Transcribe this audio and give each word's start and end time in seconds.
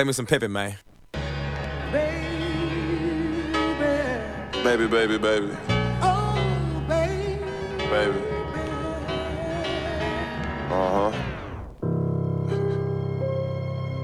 Play 0.00 0.06
me 0.06 0.12
some 0.14 0.24
Pippin, 0.24 0.50
man. 0.50 0.78
Baby, 4.64 4.86
baby, 4.86 5.18
baby. 5.18 5.54
Oh, 6.00 6.84
baby. 6.88 7.36
Baby. 7.90 8.18
Uh 10.70 11.10
huh. 11.10 11.12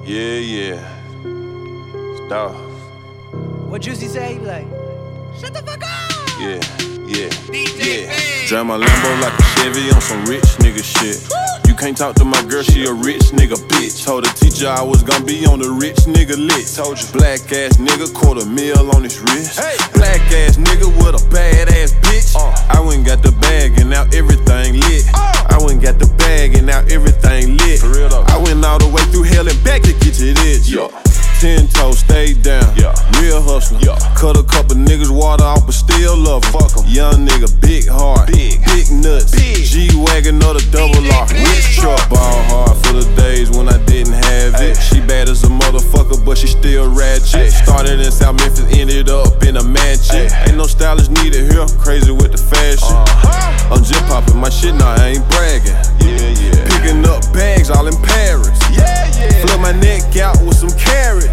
Yeah, 0.04 0.37
yeah. 0.37 0.79
It's 2.13 2.28
Dolph. 2.28 2.56
What 3.71 3.81
Juicy 3.81 4.08
say? 4.08 4.35
He 4.35 4.40
like, 4.40 4.67
shut 5.40 5.54
the 5.54 5.63
fuck 5.63 5.83
up. 5.83 6.28
Yeah, 6.38 6.60
yeah, 7.06 7.31
yeah. 7.49 8.47
Drive 8.49 8.67
my 8.67 8.76
Lambo 8.76 9.21
like 9.22 9.33
a 9.33 9.42
Chevy 9.42 9.90
on 9.92 10.03
some 10.03 10.26
rich 10.26 10.44
nigga 10.60 10.85
shit. 10.85 11.22
You 11.31 11.46
can't 11.77 11.97
talk 11.97 12.15
to 12.17 12.24
my 12.24 12.43
girl, 12.45 12.63
she 12.63 12.87
a 12.87 12.93
rich 12.93 13.37
nigga 13.37 13.56
bitch. 13.69 14.04
Told 14.04 14.25
the 14.25 14.31
teacher 14.31 14.69
I 14.69 14.83
was 14.83 15.03
gonna 15.03 15.25
be 15.25 15.45
on 15.47 15.58
the 15.58 15.71
rich 15.71 16.09
nigga 16.09 16.37
list. 16.37 16.77
Told 16.77 17.01
you 17.01 17.06
black 17.12 17.41
ass 17.52 17.77
nigga, 17.77 18.12
quarter 18.15 18.47
mil 18.47 18.95
on 18.95 19.03
his 19.03 19.21
wrist. 19.21 19.61
Black 19.93 20.20
ass 20.33 20.57
nigga 20.57 20.89
with 20.97 21.20
a 21.20 21.31
bad 21.31 21.69
ass 21.69 21.93
bitch. 22.01 22.34
Uh. 22.34 22.53
I 22.70 22.81
went 22.81 22.98
and 22.98 23.07
got 23.07 23.23
the 23.23 23.33
bag 23.33 23.79
and 23.79 23.91
now 23.91 24.05
everything 24.12 24.81
lit. 24.81 25.05
Uh. 25.12 25.47
I 25.51 25.59
went 25.59 25.73
and 25.73 25.83
got 25.83 25.98
the 25.98 26.09
bag 26.17 26.57
and 26.57 26.67
now 26.67 26.81
everything 26.89 27.57
lit. 27.59 27.81
For 27.81 27.89
real 27.89 28.09
though. 28.09 28.25
I 28.27 28.39
went 28.39 28.65
all 28.65 28.79
the 28.79 28.89
way 28.89 29.03
through 29.12 29.25
hell 29.25 29.47
and 29.47 29.65
back 29.65 29.83
to 29.83 29.93
get 29.93 30.15
to 30.15 30.33
this. 30.33 30.69
Yeah. 30.70 31.05
Ten 31.41 31.69
toes, 31.69 31.99
stay 31.99 32.33
down. 32.33 32.65
Yeah. 32.77 32.95
Real 33.21 33.43
hustler. 33.43 33.79
Yeah. 33.81 33.99
Cut 34.17 34.39
a 34.39 34.43
couple 34.43 34.77
niggas 34.77 35.11
water 35.11 35.45
off, 35.45 35.67
but 35.67 35.75
still 35.75 36.17
love 36.17 36.43
'em. 36.47 36.53
Fuck 36.53 36.79
'em. 36.79 36.87
Young 36.89 37.29
nigga, 37.29 37.49
big 37.61 37.87
heart. 37.87 38.29
Big. 38.33 38.65
Big 38.65 38.91
nuts. 38.91 39.33
Big. 39.33 39.62
G 39.65 39.91
Wagon 39.95 40.43
or 40.43 40.55
the 40.55 40.65
double 40.73 41.05
R. 41.12 41.27
Rich 41.29 41.77
truck. 41.77 42.09
Ball 42.09 42.43
hard 42.49 42.77
for 42.87 42.95
the 42.95 43.05
days 43.21 43.51
when 43.51 43.69
I 43.69 43.77
didn't 43.85 44.15
have 44.15 44.55
it. 44.62 44.79
She 44.81 45.01
bad 45.01 45.29
as 45.29 45.45
a 45.45 45.49
motherfucker, 45.49 46.25
but 46.25 46.39
she 46.39 46.47
still 46.47 46.89
ratchet. 46.89 47.53
Started 47.53 48.01
in 48.01 48.11
South 48.11 48.41
Memphis, 48.41 48.65
ended 48.73 49.11
up 49.11 49.43
in 49.45 49.59
a 49.59 49.62
mansion. 49.62 50.33
Ain't 50.47 50.56
no 50.56 50.67
stylist 50.67 51.11
needed 51.11 51.53
here. 51.53 51.67
Crazy 51.78 52.12
with 52.12 52.33
the 52.33 52.39
fashion. 52.39 52.97
Uh-huh. 52.97 53.75
I'm 53.75 53.84
just 53.84 54.00
popping 54.06 54.39
my 54.39 54.48
shit 54.48 54.75
now, 54.75 54.95
I 54.97 55.09
ain't 55.19 55.28
bragging. 55.28 55.77
Yeah, 56.00 56.33
yeah. 56.33 56.65
Picking 56.71 57.05
up 57.05 57.21
bags 57.34 57.69
all 57.69 57.87
in 57.87 57.97
Paris. 58.00 58.56
Yeah, 58.73 59.05
yeah. 59.21 59.45
Flip 59.45 59.61
my 59.61 59.73
neck 59.73 60.17
out 60.17 60.41
with 60.41 60.56
some 60.56 60.71
carrots. 60.78 61.25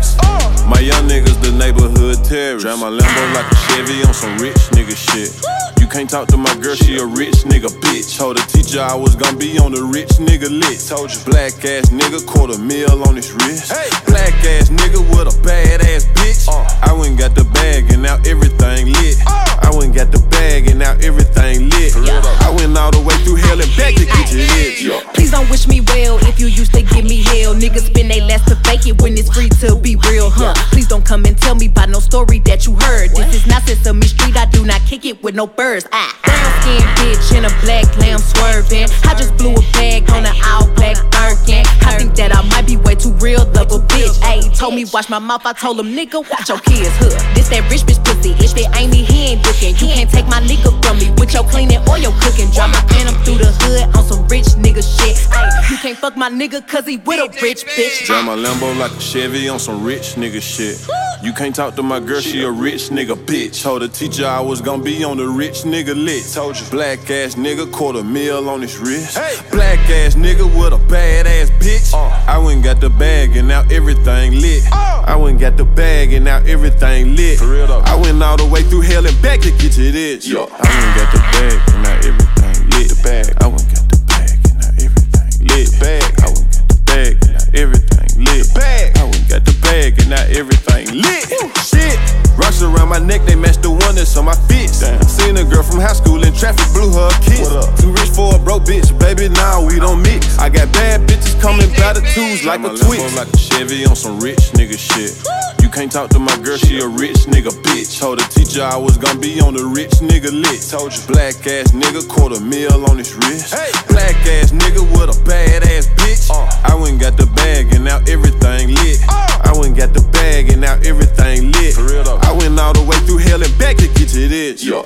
My 0.67 0.79
young 0.79 1.07
niggas, 1.07 1.41
the 1.41 1.51
neighborhood 1.51 2.23
terrorists. 2.23 2.63
Drive 2.63 2.79
my 2.79 2.89
Lambo 2.89 3.33
like 3.33 3.51
a 3.51 3.55
Chevy 3.67 4.03
on 4.03 4.13
some 4.13 4.37
rich 4.37 4.55
nigga 4.71 4.95
shit. 4.95 5.72
You 5.93 5.99
can't 5.99 6.09
talk 6.09 6.27
to 6.29 6.37
my 6.37 6.55
girl, 6.57 6.73
she 6.73 6.97
a 6.97 7.05
rich 7.05 7.45
nigga 7.45 7.69
bitch. 7.69 8.17
Told 8.17 8.37
the 8.37 8.41
teacher 8.49 8.81
I 8.81 8.95
was 8.95 9.15
gonna 9.15 9.37
be 9.37 9.59
on 9.59 9.73
the 9.73 9.83
rich 9.83 10.17
nigga 10.17 10.49
list. 10.49 10.89
Told 10.89 11.13
you 11.13 11.19
black 11.23 11.53
ass 11.63 11.93
nigga, 11.93 12.25
quarter 12.25 12.57
mil 12.57 13.05
on 13.05 13.15
his 13.15 13.31
wrist. 13.31 13.71
Hey. 13.71 13.93
Black 14.09 14.33
ass 14.57 14.69
nigga 14.73 14.97
with 15.13 15.29
a 15.29 15.35
bad 15.45 15.81
ass 15.85 16.05
bitch. 16.17 16.49
I 16.81 16.91
went 16.93 17.09
and 17.09 17.19
got 17.19 17.35
the 17.35 17.43
bag 17.53 17.91
and 17.93 18.01
now 18.01 18.17
everything 18.25 18.89
lit. 18.89 19.21
I 19.27 19.69
went 19.69 19.93
and 19.93 19.95
got 19.95 20.09
the 20.09 20.17
bag 20.33 20.65
and 20.65 20.79
now 20.79 20.97
everything 20.97 21.69
lit. 21.69 21.93
I 22.41 22.49
went 22.57 22.75
all 22.75 22.89
the 22.89 23.01
way 23.05 23.13
through 23.21 23.37
hell 23.45 23.61
and 23.61 23.69
back 23.77 23.93
to 23.93 24.05
get 24.05 24.27
to 24.33 24.37
this. 24.37 25.03
Please 25.13 25.29
don't 25.29 25.47
wish 25.51 25.67
me 25.67 25.81
well 25.93 26.17
if 26.25 26.39
you 26.39 26.47
used 26.47 26.73
to 26.73 26.81
give 26.81 27.05
me 27.05 27.21
hell. 27.21 27.53
Niggas 27.53 27.93
spend 27.93 28.09
they 28.09 28.21
last 28.21 28.47
to 28.49 28.55
fake 28.65 28.87
it 28.87 28.99
when 28.99 29.13
it's 29.13 29.29
free 29.29 29.49
to 29.61 29.75
be 29.77 29.95
real, 30.09 30.31
huh? 30.31 30.55
Please 30.73 30.87
don't 30.87 31.05
come 31.05 31.25
and 31.25 31.37
tell 31.37 31.53
me 31.53 31.67
about 31.67 31.89
no 31.89 31.99
story 31.99 32.39
that 32.49 32.65
you 32.65 32.73
heard. 32.81 33.11
This 33.11 33.35
is 33.35 33.45
not 33.45 33.61
Sesame 33.61 34.07
Street, 34.07 34.35
I 34.35 34.45
do 34.49 34.65
not 34.65 34.81
kick 34.89 35.05
it 35.05 35.21
with 35.21 35.35
no 35.35 35.45
birds. 35.45 35.82
Ah, 35.91 36.17
brown 36.23 36.51
skin 36.61 36.81
bitch 36.97 37.35
in 37.35 37.45
a 37.45 37.53
black 37.61 37.85
lamb 37.97 38.19
swerving. 38.19 38.87
I 39.03 39.15
just 39.15 39.35
blew 39.37 39.53
a 39.53 39.61
bag 39.73 40.09
on 40.11 40.25
an 40.25 40.35
all 40.45 40.67
black 40.75 40.97
Birkin. 41.11 41.65
I 41.83 41.97
think 41.97 42.15
that 42.15 42.35
I 42.35 42.41
might 42.49 42.67
be 42.67 42.77
way 42.77 42.95
too 42.95 43.11
real 43.19 43.41
of 43.41 43.71
a 43.71 43.79
bitch. 43.91 44.15
Ayy, 44.21 44.55
told 44.57 44.75
me 44.75 44.85
watch 44.93 45.09
my 45.09 45.19
mouth, 45.19 45.45
I 45.45 45.53
told 45.53 45.79
him 45.79 45.87
nigga 45.87 46.23
watch 46.29 46.49
your 46.49 46.59
kids, 46.59 46.93
huh? 46.99 47.09
This 47.33 47.49
that 47.49 47.67
rich 47.71 47.83
bitch 47.83 48.03
pussy. 48.03 48.31
If 48.39 48.55
it 48.55 48.69
ain't 48.75 48.91
me, 48.91 49.03
he 49.03 49.33
ain't 49.33 49.45
looking. 49.45 49.75
You 49.75 49.87
can't 49.93 50.09
take 50.09 50.27
my 50.27 50.39
nigga 50.41 50.71
from 50.85 50.99
me 50.99 51.11
with 51.17 51.33
your 51.33 51.43
cleaning 51.43 51.81
or 51.89 51.97
your 51.97 52.13
cooking. 52.21 52.49
Drop 52.51 52.69
my 52.69 52.81
phantom 52.91 53.15
through 53.23 53.39
the 53.39 53.51
hood 53.63 53.95
on 53.95 54.03
some 54.03 54.27
rich 54.27 54.55
nigga 54.59 54.83
shit. 54.83 55.17
Ayy, 55.31 55.71
you 55.71 55.77
can't 55.77 55.97
fuck 55.97 56.15
my 56.15 56.29
nigga 56.29 56.65
cause 56.67 56.85
he 56.85 56.97
with 56.97 57.19
a 57.19 57.27
rich 57.41 57.65
bitch. 57.65 58.05
Drive 58.05 58.25
my 58.25 58.35
Lambo 58.35 58.77
like 58.77 58.91
a 58.91 59.01
Chevy 59.01 59.49
on 59.49 59.59
some 59.59 59.83
rich 59.83 60.15
nigga 60.15 60.41
shit. 60.41 60.79
You 61.23 61.33
can't 61.33 61.55
talk 61.55 61.75
to 61.75 61.83
my 61.83 61.99
girl, 61.99 62.19
she 62.19 62.43
a 62.43 62.51
rich 62.51 62.89
nigga 62.89 63.15
bitch. 63.15 63.63
Told 63.63 63.81
the 63.81 63.87
teacher 63.87 64.25
I 64.25 64.41
was 64.41 64.61
gonna 64.61 64.83
be 64.83 65.03
on 65.03 65.17
the 65.17 65.27
rich 65.27 65.63
nigga 65.63 65.72
list. 65.81 66.35
Told 66.35 66.59
you 66.59 66.67
black 66.69 66.99
ass 67.09 67.33
nigga, 67.33 67.69
quarter 67.71 68.03
mil 68.03 68.47
on 68.47 68.61
his 68.61 68.77
wrist. 68.77 69.17
Black 69.49 69.79
ass 69.89 70.13
nigga 70.13 70.45
with 70.45 70.71
a 70.71 70.77
bad 70.87 71.25
ass 71.25 71.49
bitch. 71.49 71.93
Uh. 71.93 72.09
I 72.27 72.37
went 72.37 72.57
and 72.57 72.63
got 72.63 72.79
the 72.79 72.91
bag 72.91 73.35
and 73.35 73.47
now 73.47 73.61
everything 73.71 74.39
lit. 74.39 74.63
Uh. 74.71 75.03
I 75.07 75.15
went 75.15 75.31
and 75.31 75.39
got 75.39 75.57
the 75.57 75.65
bag 75.65 76.13
and 76.13 76.25
now 76.25 76.37
everything 76.45 77.15
lit. 77.15 77.39
For 77.39 77.47
real 77.47 77.65
though. 77.65 77.81
I 77.85 77.95
went 77.95 78.21
all 78.21 78.37
the 78.37 78.45
way 78.45 78.61
through 78.61 78.81
hell 78.81 79.05
and 79.05 79.19
back 79.23 79.41
to 79.41 79.49
get 79.49 79.71
to 79.73 79.91
this. 79.91 80.31
I 80.31 80.37
went 80.37 80.51
and 80.61 80.95
got 80.95 81.11
the 81.11 81.19
bag 81.33 81.57
and 81.73 81.83
now 81.83 81.97
everything 82.05 82.69
lit. 82.69 82.89
The 82.89 83.01
bag. 83.01 83.33
I 83.41 83.47
went 83.47 83.63
and 83.63 83.73
got 83.73 83.89
the 83.89 83.97
bag 84.05 84.29
and 84.45 84.57
now 84.61 84.69
everything 84.77 85.47
lit. 85.49 85.65
The 85.71 85.77
bag. 85.81 86.03
I 86.21 86.27
went 86.29 86.45
and 86.45 86.53
got 86.53 86.67
the 86.69 86.77
bag 86.85 87.17
and 87.17 87.33
now 87.33 87.61
everything 87.61 88.11
lit. 88.23 88.53
Bag. 88.53 88.97
I 88.97 89.03
went 89.03 89.17
and 89.17 89.29
got 89.29 89.43
the 89.45 89.55
bag 89.65 89.97
and 89.97 90.09
now 90.13 90.25
everything 90.29 90.85
lit. 91.01 91.25
Shit. 91.65 92.02
Rocks 92.37 92.61
around 92.61 92.89
my 92.89 92.99
neck, 92.99 93.21
they 93.25 93.35
match 93.35 93.57
the 93.57 93.69
one 93.69 93.95
that's 93.95 94.17
on 94.17 94.25
my 94.25 94.35
fist. 94.49 94.81
Seen 95.09 95.37
a 95.37 95.43
girl 95.43 95.63
from 95.63 95.79
high 95.79 95.93
school 95.93 96.23
in 96.23 96.33
traffic, 96.33 96.65
blew 96.73 96.91
her 96.91 97.07
a 97.07 97.19
kiss. 97.21 97.47
Too 97.81 97.91
rich 97.91 98.09
for 98.09 98.35
a 98.35 98.39
broke 98.39 98.63
bitch, 98.63 98.97
baby, 98.99 99.29
now 99.29 99.65
we 99.65 99.79
don't 99.79 100.01
mix. 100.01 100.37
I 100.39 100.49
got 100.49 100.71
bad 100.73 101.01
bitches 101.07 101.39
coming 101.39 101.69
by 101.77 101.93
the 101.93 102.01
twos 102.13 102.45
like 102.45 102.61
a 102.61 102.69
twist. 102.69 103.15
like 103.15 103.31
a 103.31 103.37
Chevy 103.37 103.85
on 103.85 103.95
some 103.95 104.19
rich 104.19 104.51
nigga 104.57 104.77
shit. 104.77 105.52
Can't 105.73 105.91
talk 105.91 106.11
to 106.11 106.19
my 106.19 106.37
girl, 106.37 106.55
she 106.55 106.77
a 106.81 106.87
rich 106.87 107.25
nigga 107.25 107.49
bitch. 107.49 107.99
Told 107.99 108.19
the 108.19 108.23
teacher 108.29 108.61
I 108.61 108.77
was 108.77 108.95
gonna 108.95 109.17
be 109.17 109.41
on 109.41 109.55
the 109.55 109.65
rich 109.65 110.05
nigga 110.05 110.29
list. 110.29 110.69
Told 110.69 110.93
you 110.93 111.01
black 111.07 111.33
ass 111.49 111.73
nigga, 111.73 112.07
quarter 112.07 112.39
mil 112.39 112.85
on 112.85 112.99
his 112.99 113.15
wrist. 113.15 113.55
Hey. 113.55 113.73
Black 113.89 114.13
ass 114.37 114.51
nigga 114.51 114.85
with 114.93 115.09
a 115.09 115.17
bad 115.25 115.63
ass 115.63 115.87
bitch. 115.97 116.29
I 116.29 116.75
went 116.75 116.91
and 116.91 117.01
got 117.01 117.17
the 117.17 117.25
bag 117.25 117.73
and 117.73 117.83
now 117.83 117.97
everything 118.05 118.69
lit. 118.69 119.01
I 119.09 119.51
went 119.57 119.73
and 119.73 119.77
got 119.77 119.93
the 119.93 120.05
bag 120.13 120.51
and 120.51 120.61
now 120.61 120.77
everything 120.85 121.51
lit. 121.51 121.73
I 121.75 122.31
went 122.37 122.59
all 122.59 122.73
the 122.73 122.85
way 122.85 122.97
through 123.09 123.25
hell 123.25 123.41
and 123.41 123.57
back 123.57 123.77
to 123.77 123.87
get 123.87 124.09
to 124.13 124.27
this. 124.29 124.63
Yeah, 124.63 124.85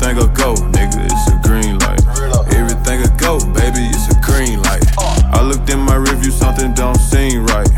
Everything 0.00 0.16
will 0.16 0.36
go, 0.36 0.54
nigga, 0.70 1.10
it's 1.10 1.26
a 1.26 1.34
green 1.42 1.76
light. 1.80 1.98
Everything 2.54 3.00
will 3.02 3.18
go, 3.18 3.38
baby, 3.52 3.82
it's 3.90 4.06
a 4.06 4.20
green 4.22 4.62
light. 4.62 4.84
I 4.96 5.42
looked 5.42 5.68
in 5.70 5.80
my 5.80 5.96
review, 5.96 6.30
something 6.30 6.72
don't 6.72 6.94
seem 6.94 7.44
right. 7.46 7.68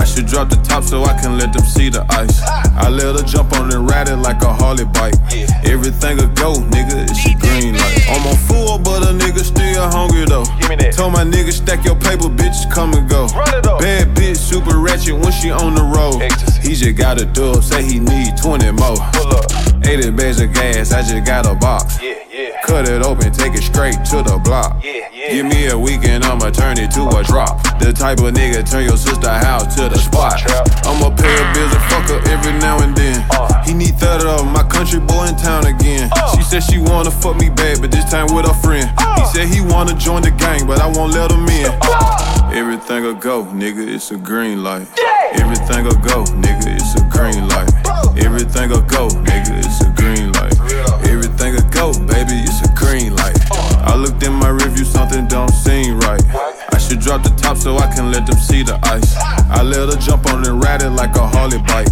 I 0.00 0.04
should 0.04 0.26
drop 0.26 0.48
the 0.48 0.56
top 0.56 0.82
so 0.82 1.04
I 1.04 1.14
can 1.20 1.38
let 1.38 1.52
them 1.52 1.62
see 1.62 1.88
the 1.88 2.04
ice. 2.10 2.42
I 2.42 2.88
let 2.88 3.14
her 3.14 3.24
jump 3.24 3.52
on 3.52 3.72
and 3.72 3.88
ride 3.88 4.08
it 4.08 4.16
like 4.16 4.42
a 4.42 4.52
Harley 4.52 4.86
bike. 4.86 5.14
Everything 5.64 6.18
a 6.18 6.26
go, 6.34 6.54
nigga, 6.54 7.06
it's 7.06 7.24
a 7.24 7.38
green 7.38 7.74
light. 7.78 8.10
I'm 8.10 8.26
on 8.26 8.36
full, 8.50 8.78
but 8.80 9.06
a 9.06 9.14
nigga 9.14 9.44
still 9.46 9.86
hungry 9.86 10.26
though. 10.26 10.50
Told 10.90 11.12
my 11.12 11.22
nigga 11.22 11.52
stack 11.52 11.84
your 11.84 11.94
paper, 11.94 12.26
bitches 12.26 12.68
come 12.74 12.92
and 12.94 13.08
go. 13.08 13.28
Bad 13.78 14.16
bitch, 14.16 14.36
super 14.36 14.80
ratchet 14.80 15.14
when 15.14 15.30
she 15.30 15.52
on 15.52 15.76
the 15.76 15.84
road. 15.94 16.26
He 16.60 16.74
just 16.74 16.96
got 16.96 17.22
a 17.22 17.24
dub, 17.24 17.62
say 17.62 17.84
he 17.84 18.00
need 18.00 18.36
20 18.36 18.72
more. 18.72 19.67
80 19.84 20.10
bags 20.12 20.40
of 20.40 20.52
gas, 20.52 20.92
I 20.92 21.02
just 21.02 21.24
got 21.26 21.46
a 21.46 21.54
box. 21.54 21.98
Cut 22.64 22.88
it 22.88 23.02
open, 23.02 23.32
take 23.32 23.54
it 23.54 23.62
straight 23.62 23.96
to 24.10 24.22
the 24.22 24.40
block. 24.44 24.82
Give 24.82 25.46
me 25.46 25.68
a 25.68 25.78
weekend, 25.78 26.24
I'ma 26.24 26.50
turn 26.50 26.78
it 26.78 26.90
to 26.92 27.08
a 27.08 27.22
drop. 27.24 27.62
The 27.78 27.92
type 27.92 28.18
of 28.18 28.34
nigga 28.34 28.68
turn 28.68 28.84
your 28.84 28.96
sister 28.96 29.30
house 29.30 29.74
to 29.76 29.88
the 29.88 29.98
spot. 29.98 30.40
I'ma 30.84 31.10
pay 31.16 31.32
a 31.32 31.44
bills 31.54 31.72
and 31.72 31.84
fuck 31.90 32.08
her 32.08 32.20
every 32.30 32.52
now 32.58 32.82
and 32.82 32.96
then. 32.96 33.26
Uh. 33.30 33.62
He 33.64 33.74
need 33.74 33.96
30 33.96 34.28
of 34.28 34.46
my 34.46 34.62
country 34.64 35.00
boy 35.00 35.26
in 35.26 35.36
town 35.36 35.66
again. 35.66 36.10
Uh. 36.12 36.36
She 36.36 36.42
said 36.42 36.62
she 36.62 36.78
wanna 36.78 37.10
fuck 37.10 37.36
me 37.36 37.50
bad, 37.50 37.80
but 37.80 37.90
this 37.90 38.08
time 38.10 38.34
with 38.34 38.46
a 38.46 38.54
friend. 38.54 38.88
He 38.88 39.22
uh. 39.22 39.26
said 39.26 39.48
he 39.48 39.60
wanna 39.60 39.94
join 39.98 40.22
the 40.22 40.30
gang, 40.30 40.66
but 40.66 40.80
I 40.80 40.86
won't 40.86 41.12
let 41.12 41.30
him 41.30 41.48
in. 41.48 42.37
Everything'll 42.52 43.14
go, 43.14 43.44
nigga, 43.44 43.86
it's 43.86 44.10
a 44.10 44.16
green 44.16 44.62
light. 44.64 44.88
Everything'll 45.34 45.92
go, 46.00 46.24
nigga, 46.40 46.76
it's 46.80 46.94
a 46.94 47.04
green 47.12 47.46
light. 47.48 47.70
Everything'll 48.18 48.80
go, 48.82 49.08
nigga, 49.08 49.58
it's 49.58 49.80
a 49.82 49.90
green 49.94 50.32
light. 50.32 50.56
Everything'll 51.06 51.68
go, 51.70 51.92
baby, 52.06 52.40
it's 52.42 52.60
a 52.62 52.72
green 52.74 53.14
light. 53.14 53.36
I 53.52 53.94
looked 53.96 54.22
in 54.22 54.32
my 54.32 54.48
review, 54.48 54.84
something 54.84 55.26
don't 55.28 55.50
seem 55.50 56.00
right. 56.00 56.22
I 56.72 56.78
should 56.78 57.00
drop 57.00 57.22
the 57.22 57.30
top 57.36 57.58
so 57.58 57.76
I 57.76 57.92
can 57.94 58.10
let 58.10 58.26
them 58.26 58.38
see 58.38 58.62
the 58.62 58.78
ice. 58.82 59.14
I 59.50 59.62
let 59.62 59.92
her 59.92 60.00
jump 60.00 60.26
on 60.32 60.46
and 60.46 60.62
ride 60.62 60.82
it 60.82 60.90
like 60.90 61.14
a 61.16 61.26
Harley 61.26 61.58
bike. 61.58 61.88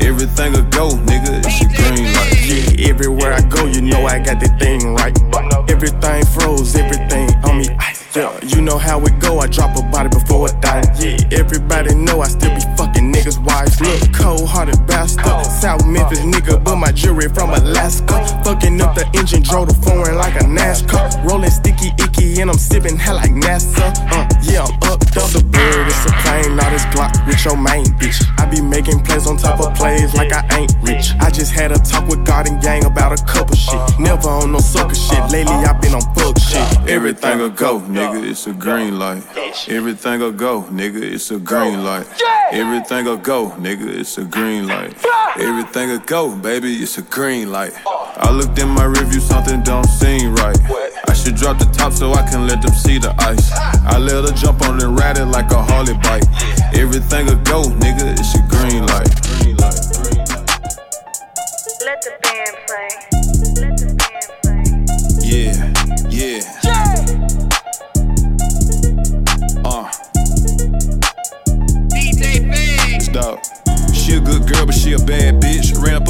Everything'll 0.00 0.68
go, 0.70 0.90
nigga, 1.06 1.40
it's 1.44 1.60
a 1.62 1.68
green 1.70 2.12
light. 2.12 2.34
Yeah, 2.44 2.90
everywhere 2.90 3.32
I 3.32 3.42
go, 3.42 3.64
you 3.66 3.80
know 3.80 4.06
I 4.06 4.18
got 4.18 4.40
the 4.40 4.48
thing 4.58 4.94
right. 4.94 5.16
Everything 5.70 6.26
froze, 6.26 6.74
everything 6.74 7.30
on 7.44 7.58
me 7.58 7.68
ice. 7.78 8.00
Yeah, 8.14 8.36
you 8.42 8.60
know 8.60 8.76
how 8.76 9.00
it 9.04 9.18
go. 9.20 9.38
I 9.38 9.46
drop 9.46 9.76
a 9.76 9.79
South 15.60 15.86
Memphis 15.86 16.20
nigga, 16.20 16.64
but 16.64 16.76
my 16.76 16.90
jewelry 16.90 17.28
from 17.28 17.50
Alaska. 17.50 18.16
Fucking 18.44 18.80
up 18.80 18.94
the 18.94 19.04
engine, 19.12 19.42
drove 19.42 19.68
the 19.68 19.74
foreign 19.84 20.16
like 20.16 20.34
a 20.36 20.44
NASCAR. 20.44 21.22
Rolling 21.28 21.50
sticky 21.50 21.92
icky, 22.00 22.40
and 22.40 22.50
I'm 22.50 22.56
sipping 22.56 22.96
hell 22.96 23.16
like 23.16 23.32
NASA. 23.32 23.92
Uh, 24.10 24.26
yeah, 24.40 24.64
I'm 24.64 24.80
Glock 27.00 27.26
with 27.26 27.42
your 27.46 27.56
main 27.56 27.86
bitch. 27.96 28.20
I 28.38 28.44
be 28.44 28.60
making 28.60 29.00
plays 29.00 29.26
on 29.26 29.38
top 29.38 29.58
of 29.60 29.74
plays 29.74 30.14
like 30.14 30.32
I 30.32 30.44
ain't 30.58 30.74
rich. 30.82 31.12
I 31.18 31.30
just 31.30 31.50
had 31.50 31.72
a 31.72 31.78
talk 31.78 32.06
with 32.08 32.26
God 32.26 32.46
and 32.46 32.60
Gang 32.60 32.84
about 32.84 33.18
a 33.18 33.24
couple 33.24 33.56
shit. 33.56 33.80
Never 33.98 34.28
on 34.28 34.52
no 34.52 34.58
sucker 34.58 34.94
shit. 34.94 35.18
Lately, 35.30 35.54
I 35.54 35.72
been 35.80 35.94
on 35.94 36.02
fuck 36.14 36.38
shit. 36.38 36.90
Everything'll 36.90 37.48
go, 37.48 37.80
nigga, 37.80 38.28
it's 38.28 38.46
a 38.46 38.52
green 38.52 38.98
light. 38.98 39.22
Everything'll 39.66 40.32
go, 40.32 40.62
nigga, 40.64 41.00
it's 41.00 41.30
a 41.30 41.38
green 41.38 41.84
light. 41.84 42.06
Everything'll 42.52 43.16
go, 43.16 43.50
nigga, 43.52 43.88
it's 43.88 44.18
a 44.18 44.24
green 44.24 44.66
light. 44.66 44.94
Everything'll 45.38 46.00
go, 46.00 46.36
baby, 46.36 46.74
it's 46.74 46.98
a 46.98 47.02
green 47.02 47.50
light. 47.50 47.72
I 47.86 48.30
looked 48.30 48.58
in 48.58 48.68
my 48.68 48.84
review, 48.84 49.20
something 49.20 49.62
don't 49.62 49.86
seem 49.86 50.34
right. 50.34 50.58
I 51.08 51.14
should 51.14 51.36
drop 51.36 51.58
the 51.58 51.66
top 51.66 51.92
so 51.92 52.12
I 52.12 52.22
can 52.28 52.46
let 52.46 52.62
them 52.62 52.74
see 52.74 52.98
the 52.98 53.14
ice. 53.18 53.50
I 53.52 53.98
let 53.98 54.28
her 54.28 54.34
jump 54.34 54.62
on 54.62 54.80
and 54.82 54.98
ride 54.98 55.18
it 55.18 55.26
like 55.26 55.50
a 55.52 55.62
Harley 55.62 55.94
bike. 55.94 56.24
Everything'll 56.74 57.36
go, 57.44 57.62
nigga, 57.62 58.18
it's 58.18 58.34
a 58.34 58.42
green 58.48 58.86
light. 58.86 59.29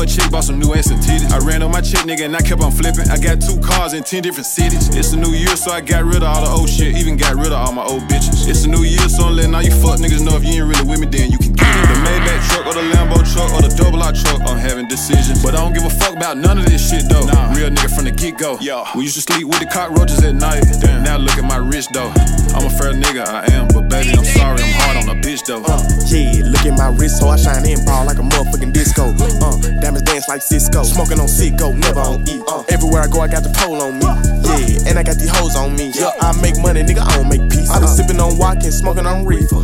Up 0.00 0.08
a 0.08 0.30
bought 0.30 0.44
some 0.44 0.58
new 0.58 0.72
ass 0.72 0.90
and 0.90 1.02
titties. 1.02 1.30
I 1.30 1.44
ran 1.44 1.62
up 1.62 1.70
my 1.70 1.80
chick, 1.80 2.00
nigga, 2.00 2.24
and 2.24 2.34
I 2.34 2.40
kept 2.40 2.62
on 2.62 2.72
flipping. 2.72 3.10
I 3.10 3.18
got 3.18 3.40
two 3.40 3.60
cars 3.60 3.92
in 3.92 4.02
10 4.02 4.22
different 4.22 4.46
cities. 4.46 4.88
It's 4.96 5.12
a 5.12 5.16
new 5.16 5.32
year, 5.32 5.56
so 5.56 5.72
I 5.72 5.80
got 5.80 6.04
rid 6.04 6.22
of 6.22 6.24
all 6.24 6.44
the 6.44 6.50
old 6.50 6.70
shit. 6.70 6.96
Even 6.96 7.16
got 7.16 7.34
rid 7.36 7.48
of 7.48 7.60
all 7.60 7.72
my 7.72 7.84
old 7.84 8.02
bitches. 8.04 8.48
It's 8.48 8.64
a 8.64 8.68
new 8.68 8.82
year, 8.82 9.08
so 9.08 9.24
I'm 9.24 9.36
letting 9.36 9.54
all 9.54 9.62
you 9.62 9.72
fuck 9.72 9.98
niggas 10.00 10.24
know 10.24 10.36
if 10.36 10.44
you 10.44 10.62
ain't 10.62 10.68
really 10.68 10.88
with 10.88 11.00
me, 11.00 11.06
then 11.06 11.30
you 11.30 11.38
can. 11.38 11.49
The 11.88 11.96
Maybach 12.04 12.40
truck 12.50 12.66
or 12.66 12.74
the 12.74 12.86
Lambo 12.92 13.18
truck 13.32 13.52
or 13.54 13.62
the 13.62 13.72
double 13.76 14.02
R 14.02 14.12
truck, 14.12 14.42
I'm 14.48 14.58
having 14.58 14.86
decisions. 14.86 15.42
But 15.42 15.54
I 15.54 15.58
don't 15.58 15.72
give 15.72 15.84
a 15.84 15.90
fuck 15.90 16.16
about 16.16 16.36
none 16.36 16.58
of 16.58 16.66
this 16.66 16.82
shit, 16.88 17.08
though. 17.08 17.26
Nah. 17.26 17.52
Real 17.54 17.70
nigga 17.70 17.94
from 17.94 18.04
the 18.04 18.10
get 18.10 18.38
go. 18.38 18.58
We 18.94 19.04
used 19.04 19.16
to 19.16 19.22
sleep 19.22 19.46
with 19.46 19.60
the 19.60 19.66
cockroaches 19.66 20.22
at 20.24 20.34
night. 20.34 20.64
Damn. 20.80 21.02
Now 21.02 21.16
look 21.16 21.38
at 21.38 21.44
my 21.44 21.56
wrist, 21.56 21.92
though. 21.92 22.12
I'm 22.54 22.66
a 22.66 22.70
fair 22.70 22.92
nigga, 22.92 23.26
I 23.26 23.46
am. 23.52 23.68
But 23.68 23.88
baby, 23.88 24.16
I'm 24.16 24.24
sorry, 24.24 24.62
I'm 24.62 24.74
hard 24.82 24.96
on 24.98 25.16
a 25.16 25.20
bitch, 25.20 25.46
though. 25.46 25.62
Uh, 25.64 25.80
yeah, 26.10 26.42
look 26.44 26.66
at 26.66 26.76
my 26.76 26.90
wrist, 26.96 27.20
so 27.20 27.28
I 27.28 27.36
shine 27.36 27.64
in 27.66 27.84
ball 27.84 28.04
like 28.06 28.18
a 28.18 28.26
motherfucking 28.26 28.72
disco. 28.72 29.14
Uh, 29.14 29.56
diamonds 29.80 30.02
dance 30.02 30.28
like 30.28 30.42
Cisco. 30.42 30.82
Smoking 30.82 31.20
on 31.20 31.28
Cisco, 31.28 31.72
never 31.72 32.00
on 32.00 32.28
E. 32.28 32.42
Uh, 32.48 32.64
everywhere 32.68 33.02
I 33.02 33.06
go, 33.06 33.20
I 33.20 33.28
got 33.28 33.42
the 33.42 33.50
pole 33.50 33.80
on 33.80 33.98
me. 33.98 34.06
Yeah, 34.06 34.90
and 34.90 34.98
I 34.98 35.02
got 35.02 35.16
these 35.16 35.30
hoes 35.30 35.56
on 35.56 35.76
me. 35.76 35.92
Yeah, 35.94 36.10
I 36.20 36.32
make 36.40 36.58
money, 36.58 36.82
nigga, 36.82 37.06
I 37.06 37.16
don't 37.16 37.28
make 37.28 37.48
peace. 37.50 37.70
I 37.70 37.80
be 37.80 37.86
sipping 37.86 38.20
on 38.20 38.36
walking, 38.38 38.70
smoking 38.70 39.06
on 39.06 39.24
reefer. 39.24 39.62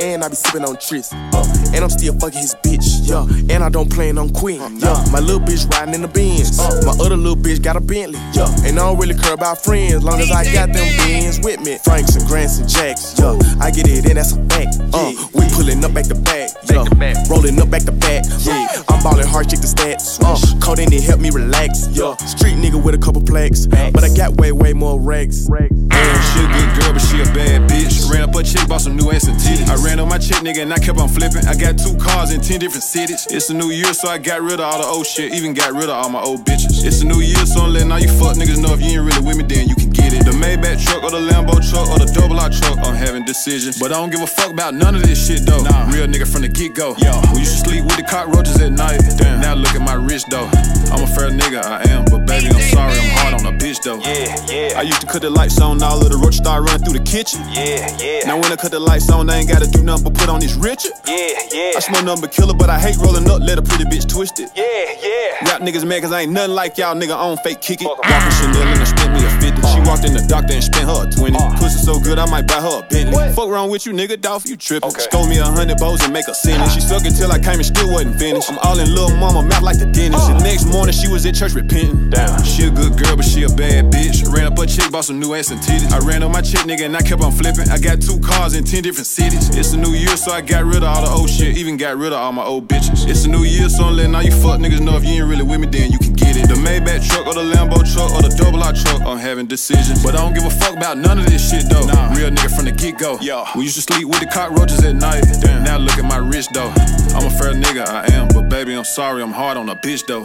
And 0.00 0.22
I 0.22 0.28
be 0.28 0.36
sipping 0.36 0.64
on 0.64 0.76
Tris. 0.78 1.12
Uh, 1.12 1.44
and 1.74 1.82
I'm 1.82 1.90
still 1.90 2.14
fucking 2.18 2.38
his 2.38 2.54
bitch. 2.62 3.08
Yeah, 3.08 3.26
and 3.54 3.64
I 3.64 3.68
don't 3.68 3.90
plan 3.90 4.18
on 4.18 4.30
quitting. 4.30 4.78
Yeah, 4.78 5.04
my 5.12 5.18
little 5.18 5.40
bitch 5.40 5.68
riding 5.72 5.94
in 5.94 6.02
the 6.02 6.08
Benz. 6.08 6.58
Uh, 6.58 6.82
my 6.86 6.92
other 7.04 7.16
little 7.16 7.36
bitch 7.36 7.62
got 7.62 7.76
a 7.76 7.80
Bentley. 7.80 8.18
Yeah, 8.32 8.48
and 8.64 8.78
I 8.78 8.86
don't 8.86 8.98
really 8.98 9.14
care 9.18 9.34
about 9.34 9.58
friends, 9.58 10.04
long 10.04 10.20
as 10.20 10.30
I 10.30 10.44
got 10.52 10.72
them 10.72 10.86
Benz 10.98 11.40
with 11.40 11.60
me. 11.60 11.78
Franks 11.84 12.14
and 12.16 12.26
Grants 12.26 12.58
and 12.58 12.68
Jacks. 12.68 13.18
Yeah, 13.18 13.38
I 13.60 13.70
get 13.70 13.88
it, 13.88 14.06
and 14.06 14.16
that's 14.16 14.32
a 14.32 14.44
fact. 14.46 14.76
Uh, 14.92 15.12
we 15.34 15.37
pulling 15.58 15.84
up 15.84 15.92
back 15.92 16.06
the 16.06 16.14
back. 16.14 16.50
Yeah, 16.70 16.86
rolling 17.28 17.58
up 17.60 17.70
back 17.70 17.82
the 17.82 17.92
back. 17.92 18.22
Yeah, 18.46 18.82
I'm 18.88 19.02
ballin' 19.02 19.26
hard, 19.26 19.50
check 19.50 19.60
the 19.60 19.66
stats. 19.66 20.22
Uh, 20.22 20.38
caught 20.60 20.78
in 20.78 20.92
it, 20.92 21.02
help 21.02 21.20
me 21.20 21.30
relax. 21.30 21.88
Yeah, 21.90 22.14
street 22.30 22.54
nigga 22.54 22.78
with 22.78 22.94
a 22.94 22.98
couple 22.98 23.20
plaques, 23.22 23.66
but 23.66 24.04
I 24.04 24.08
got 24.14 24.38
way, 24.38 24.52
way 24.52 24.72
more 24.72 25.00
racks. 25.00 25.50
Damn, 25.50 26.20
she 26.30 26.38
a 26.38 26.48
good 26.54 26.70
girl, 26.78 26.92
but 26.94 27.02
she 27.02 27.18
a 27.20 27.28
bad 27.34 27.68
bitch. 27.68 28.06
Ran 28.10 28.22
up 28.22 28.34
a 28.34 28.42
chick, 28.42 28.68
bought 28.68 28.82
some 28.82 28.96
new 28.96 29.10
ass 29.10 29.26
and 29.26 29.36
titties. 29.36 29.66
I 29.66 29.74
ran 29.82 29.98
up 29.98 30.08
my 30.08 30.18
chick, 30.18 30.38
nigga, 30.46 30.62
and 30.62 30.72
I 30.72 30.78
kept 30.78 30.98
on 30.98 31.08
flipping. 31.08 31.44
I 31.46 31.54
got 31.58 31.76
two 31.78 31.96
cars 31.98 32.30
in 32.30 32.40
10 32.40 32.60
different 32.60 32.84
cities. 32.84 33.26
It's 33.30 33.50
a 33.50 33.54
new 33.54 33.70
year, 33.70 33.92
so 33.92 34.08
I 34.08 34.18
got 34.18 34.42
rid 34.42 34.60
of 34.60 34.66
all 34.66 34.78
the 34.78 34.86
old 34.86 35.06
shit. 35.06 35.34
Even 35.34 35.54
got 35.54 35.72
rid 35.72 35.90
of 35.90 35.96
all 35.98 36.08
my 36.08 36.22
old 36.22 36.44
bitches. 36.44 36.84
It's 36.86 37.02
a 37.02 37.06
new 37.06 37.20
year, 37.20 37.44
so 37.46 37.62
I'm 37.62 37.72
letting 37.72 37.90
all 37.90 37.98
you 37.98 38.08
fuck 38.08 38.36
niggas 38.36 38.62
know 38.62 38.74
if 38.74 38.80
you 38.80 39.00
ain't 39.00 39.06
really 39.10 39.26
with 39.26 39.36
me, 39.36 39.44
then 39.44 39.68
you 39.68 39.74
can 39.74 39.90
get 39.90 40.12
it. 40.14 40.24
The 40.24 40.32
Maybach 40.32 40.84
truck 40.84 41.02
or 41.02 41.10
the 41.10 41.18
Lambo 41.18 41.58
truck 41.58 41.88
or 41.90 41.98
the 41.98 42.10
double 42.14 42.38
R 42.38 42.50
truck, 42.50 42.78
I'm 42.86 42.94
having 42.94 43.24
decisions. 43.24 43.78
But 43.78 43.90
I 43.90 43.96
don't 43.96 44.10
give 44.10 44.22
a 44.22 44.26
fuck 44.26 44.52
about 44.52 44.74
none 44.74 44.94
of 44.94 45.02
this 45.02 45.26
shit, 45.26 45.44
though. 45.48 45.62
Real 45.90 46.06
nigga 46.06 46.30
from 46.30 46.42
the 46.42 46.48
get 46.48 46.74
go. 46.74 46.94
We 47.32 47.40
used 47.40 47.64
to 47.64 47.70
sleep 47.70 47.84
with 47.84 47.96
the 47.96 48.04
cockroaches 48.04 48.60
at 48.60 48.72
night. 48.72 49.00
Damn. 49.16 49.40
Now 49.40 49.54
look 49.54 49.74
at 49.74 49.80
my 49.80 49.94
wrist, 49.94 50.26
though. 50.30 50.50
I'm 50.90 51.04
a 51.04 51.06
fair 51.06 51.30
nigga, 51.30 51.64
I 51.64 51.88
am. 51.90 52.04
But 52.06 52.26
baby, 52.26 52.48
I'm 52.48 52.60
sorry, 52.72 52.98
I'm 52.98 53.10
hard 53.18 53.34
on 53.34 53.46
a 53.46 53.56
bitch, 53.56 53.82
though. 53.82 53.98
Yeah, 54.00 54.34
yeah. 54.48 54.78
I 54.78 54.82
used 54.82 55.00
to 55.00 55.06
cut 55.06 55.22
the 55.22 55.30
lights 55.30 55.60
on, 55.60 55.82
all 55.82 56.00
of 56.00 56.10
the 56.10 56.16
roaches 56.16 56.38
start 56.38 56.64
running 56.64 56.84
through 56.84 56.98
the 56.98 57.04
kitchen. 57.04 57.40
Yeah, 57.52 57.86
yeah. 58.00 58.26
Now 58.26 58.40
when 58.40 58.50
I 58.50 58.56
cut 58.56 58.70
the 58.70 58.80
lights 58.80 59.10
on, 59.10 59.28
I 59.28 59.38
ain't 59.38 59.48
gotta 59.48 59.68
do 59.68 59.82
nothing 59.82 60.04
but 60.04 60.14
put 60.14 60.28
on 60.28 60.40
this 60.40 60.54
Richard. 60.54 60.92
Yeah, 61.06 61.36
yeah. 61.52 61.76
I 61.76 61.80
smoke 61.80 62.04
nothing 62.04 62.22
but 62.22 62.32
killer, 62.32 62.54
but 62.54 62.70
I 62.70 62.78
hate 62.78 62.96
rolling 62.96 63.28
up, 63.28 63.40
let 63.40 63.58
a 63.58 63.62
pretty 63.62 63.84
bitch 63.84 64.08
twist 64.08 64.40
it. 64.40 64.50
Yeah, 64.56 64.64
yeah. 64.64 65.50
Rap 65.50 65.60
niggas 65.60 65.86
mad 65.86 66.02
cause 66.02 66.12
I 66.12 66.22
ain't 66.22 66.32
nothing 66.32 66.54
like 66.54 66.78
y'all, 66.78 66.94
nigga, 66.94 67.14
I 67.14 67.26
don't 67.28 67.40
fake 67.42 67.60
kick 67.60 67.82
it. 67.82 67.86
Walking 67.86 68.34
Chanel 68.40 68.62
and 68.62 68.80
I 68.80 68.84
spent 68.84 69.12
me 69.12 69.24
a 69.24 69.30
50. 69.38 69.60
She 69.68 69.78
uh. 69.78 69.84
walked 69.84 70.04
in 70.04 70.14
the 70.14 70.24
doctor 70.26 70.54
and 70.54 70.64
spent 70.64 70.88
her 70.88 71.04
a 71.04 71.10
20. 71.10 71.36
Uh. 71.36 71.56
Pussy 71.58 71.78
so 71.78 72.00
good, 72.00 72.18
I 72.18 72.26
might 72.26 72.46
buy 72.46 72.60
her 72.60 72.80
a 72.80 72.88
Bentley. 72.88 73.32
Fuck 73.34 73.48
wrong 73.48 73.70
with 73.70 73.86
you, 73.86 73.92
nigga, 73.92 74.20
Dolph, 74.20 74.46
you 74.46 74.56
trippin'. 74.56 74.90
Scold 74.90 75.28
me 75.28 75.38
a 75.38 75.44
hundred 75.44 75.78
bows 75.78 76.02
and 76.02 76.12
make 76.12 76.28
a 76.28 76.32
it. 76.32 76.70
She 76.72 76.80
suck 76.80 77.04
it 77.04 77.14
till 77.14 77.30
I 77.30 77.38
came 77.38 77.60
and 77.60 77.66
still 77.66 77.90
wasn't 77.92 78.18
finished. 78.18 78.50
I'm 78.50 78.58
all 78.58 78.78
in 78.78 78.88
little 78.94 79.16
mama, 79.16 79.42
mouth 79.42 79.62
like 79.62 79.78
the 79.78 79.86
dentist. 79.86 80.30
Uh. 80.30 80.38
The 80.38 80.44
next 80.44 80.64
morning, 80.64 80.77
she 80.86 81.08
was 81.08 81.26
at 81.26 81.34
church 81.34 81.54
repenting. 81.54 82.10
Damn. 82.10 82.42
She 82.44 82.64
a 82.64 82.70
good 82.70 82.96
girl, 82.96 83.16
but 83.16 83.24
she 83.24 83.42
a 83.42 83.48
bad 83.48 83.90
bitch. 83.90 84.22
Ran 84.32 84.46
up 84.46 84.58
a 84.58 84.66
chick, 84.66 84.90
bought 84.92 85.04
some 85.04 85.18
new 85.18 85.34
ass 85.34 85.50
and 85.50 85.60
titties. 85.60 85.90
I 85.90 85.98
ran 86.06 86.22
up 86.22 86.30
my 86.30 86.40
chick, 86.40 86.60
nigga, 86.60 86.86
and 86.86 86.96
I 86.96 87.02
kept 87.02 87.22
on 87.22 87.32
flipping. 87.32 87.68
I 87.68 87.78
got 87.78 88.00
two 88.00 88.18
cars 88.20 88.54
in 88.54 88.64
10 88.64 88.82
different 88.82 89.06
cities. 89.06 89.54
It's 89.56 89.72
a 89.72 89.76
new 89.76 89.90
year, 89.90 90.16
so 90.16 90.32
I 90.32 90.40
got 90.40 90.64
rid 90.64 90.82
of 90.82 90.84
all 90.84 91.02
the 91.04 91.10
old 91.10 91.30
shit. 91.30 91.56
Even 91.56 91.76
got 91.76 91.96
rid 91.96 92.12
of 92.12 92.18
all 92.18 92.32
my 92.32 92.44
old 92.44 92.68
bitches. 92.68 93.08
It's 93.08 93.24
a 93.24 93.28
new 93.28 93.44
year, 93.44 93.68
so 93.68 93.84
I'm 93.84 93.96
letting 93.96 94.14
all 94.14 94.22
you 94.22 94.32
fuck 94.32 94.60
niggas 94.60 94.80
know 94.80 94.96
if 94.96 95.04
you 95.04 95.20
ain't 95.20 95.28
really 95.28 95.44
with 95.44 95.60
me, 95.60 95.66
then 95.66 95.90
you 95.90 95.98
can 95.98 96.14
it. 96.40 96.48
The 96.48 96.54
Maybach 96.54 97.06
truck 97.08 97.26
or 97.26 97.34
the 97.34 97.44
Lambo 97.44 97.82
truck 97.92 98.12
or 98.12 98.22
the 98.22 98.34
double 98.36 98.62
R 98.62 98.72
truck, 98.72 99.02
I'm 99.02 99.18
having 99.18 99.46
decisions. 99.46 100.02
But 100.02 100.14
I 100.14 100.18
don't 100.18 100.34
give 100.34 100.44
a 100.44 100.50
fuck 100.50 100.76
about 100.76 100.98
none 100.98 101.18
of 101.18 101.26
this 101.26 101.50
shit, 101.50 101.68
though. 101.68 101.86
Nah. 101.86 102.14
Real 102.14 102.30
nigga 102.30 102.54
from 102.54 102.64
the 102.66 102.72
get 102.72 102.98
go. 102.98 103.18
We 103.56 103.64
used 103.64 103.76
to 103.76 103.82
sleep 103.82 104.06
with 104.08 104.20
the 104.20 104.26
cockroaches 104.26 104.82
at 104.84 104.96
night. 104.96 105.24
Damn. 105.40 105.64
Now 105.64 105.78
look 105.78 105.98
at 105.98 106.04
my 106.04 106.18
wrist, 106.18 106.50
though. 106.54 106.72
I'm 107.14 107.26
a 107.26 107.30
fair 107.30 107.52
nigga, 107.52 107.86
I 107.86 108.12
am. 108.12 108.28
But 108.28 108.48
baby, 108.48 108.74
I'm 108.74 108.84
sorry, 108.84 109.22
I'm 109.22 109.32
hard 109.32 109.56
on 109.56 109.68
a 109.68 109.76
bitch, 109.76 110.06
though. 110.06 110.22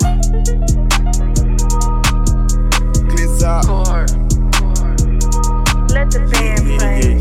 Glizz 3.10 3.44
Core. 3.66 4.06
Let 5.94 6.10
the 6.12 6.20
band 6.32 6.68
Yeah, 6.68 6.78
play. 6.78 7.13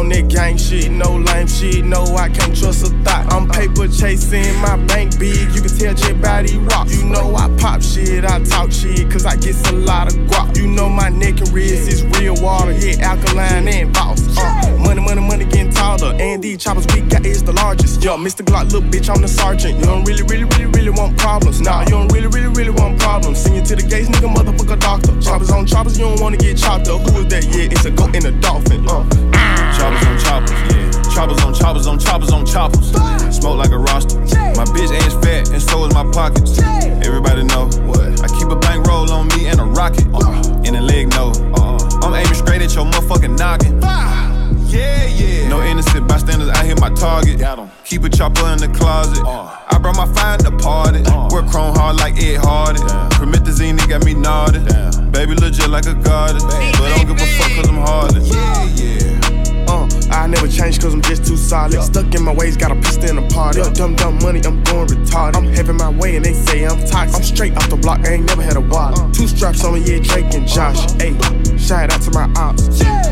On 0.00 0.08
that 0.08 0.28
gang 0.28 0.56
shit, 0.56 0.90
no 0.90 1.16
lame 1.16 1.46
shit, 1.46 1.84
no, 1.84 2.02
I 2.16 2.28
can't 2.30 2.56
trust 2.56 2.84
a 2.84 2.90
thought. 3.04 3.30
I'm 3.32 3.48
paper 3.48 3.86
chasing, 3.86 4.56
my 4.60 4.76
bank 4.88 5.18
big, 5.18 5.52
you 5.52 5.60
can 5.60 5.70
tell 5.76 6.14
by 6.16 6.42
these 6.42 6.56
rocks. 6.56 6.96
You 6.96 7.04
know 7.04 7.36
I 7.36 7.54
pop 7.58 7.82
shit, 7.82 8.24
I 8.24 8.42
talk 8.44 8.72
shit, 8.72 9.10
cause 9.10 9.26
I 9.26 9.36
get 9.36 9.54
a 9.68 9.72
lot 9.72 10.08
of 10.08 10.18
guap. 10.30 10.56
You 10.56 10.66
know 10.66 10.88
my 10.88 11.10
neck 11.10 11.40
and 11.40 11.48
wrist 11.52 11.88
is 11.88 12.02
real 12.16 12.34
water, 12.40 12.72
yeah, 12.72 13.04
alkaline 13.12 13.68
and 13.68 13.92
boss. 13.92 14.20
Uh, 14.38 14.76
money, 14.78 15.02
money, 15.02 15.20
money 15.20 15.44
getting 15.44 15.70
taller, 15.70 16.14
and 16.18 16.42
these 16.42 16.58
choppers 16.58 16.86
we 16.94 17.02
got 17.02 17.26
is 17.26 17.44
the 17.44 17.52
largest. 17.52 18.02
Yo, 18.02 18.16
Mr. 18.16 18.42
Glock, 18.42 18.72
look, 18.72 18.84
bitch, 18.84 19.14
I'm 19.14 19.20
the 19.20 19.28
sergeant. 19.28 19.78
You 19.78 19.84
don't 19.84 20.04
really, 20.04 20.22
really, 20.22 20.44
really, 20.44 20.66
really 20.66 20.90
want 20.90 21.18
problems. 21.18 21.60
Nah, 21.60 21.82
you 21.82 21.90
don't 21.90 22.10
really, 22.12 22.28
really, 22.28 22.48
really 22.48 22.70
want 22.70 22.98
problems. 22.98 23.42
Send 23.42 23.56
you 23.56 23.62
to 23.64 23.76
the 23.76 23.82
gates, 23.82 24.08
nigga, 24.08 24.32
motherfucker, 24.34 24.80
doctor. 24.80 25.20
Choppers 25.20 25.50
on 25.50 25.66
choppers, 25.66 25.98
you 25.98 26.04
don't 26.06 26.20
wanna 26.20 26.38
get 26.38 26.56
chopped 26.56 26.88
up. 26.88 27.00
Who 27.10 27.20
is 27.20 27.26
that? 27.26 27.44
Yeah, 27.44 27.68
it's 27.70 27.84
a 27.84 27.90
goat 27.90 28.16
and 28.16 28.24
a 28.24 28.32
dolphin. 28.40 28.88
Uh. 28.88 29.39
Choppers 29.80 30.04
on 30.04 30.18
choppers, 30.18 30.50
yeah. 30.74 31.14
Choppers 31.14 31.42
on 31.42 31.54
choppers 31.54 31.86
on 31.86 31.98
choppers 31.98 32.32
on 32.32 32.44
choppers. 32.44 32.90
Smoke 33.34 33.56
like 33.56 33.70
a 33.70 33.78
roster. 33.78 34.20
My 34.20 34.68
bitch 34.76 34.92
ass 34.92 35.14
fat 35.24 35.48
and 35.50 35.62
so 35.62 35.86
is 35.86 35.94
my 35.94 36.04
pockets. 36.12 36.60
Everybody 36.60 37.44
know 37.44 37.64
what? 37.88 38.20
I 38.22 38.28
keep 38.38 38.48
a 38.50 38.56
bankroll 38.56 39.10
on 39.10 39.28
me 39.28 39.46
and 39.46 39.58
a 39.58 39.64
rocket. 39.64 40.04
In 40.68 40.74
a 40.76 40.82
leg, 40.82 41.08
no. 41.16 41.32
I'm 42.02 42.12
aiming 42.12 42.34
straight 42.34 42.60
at 42.60 42.74
your 42.74 42.84
motherfucking 42.84 43.38
noggin. 43.38 43.80
Yeah, 44.68 45.06
yeah. 45.06 45.48
No 45.48 45.62
innocent 45.62 46.06
bystanders, 46.06 46.50
I 46.50 46.62
hit 46.66 46.78
my 46.78 46.90
target. 46.90 47.40
Keep 47.86 48.04
a 48.04 48.10
chopper 48.10 48.52
in 48.52 48.58
the 48.58 48.68
closet. 48.68 49.24
I 49.26 49.78
brought 49.80 49.96
my 49.96 50.12
fire 50.12 50.36
the 50.36 50.52
party. 50.60 51.00
Work 51.34 51.50
chrome 51.50 51.74
hard 51.74 51.96
like 51.96 52.22
Ed 52.22 52.36
Hardy. 52.36 52.80
Promethazine, 53.16 53.80
they 53.80 53.86
got 53.86 54.04
me 54.04 54.12
nodded. 54.12 54.62
Baby, 55.10 55.36
legit 55.36 55.70
like 55.70 55.86
a 55.86 55.94
goddess. 55.94 56.44
But 56.44 56.54
I 56.54 56.96
don't 56.98 57.16
give 57.16 57.16
a 57.16 57.26
fuck 57.38 57.50
cause 57.56 57.68
I'm 57.68 57.78
hardly. 57.78 58.20
Yeah, 58.28 58.64
yeah. 58.76 59.09
Uh, 60.10 60.14
I 60.14 60.26
never 60.26 60.48
change 60.48 60.80
cause 60.80 60.94
I'm 60.94 61.02
just 61.02 61.26
too 61.26 61.36
solid. 61.36 61.80
Stuck 61.82 62.14
in 62.14 62.22
my 62.22 62.34
ways, 62.34 62.56
got 62.56 62.72
a 62.72 62.76
pistol 62.76 63.10
in 63.10 63.18
a 63.18 63.28
party. 63.28 63.62
Dumb, 63.74 63.94
dumb 63.94 64.18
money, 64.18 64.40
I'm 64.44 64.62
going 64.64 64.88
retarded. 64.88 65.36
I'm 65.36 65.46
having 65.46 65.76
my 65.76 65.90
way 65.90 66.16
and 66.16 66.24
they 66.24 66.34
say 66.34 66.64
I'm 66.64 66.84
toxic. 66.86 67.16
I'm 67.16 67.22
straight 67.22 67.56
off 67.56 67.68
the 67.70 67.76
block, 67.76 68.00
I 68.00 68.14
ain't 68.14 68.26
never 68.26 68.42
had 68.42 68.56
a 68.56 68.60
wallet. 68.60 69.14
Two 69.14 69.28
straps 69.28 69.64
on 69.64 69.74
me, 69.74 69.80
yeah, 69.80 70.00
Drake 70.00 70.34
and 70.34 70.46
Josh. 70.46 70.86
Ayy, 70.98 71.58
shout 71.58 71.92
out 71.92 72.02
to 72.02 72.10
my 72.10 72.30
ops. 72.36 72.80
Yeah. 72.80 73.09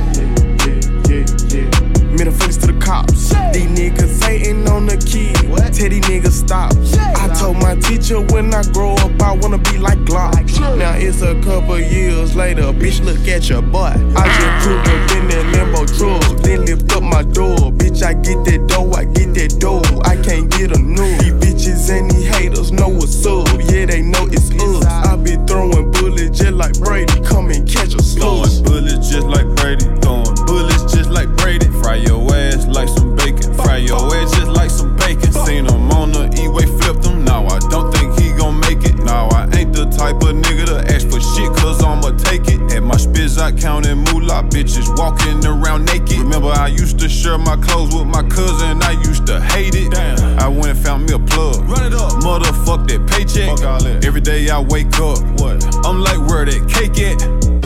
Middle 2.19 2.35
fingers 2.35 2.59
to 2.59 2.67
the 2.67 2.81
cops. 2.81 3.29
These 3.55 3.71
niggas 3.79 4.25
hating 4.25 4.67
on 4.67 4.87
the 4.87 4.97
kid. 4.99 5.39
Tell 5.73 5.89
these 5.89 6.03
niggas 6.11 6.35
stop. 6.35 6.75
I 7.15 7.33
told 7.39 7.59
my 7.63 7.77
teacher 7.77 8.21
when 8.35 8.53
I 8.53 8.65
grow 8.73 8.95
up, 8.95 9.23
I 9.23 9.37
wanna 9.37 9.59
be 9.59 9.79
like 9.79 9.99
Glock. 10.01 10.35
Now 10.77 10.95
it's 10.97 11.23
a 11.23 11.41
couple 11.43 11.79
years 11.79 12.35
later, 12.35 12.73
bitch, 12.73 13.05
look 13.05 13.29
at 13.29 13.49
your 13.49 13.63
butt. 13.63 13.95
I 14.17 14.27
just 14.35 14.67
put 14.67 14.79
up 14.83 15.11
in 15.15 15.29
that 15.29 15.47
limbo 15.55 15.87
truck, 15.87 16.43
then 16.43 16.65
lift 16.65 16.91
up 16.91 17.05
my 17.05 17.23
door. 17.23 17.71
Bitch, 17.71 18.03
I 18.03 18.15
get 18.15 18.45
that 18.47 18.67
dough, 18.67 18.91
I 18.99 19.05
get 19.05 19.35
that 19.35 19.61
dough. 19.61 19.83
I 20.03 20.17
can't 20.17 20.51
get 20.51 20.77
a 20.77 20.81
new. 20.81 21.15
These 21.23 21.39
bitches 21.39 21.91
and 21.97 22.11
these 22.11 22.27
haters 22.27 22.73
know 22.73 22.89
what's 22.89 23.25
up. 23.25 23.47
Yeah, 23.71 23.87
they 23.87 24.03
know 24.03 24.27
it's 24.27 24.51
us. 24.51 24.85
I 24.85 25.15
be 25.15 25.37
throwing 25.47 25.93
bullets 25.93 26.37
just 26.37 26.53
like 26.53 26.75
Brady. 26.81 27.15
Come 27.23 27.51
and 27.51 27.63
catch 27.69 27.95
a 27.95 28.03
slug. 28.03 28.49
Throwing 28.49 28.65
bullets 28.65 29.09
just 29.09 29.27
like 29.29 29.47
Brady. 29.55 29.87
Throwing 30.03 30.35
bullets 30.47 30.83
just 30.93 31.11
like 31.11 31.29
Brady. 31.37 31.58
Fry 31.89 31.97
your 31.97 32.35
ass 32.35 32.67
like 32.67 32.87
some 32.87 33.17
bacon. 33.17 33.55
Fry 33.55 33.79
your 33.79 34.15
ass 34.15 34.31
just 34.37 34.51
like 34.51 34.69
some 34.69 34.95
bacon. 34.97 35.33
Seen 35.33 35.65
him 35.65 35.91
on 35.91 36.13
the 36.13 36.29
E-way, 36.37 36.67
flipped 36.67 37.07
him. 37.07 37.25
Now 37.25 37.47
I 37.47 37.59
don't 37.71 37.91
think 37.95 38.13
he 38.21 38.31
gon' 38.37 38.61
make 38.61 38.85
it. 38.85 38.97
Now 38.97 39.29
I 39.29 39.49
ain't 39.57 39.73
the 39.73 39.87
type 39.87 40.17
of 40.17 40.37
nigga 40.37 40.67
to 40.67 40.95
ask 40.95 41.09
for 41.09 41.19
shit, 41.19 41.49
cause 41.57 41.83
I'ma 41.83 42.11
take 42.19 42.47
it. 42.49 42.61
At 42.77 42.83
my 42.83 42.97
spizz, 42.97 43.41
I 43.41 43.53
counting 43.53 44.05
moolah, 44.05 44.45
bitches 44.45 44.95
walking 44.99 45.43
around 45.47 45.87
naked. 45.87 46.19
Remember, 46.19 46.49
I 46.49 46.67
used 46.67 46.99
to 46.99 47.09
share 47.09 47.39
my 47.39 47.57
clothes 47.57 47.95
with 47.95 48.07
my 48.07 48.23
cousin, 48.29 48.83
I 48.83 48.91
used 49.09 49.25
to 49.29 49.41
hate 49.41 49.75
it. 49.75 49.91
Damn. 49.93 50.39
I 50.39 50.47
went 50.47 50.67
and 50.67 50.79
found 50.79 51.07
me 51.07 51.15
a 51.15 51.19
plug. 51.19 51.67
Run 51.71 51.87
it 51.87 51.95
up. 51.95 52.21
Motherfuck 52.21 52.87
that 52.89 53.09
paycheck. 53.09 53.49
Fuck 53.57 53.65
all 53.65 53.83
that. 53.83 54.05
Every 54.05 54.21
day 54.21 54.51
I 54.51 54.61
wake 54.61 54.93
up. 55.01 55.25
What? 55.41 55.65
I'm 55.87 56.01
like, 56.01 56.21
where 56.29 56.45
that 56.45 56.69
cake 56.69 57.01
at? 57.01 57.58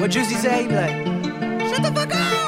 What 0.00 0.12
Juicy 0.12 0.36
say? 0.36 0.62
He 0.62 0.68
be 0.68 0.74
like, 0.74 0.92
shut 1.68 1.82
the 1.82 1.92
fuck 1.94 2.14
up. 2.14 2.40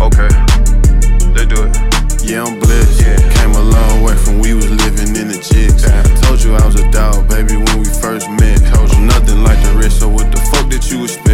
Okay, 0.00 0.28
they 1.32 1.46
do 1.46 1.62
it. 1.62 2.24
Yeah, 2.24 2.42
I'm 2.42 2.58
blessed. 2.58 3.04
Came 3.36 3.52
a 3.52 3.62
long 3.62 4.02
way 4.02 4.16
from 4.16 4.40
we 4.40 4.54
was 4.54 4.68
living 4.68 5.14
in 5.14 5.28
the 5.28 5.38
jigs. 5.38 5.84
Told 6.22 6.42
you 6.42 6.56
I 6.56 6.66
was 6.66 6.74
a 6.74 6.90
dog, 6.90 7.28
baby, 7.28 7.54
when 7.54 7.78
we 7.78 7.84
first 7.84 8.28
met. 8.30 8.58
Told 8.74 8.92
you 8.92 9.02
nothing 9.02 9.44
like 9.44 9.62
the 9.62 9.78
rest, 9.80 10.00
so 10.00 10.08
what 10.08 10.32
the 10.32 10.40
fuck 10.50 10.68
did 10.68 10.84
you 10.90 11.04
expect? 11.04 11.29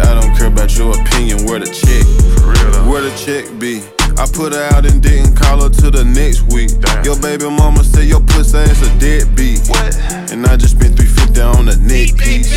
To 0.00 0.06
be 0.06 0.08
honest, 0.08 0.10
I 0.10 0.20
don't 0.20 0.36
care 0.36 0.46
about 0.48 0.76
your 0.76 1.00
opinion. 1.00 1.46
Where 1.46 1.58
the 1.58 1.66
check? 1.66 2.04
For 2.40 2.50
real 2.50 2.70
though. 2.72 2.90
Where 2.90 3.02
the 3.02 3.14
check 3.16 3.58
be? 3.58 3.99
I 4.20 4.26
put 4.26 4.52
her 4.52 4.68
out 4.76 4.84
and 4.84 5.02
didn't 5.02 5.34
call 5.34 5.62
her 5.62 5.70
till 5.70 5.90
the 5.90 6.04
next 6.04 6.42
week. 6.52 6.68
Your 7.08 7.16
baby 7.24 7.48
mama 7.48 7.82
say 7.82 8.04
your 8.04 8.20
pussy 8.20 8.58
ass 8.58 8.84
a 8.84 8.92
deadbeat. 9.00 9.64
What? 9.64 9.96
And 10.30 10.44
I 10.44 10.58
just 10.60 10.76
spent 10.76 10.92
350 11.00 11.40
on 11.40 11.64
the 11.64 11.76
neck 11.80 12.20
piece. 12.20 12.52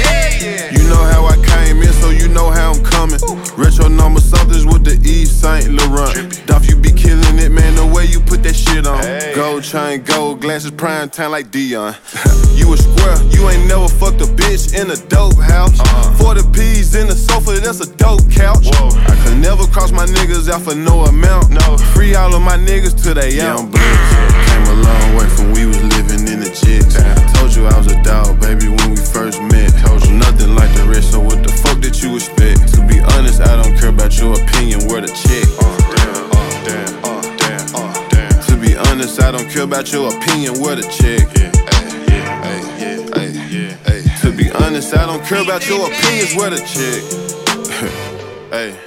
You 0.76 0.84
know 0.92 1.00
how 1.08 1.24
I 1.24 1.40
came 1.40 1.80
in, 1.82 1.94
so 2.04 2.10
you 2.10 2.28
know 2.28 2.52
how 2.52 2.74
I'm 2.74 2.84
coming. 2.84 3.16
Retro 3.56 3.88
number 3.88 4.20
somethings 4.20 4.66
with 4.66 4.84
the 4.84 5.00
Yves 5.00 5.32
Saint 5.32 5.72
Laurent. 5.72 6.46
Dolph, 6.48 6.68
you 6.68 6.76
be 6.76 6.92
killing 6.92 7.40
it, 7.40 7.50
man. 7.50 7.76
The 7.76 7.88
way 7.88 8.12
you 8.12 8.20
put 8.20 8.44
that 8.44 8.58
shit 8.58 8.86
on. 8.86 9.00
Gold 9.34 9.64
chain, 9.64 10.04
gold 10.04 10.42
glasses, 10.42 10.72
prime 10.72 11.10
time 11.10 11.32
like 11.32 11.48
Deion. 11.48 11.96
you 12.60 12.74
a 12.74 12.78
square, 12.78 13.16
you 13.32 13.48
ain't 13.50 13.68
never 13.72 13.88
fucked 13.88 14.20
a 14.20 14.28
bitch 14.28 14.76
in 14.76 14.92
a 14.92 14.98
dope 15.08 15.40
house. 15.40 15.80
40 16.20 16.44
P's 16.52 16.94
in 16.96 17.08
the 17.08 17.16
sofa, 17.16 17.56
that's 17.64 17.80
a 17.80 17.90
dope 17.96 18.30
couch. 18.30 18.68
I 18.68 19.16
could 19.24 19.38
never 19.40 19.66
cross 19.68 19.94
my 19.94 20.06
niggas 20.06 20.52
out 20.52 20.62
for 20.62 20.76
no 20.76 21.06
amount. 21.06 21.53
No. 21.54 21.78
Free 21.94 22.16
all 22.16 22.34
of 22.34 22.42
my 22.42 22.58
niggas 22.58 23.02
till 23.02 23.14
they 23.14 23.40
out. 23.40 23.60
I'm 23.60 23.70
blessed. 23.70 24.50
Came 24.50 24.66
a 24.68 24.78
long 24.82 25.16
way 25.16 25.28
from 25.30 25.52
we 25.54 25.66
was 25.66 25.82
living 25.96 26.28
in 26.28 26.40
the 26.42 26.50
jigs. 26.50 26.98
I 26.98 27.14
told 27.34 27.56
you 27.56 27.66
I 27.66 27.78
was 27.78 27.88
a 27.88 28.02
dog, 28.04 28.40
baby, 28.42 28.68
when 28.68 28.92
we 28.92 28.98
first 28.98 29.42
met. 29.42 29.72
Told 29.86 30.04
you 30.06 30.14
nothing 30.18 30.56
like 30.56 30.74
the 30.76 30.86
rest, 30.90 31.12
so 31.12 31.20
what 31.20 31.44
the 31.44 31.52
fuck 31.52 31.80
did 31.80 32.02
you 32.02 32.16
expect? 32.16 32.74
To 32.74 32.82
be 32.88 33.00
honest, 33.16 33.42
I 33.42 33.62
don't 33.62 33.78
care 33.78 33.90
about 33.90 34.18
your 34.18 34.34
opinion, 34.34 34.88
where 34.88 35.02
the 35.02 35.14
check. 35.14 35.46
To 38.48 38.56
be 38.58 38.76
honest, 38.76 39.22
I 39.22 39.32
don't 39.32 39.50
care 39.50 39.64
about 39.64 39.92
your 39.92 40.10
opinion, 40.10 40.60
where 40.60 40.76
the 40.76 40.84
check. 40.90 41.30
To 44.22 44.32
be 44.32 44.52
honest, 44.52 44.96
I 44.96 45.06
don't 45.06 45.24
care 45.24 45.42
about 45.42 45.68
your 45.70 45.88
opinions, 45.88 46.36
where 46.36 46.50
the 46.50 46.62
check. 46.66 47.33
Hey. 48.54 48.78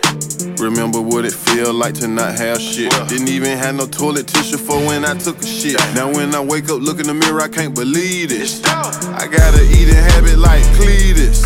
Remember 0.58 1.00
what 1.00 1.24
it 1.24 1.32
feel 1.32 1.74
like 1.74 1.94
to 1.94 2.06
not 2.06 2.36
have 2.38 2.60
shit. 2.60 2.88
Didn't 3.08 3.26
even 3.26 3.58
have 3.58 3.74
no 3.74 3.84
toilet 3.84 4.28
tissue 4.28 4.58
for 4.58 4.76
when 4.78 5.04
I 5.04 5.18
took 5.18 5.42
a 5.42 5.44
shit. 5.44 5.74
Now 5.92 6.06
when 6.06 6.36
I 6.36 6.40
wake 6.40 6.70
up, 6.70 6.80
look 6.80 7.00
in 7.00 7.08
the 7.08 7.14
mirror, 7.14 7.40
I 7.40 7.48
can't 7.48 7.74
believe 7.74 8.28
this. 8.28 8.62
I 8.64 9.26
got 9.26 9.58
a 9.58 9.64
eating 9.64 9.96
habit 9.96 10.38
like 10.38 10.62
Cletus. 10.78 11.44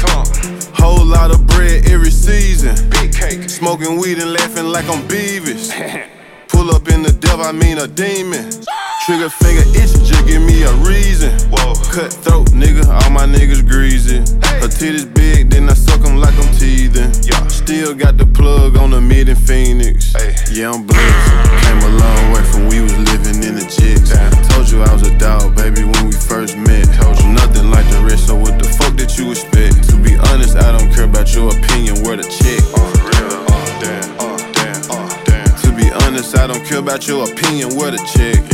Whole 0.79 1.03
lot 1.03 1.31
of 1.31 1.47
bread 1.47 1.89
every 1.89 2.11
season. 2.11 2.91
Big 2.91 3.15
cake. 3.15 3.49
Smoking 3.49 3.99
weed 3.99 4.19
and 4.19 4.35
laughing 4.35 4.67
like 4.67 4.87
I'm 4.91 5.01
Beavis. 5.09 6.11
Pull 6.61 6.77
up 6.77 6.89
in 6.89 7.01
the 7.01 7.13
devil, 7.13 7.47
I 7.47 7.53
mean 7.53 7.79
a 7.79 7.89
demon. 7.89 8.45
Trigger 9.07 9.31
finger 9.31 9.65
itching, 9.73 10.05
just 10.05 10.27
give 10.29 10.43
me 10.43 10.61
a 10.63 10.75
reason. 10.85 11.33
Whoa. 11.49 11.73
Cutthroat, 11.89 12.53
nigga, 12.53 12.85
all 12.85 13.09
my 13.09 13.25
niggas 13.25 13.67
greasy. 13.67 14.19
Her 14.61 14.69
titties 14.69 15.09
big, 15.09 15.49
then 15.49 15.71
I 15.71 15.73
suck 15.73 16.05
'em 16.05 16.19
like 16.19 16.37
I'm 16.37 16.53
teething. 16.59 17.09
Yeah. 17.25 17.41
Still 17.49 17.95
got 17.95 18.19
the 18.19 18.27
plug 18.27 18.77
on 18.77 18.91
the 18.91 19.01
mid 19.01 19.31
in 19.31 19.37
Phoenix. 19.37 20.13
Hey. 20.13 20.37
Yeah, 20.53 20.73
I'm 20.75 20.85
blessed. 20.85 21.65
Came 21.65 21.81
a 21.81 21.93
long 21.97 22.33
way 22.33 22.45
from 22.53 22.69
we 22.69 22.83
was 22.83 22.93
living 23.09 23.41
in 23.43 23.55
the 23.57 23.65
jigs. 23.65 24.13
Told 24.53 24.69
you 24.69 24.83
I 24.83 24.93
was 24.93 25.09
a 25.09 25.17
dog, 25.17 25.57
baby, 25.57 25.85
when 25.85 26.09
we 26.09 26.13
first 26.13 26.59
met. 26.59 26.85
Told 27.01 27.17
you 27.23 27.29
nothing 27.33 27.71
like 27.71 27.89
the 27.89 28.05
rest, 28.05 28.27
so 28.27 28.35
what 28.37 28.59
the 28.59 28.69
fuck 28.69 28.95
did 28.97 29.17
you 29.17 29.31
expect? 29.31 29.89
To 29.89 29.97
be 29.97 30.13
honest, 30.29 30.57
I 30.57 30.77
don't 30.77 30.93
care 30.93 31.09
about 31.09 31.35
your 31.35 31.57
opinion, 31.57 32.05
where 32.05 32.19
the 32.19 32.29
check. 32.29 32.61
To 34.21 34.30
be 35.91 36.05
honest, 36.05 36.37
I 36.37 36.47
don't 36.47 36.65
care 36.65 36.79
about 36.79 37.09
your 37.09 37.29
opinion, 37.29 37.77
where 37.77 37.91
the 37.91 37.99
check. 37.99 38.49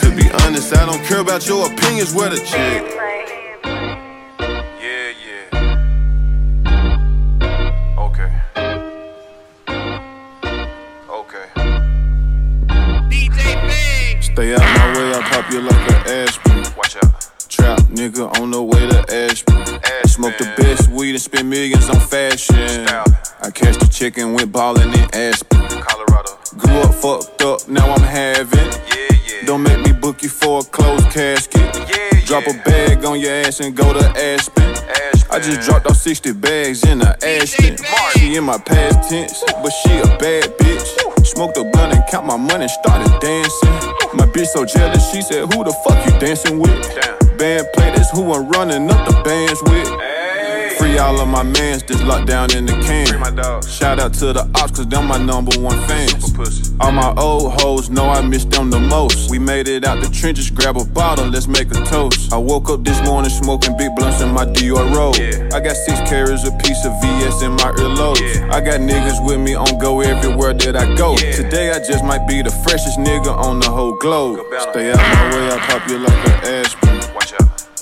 To 0.00 0.10
be 0.14 0.30
honest, 0.44 0.76
I 0.76 0.86
don't 0.86 1.02
care 1.04 1.20
about 1.20 1.46
your 1.48 1.66
opinions, 1.72 2.14
where 2.14 2.30
the 2.30 2.38
check. 2.38 2.84
Yeah, 4.80 5.12
yeah. 5.26 5.48
Okay. 7.98 8.30
Okay. 11.08 11.46
DJ 13.10 13.54
Bang. 13.54 14.22
Stay 14.22 14.54
out 14.54 14.60
my 14.60 14.86
way, 14.94 15.14
I'll 15.14 15.22
pop 15.22 15.50
you 15.50 15.60
like 15.62 15.90
an 15.90 15.96
aspirin. 16.28 16.64
Watch 16.76 16.96
out. 16.96 17.30
Trap 17.48 17.80
nigga 17.90 18.40
on 18.40 18.50
the 18.50 18.62
way 18.62 18.86
to 18.88 19.04
Ashburn. 19.12 19.80
Smoke 20.06 20.38
the 20.38 20.52
best 20.56 20.88
weed 20.90 21.10
and 21.10 21.20
spend 21.20 21.50
millions 21.50 21.88
on 21.88 21.98
fashion. 22.00 22.86
I 23.44 23.50
catch 23.50 23.76
the 23.76 23.86
check 23.86 24.16
and 24.16 24.34
went 24.34 24.52
ballin' 24.52 24.88
in 24.88 25.14
Aspen. 25.14 25.60
Colorado. 25.68 26.32
Grew 26.56 26.80
up 26.80 26.94
fucked 26.94 27.42
up, 27.42 27.68
now 27.68 27.92
I'm 27.92 28.00
having. 28.00 28.58
Yeah, 28.58 29.18
yeah. 29.28 29.44
Don't 29.44 29.62
make 29.62 29.80
me 29.84 29.92
book 29.92 30.22
you 30.22 30.30
for 30.30 30.60
a 30.60 30.64
closed 30.64 31.10
casket. 31.10 31.60
Yeah, 31.60 32.24
Drop 32.24 32.46
a 32.46 32.54
bag 32.64 33.04
on 33.04 33.20
your 33.20 33.32
ass 33.32 33.60
and 33.60 33.76
go 33.76 33.92
to 33.92 34.00
Aspen. 34.16 34.64
I 35.30 35.40
just 35.40 35.60
dropped 35.60 35.86
off 35.86 35.96
60 35.96 36.32
bags 36.32 36.84
in 36.84 37.02
a 37.02 37.14
Aston. 37.22 37.76
She 38.16 38.34
in 38.34 38.44
my 38.44 38.56
past 38.56 39.10
tense, 39.10 39.44
but 39.46 39.70
she 39.82 39.92
a 39.98 40.06
bad 40.16 40.44
bitch. 40.56 41.26
Smoked 41.26 41.58
a 41.58 41.64
blunt 41.64 41.92
and 41.92 42.02
count 42.08 42.24
my 42.24 42.38
money, 42.38 42.68
started 42.68 43.12
dancing. 43.20 43.74
My 44.16 44.24
bitch 44.24 44.46
so 44.46 44.64
jealous, 44.64 45.12
she 45.12 45.20
said, 45.20 45.52
Who 45.52 45.64
the 45.64 45.72
fuck 45.84 46.00
you 46.06 46.18
dancing 46.18 46.60
with? 46.60 46.72
Band 47.36 47.66
play, 47.74 47.90
that's 47.90 48.10
who 48.10 48.32
I'm 48.32 48.48
running 48.48 48.90
up 48.90 49.06
the 49.06 49.20
bands 49.22 49.62
with. 49.64 50.13
Free 50.84 50.98
all 50.98 51.18
of 51.18 51.28
my 51.28 51.42
mans 51.42 51.82
just 51.82 52.04
locked 52.04 52.26
down 52.26 52.54
in 52.54 52.66
the 52.66 52.74
can. 52.84 53.06
Shout 53.62 53.98
out 53.98 54.12
to 54.20 54.34
the 54.34 54.42
ops, 54.54 54.72
cause 54.76 54.86
them 54.86 55.06
my 55.06 55.16
number 55.16 55.58
one 55.58 55.80
fans. 55.88 56.12
All 56.78 56.92
my 56.92 57.14
old 57.16 57.58
hoes 57.58 57.88
know 57.88 58.04
I 58.10 58.20
miss 58.20 58.44
them 58.44 58.68
the 58.68 58.78
most. 58.78 59.30
We 59.30 59.38
made 59.38 59.66
it 59.66 59.86
out 59.86 60.02
the 60.02 60.10
trenches, 60.10 60.50
grab 60.50 60.76
a 60.76 60.84
bottle, 60.84 61.26
let's 61.28 61.48
make 61.48 61.70
a 61.70 61.80
toast. 61.86 62.30
I 62.34 62.36
woke 62.36 62.68
up 62.68 62.84
this 62.84 63.00
morning 63.00 63.30
smoking 63.30 63.78
big 63.78 63.96
blunts 63.96 64.20
in 64.20 64.30
my 64.30 64.44
Dior 64.44 64.84
robe. 64.94 65.16
I 65.54 65.60
got 65.60 65.74
six 65.74 65.98
carats 66.00 66.46
a 66.46 66.52
piece 66.58 66.84
of 66.84 66.92
VS 67.00 67.40
in 67.40 67.52
my 67.52 67.72
earlobe. 67.80 68.20
I 68.52 68.60
got 68.60 68.80
niggas 68.80 69.24
with 69.24 69.40
me 69.40 69.54
on 69.54 69.78
go 69.78 70.02
everywhere 70.02 70.52
that 70.52 70.76
I 70.76 70.94
go. 70.96 71.16
Today 71.16 71.70
I 71.70 71.78
just 71.78 72.04
might 72.04 72.28
be 72.28 72.42
the 72.42 72.52
freshest 72.62 72.98
nigga 72.98 73.32
on 73.34 73.58
the 73.60 73.70
whole 73.70 73.96
globe. 73.96 74.40
Stay 74.70 74.92
out 74.92 74.98
my 74.98 75.24
way, 75.32 75.48
I 75.48 75.58
pop 75.60 75.88
you 75.88 75.96
like 75.96 76.28
an 76.28 76.44
aspirin. 76.44 77.00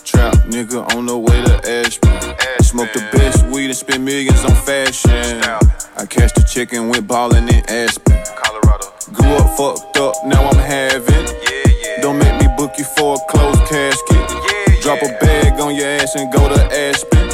Trap 0.05 0.35
nigga 0.47 0.95
on 0.95 1.07
the 1.07 1.19
way 1.19 1.43
to 1.43 1.53
Ashburn. 1.69 2.32
Smoke 2.73 2.95
the 2.95 3.07
best 3.13 3.45
weed 3.49 3.67
and 3.67 3.77
spend 3.77 4.03
millions 4.03 4.43
on 4.47 4.55
fashion. 4.55 5.13
I 5.13 6.07
cashed 6.07 6.37
the 6.37 6.49
check 6.51 6.73
and 6.73 6.89
went 6.89 7.07
ballin' 7.07 7.47
in 7.47 7.63
Aspen. 7.69 8.17
Colorado. 8.35 8.87
Grew 9.13 9.29
up 9.29 9.55
fucked 9.59 9.99
up, 9.99 10.15
now 10.25 10.49
I'm 10.49 10.57
having. 10.57 11.27
Yeah, 11.45 11.69
yeah. 11.69 12.01
Don't 12.01 12.17
make 12.17 12.41
me 12.41 12.49
book 12.57 12.73
you 12.79 12.85
for 12.85 13.17
a 13.17 13.31
closed 13.31 13.61
casket. 13.69 14.81
Drop 14.81 15.03
a 15.03 15.09
bag 15.21 15.61
on 15.61 15.75
your 15.75 15.87
ass 15.87 16.15
and 16.15 16.33
go 16.33 16.49
to 16.49 16.63
Aspen. 16.73 17.29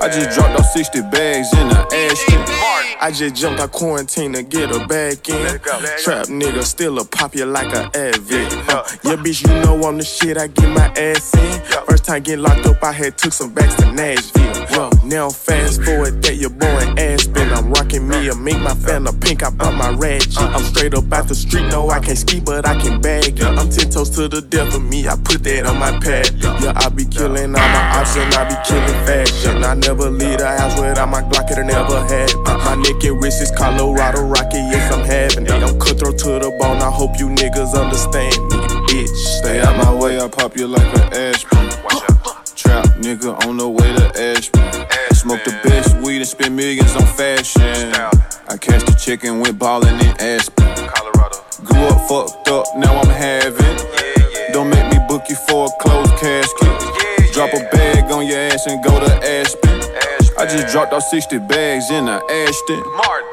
I 0.00 0.08
just 0.08 0.38
dropped 0.38 0.56
off 0.60 0.66
60 0.66 1.00
bags 1.10 1.52
in 1.54 1.68
the 1.68 1.80
Aston. 1.92 2.56
I 3.00 3.10
just 3.10 3.34
jumped 3.34 3.60
out 3.60 3.72
quarantine 3.72 4.32
to 4.34 4.42
get 4.42 4.70
her 4.70 4.86
back 4.86 5.28
in. 5.28 5.42
Let 5.42 5.56
it 5.56 5.62
go. 5.62 5.80
Trap 5.98 6.26
nigga 6.26 6.62
still 6.62 6.98
a 6.98 7.04
pop 7.04 7.34
you 7.34 7.44
like 7.44 7.72
a 7.74 7.90
advent. 7.96 8.52
Uh, 8.68 8.84
yeah, 9.02 9.16
bitch, 9.16 9.42
you 9.46 9.52
know 9.64 9.82
I'm 9.82 9.98
the 9.98 10.04
shit. 10.04 10.36
I 10.38 10.46
get 10.46 10.68
my 10.68 10.86
ass 10.96 11.34
in. 11.34 11.60
First 11.86 12.04
time 12.04 12.22
getting 12.22 12.42
locked 12.42 12.66
up, 12.66 12.82
I 12.84 12.92
had 12.92 13.18
took 13.18 13.32
some 13.32 13.52
bags 13.52 13.74
to 13.76 13.92
Nashville. 13.92 14.65
Now 14.76 15.30
fast 15.30 15.82
forward 15.84 16.20
that 16.24 16.36
your 16.36 16.50
boy 16.50 16.84
Aspen. 17.00 17.48
I'm 17.50 17.72
rocking 17.72 18.06
me 18.06 18.28
a 18.28 18.34
mink, 18.34 18.60
my 18.60 18.74
fan 18.74 19.06
a 19.06 19.12
pink. 19.12 19.42
I 19.42 19.48
bought 19.48 19.72
my 19.72 19.96
ratchet. 19.96 20.36
I'm 20.36 20.62
straight 20.64 20.92
up 20.92 21.10
out 21.10 21.28
the 21.28 21.34
street. 21.34 21.64
No, 21.72 21.88
I 21.88 21.98
can't 22.00 22.18
ski, 22.18 22.40
but 22.40 22.68
I 22.68 22.78
can 22.78 23.00
bag. 23.00 23.40
I'm 23.40 23.70
ten 23.70 23.88
toes 23.88 24.10
to 24.16 24.28
the 24.28 24.42
death 24.42 24.74
of 24.74 24.84
me. 24.84 25.08
I 25.08 25.16
put 25.16 25.42
that 25.44 25.64
on 25.64 25.78
my 25.78 25.98
pad. 26.00 26.28
Yeah, 26.60 26.76
I 26.76 26.90
be 26.90 27.06
killing 27.06 27.56
all 27.56 27.68
my 27.72 27.84
options. 27.96 28.36
I 28.36 28.44
be 28.44 28.56
killing 28.68 29.00
fashion. 29.08 29.64
I 29.64 29.72
never 29.74 30.10
leave 30.10 30.38
the 30.38 30.46
house 30.46 30.78
without 30.78 31.08
my 31.08 31.22
Glock. 31.22 31.50
It 31.56 31.64
never 31.64 32.04
had. 32.12 32.34
My 32.44 32.74
neck 32.76 33.02
and 33.02 33.22
wrist 33.22 33.40
is 33.40 33.50
Colorado 33.56 34.28
Rocket. 34.28 34.60
Yes, 34.68 34.92
I'm 34.92 35.06
having 35.06 35.46
it. 35.46 35.62
I'm 35.64 35.80
cutthroat 35.80 36.18
to 36.18 36.36
the 36.36 36.50
bone. 36.60 36.82
I 36.82 36.90
hope 36.90 37.18
you 37.18 37.28
niggas 37.28 37.72
understand 37.72 38.36
me, 38.52 38.60
bitch. 38.92 39.16
Stay 39.40 39.58
out 39.62 39.76
my 39.78 39.94
way, 39.94 40.20
I 40.20 40.28
pop 40.28 40.54
you 40.54 40.66
like 40.66 40.92
an 41.00 41.14
Aspen. 41.14 41.55
Trap 42.66 42.86
nigga 42.98 43.46
on 43.46 43.58
the 43.58 43.68
way 43.68 43.94
to 43.94 44.06
Ashburn. 44.18 44.66
Smoke 45.14 45.44
the 45.44 45.54
best 45.62 45.96
weed 46.02 46.16
and 46.16 46.26
spend 46.26 46.56
millions 46.56 46.96
on 46.96 47.06
fashion. 47.06 47.62
I 48.50 48.56
cashed 48.56 48.86
the 48.86 48.96
check 48.98 49.22
and 49.22 49.40
went 49.40 49.56
ballin' 49.56 49.94
in 49.94 50.14
Aspen. 50.18 50.66
Colorado. 50.90 51.38
Grew 51.62 51.86
up 51.86 52.08
fucked 52.08 52.48
up, 52.48 52.66
now 52.74 52.92
I'm 52.98 53.08
having. 53.08 53.76
Don't 54.52 54.68
make 54.68 54.90
me 54.90 54.98
book 55.06 55.28
you 55.28 55.36
for 55.46 55.66
a 55.66 55.70
closed 55.80 56.10
casket. 56.18 57.32
Drop 57.32 57.54
a 57.54 57.62
bag 57.70 58.10
on 58.10 58.26
your 58.26 58.40
ass 58.50 58.66
and 58.66 58.82
go 58.82 58.98
to 58.98 59.12
Aspen. 59.22 59.78
I 60.36 60.44
just 60.50 60.66
dropped 60.72 60.92
off 60.92 61.04
60 61.04 61.38
bags 61.46 61.88
in 61.92 62.06
the 62.06 62.18
Aston. 62.18 62.82
Martin. 62.96 63.25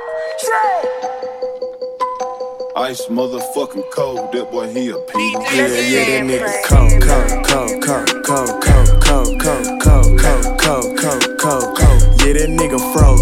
Ice 2.75 3.05
motherfucking 3.05 3.83
cold, 3.91 4.31
that 4.33 4.49
boy 4.49 4.67
he 4.73 4.89
a 4.89 4.97
pee. 4.97 5.31
Yeah, 5.53 5.67
yeah, 5.77 6.05
that 6.09 6.25
nigga 6.25 6.49
cold, 6.65 6.89
cold, 7.05 7.29
cold, 7.45 7.83
cold, 7.85 8.23
cold, 8.25 8.49
cold, 8.65 9.37
cold, 9.37 9.39
cold, 9.39 9.77
cold, 9.79 10.17
cold, 10.17 10.57
cold, 10.57 10.97
cold, 10.97 11.23
cold, 11.37 11.77
cold. 11.77 12.01
Yeah, 12.25 12.33
that 12.33 12.49
nigga 12.49 12.81
froze, 12.89 13.21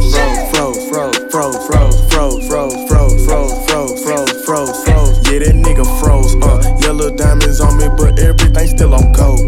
froze, 0.56 0.80
froze, 0.88 1.20
froze, 1.28 1.60
froze, 1.68 2.00
froze, 2.08 2.48
froze, 2.48 2.88
froze, 2.88 3.26
froze, 3.28 3.66
froze, 3.68 4.04
froze, 4.06 4.46
froze, 4.46 4.84
froze. 4.88 5.18
Yeah, 5.28 5.40
that 5.44 5.56
nigga 5.60 5.84
froze. 6.00 6.32
Uh, 6.40 6.64
yellow 6.80 7.12
diamonds 7.14 7.60
on 7.60 7.76
me, 7.76 7.90
but 7.98 8.20
everything 8.20 8.68
still 8.68 8.96
on 8.96 9.12
gold. 9.12 9.40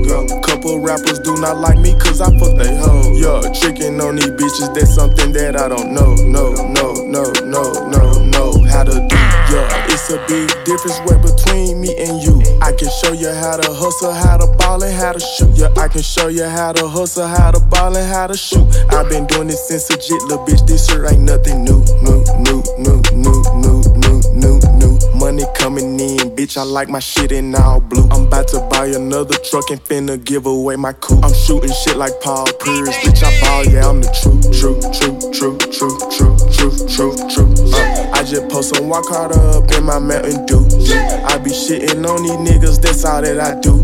Couple 0.43 0.79
rappers 0.79 1.19
do 1.19 1.38
not 1.39 1.60
like 1.60 1.79
me 1.79 1.95
'cause 1.95 2.19
I 2.19 2.27
fuck 2.38 2.57
they 2.57 2.75
hoe. 2.75 3.13
Yeah, 3.15 3.39
tricking 3.53 4.01
on 4.01 4.17
these 4.17 4.36
bitches, 4.36 4.74
that's 4.75 4.93
something 4.93 5.31
that 5.31 5.55
I 5.55 5.69
don't 5.69 5.91
know. 5.93 6.13
No, 6.27 6.51
no, 6.51 6.91
no, 7.07 7.24
no, 7.45 7.63
no, 7.88 8.03
no. 8.36 8.63
How 8.67 8.83
to 8.83 9.00
do? 9.07 9.42
Yeah, 9.53 9.93
it's 9.93 10.10
a 10.10 10.17
big 10.25 10.50
difference 10.65 10.98
way 11.05 11.13
between 11.22 11.79
me 11.79 11.93
and 12.01 12.17
you. 12.24 12.41
I 12.60 12.72
can 12.74 12.89
show 12.89 13.13
you 13.13 13.29
how 13.29 13.55
to 13.55 13.72
hustle, 13.72 14.12
how 14.12 14.38
to 14.38 14.48
ball, 14.57 14.81
and 14.81 14.91
how 14.91 15.12
to 15.12 15.19
shoot. 15.19 15.51
Yeah, 15.53 15.69
I 15.77 15.88
can 15.89 16.01
show 16.01 16.27
you 16.27 16.45
how 16.45 16.74
to 16.74 16.88
hustle, 16.88 17.27
how 17.27 17.51
to 17.51 17.60
ball, 17.60 17.95
and 17.95 18.12
how 18.12 18.25
to 18.25 18.36
shoot. 18.36 18.65
I've 18.89 19.10
been 19.10 19.27
doing 19.27 19.50
this 19.50 19.67
since 19.67 19.91
a 19.91 19.98
jit, 19.98 20.24
little 20.24 20.43
bitch. 20.43 20.65
This 20.65 20.88
shit 20.88 21.05
ain't 21.05 21.22
nothing 21.22 21.63
new, 21.63 21.86
new, 22.01 22.25
new, 22.41 22.63
new, 22.81 22.98
new, 23.13 23.43
new, 23.62 23.83
new, 23.93 24.17
new, 24.33 24.60
new. 24.81 25.00
Money 25.19 25.43
coming 25.53 26.00
in, 26.00 26.33
bitch. 26.36 26.57
I 26.57 26.63
like 26.63 26.89
my 26.89 26.98
shit 26.98 27.31
in 27.31 27.53
all 27.53 27.79
blue. 27.79 28.10
I'm 28.10 28.25
about 28.25 28.48
to 28.50 28.67
buy 28.72 28.88
another 28.88 29.38
truck 29.38 29.69
and 29.69 29.79
finna 29.83 30.17
give 30.17 30.48
away 30.48 30.77
my 30.77 30.93
coupe. 30.93 31.24
I'm 31.24 31.31
shooting 31.31 31.69
shit 31.86 31.98
like 31.98 32.19
Paul 32.22 32.48
Pierce, 32.60 32.89
bitch. 33.05 33.24
I 33.24 33.29
ball, 33.41 33.65
yeah, 33.71 33.88
I'm 33.88 34.01
the 34.01 34.10
truth, 34.17 34.49
true, 34.49 34.82
true, 34.97 35.13
true, 35.32 35.58
true, 35.69 35.93
true, 36.10 36.34
true, 36.49 36.73
true, 36.89 37.30
true. 37.30 37.75
Uh, 37.75 38.12
I 38.23 38.25
just 38.25 38.47
post 38.47 38.73
some 38.73 38.88
walk 38.88 39.03
hard 39.09 39.33
up 39.33 39.69
in 39.73 39.83
my 39.83 39.99
Mountain 39.99 40.45
Dew. 40.45 40.63
I 41.27 41.38
be 41.39 41.51
shitting 41.51 42.07
on 42.07 42.23
these 42.23 42.39
niggas, 42.39 42.81
that's 42.81 43.03
all 43.03 43.21
that 43.21 43.38
I 43.38 43.59
do. 43.59 43.75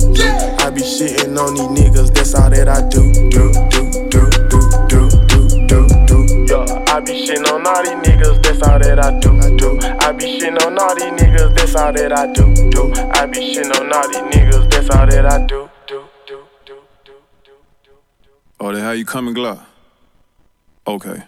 I 0.63 0.69
be 0.69 0.79
shitting 0.79 1.35
on 1.35 1.55
these 1.55 1.67
niggas, 1.75 2.13
that's 2.15 2.33
all 2.33 2.49
that 2.49 2.69
I 2.69 2.79
do. 2.87 3.11
Do, 3.27 3.51
do, 3.67 3.91
do, 4.07 4.31
do, 4.47 4.69
do, 4.87 5.09
do, 5.27 5.67
do, 5.67 5.79
do. 6.07 6.45
Yeah, 6.47 6.85
I 6.87 7.01
be 7.01 7.27
shitting 7.27 7.51
on 7.51 7.67
all 7.67 7.83
these 7.83 7.99
niggas, 8.07 8.41
that's 8.41 8.63
all 8.63 8.79
that 8.79 9.03
I 9.03 9.19
do. 9.19 9.57
do. 9.57 9.77
I 9.99 10.13
be 10.13 10.39
shitting 10.39 10.65
on 10.65 10.79
all 10.79 10.95
these 10.95 11.11
niggas, 11.19 11.55
that's 11.57 11.75
all 11.75 11.91
that 11.91 12.13
I 12.13 12.31
do. 12.31 12.71
do. 12.71 12.93
I 13.11 13.25
be 13.25 13.39
shitting 13.39 13.77
on 13.77 13.91
all 13.91 14.07
these 14.07 14.23
niggas, 14.31 14.71
that's 14.71 14.89
all 14.95 15.05
that 15.05 15.25
I 15.25 15.45
do. 15.47 15.69
Do, 15.85 16.05
do, 16.25 16.39
do, 16.39 16.39
do, 16.65 16.75
do, 17.03 17.13
do, 17.43 17.91
do. 18.23 18.29
Oh, 18.61 18.71
that 18.71 18.79
how 18.83 18.91
you 18.91 19.03
coming, 19.03 19.35
Glock? 19.35 19.59
Okay. 20.87 21.23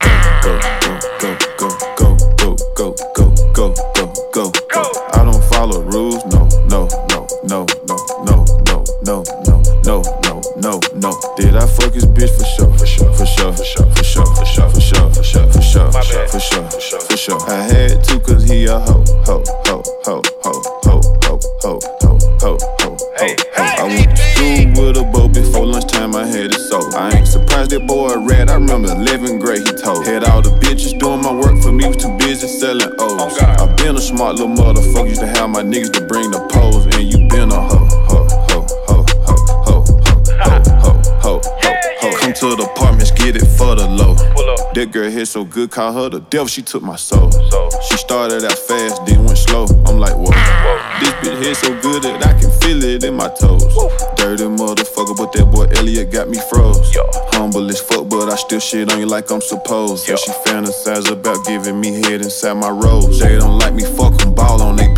Go, 0.00 0.60
go, 0.80 1.00
go, 1.20 1.38
go, 1.58 1.68
go, 1.96 2.03
go, 2.74 2.94
go, 3.14 3.30
go, 3.52 3.74
go, 3.94 4.12
go, 4.32 4.50
go. 4.72 4.92
I 5.12 5.24
don't 5.24 5.42
follow 5.44 5.80
rules, 5.82 6.24
no, 6.26 6.46
no, 6.68 6.86
no, 7.08 7.26
no, 7.44 7.66
no, 7.84 7.96
no, 8.24 8.44
no, 8.66 8.84
no, 9.04 9.24
no, 9.42 9.62
no, 9.84 10.02
no, 10.24 10.40
no, 10.56 10.80
no. 10.94 11.20
Did 11.36 11.56
I 11.56 11.66
fuck 11.66 11.92
his 11.94 12.06
bitch 12.06 12.30
for 12.36 12.44
sure? 12.44 12.78
For 12.78 12.86
sure, 12.86 13.12
for 13.12 13.26
sure, 13.26 13.52
for 13.52 13.64
sure, 13.64 13.86
for 13.94 14.04
sure, 14.04 14.26
for 14.26 14.44
sure, 14.44 14.68
for 14.70 14.80
sure, 14.80 15.10
for 15.10 15.22
sure, 15.22 15.50
for 15.50 15.62
sure, 15.62 16.26
for 16.28 16.40
sure, 16.40 16.70
for 16.70 16.80
sure, 16.80 17.00
for 17.00 17.16
sure. 17.16 17.50
I 17.50 17.62
had 17.62 18.04
to 18.04 18.20
cause 18.20 18.44
he 18.48 18.66
a 18.66 18.78
hoe, 18.78 19.04
hoe, 19.26 19.42
hoe, 19.66 19.82
hoe, 20.04 20.22
hoe, 20.42 20.62
hoe, 20.84 21.00
hoe, 21.24 21.40
hoe, 21.62 22.18
hoe, 22.40 22.58
hoe. 22.80 22.83
I 24.44 24.56
went 24.56 24.74
to 24.74 24.74
school 24.74 24.86
with 24.86 24.96
a 24.98 25.04
bow 25.04 25.28
before 25.28 25.66
lunchtime. 25.66 26.14
I 26.14 26.26
had 26.26 26.52
it 26.52 26.60
sold. 26.60 26.94
I 26.94 27.16
ain't 27.16 27.26
surprised 27.26 27.70
that 27.70 27.86
boy 27.86 28.14
rat. 28.18 28.50
I 28.50 28.54
remember 28.54 28.88
11th 28.88 29.40
grade 29.40 29.66
he 29.66 29.72
told. 29.74 30.06
Had 30.06 30.24
all 30.24 30.42
the 30.42 30.50
bitches 30.60 30.98
doing 30.98 31.22
my 31.22 31.32
work 31.32 31.60
for 31.62 31.72
me. 31.72 31.86
Was 31.86 31.96
too 31.96 32.16
busy 32.18 32.46
selling 32.48 32.92
O's. 32.98 33.38
I 33.40 33.74
been 33.76 33.96
a 33.96 34.00
smart 34.00 34.36
little 34.36 34.54
motherfucker. 34.54 35.08
Used 35.08 35.20
to 35.20 35.26
have 35.26 35.50
my 35.50 35.62
niggas 35.62 35.92
to 35.94 36.02
bring 36.02 36.30
the 36.30 36.40
pose, 36.52 36.84
and 36.94 37.04
you 37.10 37.26
been 37.28 37.50
a 37.50 37.60
hoe, 37.60 37.88
hoe, 38.08 38.28
hoe, 38.52 38.66
hoe, 38.88 39.04
hoe, 39.24 39.44
hoe, 39.64 39.84
hoe, 40.04 40.60
hoe, 40.60 40.62
hoe, 40.82 41.02
hoe, 41.22 41.40
hoe. 42.00 42.16
Come 42.20 42.32
to 42.32 42.56
the 42.56 42.68
apartments, 42.70 43.03
get 43.24 43.36
it 43.36 43.46
for 43.56 43.74
the 43.74 43.88
low. 43.88 44.14
That 44.74 44.90
girl 44.92 45.10
hit 45.10 45.26
so 45.26 45.44
good, 45.44 45.70
call 45.70 45.92
her 45.92 46.08
the 46.10 46.20
devil. 46.20 46.46
She 46.46 46.62
took 46.62 46.82
my 46.82 46.96
soul. 46.96 47.30
So 47.30 47.70
She 47.88 47.96
started 47.96 48.44
out 48.44 48.58
fast, 48.58 49.06
then 49.06 49.24
went 49.24 49.38
slow. 49.38 49.66
I'm 49.86 49.98
like, 49.98 50.14
whoa. 50.14 50.34
This 51.00 51.14
bitch 51.22 51.38
hit 51.42 51.56
so 51.56 51.70
good 51.80 52.02
that 52.02 52.26
I 52.26 52.38
can 52.38 52.50
feel 52.60 52.82
it 52.84 53.04
in 53.04 53.14
my 53.14 53.28
toes. 53.28 53.64
Dirty 54.16 54.44
motherfucker, 54.44 55.16
but 55.16 55.32
that 55.32 55.48
boy 55.50 55.66
Elliot 55.78 56.10
got 56.10 56.28
me 56.28 56.38
froze. 56.50 56.76
Humble 57.32 57.68
as 57.70 57.80
fuck, 57.80 58.08
but 58.08 58.28
I 58.28 58.36
still 58.36 58.60
shit 58.60 58.92
on 58.92 58.98
you 59.00 59.06
like 59.06 59.30
I'm 59.30 59.40
supposed. 59.40 60.04
So 60.04 60.16
she 60.16 60.32
fantasize 60.44 61.10
about 61.10 61.46
giving 61.46 61.80
me 61.80 62.02
head 62.02 62.20
inside 62.20 62.54
my 62.54 62.68
rose. 62.70 63.20
They 63.20 63.38
don't 63.38 63.58
like 63.58 63.74
me, 63.74 63.84
fuck 63.84 64.03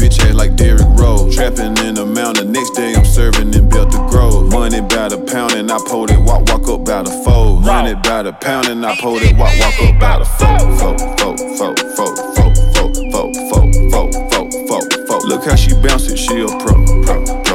bitch 0.06 0.20
ass 0.24 0.34
like 0.34 0.56
Derrick 0.56 0.86
Rose. 0.98 1.34
Trapping 1.34 1.76
in 1.84 1.94
the 1.94 2.06
mountain, 2.06 2.52
next 2.52 2.70
day 2.70 2.94
I'm 2.94 3.04
serving 3.04 3.52
in 3.54 3.68
Belter 3.68 4.10
Grove. 4.10 4.50
Money 4.50 4.80
by 4.80 5.08
the 5.08 5.18
pound 5.18 5.52
and 5.52 5.70
I 5.70 5.78
pulled 5.86 6.10
it, 6.10 6.18
walk, 6.18 6.48
walk 6.48 6.68
up 6.68 6.84
by 6.84 7.02
the 7.02 7.10
fold. 7.24 7.64
Money 7.64 7.94
by 7.94 8.22
the 8.22 8.32
pound 8.32 8.68
and 8.68 8.84
I 8.84 8.96
pulled 8.96 9.22
it, 9.22 9.36
walk, 9.36 9.52
walk 9.58 9.80
up 9.82 10.00
by 10.00 10.18
the 10.18 10.24
fold. 10.24 10.78
Fold, 10.78 11.00
fold, 11.18 11.40
fold, 11.58 11.78
fold, 11.96 12.18
fold, 12.18 12.18
fold, 12.36 12.56
fold, 12.74 13.36
fold, 13.52 13.74
fold, 13.90 14.14
fold, 14.30 14.68
fold, 14.68 15.08
fold. 15.08 15.24
Look 15.24 15.44
how 15.44 15.56
she 15.56 15.74
bounce 15.74 16.10
it, 16.10 16.16
she 16.16 16.40
a 16.40 16.46
pro, 16.46 16.74
pro, 17.04 17.24
pro, 17.24 17.45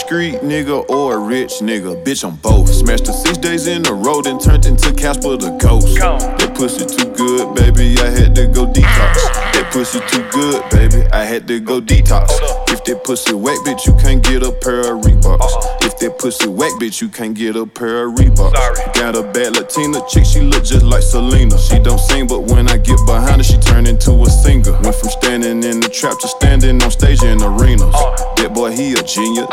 street 0.00 0.36
nigga 0.42 0.88
or 0.88 1.16
a 1.16 1.18
rich 1.18 1.60
nigga? 1.60 2.02
Bitch, 2.04 2.24
I'm 2.24 2.36
both. 2.36 2.68
Smashed 2.68 3.06
her 3.06 3.12
six 3.12 3.38
days 3.38 3.66
in 3.66 3.86
a 3.86 3.92
row, 3.92 4.22
then 4.22 4.38
turned 4.38 4.66
into 4.66 4.92
Casper 4.94 5.36
the 5.36 5.50
ghost. 5.60 5.96
That 5.96 6.54
pussy 6.54 6.86
too 6.86 7.10
good, 7.12 7.54
baby, 7.54 7.98
I 8.00 8.10
had 8.10 8.34
to 8.36 8.46
go 8.46 8.66
detox. 8.66 9.49
Pussy 9.72 10.00
too 10.08 10.28
good, 10.30 10.68
baby, 10.70 11.06
I 11.12 11.24
had 11.24 11.46
to 11.46 11.60
go 11.60 11.80
detox. 11.80 12.28
If 12.70 12.82
that 12.84 13.04
pussy 13.04 13.34
whack, 13.34 13.56
bitch, 13.64 13.86
you 13.86 13.94
can't 14.02 14.22
get 14.22 14.42
a 14.42 14.50
pair 14.50 14.80
of 14.80 15.02
Reeboks. 15.02 15.86
If 15.86 15.96
that 16.00 16.18
pussy 16.18 16.48
whack, 16.48 16.72
bitch, 16.80 17.00
you 17.00 17.08
can't 17.08 17.34
get 17.34 17.54
a 17.54 17.64
pair 17.64 18.08
of 18.08 18.14
Reeboks. 18.16 18.94
Got 18.94 19.16
a 19.16 19.22
bad 19.22 19.56
Latina 19.56 20.02
chick, 20.08 20.24
she 20.26 20.40
look 20.40 20.64
just 20.64 20.84
like 20.84 21.02
Selena. 21.02 21.56
She 21.56 21.78
don't 21.78 22.00
sing, 22.00 22.26
but 22.26 22.40
when 22.50 22.68
I 22.68 22.78
get 22.78 22.98
behind 23.06 23.36
her, 23.36 23.44
she 23.44 23.58
turn 23.58 23.86
into 23.86 24.10
a 24.10 24.28
singer. 24.28 24.72
Went 24.82 24.96
from 24.96 25.10
standing 25.10 25.62
in 25.62 25.78
the 25.78 25.88
trap 25.88 26.18
to 26.18 26.28
standing 26.28 26.82
on 26.82 26.90
stage 26.90 27.22
in 27.22 27.40
arenas. 27.40 27.94
That 28.42 28.50
boy, 28.52 28.72
he 28.72 28.92
a 28.94 29.02
genius. 29.02 29.46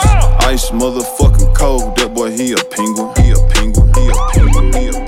Ice 0.50 0.72
motherfucking 0.72 1.56
cold. 1.56 1.96
That 1.98 2.14
boy, 2.16 2.32
he 2.32 2.54
a 2.54 2.58
penguin. 2.58 3.14
He 3.22 3.32
a 3.32 3.40
penguin. 3.54 3.94
He 3.94 4.10
a 4.10 4.18
penguin. 4.34 4.74
He 4.74 4.88
a 4.88 4.92
penguin. 4.92 5.07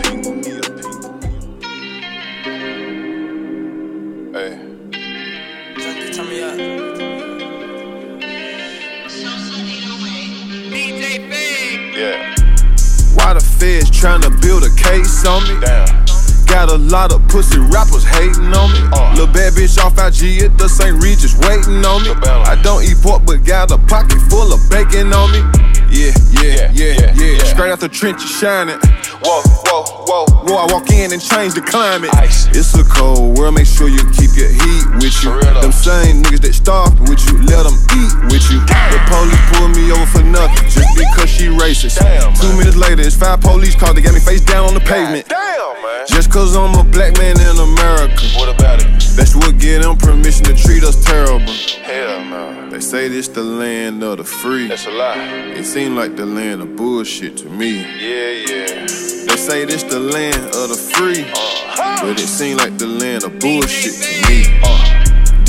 Tryna 14.00 14.32
build 14.42 14.64
a 14.64 14.70
case 14.70 15.26
on 15.26 15.44
me. 15.44 15.60
Damn. 15.60 16.06
Got 16.46 16.70
a 16.70 16.78
lot 16.78 17.12
of 17.14 17.28
pussy 17.28 17.60
rappers 17.60 18.06
hating 18.06 18.54
on 18.56 18.72
me. 18.72 18.80
Uh. 18.94 19.14
Lil' 19.16 19.28
bad 19.28 19.54
bitch 19.54 19.78
off 19.78 20.00
IG 20.00 20.42
at 20.44 20.58
the 20.58 20.70
St. 20.70 21.04
Regis 21.04 21.36
waiting 21.38 21.84
on 21.84 22.04
me. 22.04 22.12
I 22.24 22.56
don't 22.64 22.82
eat 22.82 22.96
pork, 23.04 23.24
but 23.26 23.44
got 23.44 23.72
a 23.72 23.78
pocket 23.78 24.20
full 24.30 24.54
of 24.54 24.60
bacon 24.70 25.12
on 25.12 25.32
me. 25.32 25.69
Yeah, 25.90 26.14
yeah, 26.42 26.72
Yeah, 26.72 27.14
yeah. 27.16 27.44
Straight 27.44 27.72
out 27.72 27.80
the 27.80 27.90
trenches 27.90 28.30
shining. 28.30 28.78
Whoa, 29.26 29.42
whoa, 29.66 29.84
whoa. 30.06 30.26
Whoa, 30.46 30.56
I 30.56 30.72
walk 30.72 30.90
in 30.92 31.12
and 31.12 31.22
change 31.22 31.54
the 31.54 31.62
climate. 31.62 32.14
Ice. 32.16 32.48
It's 32.56 32.74
a 32.78 32.84
cold 32.86 33.38
world, 33.38 33.56
make 33.56 33.68
sure 33.68 33.90
you 33.90 34.00
keep 34.14 34.32
your 34.38 34.48
heat 34.50 34.86
with 35.02 35.12
you. 35.26 35.34
For 35.34 35.42
real 35.42 35.54
though. 35.54 35.68
Them 35.68 35.72
same 35.74 36.24
niggas 36.24 36.42
that 36.46 36.54
starved 36.54 37.00
with 37.10 37.20
you, 37.28 37.42
let 37.44 37.66
them 37.66 37.76
eat 37.98 38.14
with 38.32 38.46
you. 38.54 38.62
The 38.64 39.00
police 39.10 39.44
pulled 39.58 39.74
me 39.76 39.92
over 39.92 40.06
for 40.08 40.24
nothing, 40.24 40.70
just 40.70 40.88
because 40.96 41.30
she 41.30 41.50
racist. 41.52 42.00
Damn, 42.00 42.34
Two 42.38 42.54
minutes 42.56 42.78
later, 42.78 43.02
it's 43.02 43.18
five 43.18 43.42
police 43.42 43.76
cars, 43.76 43.96
they 43.96 44.02
got 44.02 44.14
me 44.14 44.22
face 44.22 44.42
down 44.42 44.70
on 44.70 44.74
the 44.76 44.86
pavement. 44.86 45.28
Damn, 45.28 45.82
man. 45.82 46.06
Just 46.08 46.32
cause 46.32 46.56
I'm 46.56 46.78
a 46.80 46.84
black 46.86 47.18
man 47.18 47.36
in 47.42 47.58
America. 47.58 48.24
What 48.38 48.48
about 48.54 48.80
it? 48.80 48.88
That's 49.18 49.36
what 49.36 49.58
give 49.58 49.82
them 49.82 49.98
permission 49.98 50.46
to 50.46 50.56
treat 50.56 50.84
us 50.84 51.04
terrible. 51.04 51.52
Hell 51.84 52.24
no. 52.26 52.69
They 52.70 52.80
say 52.80 53.08
this 53.08 53.28
the 53.28 53.44
land 53.44 54.04
of 54.04 54.18
the 54.18 54.24
free. 54.24 54.68
That's 54.68 54.86
a 54.86 54.92
lie. 54.92 55.16
It 55.58 55.66
seem 55.66 55.96
like 55.96 56.16
the 56.16 56.26
land 56.26 56.62
of 56.62 56.76
bullshit 56.76 57.38
to 57.38 57.50
me. 57.50 57.80
Yeah, 57.82 58.30
yeah. 58.48 58.86
They 59.28 59.36
say 59.38 59.66
this 59.66 59.84
the 59.84 60.00
land 60.00 60.46
of 60.56 60.70
the 60.70 60.76
free, 60.94 61.24
Uh-huh. 61.24 61.98
but 62.06 62.20
it 62.20 62.28
seem 62.28 62.58
like 62.58 62.78
the 62.78 62.88
land 62.88 63.24
of 63.24 63.40
bullshit 63.40 63.94
to 63.96 64.30
me. 64.30 64.99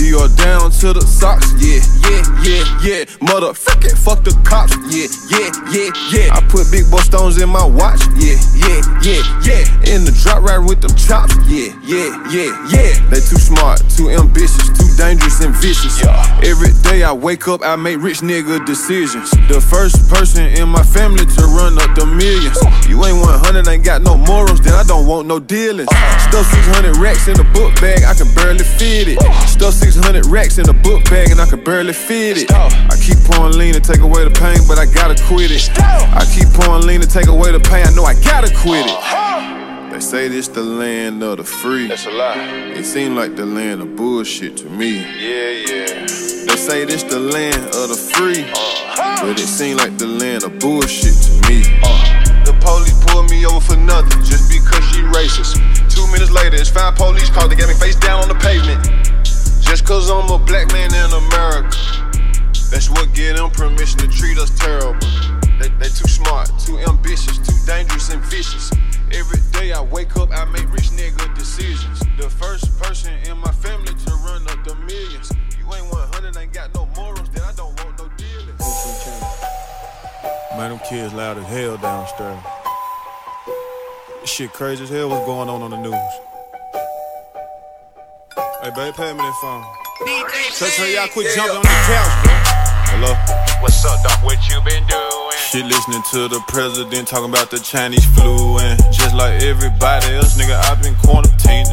Dior 0.01 0.35
down 0.35 0.71
to 0.81 0.95
the 0.97 1.05
socks, 1.05 1.53
yeah, 1.61 1.85
yeah, 2.09 2.25
yeah, 2.41 2.65
yeah. 2.81 3.05
Motherfucking 3.21 4.01
fuck 4.01 4.25
the 4.25 4.33
cops, 4.49 4.73
yeah, 4.89 5.13
yeah, 5.29 5.53
yeah, 5.69 5.93
yeah. 6.09 6.33
I 6.33 6.41
put 6.49 6.73
big 6.73 6.89
boy 6.89 7.05
stones 7.05 7.37
in 7.37 7.53
my 7.53 7.61
watch, 7.61 8.01
yeah, 8.17 8.41
yeah, 8.57 8.81
yeah, 9.05 9.21
yeah. 9.45 9.93
In 9.93 10.09
the 10.09 10.15
drop 10.25 10.41
right 10.41 10.57
with 10.57 10.81
them 10.81 10.97
chops, 10.97 11.37
yeah, 11.45 11.77
yeah, 11.85 12.17
yeah, 12.33 12.49
yeah. 12.73 12.97
They 13.13 13.21
too 13.21 13.37
smart, 13.37 13.85
too 13.93 14.09
ambitious, 14.09 14.73
too 14.73 14.89
dangerous 14.97 15.45
and 15.45 15.53
vicious. 15.61 16.01
Yeah. 16.01 16.17
Every 16.49 16.73
day 16.81 17.05
I 17.05 17.13
wake 17.13 17.47
up, 17.47 17.61
I 17.61 17.77
make 17.77 18.01
rich 18.01 18.25
nigga 18.25 18.65
decisions. 18.65 19.29
The 19.53 19.61
first 19.61 20.09
person 20.09 20.49
in 20.49 20.73
my 20.73 20.83
family 20.83 21.29
to 21.29 21.43
run 21.45 21.77
up 21.77 21.93
the 21.93 22.09
millions. 22.09 22.57
You 22.89 22.97
ain't 23.05 23.21
100, 23.21 23.69
ain't 23.69 23.85
got 23.85 24.01
no 24.01 24.17
morals, 24.17 24.65
then 24.65 24.73
I 24.73 24.83
don't 24.83 25.05
want 25.05 25.29
no 25.29 25.37
dealings. 25.39 25.93
Uh-huh. 25.93 26.33
Stuff 26.33 26.49
600 26.57 26.97
racks 26.97 27.29
in 27.29 27.37
a 27.37 27.45
book 27.53 27.77
bag, 27.85 28.01
I 28.09 28.17
can 28.17 28.33
barely 28.33 28.65
fit 28.65 29.13
it. 29.13 29.21
Stuff 29.45 29.75
600 29.75 29.90
racks 30.31 30.59
in 30.59 30.69
a 30.69 30.73
book 30.73 31.05
bag, 31.11 31.31
and 31.31 31.41
I 31.41 31.47
can 31.47 31.63
barely 31.63 31.93
fit 31.93 32.39
it. 32.39 32.53
I 32.53 32.97
keep 33.03 33.19
pouring 33.25 33.59
lean 33.59 33.75
to 33.75 33.81
take 33.81 34.01
away 34.01 34.25
the 34.25 34.31
pain, 34.31 34.59
but 34.69 34.79
I 34.79 34.87
gotta 34.87 35.21
quit 35.25 35.51
it. 35.51 35.69
I 35.79 36.25
keep 36.35 36.49
pouring 36.55 36.87
lean 36.87 37.01
to 37.01 37.07
take 37.07 37.27
away 37.27 37.53
the 37.53 37.61
pain, 37.61 37.87
I 37.87 37.91
know 37.95 38.05
I 38.05 38.15
gotta 38.23 38.55
quit 38.55 38.87
it. 38.87 38.93
Uh-huh. 38.93 39.91
They 39.91 40.01
say 40.01 40.29
this 40.29 40.49
the 40.49 40.63
land 40.63 41.23
of 41.23 41.39
the 41.39 41.45
free. 41.45 41.89
That's 41.89 42.07
a 42.07 42.11
lie. 42.11 42.37
It 42.79 42.85
seem 42.85 43.17
like 43.17 43.37
the 43.37 43.45
land 43.45 43.83
of 43.83 43.97
bullshit 43.97 44.57
to 44.59 44.71
me. 44.71 45.01
Yeah, 45.01 45.51
yeah. 45.51 46.07
They 46.47 46.57
say 46.57 46.85
this 46.85 47.03
the 47.03 47.19
land 47.19 47.65
of 47.75 47.89
the 47.91 47.99
free, 48.15 48.45
uh-huh. 48.45 49.27
but 49.27 49.41
it 49.41 49.49
seem 49.49 49.77
like 49.77 49.99
the 49.99 50.07
land 50.07 50.45
of 50.45 50.59
bullshit 50.61 51.15
to 51.15 51.33
me. 51.49 51.63
Uh, 51.83 52.45
the 52.45 52.55
police 52.61 52.95
pulled 53.07 53.31
me 53.31 53.45
over 53.47 53.61
for 53.61 53.77
nothing, 53.77 54.23
just 54.23 54.49
because 54.51 54.85
she 54.91 55.03
racist. 55.11 55.59
Two 55.91 56.07
minutes 56.13 56.31
later, 56.31 56.57
it's 56.57 56.71
five 56.71 56.95
police 56.95 57.29
cars 57.31 57.49
that 57.49 57.59
got 57.59 57.69
me 57.69 57.75
face 57.75 57.97
down 57.97 58.23
on 58.23 58.29
the 58.29 58.37
pavement. 58.37 59.10
Just 59.71 59.87
cause 59.87 60.11
I'm 60.11 60.29
a 60.31 60.37
black 60.37 60.67
man 60.73 60.93
in 60.93 61.13
America. 61.13 61.79
That's 62.73 62.91
what 62.91 63.15
give 63.15 63.37
them 63.37 63.51
permission 63.51 64.01
to 64.01 64.09
treat 64.09 64.37
us 64.37 64.51
terrible. 64.59 64.99
They, 65.61 65.69
they 65.79 65.87
too 65.87 66.09
smart, 66.09 66.51
too 66.59 66.77
ambitious, 66.81 67.39
too 67.39 67.55
dangerous 67.67 68.11
and 68.11 68.21
vicious. 68.25 68.73
Every 69.13 69.39
day 69.53 69.71
I 69.71 69.81
wake 69.81 70.17
up, 70.17 70.31
I 70.33 70.45
make 70.47 70.69
rich 70.73 70.91
nigga 70.91 71.33
decisions. 71.37 72.01
The 72.19 72.29
first 72.29 72.77
person 72.81 73.15
in 73.29 73.39
my 73.39 73.53
family 73.53 73.95
to 73.95 74.11
run 74.27 74.43
up 74.49 74.65
the 74.65 74.75
millions. 74.75 75.31
You 75.57 75.65
ain't 75.73 75.87
100, 75.87 76.37
ain't 76.37 76.53
got 76.53 76.75
no 76.75 76.87
morals, 76.97 77.31
then 77.31 77.45
I 77.45 77.53
don't 77.53 77.73
want 77.85 77.97
no 77.97 78.09
dealings. 78.17 78.59
Man, 80.57 80.71
them 80.71 80.81
kids 80.81 81.15
loud 81.15 81.39
as 81.39 81.47
hell 81.47 81.77
downstairs. 81.77 82.43
Shit 84.25 84.53
crazy 84.53 84.83
as 84.83 84.91
hell. 84.91 85.11
What's 85.11 85.27
going 85.27 85.49
on 85.49 85.63
on 85.63 85.71
the 85.71 85.77
news? 85.77 86.30
Hey, 88.63 88.69
babe, 88.77 88.93
pay 88.93 89.13
me 89.13 89.25
that 89.25 89.33
phone. 89.41 89.65
Tell, 90.53 90.69
tell 90.69 90.87
y'all 90.93 91.09
quit 91.09 91.33
jumping 91.35 91.57
on 91.57 91.65
the 91.65 91.81
couch, 91.89 92.13
bro. 92.21 92.37
Hello? 92.93 93.17
What's 93.65 93.81
up, 93.89 93.97
Doc? 94.05 94.21
What 94.21 94.37
you 94.53 94.61
been 94.69 94.85
doing? 94.85 95.41
Shit, 95.49 95.65
listening 95.65 96.05
to 96.13 96.29
the 96.29 96.45
president 96.45 97.09
talking 97.09 97.33
about 97.33 97.51
the 97.51 97.57
Chinese 97.57 98.05
flu, 98.13 98.61
and 98.61 98.77
just 98.93 99.17
like 99.17 99.41
everybody 99.41 100.13
else, 100.13 100.37
nigga, 100.37 100.61
I've 100.69 100.77
been 100.85 100.93
quarantining 101.01 101.73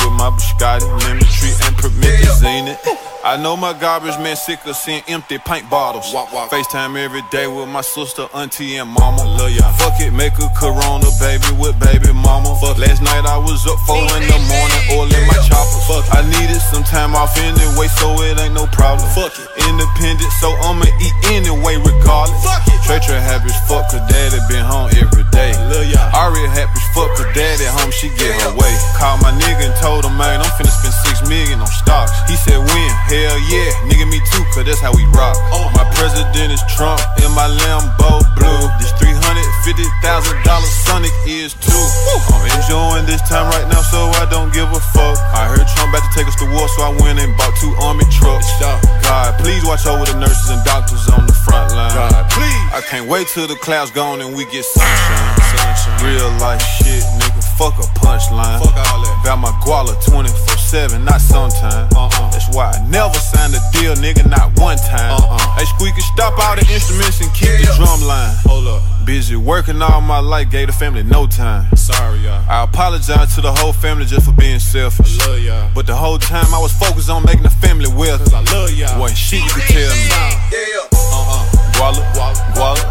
with 0.00 0.16
my 0.16 0.32
biscotti, 0.32 0.88
lemon 1.04 1.20
tree, 1.28 1.52
and 1.68 1.76
promethazine. 1.76 3.11
I 3.22 3.38
know 3.38 3.54
my 3.56 3.70
garbage 3.70 4.18
man 4.18 4.34
sick 4.34 4.66
of 4.66 4.74
seeing 4.74 5.02
empty 5.06 5.38
paint 5.38 5.70
bottles. 5.70 6.10
FaceTime 6.50 6.98
every 6.98 7.22
day 7.30 7.46
with 7.46 7.70
my 7.70 7.80
sister, 7.80 8.26
auntie, 8.34 8.82
and 8.82 8.90
mama. 8.90 9.22
Love 9.38 9.54
ya. 9.54 9.62
Fuck 9.78 10.02
it, 10.02 10.10
make 10.10 10.34
a 10.42 10.50
corona 10.58 11.06
baby 11.22 11.46
with 11.54 11.78
baby 11.78 12.10
mama. 12.10 12.50
Fuck. 12.58 12.82
Last 12.82 12.98
night 12.98 13.22
I 13.22 13.38
was 13.38 13.62
up 13.70 13.78
four 13.86 14.02
in 14.18 14.26
the 14.26 14.40
morning, 14.50 14.82
oil 14.98 15.06
in 15.06 15.24
my 15.30 15.38
chopper. 15.46 15.80
Fuck. 15.86 16.02
I 16.10 16.26
needed 16.34 16.58
some 16.66 16.82
time 16.82 17.14
off 17.14 17.38
anyway, 17.38 17.86
so 17.94 18.10
it 18.26 18.42
ain't 18.42 18.58
no 18.58 18.66
problem. 18.74 19.06
Fuck 19.14 19.38
it. 19.38 19.70
Independent, 19.70 20.32
so 20.42 20.50
I'ma 20.66 20.90
eat 20.98 21.14
anyway, 21.30 21.78
regardless. 21.78 22.42
Fuck 22.42 22.66
it. 22.66 22.74
Trey 22.82 22.98
Trey 22.98 23.22
happy 23.22 23.54
as 23.54 23.60
fuck, 23.70 23.86
cause 23.86 24.02
daddy 24.10 24.42
been 24.50 24.66
home 24.66 24.90
every 24.98 25.22
day. 25.30 25.54
Lil' 25.70 25.86
ya. 25.94 26.10
Ari 26.10 26.42
happy 26.50 26.74
as 26.74 26.90
fuck, 26.90 27.14
cause 27.14 27.30
daddy 27.38 27.70
home, 27.70 27.94
she 27.94 28.10
get 28.18 28.34
her 28.42 28.50
way. 28.58 28.74
Called 28.98 29.22
my 29.22 29.30
nigga 29.38 29.70
and 29.70 29.76
told 29.78 30.02
him, 30.02 30.18
man, 30.18 30.42
I'm 30.42 30.50
finna 30.58 30.74
spend 30.74 30.94
six 31.06 31.22
million 31.30 31.62
on 31.62 31.70
stocks. 31.70 32.10
He 32.26 32.34
said, 32.34 32.58
when? 32.58 32.90
Hell 33.12 33.36
yeah, 33.44 33.68
nigga, 33.84 34.08
me 34.08 34.24
too, 34.24 34.40
cause 34.56 34.64
that's 34.64 34.80
how 34.80 34.88
we 34.96 35.04
rock. 35.12 35.36
Oh. 35.52 35.68
My 35.76 35.84
president 35.92 36.48
is 36.48 36.64
Trump, 36.72 36.96
in 37.20 37.28
my 37.36 37.44
Lambo 37.44 38.24
blue. 38.32 38.64
This 38.80 38.88
$350,000 38.96 40.40
Sonic 40.88 41.12
is 41.28 41.52
too. 41.52 41.84
I'm 42.32 42.48
enjoying 42.48 43.04
this 43.04 43.20
time 43.28 43.52
right 43.52 43.68
now, 43.68 43.84
so 43.84 44.08
I 44.16 44.24
don't 44.32 44.48
give 44.56 44.64
a 44.72 44.80
fuck. 44.96 45.20
I 45.36 45.44
heard 45.44 45.68
Trump 45.76 45.92
about 45.92 46.08
to 46.08 46.12
take 46.16 46.24
us 46.24 46.36
to 46.40 46.48
war, 46.56 46.64
so 46.72 46.88
I 46.88 46.96
went 47.04 47.20
and 47.20 47.36
bought 47.36 47.52
two 47.60 47.76
army 47.84 48.08
trucks. 48.08 48.48
God, 49.02 49.38
please 49.38 49.64
watch 49.64 49.86
over 49.86 50.04
the 50.04 50.18
nurses 50.18 50.50
and 50.50 50.62
doctors 50.64 51.08
on 51.10 51.26
the 51.26 51.32
front 51.32 51.72
line. 51.74 51.92
God, 51.94 52.30
please. 52.30 52.62
I 52.72 52.80
can't 52.88 53.08
wait 53.08 53.28
till 53.28 53.46
the 53.46 53.56
clouds 53.56 53.90
gone 53.90 54.20
and 54.20 54.34
we 54.34 54.44
get 54.50 54.64
sunshine. 54.64 55.36
sunshine. 55.52 55.98
Real 56.06 56.30
life 56.40 56.62
shit, 56.62 57.02
nigga. 57.20 57.42
Fuck 57.58 57.76
a 57.78 57.86
punchline. 58.00 58.58
Fuck 58.62 58.76
all 58.76 59.02
that. 59.04 59.22
Got 59.24 59.38
my 59.38 59.52
guala 59.62 59.94
24 60.04 60.56
7, 60.56 61.04
not 61.04 61.20
sometime. 61.20 61.88
Uh-uh. 61.94 62.30
That's 62.30 62.48
why 62.54 62.72
I 62.72 62.80
never 62.88 63.14
signed 63.18 63.54
a 63.54 63.60
deal, 63.76 63.94
nigga, 63.96 64.28
not 64.28 64.58
one 64.58 64.78
time. 64.78 65.20
Uh-uh. 65.20 65.38
Hey, 65.58 65.66
Squeaky, 65.76 66.00
stop 66.00 66.38
all 66.38 66.56
the 66.56 66.66
instruments 66.72 67.20
and 67.20 67.32
keep 67.34 67.52
the 67.60 67.68
drum 67.76 68.00
line. 68.08 68.34
Hold 68.46 68.66
up. 68.68 68.82
Busy 69.04 69.34
working 69.34 69.82
all 69.82 70.00
my 70.00 70.20
life, 70.20 70.50
gave 70.50 70.68
the 70.68 70.72
family 70.72 71.02
no 71.02 71.26
time. 71.26 71.66
Sorry, 71.76 72.20
y'all. 72.20 72.44
I 72.48 72.62
apologize 72.62 73.34
to 73.34 73.40
the 73.40 73.52
whole 73.52 73.72
family 73.72 74.06
just 74.06 74.26
for 74.26 74.32
being 74.32 74.60
selfish. 74.60 75.18
I 75.20 75.26
love 75.26 75.40
y'all. 75.40 75.70
But 75.74 75.86
the 75.86 75.96
whole 75.96 76.18
time 76.18 76.54
I 76.54 76.58
was 76.58 76.72
focused 76.72 77.10
on 77.10 77.24
making 77.24 77.42
the 77.42 77.50
family 77.50 77.90
wealthy. 77.90 78.30
Cause 78.30 78.34
I 78.34 78.46
love 78.54 78.70
y'all. 78.70 79.00
Wasn't 79.00 79.18
shit 79.18 79.42
you 79.42 79.50
could 79.50 79.66
tell 79.66 79.90
me. 79.90 80.06
Uh-uh. 81.12 81.44
Guala, 81.74 81.98
guala, 82.14 82.38
guala, 82.54 82.82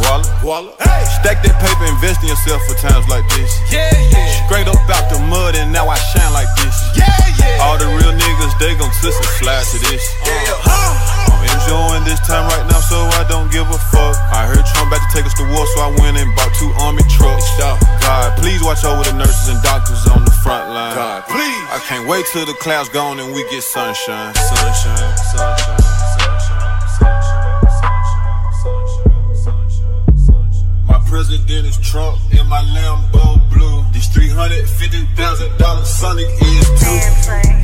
guala, 0.00 0.24
guala. 0.40 0.70
Hey. 0.80 1.04
Stack 1.20 1.44
that 1.44 1.60
paper, 1.60 1.84
invest 1.84 2.22
in 2.24 2.32
yourself 2.32 2.64
for 2.64 2.74
times 2.80 3.06
like 3.12 3.28
this. 3.36 3.52
Yeah, 3.68 3.92
yeah. 4.08 4.48
Straight 4.48 4.68
up 4.68 4.80
out 4.88 5.12
the 5.12 5.20
mud 5.28 5.54
and 5.54 5.70
now 5.70 5.86
I 5.88 5.96
shine 6.16 6.32
like 6.32 6.48
this. 6.56 6.76
Yeah, 6.96 7.12
yeah. 7.36 7.62
All 7.62 7.76
the 7.76 7.86
real 7.92 8.16
niggas, 8.16 8.56
they 8.58 8.72
gon' 8.72 8.90
twist 9.04 9.20
and 9.20 9.34
slide 9.36 9.66
to 9.68 9.78
this. 9.84 10.04
Yeah. 10.24 10.64
Uh. 10.64 11.17
I'm 11.38 11.46
enjoying 11.46 12.02
this 12.02 12.18
time 12.26 12.50
right 12.50 12.66
now, 12.66 12.80
so 12.82 12.98
I 13.14 13.22
don't 13.30 13.46
give 13.52 13.70
a 13.70 13.78
fuck. 13.94 14.18
I 14.34 14.46
heard 14.50 14.66
Trump 14.74 14.90
about 14.90 15.06
to 15.06 15.10
take 15.14 15.24
us 15.24 15.34
to 15.38 15.44
war, 15.54 15.62
so 15.70 15.80
I 15.86 15.94
went 16.02 16.18
and 16.18 16.34
bought 16.34 16.50
two 16.58 16.66
army 16.82 17.02
trucks. 17.06 17.46
God, 17.58 18.34
please 18.38 18.58
watch 18.62 18.82
over 18.84 19.04
the 19.06 19.14
nurses 19.14 19.48
and 19.54 19.62
doctors 19.62 20.06
on 20.10 20.24
the 20.24 20.34
front 20.42 20.70
line. 20.74 20.94
God, 20.98 21.22
please. 21.30 21.62
I 21.70 21.78
can't 21.86 22.08
wait 22.08 22.26
till 22.32 22.44
the 22.46 22.54
clouds 22.54 22.88
gone 22.88 23.20
and 23.20 23.32
we 23.34 23.44
get 23.50 23.62
sunshine. 23.62 24.34
Sunshine, 24.34 25.14
sunshine, 25.30 25.78
sunshine, 26.18 26.82
sunshine, 26.98 27.62
sunshine, 27.78 28.50
sunshine, 28.58 29.30
sunshine, 29.38 30.18
sunshine. 30.18 30.86
My 30.88 30.98
president 31.06 31.66
is 31.70 31.78
Trump 31.78 32.18
in 32.32 32.46
my 32.48 32.62
Lambo 32.74 33.38
blue. 33.52 33.84
This 33.92 34.08
$350,000 34.10 35.84
Sonic 35.84 36.26
is 36.26 36.66
too. 36.66 36.98
Hand 36.98 37.14
play. 37.22 37.54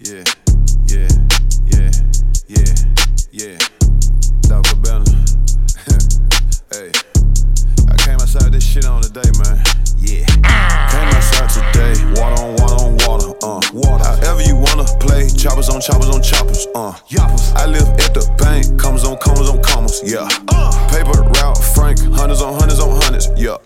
Yeah, 0.00 0.24
yeah, 0.88 1.06
yeah, 1.06 1.08
yeah, 2.60 2.74
yeah. 3.30 3.58
Dr. 4.42 4.76
Banner. 4.76 5.04
hey, 6.72 6.90
I 7.88 7.96
came 7.98 8.20
outside 8.20 8.52
this 8.52 8.64
shit 8.64 8.86
on 8.86 9.02
today, 9.02 9.30
man. 9.44 9.89
Yeah. 10.00 10.24
Came 10.90 11.08
outside 11.12 11.50
today, 11.50 11.92
water 12.18 12.42
on 12.42 12.56
water 12.56 12.78
on 12.84 12.96
water. 13.04 13.30
Uh, 13.42 13.60
water. 13.72 14.04
However 14.24 14.42
you 14.42 14.56
wanna 14.56 14.84
play, 14.98 15.28
choppers 15.28 15.68
on 15.68 15.80
choppers 15.80 16.08
on 16.08 16.22
choppers, 16.22 16.66
uh. 16.74 16.92
I 17.56 17.66
live 17.66 17.88
at 18.00 18.14
the 18.14 18.24
bank, 18.38 18.80
commas 18.80 19.04
on 19.04 19.18
commas 19.18 19.48
on 19.48 19.62
commas, 19.62 20.00
yeah. 20.04 20.28
Paper 20.88 21.22
route, 21.36 21.58
Frank, 21.74 22.00
hundreds 22.16 22.40
on 22.40 22.58
hundreds 22.58 22.80
on 22.80 23.00
hundreds, 23.00 23.28
yeah. 23.36 23.56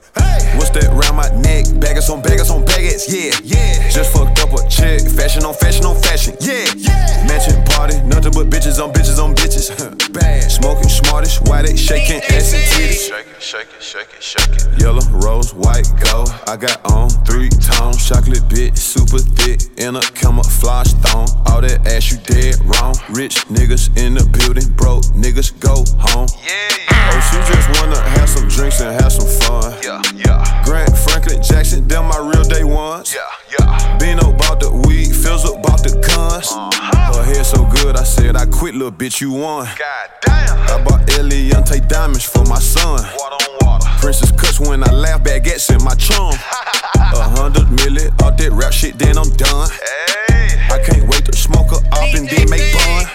What's 0.59 0.71
that 0.71 0.91
round 0.95 1.17
my 1.17 1.31
neck? 1.43 1.67
Baggers 1.81 2.11
on 2.11 2.23
baggers 2.23 2.51
on 2.51 2.65
baggers, 2.65 3.07
yeah. 3.11 3.35
yeah. 3.43 3.89
Just 3.91 4.13
fucked 4.13 4.39
up 4.39 4.53
a 4.55 4.69
check, 4.69 5.03
fashion 5.03 5.45
on 5.45 5.55
fashion 5.55 5.85
on 5.87 5.97
fashion, 6.03 6.35
yeah. 6.41 6.67
yeah. 6.77 7.27
Mansion 7.27 7.63
party, 7.65 7.99
nothing 8.03 8.33
but 8.35 8.51
bitches 8.51 8.83
on 8.83 8.93
bitches 8.93 9.23
on 9.23 9.35
bitches. 9.35 9.71
Bad. 10.13 10.51
Smoking 10.51 10.89
smartish, 10.89 11.41
why 11.43 11.63
they 11.63 11.77
shaking 11.77 12.23
ass 12.31 12.55
and 12.55 12.63
titties? 12.71 13.03
Shake 13.11 13.27
it, 13.27 13.43
shake 13.43 13.69
it, 13.75 13.83
shake 13.83 14.11
it, 14.15 14.23
shake 14.23 14.49
it. 14.55 14.81
Yellow, 14.81 15.03
rose, 15.19 15.53
white, 15.55 15.87
gold. 15.99 16.24
I 16.47 16.57
got 16.57 16.79
on 16.91 17.11
three 17.25 17.49
tones, 17.49 18.07
chocolate 18.07 18.49
bit, 18.49 18.77
super 18.77 19.19
thick, 19.19 19.61
in 19.79 19.97
a 19.97 20.01
camouflage 20.01 20.93
thong. 21.05 21.29
All 21.47 21.61
that 21.61 21.87
ass 21.87 22.11
you 22.11 22.19
dead 22.19 22.57
wrong. 22.65 22.95
Rich 23.11 23.47
niggas 23.49 23.97
in 23.97 24.15
the 24.15 24.25
building, 24.27 24.69
broke 24.77 25.05
niggas 25.15 25.59
go 25.61 25.85
home. 25.99 26.29
Yeah. 26.45 26.85
Oh, 26.91 27.21
she 27.31 27.37
just 27.53 27.69
wanna 27.81 28.01
have 28.01 28.29
some 28.29 28.49
drinks 28.49 28.81
and 28.81 29.01
have 29.01 29.13
some 29.13 29.29
fun. 29.43 29.75
Yeah, 29.83 30.03
yeah. 30.15 30.63
Grant 30.65 30.97
Franklin 30.97 31.43
Jackson, 31.43 31.87
them 31.89 32.07
my 32.07 32.19
real 32.19 32.45
day 32.45 32.65
ones. 32.65 33.15
Yeah, 33.15 33.21
yeah. 33.59 33.99
Bino 33.99 34.33
bought 34.33 34.61
the 34.61 34.71
weed, 34.71 35.15
up 35.27 35.63
bought 35.63 35.83
the 35.83 35.93
guns. 36.07 36.49
Uh-huh. 36.51 37.19
Her 37.19 37.25
hair 37.25 37.45
so 37.45 37.65
good, 37.65 37.97
I 37.97 38.05
said 38.05 38.37
I 38.37 38.47
quit, 38.47 38.75
little 38.75 38.93
bitch, 38.93 39.21
you 39.21 39.33
won. 39.33 39.67
God 39.67 40.09
damn. 40.23 40.59
I 40.69 40.83
bought 40.85 41.07
Eliantte 41.07 41.89
diamonds 41.89 42.25
for 42.25 42.45
my 42.45 42.59
son. 42.59 43.03
Water 43.03 43.09
on 43.09 43.31
water. 43.31 43.44
Princess 44.05 44.33
cuts 44.33 44.61
when 44.61 44.85
I 44.85 44.93
laugh, 44.93 45.23
baguettes 45.23 45.75
in 45.75 45.83
my 45.83 45.95
trunk. 45.95 46.37
A 46.95 47.25
hundred 47.41 47.71
million, 47.73 48.13
all 48.23 48.37
that 48.37 48.53
rap 48.53 48.71
shit, 48.71 48.99
then 48.99 49.17
I'm 49.17 49.31
done. 49.41 49.71
Hey. 50.29 50.61
I 50.69 50.79
can't 50.85 51.09
wait 51.09 51.25
to 51.25 51.33
smoke 51.35 51.71
her 51.71 51.81
up 51.89 52.13
and 52.13 52.29
then 52.29 52.51
make 52.51 52.69
bun. 52.75 53.07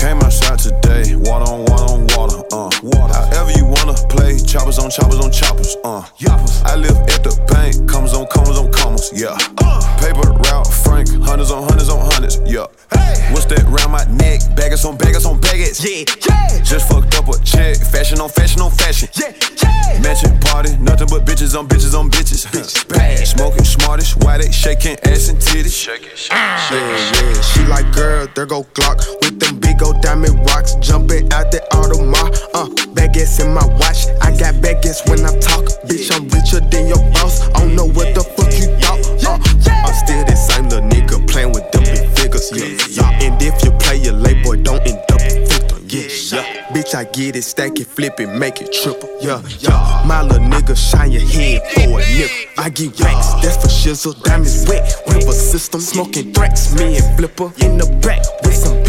Came 0.00 0.16
outside 0.22 0.58
today, 0.58 1.14
water 1.14 1.44
on 1.52 1.60
water 1.68 1.92
on 1.92 2.06
water, 2.16 2.40
uh. 2.56 2.70
Water. 2.82 3.20
However 3.36 3.52
you 3.52 3.66
wanna 3.66 3.92
play, 4.08 4.38
choppers 4.38 4.78
on 4.78 4.88
choppers 4.88 5.20
on 5.20 5.30
choppers, 5.30 5.76
uh. 5.84 6.02
Yoppers. 6.16 6.62
I 6.64 6.76
live 6.76 6.96
at 7.12 7.22
the 7.22 7.36
bank, 7.52 7.86
commas 7.86 8.14
on 8.14 8.26
commas 8.32 8.56
on 8.56 8.72
commas, 8.72 9.12
yeah. 9.14 9.36
Uh. 9.58 9.76
Paper 10.00 10.32
route, 10.32 10.66
Frank, 10.66 11.12
hundreds 11.20 11.50
on 11.50 11.68
hundreds 11.68 11.90
on 11.90 12.00
hundreds, 12.10 12.40
yeah. 12.46 12.64
Hey. 12.88 13.28
What's 13.34 13.44
that 13.52 13.62
round 13.68 13.92
my 13.92 14.04
neck? 14.16 14.40
Baggers 14.56 14.86
on 14.86 14.96
baggers 14.96 15.26
on 15.26 15.38
baggers, 15.38 15.84
yeah. 15.84 16.04
yeah. 16.24 16.62
Just 16.64 16.88
fucked 16.88 17.14
up 17.20 17.28
a 17.28 17.36
check, 17.44 17.76
fashion 17.76 18.20
on 18.20 18.30
fashion 18.30 18.62
on 18.62 18.70
fashion, 18.70 19.10
yeah. 19.20 19.36
yeah. 19.62 20.00
Mansion 20.00 20.32
party, 20.40 20.78
nothing 20.78 21.08
but 21.12 21.26
bitches 21.26 21.52
on 21.52 21.68
bitches 21.68 21.92
on 21.92 22.10
bitches. 22.10 22.46
Bitches 22.48 22.88
bad. 22.88 23.26
Smoking 23.26 23.64
smartish, 23.68 24.16
why 24.24 24.38
they 24.38 24.50
shaking 24.50 24.96
ass 25.04 25.28
and 25.28 25.38
titties? 25.38 25.76
Shake 25.76 26.08
it, 26.08 26.16
shake 26.16 26.40
it, 26.40 26.48
shake 26.56 26.80
it. 26.80 27.20
Yeah, 27.20 27.36
yeah. 27.36 27.40
She 27.42 27.60
like 27.66 27.92
girl, 27.92 28.26
there 28.34 28.46
go 28.46 28.64
Glock 28.72 29.04
with 29.20 29.38
them 29.38 29.60
big 29.60 29.82
old 29.82 29.89
diamond 30.00 30.38
rocks 30.46 30.74
jumping 30.76 31.32
out 31.32 31.50
the 31.50 31.60
Audemars. 31.72 32.38
Uh, 32.54 32.68
baguettes 32.94 33.40
in 33.40 33.52
my 33.54 33.64
watch. 33.78 34.06
I 34.20 34.36
got 34.36 34.54
baguettes 34.62 35.08
when 35.08 35.24
I 35.24 35.32
talk. 35.40 35.64
Bitch, 35.86 36.10
I'm 36.14 36.28
richer 36.28 36.60
than 36.60 36.88
your 36.88 37.02
boss. 37.12 37.48
I 37.50 37.60
don't 37.60 37.74
know 37.74 37.86
what 37.86 38.14
the 38.14 38.22
fuck 38.22 38.52
you 38.54 38.68
thought. 38.78 39.00
Uh, 39.24 39.38
I'm 39.86 39.94
still 39.94 40.24
the 40.24 40.36
same 40.36 40.68
little 40.68 40.88
nigga 40.88 41.26
playing 41.28 41.52
with 41.52 41.70
them 41.72 41.84
big 41.84 42.06
figures. 42.18 42.50
Yeah, 42.52 42.76
yeah. 42.88 43.24
And 43.24 43.42
if 43.42 43.62
you 43.64 43.70
play 43.78 43.96
your 43.96 44.14
late 44.14 44.44
boy, 44.44 44.56
don't 44.56 44.80
end 44.86 44.98
up 45.10 45.20
a 45.20 45.46
victim. 45.46 45.78
Yeah, 45.88 46.08
yeah. 46.08 46.66
Bitch, 46.70 46.94
I 46.94 47.04
get 47.04 47.36
it, 47.36 47.42
stack 47.42 47.78
it, 47.80 47.86
flip 47.86 48.20
it, 48.20 48.28
make 48.28 48.60
it 48.60 48.72
triple. 48.72 49.08
Yeah, 49.20 49.42
yeah. 49.58 50.04
My 50.06 50.22
little 50.22 50.46
nigga, 50.46 50.76
shine 50.76 51.10
your 51.12 51.26
head 51.26 51.62
for 51.74 52.00
a 52.00 52.06
nickel. 52.06 52.36
I 52.58 52.70
get 52.70 52.98
racks, 53.00 53.34
that's 53.42 53.56
for 53.56 53.68
shizzle. 53.68 54.22
Diamonds 54.22 54.66
wet, 54.68 54.94
river 55.08 55.32
system. 55.32 55.80
Smoking 55.80 56.32
threats, 56.32 56.74
me 56.74 56.96
and 56.96 57.16
Flipper 57.16 57.52
in 57.64 57.78
the 57.78 57.86
back 58.02 58.22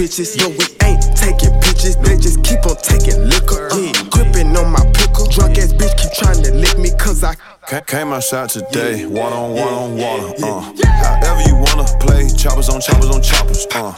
bitches. 0.01 0.35
Yo, 0.39 0.49
we 0.49 0.65
ain't 0.87 1.01
taking 1.15 1.53
pictures, 1.61 1.95
they 1.97 2.17
just 2.17 2.43
keep 2.43 2.65
on 2.65 2.75
taking 2.77 3.21
liquor. 3.29 3.69
Yeah, 3.77 3.93
gripping 4.09 4.57
on 4.57 4.71
my 4.71 4.83
pickle. 4.93 5.27
Drunk 5.27 5.57
ass 5.59 5.73
bitch 5.73 5.95
keep 5.97 6.11
trying 6.13 6.41
to 6.43 6.53
lick 6.53 6.77
me, 6.79 6.89
cause 6.97 7.23
I. 7.23 7.35
Came 7.67 8.11
outside 8.11 8.49
today, 8.49 9.05
water 9.05 9.35
on 9.35 9.53
water 9.53 9.75
on 9.75 9.97
water, 9.97 10.33
uh. 10.43 10.61
However 11.21 11.41
you 11.47 11.55
wanna 11.55 11.85
play, 11.99 12.27
choppers 12.35 12.69
on 12.69 12.81
choppers 12.81 13.09
on 13.09 13.21
choppers, 13.21 13.65
uh. 13.75 13.95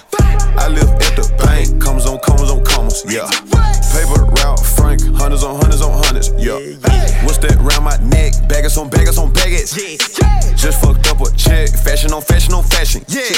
I 0.60 0.67
live 0.67 0.89
at 1.02 1.15
the 1.15 1.26
bank, 1.39 1.82
commas 1.82 2.06
on 2.06 2.19
commas 2.19 2.52
on 2.52 2.63
commas, 2.65 3.04
yeah. 3.08 3.26
Paper 3.89 4.26
route, 4.30 4.60
Frank, 4.60 5.02
hundreds 5.15 5.43
on 5.43 5.56
hundreds 5.58 5.82
on 5.82 5.91
hundreds, 6.04 6.30
yeah. 6.38 6.60
What's 7.26 7.39
that 7.39 7.56
round 7.62 7.86
my 7.86 7.97
neck? 8.04 8.34
Baggers 8.47 8.78
on 8.78 8.89
baggers 8.89 9.17
on 9.17 9.32
baggers. 9.34 9.73
Just 10.60 10.82
fucked 10.82 11.08
up 11.08 11.21
a 11.21 11.32
check, 11.36 11.69
fashion 11.69 12.13
on 12.13 12.21
fashion 12.21 12.54
on 12.54 12.63
fashion, 12.63 13.02
yeah. 13.08 13.32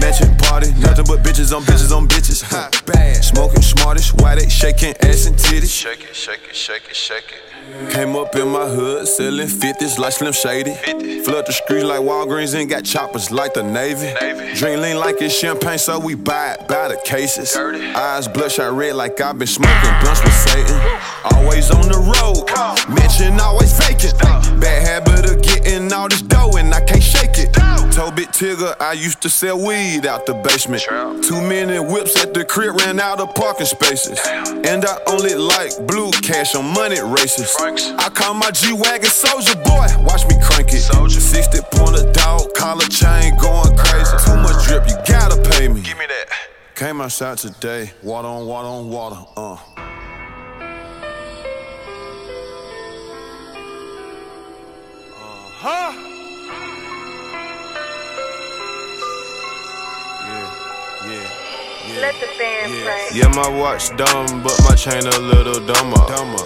Mansion 0.00 0.34
party, 0.38 0.72
nothing 0.80 1.06
but 1.06 1.22
bitches 1.22 1.54
on 1.54 1.62
bitches 1.62 1.94
on 1.94 2.08
bitches. 2.08 2.42
Hot 2.42 2.82
bad. 2.86 3.22
Smoking 3.22 3.62
smartish, 3.62 4.10
why 4.14 4.34
they 4.34 4.48
shaking 4.48 4.94
ass 5.02 5.26
and 5.26 5.36
titties? 5.36 5.70
Shake 5.70 6.02
it, 6.02 6.16
shake 6.16 6.48
it, 6.48 6.56
shake 6.56 6.88
it, 6.88 6.96
shake 6.96 7.30
it. 7.30 7.47
Came 7.90 8.16
up 8.16 8.34
in 8.34 8.48
my 8.48 8.66
hood, 8.66 9.06
selling 9.08 9.46
50s 9.46 9.98
like 9.98 10.12
Slim 10.12 10.32
Shady. 10.32 10.74
50. 10.74 11.20
Flood 11.20 11.46
the 11.46 11.52
streets 11.52 11.84
like 11.84 12.00
Walgreens 12.00 12.58
and 12.58 12.68
got 12.68 12.84
choppers 12.84 13.30
like 13.30 13.54
the 13.54 13.62
Navy. 13.62 14.12
Drink 14.54 14.80
lean 14.80 14.98
like 14.98 15.20
it's 15.20 15.34
champagne, 15.34 15.78
so 15.78 15.98
we 15.98 16.14
buy 16.14 16.54
it 16.54 16.68
by 16.68 16.88
the 16.88 17.00
cases. 17.04 17.56
Eyes 17.56 18.28
bloodshot 18.28 18.72
red 18.72 18.94
like 18.94 19.20
I've 19.20 19.38
been 19.38 19.46
smoking 19.46 19.94
blunts 20.00 20.22
with 20.22 20.34
Satan. 20.34 20.80
Always 21.32 21.70
on 21.70 21.82
the 21.82 21.98
road, 21.98 22.48
mention 22.88 23.38
always 23.40 23.76
faking. 23.78 24.16
Bad 24.60 24.86
habit 24.86 25.30
of 25.30 25.42
getting 25.68 25.92
all 25.92 26.08
this 26.08 26.22
dough 26.22 26.56
and 26.56 26.72
I 26.74 26.80
can't 26.80 27.02
shake 27.02 27.36
it. 27.38 27.52
Told 27.92 28.16
Big 28.16 28.28
Tigger 28.28 28.74
I 28.80 28.92
used 28.92 29.20
to 29.22 29.28
sell 29.28 29.58
weed 29.58 30.06
out 30.06 30.26
the 30.26 30.34
basement. 30.34 30.82
Too 31.22 31.40
many 31.40 31.78
whips 31.78 32.16
at 32.22 32.32
the 32.34 32.44
crib 32.44 32.76
ran 32.76 33.00
out 33.00 33.20
of 33.20 33.34
parking 33.34 33.66
spaces. 33.66 34.18
And 34.64 34.84
I 34.84 34.98
only 35.06 35.34
like 35.34 35.72
blue 35.86 36.10
cash 36.22 36.54
on 36.54 36.72
money 36.72 37.00
races. 37.00 37.54
I 37.60 38.08
call 38.08 38.34
my 38.34 38.50
G 38.50 38.72
Wagon 38.72 39.10
Soldier 39.10 39.56
Boy, 39.56 39.88
watch 40.00 40.26
me 40.28 40.36
crank 40.42 40.72
it. 40.72 40.80
60 40.80 41.60
point 41.72 41.96
a 41.98 42.10
dog, 42.12 42.54
collar 42.54 42.88
chain 42.88 43.36
going 43.36 43.76
crazy. 43.76 44.16
Too 44.24 44.36
much 44.36 44.66
drip, 44.66 44.86
you 44.88 44.96
gotta 45.06 45.36
pay 45.50 45.68
me. 45.68 45.82
Give 45.82 45.98
me 45.98 46.06
that. 46.06 46.26
Came 46.74 47.00
outside 47.00 47.38
today, 47.38 47.92
water 48.02 48.28
on 48.28 48.46
water 48.46 48.68
on 48.68 48.88
water, 48.88 49.20
uh. 49.36 49.77
Let 62.00 62.14
the 62.20 62.30
band 62.38 62.70
play. 62.86 63.10
Yeah, 63.12 63.26
my 63.34 63.48
watch 63.58 63.90
dumb, 63.96 64.42
but 64.46 64.54
my 64.68 64.76
chain 64.78 65.02
a 65.02 65.18
little 65.18 65.58
dumber. 65.66 65.98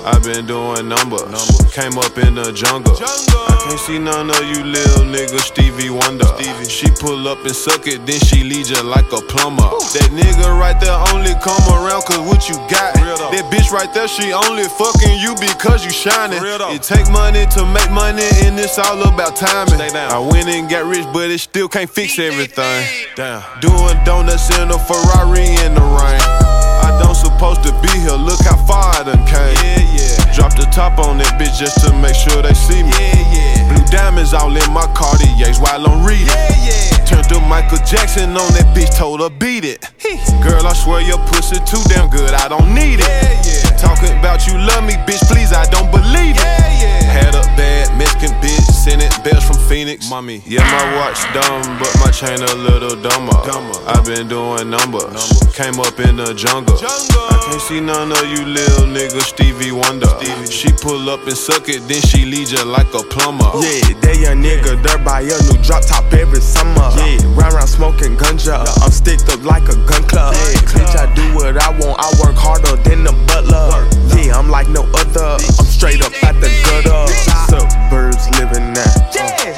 i 0.08 0.16
been 0.24 0.46
doing 0.46 0.88
numbers. 0.88 1.28
Came 1.76 1.98
up 2.00 2.16
in 2.16 2.40
the 2.40 2.56
jungle. 2.56 2.96
I 2.96 3.60
can't 3.68 3.78
see 3.78 3.98
none 3.98 4.30
of 4.30 4.40
you 4.48 4.64
little 4.64 5.04
niggas, 5.04 5.52
Stevie 5.52 5.90
Wonder. 5.90 6.24
Stevie. 6.40 6.68
She 6.72 6.88
pull 6.96 7.28
up 7.28 7.44
and 7.44 7.54
suck 7.54 7.86
it, 7.86 8.06
then 8.06 8.20
she 8.20 8.44
lead 8.44 8.64
you 8.68 8.80
like 8.82 9.12
a 9.12 9.20
plumber. 9.28 9.68
That 9.92 10.08
nigga 10.16 10.48
right 10.56 10.78
there 10.80 10.96
only 11.12 11.36
come 11.44 11.60
around 11.68 12.08
cause 12.08 12.24
what 12.24 12.48
you 12.48 12.56
got. 12.72 12.96
That 12.96 13.44
bitch 13.52 13.68
right 13.70 13.92
there, 13.92 14.08
she 14.08 14.32
only 14.32 14.64
fucking 14.64 15.20
you 15.20 15.36
because 15.36 15.84
you 15.84 15.92
shining. 15.92 16.40
It 16.72 16.82
take 16.82 17.12
money 17.12 17.44
to 17.52 17.66
make 17.68 17.90
money, 17.92 18.24
and 18.48 18.56
it's 18.56 18.78
all 18.78 19.02
about 19.04 19.36
timing. 19.36 19.80
I 19.84 20.16
went 20.18 20.48
and 20.48 20.64
got 20.64 20.88
rich, 20.88 21.04
but 21.12 21.28
it 21.28 21.40
still 21.40 21.68
can't 21.68 21.90
fix 21.90 22.18
everything. 22.18 22.88
Damn. 23.16 23.44
Doing 23.60 24.00
donuts 24.04 24.48
in 24.56 24.70
a 24.70 24.78
Ferrari 24.80 25.41
in 25.42 25.74
the 25.74 25.86
rain. 25.98 26.22
I 26.82 26.94
don't 27.02 27.14
supposed 27.14 27.62
to 27.64 27.72
be 27.82 27.90
here, 28.02 28.18
look 28.18 28.40
how 28.42 28.56
far 28.66 28.94
I 28.94 29.02
done 29.04 29.24
came. 29.26 29.54
Yeah, 29.62 29.82
yeah. 29.98 30.34
Drop 30.34 30.54
the 30.56 30.66
top 30.72 30.98
on 30.98 31.18
that 31.18 31.38
bitch 31.38 31.58
just 31.58 31.78
to 31.86 31.92
make 31.98 32.14
sure 32.14 32.42
they 32.42 32.54
see 32.54 32.82
me. 32.82 32.90
Yeah, 32.90 33.34
yeah. 33.34 33.74
Blue 33.74 33.86
diamonds 33.90 34.34
all 34.34 34.54
in 34.54 34.70
my 34.72 34.86
Cartiers 34.94 35.60
while 35.60 35.86
I'm 35.86 36.04
reading. 36.06 36.26
Yeah, 36.26 36.54
yeah. 36.66 37.04
Turned 37.04 37.28
to 37.28 37.40
Michael 37.40 37.78
Jackson 37.84 38.30
on 38.34 38.50
that 38.54 38.70
bitch, 38.74 38.96
told 38.96 39.20
her 39.20 39.30
beat 39.30 39.64
it. 39.64 39.82
Girl, 40.42 40.66
I 40.66 40.72
swear 40.72 41.00
your 41.02 41.18
pussy 41.30 41.58
too 41.66 41.82
damn 41.88 42.08
good, 42.10 42.34
I 42.34 42.48
don't 42.48 42.74
need 42.74 43.00
it. 43.00 43.06
Yeah, 43.06 43.42
yeah. 43.46 43.71
Talking 43.82 44.14
about 44.16 44.46
you 44.46 44.54
love 44.54 44.84
me, 44.86 44.94
bitch, 45.02 45.26
please, 45.26 45.52
I 45.52 45.66
don't 45.66 45.90
believe 45.90 46.38
it. 46.38 46.38
Yeah, 46.38 47.02
yeah. 47.02 47.02
Had 47.02 47.34
a 47.34 47.42
bad 47.58 47.90
Mexican 47.98 48.30
bitch, 48.38 48.62
sending 48.70 49.10
bells 49.26 49.42
from 49.42 49.58
Phoenix. 49.66 50.08
Mommy, 50.08 50.40
yeah, 50.46 50.62
my 50.62 51.02
watch 51.02 51.18
dumb, 51.34 51.66
but 51.82 51.90
my 51.98 52.10
chain 52.14 52.38
a 52.38 52.54
little 52.62 52.94
dumber. 52.94 53.34
i 53.90 53.98
been 54.06 54.28
doing 54.28 54.70
numbers. 54.70 55.26
Came 55.58 55.82
up 55.82 55.98
in 55.98 56.14
the 56.14 56.30
jungle. 56.38 56.78
I 56.78 57.42
can't 57.42 57.60
see 57.60 57.80
none 57.80 58.12
of 58.12 58.22
you 58.30 58.46
little 58.46 58.86
niggas, 58.86 59.34
Stevie 59.34 59.72
Wonder. 59.72 60.06
She 60.46 60.70
pull 60.70 61.10
up 61.10 61.26
and 61.26 61.36
suck 61.36 61.68
it, 61.68 61.82
then 61.90 62.00
she 62.02 62.24
lead 62.24 62.54
you 62.54 62.62
like 62.64 62.94
a 62.94 63.02
plumber. 63.02 63.50
Yeah, 63.58 63.98
that 63.98 64.14
young 64.14 64.38
nigga, 64.38 64.78
dirt 64.78 65.02
by 65.02 65.26
a 65.26 65.36
new 65.50 65.58
drop 65.58 65.82
top 65.82 66.06
every 66.14 66.40
summer. 66.40 66.86
Yeah, 67.02 67.18
round 67.34 67.58
round 67.58 67.68
smoking 67.68 68.14
ganja. 68.14 68.62
I'm 68.78 68.94
sticked 68.94 69.28
up 69.34 69.42
like 69.42 69.66
a 69.66 69.74
gun 69.90 70.06
club. 70.06 70.38
Yeah, 70.38 70.70
bitch, 70.70 70.94
I 70.94 71.10
do 71.18 71.26
what 71.34 71.58
I 71.58 71.70
want. 71.82 71.98
I 71.98 72.06
work 72.22 72.38
harder 72.38 72.78
than 72.86 73.02
the 73.02 73.12
butler. 73.26 73.71
Yeah, 74.16 74.38
I'm 74.38 74.48
like 74.48 74.68
no 74.68 74.82
other. 74.94 75.36
I'm 75.38 75.66
straight 75.66 76.02
up 76.04 76.12
at 76.24 76.34
the 76.40 76.50
gutter. 76.64 77.06
Suburbs 77.50 78.28
living 78.38 78.72
now. 78.72 78.92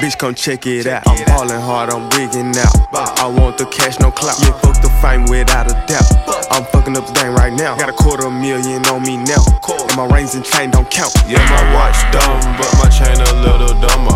bitch, 0.01 0.19
come 0.19 0.35
check 0.35 0.67
it 0.67 0.87
out. 0.87 1.07
I'm 1.07 1.25
ballin' 1.27 1.61
hard, 1.61 1.91
I'm 1.91 2.09
wigging 2.11 2.55
out. 2.59 2.75
I 3.19 3.27
want 3.29 3.59
the 3.59 3.67
cash, 3.67 3.99
no 4.01 4.11
clout. 4.11 4.39
Yeah, 4.43 4.53
fuck 4.59 4.81
the 4.83 4.91
fame 5.03 5.25
without 5.27 5.71
a 5.71 5.75
doubt. 5.87 6.07
I'm 6.51 6.65
fucking 6.71 6.97
up 6.97 7.07
the 7.07 7.13
game 7.13 7.35
right 7.35 7.53
now. 7.53 7.77
Got 7.77 7.89
a 7.89 7.93
quarter 7.93 8.31
million 8.31 8.85
on 8.87 9.03
me 9.03 9.17
now. 9.17 9.43
And 9.69 9.97
my 9.97 10.07
rings 10.07 10.35
and 10.35 10.45
chain 10.45 10.71
don't 10.71 10.89
count. 10.91 11.13
Yeah, 11.27 11.43
my 11.51 11.63
watch 11.75 11.99
dumb, 12.15 12.39
but 12.59 12.71
my 12.79 12.89
chain 12.91 13.15
a 13.15 13.33
little 13.43 13.75
dumber. 13.81 14.15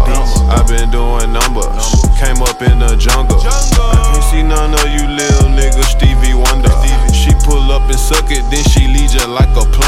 I've 0.50 0.66
been 0.68 0.90
doing 0.90 1.32
numbers. 1.32 1.86
Came 2.18 2.42
up 2.42 2.60
in 2.62 2.78
the 2.78 2.96
jungle. 2.98 3.38
I 3.42 4.12
can't 4.12 4.24
see 4.24 4.42
none 4.42 4.74
of 4.74 4.86
you 4.90 5.06
little 5.06 5.50
niggas, 5.54 5.98
Stevie 5.98 6.34
Wonder. 6.34 6.72
She 7.14 7.30
pull 7.44 7.70
up 7.72 7.86
and 7.90 7.98
suck 7.98 8.30
it, 8.30 8.42
then 8.50 8.64
she 8.70 8.86
lead 8.86 9.10
you 9.10 9.26
like 9.26 9.50
a 9.56 9.64
plumber. 9.72 9.87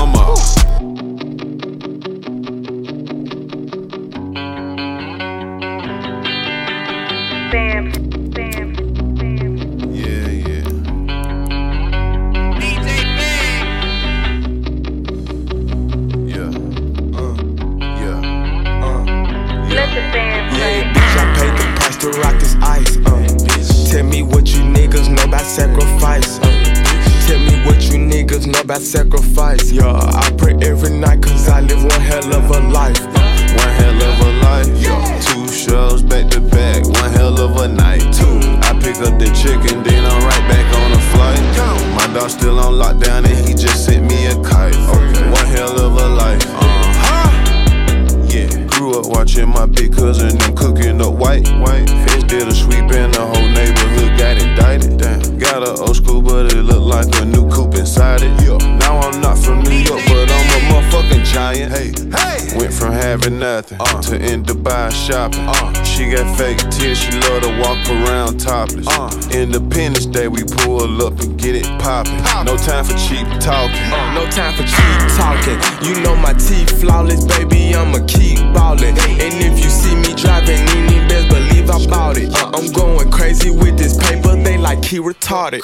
Talking. 73.41 73.89
Uh, 73.93 74.15
no 74.15 74.31
time 74.31 74.55
for 74.55 74.65
cheap 74.65 75.01
talking. 75.17 75.59
You 75.83 76.01
know 76.03 76.15
my 76.15 76.35
teeth 76.35 76.81
flawless, 76.81 77.25
baby. 77.25 77.75
I'ma 77.75 78.05
keep 78.07 78.39
ballin'. 78.55 78.97
And 78.99 79.35
if 79.43 79.63
you 79.63 79.71
see 79.71 79.95
me 79.97 80.15
driving, 80.15 80.61
any 80.77 80.99
best 81.09 81.29
believe 81.29 81.71
I 81.71 81.85
bought 81.87 82.19
it. 82.19 82.33
Uh, 82.35 82.51
I'm 82.55 82.71
going 82.73 83.11
crazy 83.11 83.51
with 83.51 83.77
this 83.79 83.97
paper. 83.97 84.37
They 84.37 84.59
like 84.59 84.85
he 84.85 84.99
retarded. 84.99 85.63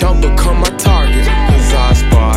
Don't 0.00 0.20
become 0.20 0.60
my 0.60 0.70
target. 0.76 1.24
Cause 1.26 1.74
I 1.74 1.92
spark 1.94 2.27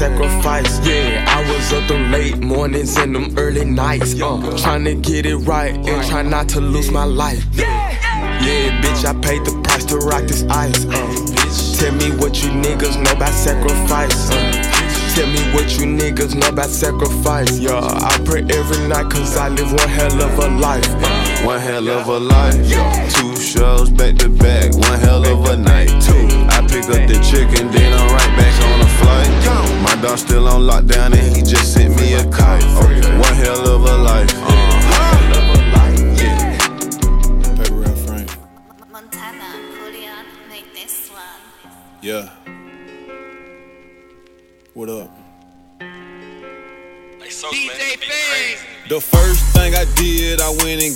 sacrifice. 0.00 0.80
Yeah, 0.86 1.26
I 1.28 1.40
was 1.52 1.72
up 1.74 1.86
them 1.86 2.10
late 2.10 2.38
mornings 2.38 2.96
and 2.96 3.14
them 3.14 3.34
early 3.36 3.66
nights. 3.66 4.18
Uh. 4.18 4.56
Trying 4.56 4.84
to 4.84 4.94
get 4.94 5.26
it 5.26 5.36
right 5.36 5.74
and 5.74 6.08
try 6.08 6.22
not 6.22 6.48
to 6.54 6.60
lose 6.60 6.90
my 6.90 7.04
life. 7.04 7.44
Yeah, 7.54 8.80
bitch, 8.80 9.04
I 9.04 9.12
paid 9.20 9.44
the 9.44 9.60
price 9.62 9.84
to 9.92 9.98
rock 9.98 10.22
this 10.22 10.42
ice. 10.44 10.86
Uh. 10.86 11.76
Tell 11.78 11.92
me 11.92 12.16
what 12.16 12.42
you 12.42 12.48
niggas 12.48 12.96
know 12.96 13.12
about 13.12 13.34
sacrifice. 13.34 14.30
Uh. 14.30 14.70
Tell 15.14 15.26
me 15.26 15.42
what 15.52 15.68
you 15.76 15.84
niggas 15.84 16.34
know 16.34 16.48
about 16.48 16.70
sacrifice. 16.70 17.58
Yeah, 17.58 17.78
I 17.78 18.16
pray 18.24 18.40
every 18.40 18.88
night 18.88 19.10
cause 19.10 19.36
I 19.36 19.50
live 19.50 19.70
one 19.70 19.88
hell 19.90 20.22
of 20.22 20.38
a 20.38 20.48
life. 20.48 20.88
Uh. 20.88 21.44
One 21.44 21.60
hell 21.60 21.86
of 21.90 22.08
a 22.08 22.18
life. 22.18 22.56
Two 23.12 23.36
shows 23.36 23.90
back 23.90 24.16
to 24.16 24.30
back. 24.30 24.72
One 24.72 24.98
hell 25.00 25.26
of 25.26 25.44
a 25.44 25.58
night. 25.58 25.90
Two. 26.00 26.29
Pick 26.70 26.84
up 26.84 27.02
the 27.10 27.18
chicken, 27.18 27.68
then 27.72 27.92
I'm 27.92 28.06
right 28.14 28.32
back 28.38 28.54
on 28.62 28.80
a 28.80 28.88
flight. 29.02 29.82
My 29.82 30.00
dog 30.00 30.18
still 30.18 30.46
on 30.46 30.62
lockdown 30.62 31.18
and 31.18 31.36
he 31.36 31.42
just 31.42 31.72
sent 31.74 31.96
me 31.98 32.09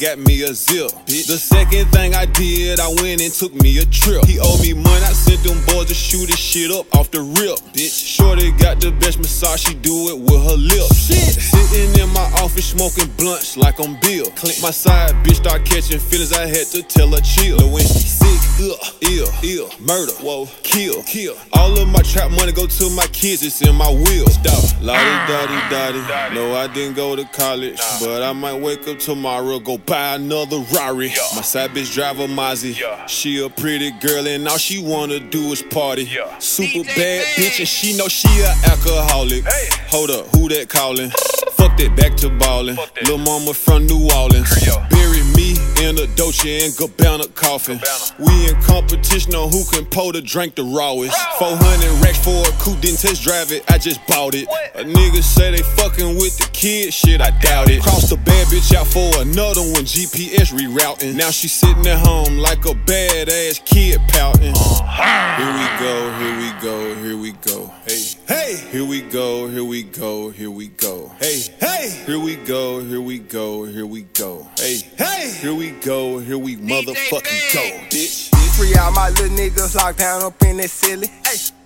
got 0.04 0.18
me 0.18 0.42
a 0.42 0.52
zip. 0.52 0.92
Bitch. 1.08 1.26
The 1.26 1.38
second 1.38 1.86
thing 1.88 2.14
I 2.14 2.26
did, 2.26 2.78
I 2.78 2.88
went 3.00 3.22
and 3.24 3.32
took 3.32 3.54
me 3.54 3.78
a 3.78 3.86
trip. 3.86 4.26
He 4.26 4.38
owed 4.38 4.60
me 4.60 4.74
money, 4.74 5.00
I 5.00 5.16
sent 5.16 5.42
them 5.42 5.56
boys 5.64 5.88
to 5.88 5.94
shoot 5.94 6.28
his 6.28 6.38
shit 6.38 6.70
up 6.70 6.84
off 6.94 7.10
the 7.10 7.22
rip. 7.22 7.56
Bitch, 7.72 7.88
Shorty 7.88 8.52
got 8.52 8.80
the 8.80 8.92
best 8.92 9.18
massage, 9.18 9.64
she 9.64 9.72
do 9.72 10.12
it 10.12 10.18
with 10.20 10.42
her 10.44 10.60
lips. 10.60 11.08
Shit. 11.08 11.40
Sitting 11.40 11.88
in 11.96 12.12
my 12.12 12.28
office 12.44 12.68
smoking 12.68 13.08
blunts 13.16 13.56
like 13.56 13.80
I'm 13.80 13.96
Bill. 14.00 14.28
Click 14.36 14.60
my 14.60 14.70
side, 14.70 15.12
bitch 15.24 15.36
start 15.36 15.64
catching 15.64 15.98
feelings, 15.98 16.32
I 16.34 16.46
had 16.46 16.66
to 16.76 16.82
tell 16.82 17.08
her 17.08 17.24
chill. 17.24 17.56
The 17.56 17.66
when 17.66 17.86
she 17.88 18.04
sick, 18.04 18.40
ugh, 18.60 18.76
ill, 19.08 19.28
ill, 19.42 19.68
murder, 19.80 20.12
whoa, 20.20 20.44
kill, 20.62 21.02
kill. 21.04 21.34
All 21.54 21.78
of 21.78 21.88
my 21.88 22.02
trap 22.02 22.30
money 22.30 22.52
go 22.52 22.66
to 22.66 22.90
my 22.90 23.06
kids, 23.08 23.42
it's 23.42 23.62
in 23.62 23.74
my 23.74 23.88
will. 23.88 24.28
Stop. 24.28 24.82
Lottie, 24.84 25.00
ah. 25.00 25.72
dotty, 25.72 26.00
dotty. 26.12 26.34
No, 26.34 26.54
I 26.54 26.66
didn't 26.68 26.94
go 26.94 27.16
to 27.16 27.24
college, 27.24 27.80
but 28.00 28.22
I 28.22 28.32
might 28.34 28.60
wake 28.60 28.86
up 28.86 28.98
tomorrow, 28.98 29.58
go 29.58 29.78
buy 29.94 30.16
another 30.16 30.58
Rari. 30.74 31.10
My 31.36 31.42
side 31.42 31.70
bitch 31.70 31.94
drive 31.94 32.18
a 32.18 32.26
Mozzie. 32.26 32.74
She 33.08 33.44
a 33.44 33.48
pretty 33.48 33.92
girl, 33.92 34.26
and 34.26 34.48
all 34.48 34.58
she 34.58 34.82
wanna 34.82 35.20
do 35.20 35.52
is 35.52 35.62
party. 35.62 36.10
Super 36.40 36.82
bad 36.96 37.24
bitch, 37.36 37.60
and 37.60 37.68
she 37.68 37.96
know 37.96 38.08
she 38.08 38.28
a 38.40 38.52
alcoholic. 38.72 39.44
Hey. 39.44 39.68
Hold 39.90 40.10
up, 40.10 40.26
who 40.34 40.48
that 40.48 40.68
calling? 40.68 41.10
Fuck 41.52 41.76
that, 41.76 41.94
back 41.96 42.16
to 42.16 42.28
ballin'. 42.28 42.76
Lil' 43.06 43.18
mama 43.18 43.54
from 43.54 43.86
New 43.86 44.10
Orleans. 44.10 44.50
Bury 44.90 45.22
me 45.36 45.56
in 45.82 45.98
a 45.98 46.06
Dolce 46.16 46.64
and 46.64 46.72
Gabbana 46.74 47.32
coffin. 47.34 47.80
We 48.18 48.48
in 48.48 48.60
competition 48.62 49.34
on 49.34 49.50
who 49.50 49.64
can 49.70 49.84
pour 49.86 50.12
the 50.12 50.22
drink 50.22 50.54
the 50.54 50.64
rawest. 50.64 51.16
400 51.38 52.04
racks 52.04 52.22
for 52.24 52.42
a 52.42 52.52
coupe, 52.62 52.80
didn't 52.80 53.00
test 53.00 53.22
drive 53.22 53.52
it, 53.52 53.64
I 53.70 53.78
just 53.78 54.04
bought 54.06 54.34
it. 54.34 54.48
A 54.74 54.84
nigga 54.84 55.22
say 55.22 55.50
they 55.50 55.62
fucking 55.62 56.16
with 56.16 56.36
the 56.38 56.48
kid, 56.52 56.92
shit, 56.92 57.20
I 57.20 57.30
doubt 57.40 57.70
it. 57.70 57.82
Crossed 57.82 58.10
the 58.10 58.16
bad 58.16 58.46
bitch 58.48 58.74
out 58.74 58.86
for 58.86 59.08
another 59.20 59.62
one, 59.62 59.84
GPS 59.84 60.52
rerouting. 60.52 61.14
Now 61.14 61.30
she 61.30 61.48
sitting 61.48 61.86
at 61.86 61.98
home 61.98 62.38
like 62.38 62.64
a 62.66 62.74
badass 62.86 63.64
kid 63.64 64.00
pouting. 64.08 64.54
Here 64.54 65.52
we 65.52 65.66
go, 65.80 65.94
here 66.18 66.36
we 66.38 66.50
go, 66.62 66.94
here 67.02 67.16
we 67.16 67.32
go. 67.44 67.72
Hey, 67.86 68.02
hey, 68.26 68.56
here 68.72 68.86
we 68.86 69.02
go, 69.02 69.46
here 69.46 69.62
we 69.62 69.82
go, 69.82 70.30
here 70.30 70.50
we 70.50 70.68
go. 70.68 71.12
Hey, 71.20 71.42
hey, 71.60 71.90
here 72.06 72.18
we 72.18 72.36
go, 72.36 72.80
here 72.80 73.02
we 73.02 73.18
go, 73.18 73.66
here 73.66 73.84
we 73.84 74.04
go. 74.14 74.48
Hey, 74.56 74.78
hey, 74.96 75.30
here 75.42 75.52
we 75.52 75.72
go, 75.72 76.18
here 76.18 76.38
we 76.38 76.56
motherfucking 76.56 77.52
go, 77.52 77.60
bitch. 77.90 78.34
Free 78.56 78.74
all 78.76 78.90
my 78.92 79.10
little 79.10 79.36
niggas 79.36 79.76
locked 79.76 79.98
down 79.98 80.22
up 80.22 80.42
in 80.44 80.56
that 80.56 80.70
silly. 80.70 81.08
Ay. 81.26 81.63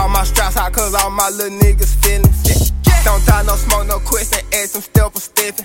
All 0.00 0.08
my 0.08 0.24
straps 0.24 0.56
out 0.56 0.72
cause 0.72 0.94
all 0.94 1.10
my 1.10 1.28
little 1.28 1.58
niggas 1.58 1.94
feelings. 2.02 2.72
Don't 3.04 3.24
die, 3.24 3.44
no 3.44 3.56
smoke, 3.56 3.86
no 3.86 3.98
question, 4.00 4.40
ask 4.52 4.72
them 4.72 4.80
step 4.80 5.12
for 5.12 5.20
stepping. 5.20 5.64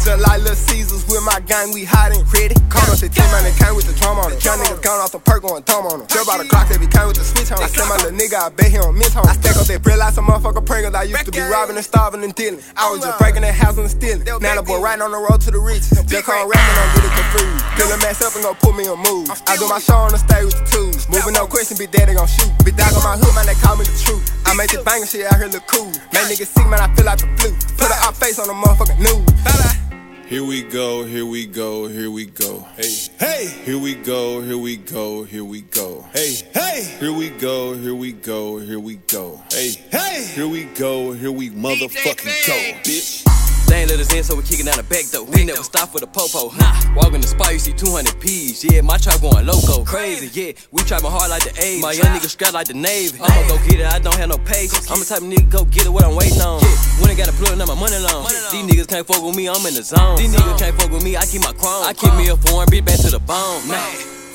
Just 0.00 0.20
like 0.20 0.40
Little 0.40 0.56
Caesars 0.56 1.04
with 1.08 1.24
my 1.24 1.40
gang, 1.44 1.72
we 1.72 1.84
hot 1.84 2.12
and 2.12 2.24
ready. 2.32 2.56
Caught 2.68 2.88
up 2.88 2.98
the 3.00 3.08
team 3.08 3.24
man, 3.32 3.44
they 3.44 3.52
came 3.56 3.76
with 3.76 3.84
the 3.84 3.96
drum 4.00 4.16
on 4.20 4.32
it. 4.32 4.40
Young 4.44 4.56
niggas 4.60 4.80
gone 4.80 5.00
off 5.00 5.12
the 5.12 5.20
perk 5.20 5.44
going 5.44 5.62
dumb 5.64 5.84
on 5.88 6.00
them. 6.00 6.08
Jump 6.08 6.28
out 6.28 6.40
the 6.40 6.48
clock, 6.48 6.68
they 6.68 6.76
be 6.76 6.88
came 6.88 7.08
with 7.08 7.16
the 7.16 7.24
switch 7.24 7.52
on. 7.52 7.60
I 7.60 7.68
send 7.68 7.88
my 7.88 7.96
little 8.00 8.16
nigga, 8.16 8.36
I 8.36 8.48
bet 8.48 8.68
he 8.72 8.76
don't 8.76 8.96
miss 8.96 9.12
home. 9.12 9.28
I 9.28 9.36
stack 9.36 9.56
up 9.56 9.68
that 9.68 9.80
bread 9.84 10.00
like 10.00 10.12
some 10.12 10.24
motherfucker 10.24 10.64
Pringles. 10.64 10.96
I 10.96 11.04
used 11.04 11.24
to 11.24 11.32
be 11.32 11.40
robbing 11.40 11.76
and 11.76 11.84
starving 11.84 12.24
and 12.24 12.34
dealing. 12.34 12.60
I 12.76 12.88
was 12.88 13.00
just 13.00 13.16
breaking 13.20 13.44
that 13.44 13.56
house 13.56 13.76
and 13.76 13.88
stealing. 13.88 14.24
Now 14.24 14.56
the 14.56 14.64
boy 14.64 14.80
riding 14.80 15.04
on 15.04 15.12
the 15.12 15.20
road 15.20 15.40
to 15.44 15.50
the 15.52 15.60
riches. 15.60 15.92
Just 16.04 16.24
call 16.24 16.48
rapping, 16.48 16.76
don't 16.80 16.92
get 16.96 17.04
it 17.04 17.12
confused. 17.12 17.60
Fill 17.76 17.92
a 17.92 17.98
mess 18.00 18.24
up 18.24 18.32
and 18.36 18.44
go 18.44 18.56
put 18.56 18.72
me 18.72 18.88
on 18.88 19.00
move. 19.04 19.28
I 19.48 19.56
do 19.60 19.68
my 19.68 19.80
show 19.80 20.00
on 20.00 20.12
the 20.12 20.20
stage 20.20 20.48
with 20.48 20.56
the 20.56 20.66
tools. 20.68 21.08
Moving 21.12 21.36
no 21.36 21.44
question, 21.44 21.76
be 21.76 21.84
daddy 21.84 22.16
gon' 22.16 22.28
shoot. 22.28 22.48
Be 22.64 22.72
dog 22.72 22.96
on 22.96 23.04
my 23.04 23.20
hood, 23.20 23.36
man, 23.36 23.44
they 23.54 23.66
call 23.66 23.76
me 23.76 23.84
the 23.84 24.02
truth. 24.04 24.46
I 24.46 24.54
make 24.54 24.70
this 24.70 24.82
banging 24.82 25.06
shit 25.06 25.26
out 25.26 25.38
here 25.38 25.48
look 25.48 25.66
cool. 25.66 25.86
Man, 26.12 26.28
niggas 26.30 26.46
sick, 26.46 26.66
man, 26.68 26.80
I 26.80 26.94
feel 26.94 27.06
like 27.06 27.18
the 27.18 27.26
flu. 27.38 27.52
Put 27.76 27.90
a 27.90 28.06
op 28.06 28.14
face 28.14 28.38
on 28.38 28.48
the 28.48 28.54
motherfucking 28.54 28.98
news. 28.98 30.26
Here 30.26 30.42
we 30.42 30.62
go, 30.62 31.04
here 31.04 31.26
we 31.26 31.46
go, 31.46 31.86
here 31.86 32.10
we 32.10 32.26
go. 32.26 32.66
Hey, 32.76 32.94
hey, 33.20 33.46
here 33.64 33.78
we 33.78 33.94
go, 33.94 34.40
here 34.40 34.58
we 34.58 34.76
go, 34.76 35.24
here 35.24 35.44
we 35.44 35.60
go. 35.60 36.04
Hey, 36.12 36.34
hey, 36.52 36.96
here 36.98 37.12
we 37.12 37.30
go, 37.30 37.74
here 37.74 37.94
we 37.94 38.12
go, 38.12 38.58
here 38.58 38.80
we 38.80 38.96
go. 38.96 39.40
Hey, 39.50 39.72
hey, 39.90 40.26
here 40.34 40.48
we 40.48 40.64
go, 40.64 41.12
here 41.12 41.30
we 41.30 41.50
motherfucking 41.50 42.46
go, 42.46 42.80
bitch. 42.82 43.33
They 43.74 43.80
ain't 43.80 43.90
let 43.90 43.98
us 43.98 44.14
in, 44.14 44.22
so 44.22 44.36
we 44.36 44.44
kicking 44.44 44.66
down 44.66 44.78
the 44.78 44.86
back 44.86 45.10
door. 45.10 45.26
We 45.26 45.42
never 45.42 45.64
stop 45.66 45.90
for 45.90 45.98
the 45.98 46.06
popo. 46.06 46.54
Nah, 46.54 46.94
Walk 46.94 47.10
in 47.10 47.20
the 47.20 47.26
spot, 47.26 47.50
you 47.52 47.58
see 47.58 47.72
200 47.72 48.20
P's. 48.20 48.62
Yeah, 48.62 48.82
my 48.82 48.98
trap 48.98 49.20
going 49.20 49.44
loco. 49.44 49.82
Crazy, 49.82 50.30
yeah. 50.30 50.52
We 50.70 50.86
trapping 50.86 51.10
hard 51.10 51.26
like 51.28 51.42
the 51.42 51.50
A's. 51.58 51.82
My 51.82 51.90
young 51.90 52.14
nigga 52.14 52.30
strapped 52.30 52.54
like 52.54 52.68
the 52.68 52.78
Navy. 52.78 53.18
I'ma 53.18 53.48
go 53.50 53.58
get 53.66 53.82
it, 53.82 53.90
I 53.90 53.98
don't 53.98 54.14
have 54.14 54.28
no 54.28 54.38
patience. 54.38 54.86
I'm 54.86 55.02
the 55.02 55.04
type 55.04 55.22
of 55.22 55.26
nigga 55.26 55.50
go 55.50 55.64
get 55.64 55.86
it, 55.86 55.90
what 55.90 56.04
I'm 56.04 56.14
waiting 56.14 56.38
on. 56.38 56.62
When 57.02 57.10
I 57.10 57.18
gotta 57.18 57.34
plug 57.34 57.58
up 57.58 57.66
my 57.66 57.74
money 57.74 57.98
long. 57.98 58.30
These 58.54 58.62
niggas 58.62 58.86
can't 58.86 59.04
fuck 59.04 59.18
with 59.18 59.34
me, 59.34 59.50
I'm 59.50 59.66
in 59.66 59.74
the 59.74 59.82
zone. 59.82 60.22
These 60.22 60.30
niggas 60.30 60.54
can't 60.54 60.78
fuck 60.78 60.94
with 60.94 61.02
me, 61.02 61.16
I 61.16 61.26
keep 61.26 61.42
my 61.42 61.50
chrome. 61.58 61.82
I 61.82 61.98
keep 61.98 62.14
me 62.14 62.30
a 62.30 62.36
foreign 62.38 62.70
bitch 62.70 62.86
back 62.86 63.02
to 63.02 63.10
the 63.10 63.18
bone. 63.18 63.66
Nah, 63.66 63.74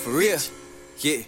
for 0.03 0.19
real. 0.19 0.35
Yeah. 0.99 1.23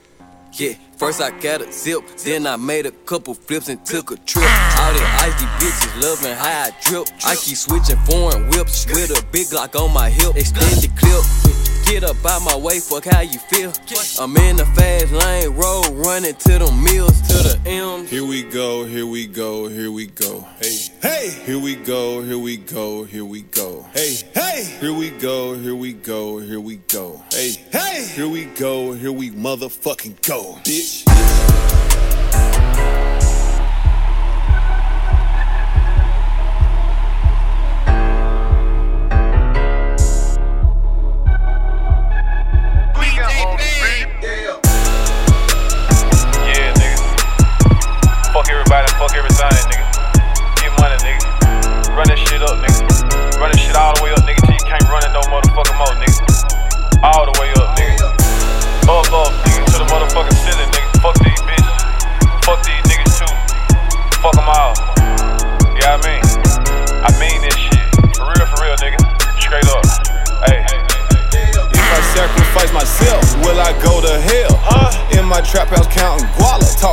Yeah, 0.54 0.74
first 0.98 1.22
I 1.22 1.32
got 1.40 1.62
a 1.62 1.72
zip, 1.72 2.04
then 2.26 2.46
I 2.46 2.58
made 2.58 2.86
a 2.86 2.92
couple 2.92 3.34
flips 3.34 3.70
and 3.70 3.84
took 3.86 4.12
a 4.12 4.18
trip. 4.18 4.44
Ah. 4.46 4.88
All 4.88 4.94
the 4.94 5.00
icy 5.24 5.46
bitches 5.64 6.02
loving 6.04 6.36
how 6.36 6.68
I 6.68 6.72
drip. 6.84 7.08
I 7.26 7.36
keep 7.36 7.56
switching 7.56 7.96
foreign 8.06 8.50
whips 8.50 8.86
with 8.86 9.18
a 9.18 9.24
big 9.32 9.48
Glock 9.48 9.80
on 9.80 9.94
my 9.94 10.10
hip, 10.10 10.36
extended 10.36 10.92
clip. 10.98 11.51
Get 11.92 12.06
up 12.06 12.26
out 12.26 12.42
my 12.44 12.56
way, 12.56 12.80
fuck 12.80 13.04
how 13.04 13.20
you 13.20 13.38
feel. 13.38 13.74
I'm 14.18 14.38
in 14.38 14.56
the 14.56 14.66
fast 14.66 15.12
lane, 15.12 15.50
road 15.50 15.90
running 15.90 16.36
to 16.36 16.60
the 16.60 16.72
mills, 16.72 17.20
to 17.24 17.34
the 17.34 17.60
M. 17.66 18.08
Here 18.08 18.26
we 18.26 18.44
go, 18.44 18.86
here 18.86 19.06
we 19.06 19.28
go, 19.28 19.68
here 19.68 19.92
we 19.92 20.08
go. 20.08 20.48
Hey, 20.62 20.78
hey, 21.02 21.44
here 21.46 21.60
we 21.60 21.76
go, 21.76 22.24
here 22.24 22.38
we 22.38 22.56
go, 22.56 23.04
here 23.04 23.26
we 23.26 23.42
go. 23.42 23.86
Hey, 23.94 24.16
hey, 24.34 24.78
here 24.80 24.94
we 24.94 25.10
go, 25.10 25.54
here 25.58 25.76
we 25.76 25.92
go, 25.92 26.40
here 26.40 26.62
we 26.62 26.78
go. 26.78 27.22
Hey, 27.30 27.58
hey, 27.74 28.08
here 28.16 28.30
we 28.30 28.46
go, 28.46 28.94
here 28.94 29.12
we 29.12 29.32
motherfucking 29.32 30.26
go, 30.26 30.60
bitch. 30.64 31.51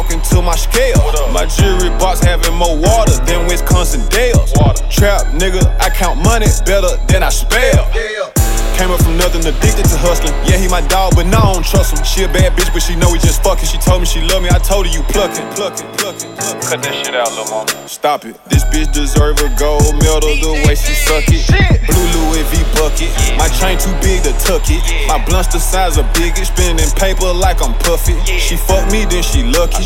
Talking 0.08 0.22
to 0.30 0.42
my 0.42 0.56
scale. 0.56 0.96
My 1.32 1.46
jewelry 1.46 1.90
box 1.98 2.20
having 2.20 2.54
more 2.54 2.76
water 2.76 3.12
than 3.24 3.46
Wisconsin 3.46 4.06
Dells. 4.08 4.52
Trap 4.90 5.26
nigga, 5.36 5.62
I 5.80 5.90
count 5.90 6.22
money 6.22 6.46
better 6.64 6.96
than 7.06 7.22
I 7.22 7.28
spell. 7.28 7.84
Came 8.76 8.90
up 8.90 9.02
from 9.02 9.16
nothing, 9.16 9.44
addicted 9.44 9.84
to 9.84 9.98
hustling. 9.98 10.32
Yeah, 10.48 10.56
he 10.56 10.68
my 10.68 10.80
dog, 10.88 11.14
but 11.14 11.26
no, 11.26 11.38
I 11.38 11.52
don't 11.52 11.64
trust 11.64 11.96
him. 11.96 12.04
She 12.04 12.24
a 12.24 12.28
bad 12.28 12.52
bitch, 12.56 12.72
but 12.72 12.82
she 12.82 12.96
know 12.96 13.10
we 13.10 13.18
just 13.18 13.42
fucking. 13.42 13.66
She 13.66 13.78
told 13.78 14.00
me 14.00 14.06
she 14.06 14.20
love 14.22 14.42
me, 14.42 14.48
I 14.48 14.58
told 14.58 14.86
her 14.86 14.92
you 14.92 15.02
pluckin', 15.02 15.54
plucking, 15.54 15.90
plucking. 15.98 16.27
Cut 16.38 16.82
that 16.86 16.94
shit 16.94 17.14
out, 17.18 17.34
little 17.34 17.50
mama. 17.50 17.88
Stop 17.88 18.24
it. 18.24 18.38
This 18.46 18.62
bitch 18.70 18.92
deserve 18.92 19.42
a 19.42 19.50
gold 19.58 19.98
medal 19.98 20.38
the 20.38 20.62
way 20.62 20.78
she 20.78 20.94
suck 20.94 21.26
it. 21.26 21.42
Blue 21.90 22.06
Louis 22.14 22.46
V 22.54 22.62
bucket. 22.78 23.10
My 23.34 23.50
chain 23.58 23.74
too 23.74 23.90
big 23.98 24.22
to 24.22 24.30
tuck 24.46 24.62
it. 24.70 24.78
My 25.08 25.18
blunts 25.26 25.50
the 25.50 25.58
size 25.58 25.98
of 25.98 26.06
Biggie. 26.14 26.46
Spinning 26.46 26.90
paper 26.94 27.32
like 27.34 27.58
I'm 27.58 27.74
puffy. 27.82 28.14
She 28.38 28.54
fuck 28.54 28.86
me, 28.92 29.02
then 29.04 29.22
she 29.26 29.42
lucky. 29.42 29.82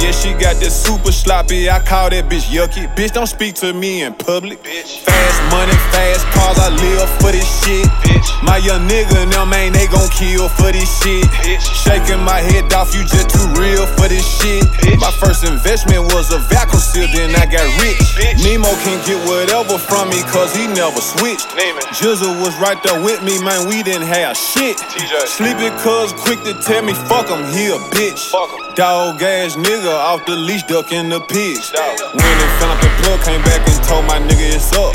Yeah, 0.00 0.12
she 0.16 0.32
got 0.32 0.56
this 0.56 0.72
super 0.72 1.12
sloppy. 1.12 1.68
I 1.68 1.84
call 1.84 2.08
that 2.08 2.32
bitch 2.32 2.48
yucky. 2.48 2.88
Bitch, 2.96 3.12
don't 3.12 3.28
speak 3.28 3.54
to 3.60 3.74
me 3.74 4.02
in 4.02 4.14
public. 4.14 4.64
Fast 4.64 5.38
money, 5.52 5.76
fast 5.92 6.24
cars. 6.32 6.56
I 6.64 6.70
live 6.80 7.10
for 7.20 7.28
this 7.28 7.44
shit. 7.60 7.84
Bitch. 8.08 8.28
My 8.40 8.56
young 8.56 8.88
nigga, 8.88 9.28
now 9.28 9.44
man, 9.44 9.72
they 9.72 9.86
gon' 9.86 10.08
kill 10.16 10.48
for 10.48 10.72
this 10.72 10.88
shit. 11.02 11.28
Shaking 11.60 12.24
my 12.24 12.40
head 12.40 12.72
off, 12.72 12.94
you 12.94 13.04
just 13.04 13.28
too 13.28 13.44
real 13.60 13.84
for 13.98 14.08
this 14.08 14.24
shit. 14.40 14.64
My 14.96 15.10
first 15.10 15.44
investment 15.44 15.89
was 15.98 16.30
a 16.30 16.38
vacuum 16.52 16.78
seal, 16.78 17.08
then 17.10 17.34
I 17.34 17.46
got 17.46 17.66
rich. 17.82 17.98
Nemo 18.44 18.70
can 18.86 19.00
get 19.08 19.18
whatever 19.26 19.78
from 19.78 20.10
me, 20.10 20.22
cause 20.30 20.54
he 20.54 20.66
never 20.68 21.00
switched. 21.00 21.48
Jizzle 21.96 22.38
was 22.38 22.54
right 22.60 22.78
there 22.82 23.02
with 23.02 23.22
me, 23.22 23.42
man, 23.42 23.66
we 23.68 23.82
didn't 23.82 24.06
have 24.06 24.36
shit. 24.36 24.78
Sleepy 25.26 25.70
cuz 25.82 26.12
quick 26.12 26.42
to 26.44 26.54
tell 26.62 26.82
me, 26.82 26.94
fuck 26.94 27.28
him, 27.28 27.42
he 27.50 27.72
a 27.72 27.78
bitch. 27.90 28.30
Dog 28.76 29.22
ass 29.22 29.56
nigga 29.56 29.90
off 29.90 30.24
the 30.26 30.36
leash, 30.36 30.62
ducking 30.64 31.08
the 31.08 31.20
pigs. 31.20 31.72
When 31.72 32.22
it 32.22 32.52
found 32.60 32.78
out 32.78 32.82
the 32.84 32.90
plug, 33.02 33.20
came 33.24 33.42
back 33.42 33.66
and 33.66 33.80
told 33.88 34.04
my 34.06 34.18
nigga 34.20 34.54
it's 34.54 34.70
up. 34.76 34.94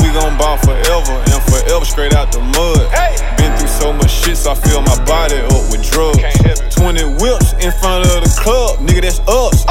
We 0.00 0.08
gon' 0.14 0.36
ball 0.38 0.56
forever 0.58 1.12
and 1.12 1.42
forever 1.50 1.84
straight 1.84 2.14
out 2.14 2.32
the 2.32 2.40
mud. 2.40 2.88
Been 3.36 3.52
through 3.58 3.68
so 3.68 3.92
much 3.92 4.10
shit, 4.10 4.36
so 4.36 4.52
I 4.52 4.54
fill 4.54 4.82
my 4.82 4.96
body 5.04 5.36
up 5.36 5.70
with 5.70 5.82
drugs. 5.90 6.18
20 6.74 7.04
whips 7.22 7.52
in 7.62 7.70
front 7.80 8.06
of 8.06 8.24
the 8.24 8.32
club, 8.40 8.78
nigga, 8.80 9.02
that's 9.02 9.20
us. 9.28 9.64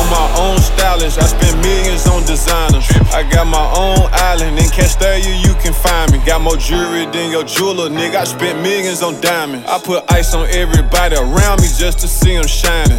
On 0.00 0.08
my 0.08 0.32
own 0.40 0.56
stylist, 0.58 1.18
I 1.18 1.26
spend 1.26 1.60
millions 1.60 2.06
on 2.06 2.24
designers. 2.24 2.88
I 3.12 3.22
got 3.28 3.46
my 3.46 3.68
own 3.76 4.08
island 4.12 4.58
in 4.58 4.64
Castalia, 4.72 5.36
you 5.44 5.52
can 5.60 5.74
find 5.74 6.10
me. 6.10 6.18
Got 6.24 6.40
more 6.40 6.56
jewelry 6.56 7.04
than 7.12 7.30
your 7.30 7.44
jeweler, 7.44 7.90
nigga. 7.90 8.16
I 8.16 8.24
spent 8.24 8.62
millions 8.62 9.02
on 9.02 9.20
diamonds. 9.20 9.66
I 9.68 9.78
put 9.78 10.10
ice 10.10 10.32
on 10.32 10.48
everybody 10.48 11.16
around 11.16 11.60
me 11.60 11.68
just 11.76 11.98
to 12.00 12.08
see 12.08 12.34
them 12.34 12.46
shining. 12.46 12.98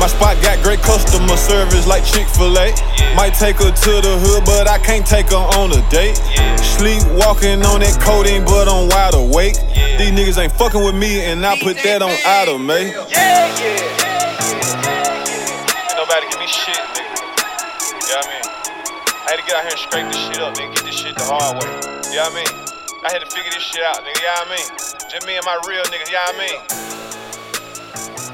My 0.00 0.08
spot 0.08 0.34
got 0.42 0.60
great 0.64 0.80
customer 0.80 1.36
service 1.36 1.86
like 1.86 2.04
Chick 2.04 2.26
fil 2.26 2.58
A. 2.58 2.74
Might 3.14 3.34
take 3.34 3.56
her 3.62 3.70
to 3.70 3.92
the 4.02 4.18
hood, 4.18 4.44
but 4.44 4.66
I 4.66 4.78
can't 4.78 5.06
take 5.06 5.30
her 5.30 5.44
on 5.60 5.70
a 5.70 5.82
date. 5.90 6.16
Sleep 6.58 7.06
walking 7.22 7.62
on 7.62 7.86
that 7.86 8.00
codeine, 8.02 8.44
but 8.44 8.66
I'm 8.66 8.88
wide 8.88 9.14
awake. 9.14 9.54
These 9.98 10.10
niggas 10.10 10.42
ain't 10.42 10.52
fucking 10.54 10.82
with 10.82 10.96
me, 10.96 11.22
and 11.22 11.46
I 11.46 11.56
put 11.62 11.76
that 11.84 12.02
on 12.02 12.16
Idle, 12.26 12.58
mate. 12.58 12.96
Ain't 13.14 14.19
nobody 16.10 16.26
give 16.26 16.42
me 16.42 16.50
shit, 16.50 16.74
nigga. 16.74 17.22
Yeah, 18.10 18.18
I 18.18 18.26
mean, 18.26 18.42
I 18.42 19.30
had 19.30 19.38
to 19.38 19.46
get 19.46 19.54
out 19.54 19.62
here 19.62 19.78
and 19.78 19.78
scrape 19.78 20.10
this 20.10 20.18
shit 20.26 20.42
up, 20.42 20.58
nigga. 20.58 20.74
Get 20.74 20.82
this 20.90 20.98
shit 20.98 21.14
the 21.14 21.22
hard 21.22 21.62
way. 21.62 21.70
Yeah, 22.10 22.26
I 22.26 22.34
mean, 22.34 22.50
I 23.06 23.14
had 23.14 23.22
to 23.22 23.30
figure 23.30 23.54
this 23.54 23.62
shit 23.62 23.86
out, 23.86 24.02
nigga. 24.02 24.18
Yeah, 24.18 24.42
I 24.42 24.50
mean, 24.50 24.66
just 25.06 25.22
me 25.22 25.38
and 25.38 25.46
my 25.46 25.54
real 25.70 25.86
niggas. 25.86 26.10
Yeah, 26.10 26.26
I 26.26 26.34
mean, 26.34 26.58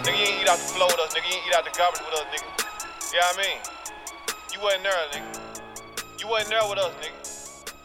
nigga, 0.08 0.16
you 0.16 0.24
ain't 0.24 0.40
eat 0.40 0.48
out 0.48 0.56
the 0.56 0.72
floor 0.72 0.88
with 0.88 1.04
us, 1.04 1.12
nigga. 1.12 1.28
You 1.28 1.36
ain't 1.36 1.52
eat 1.52 1.52
out 1.52 1.68
the 1.68 1.76
garbage 1.76 2.00
with 2.00 2.16
us, 2.16 2.24
nigga. 2.32 2.48
Yeah, 3.12 3.28
I 3.28 3.36
mean, 3.44 3.60
you 4.56 4.58
wasn't 4.64 4.88
there, 4.88 4.96
nigga. 5.12 5.36
You 6.16 6.32
wasn't 6.32 6.56
there 6.56 6.64
with 6.64 6.80
us, 6.80 6.96
nigga. 6.96 7.12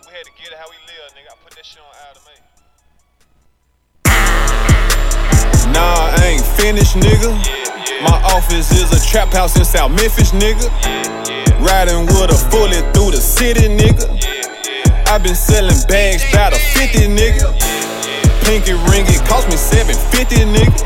We 0.08 0.16
had 0.16 0.24
to 0.24 0.32
get 0.40 0.56
it 0.56 0.60
how 0.64 0.72
we 0.72 0.80
live, 0.88 1.12
nigga. 1.20 1.36
I 1.36 1.38
put 1.44 1.52
that 1.52 1.68
shit 1.68 1.84
on 1.84 1.92
Adam, 2.08 2.24
man. 2.32 2.40
Nah, 5.76 6.16
I 6.16 6.40
ain't 6.40 6.48
finished, 6.56 6.96
nigga. 6.96 7.36
My 8.04 8.20
office 8.34 8.72
is 8.72 8.92
a 8.92 9.00
trap 9.00 9.34
house 9.34 9.56
in 9.58 9.66
South 9.66 9.92
Memphis, 9.92 10.32
nigga. 10.32 10.66
Riding 11.62 12.08
with 12.08 12.34
a 12.34 12.38
fully 12.50 12.82
through 12.94 13.12
the 13.12 13.22
city, 13.22 13.68
nigga. 13.70 14.10
i 15.08 15.18
been 15.20 15.36
selling 15.36 15.78
bags 15.88 16.26
about 16.34 16.54
a 16.54 16.58
50, 16.58 17.06
nigga. 17.14 17.46
Pinky 18.44 18.74
ring, 18.90 19.06
it 19.06 19.22
cost 19.28 19.48
me 19.50 19.56
750, 19.56 20.50
nigga. 20.50 20.82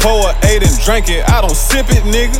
Pour 0.00 0.34
eight 0.50 0.66
and 0.66 0.78
drink 0.82 1.08
it, 1.08 1.28
I 1.28 1.40
don't 1.40 1.54
sip 1.54 1.86
it, 1.90 2.02
nigga. 2.02 2.38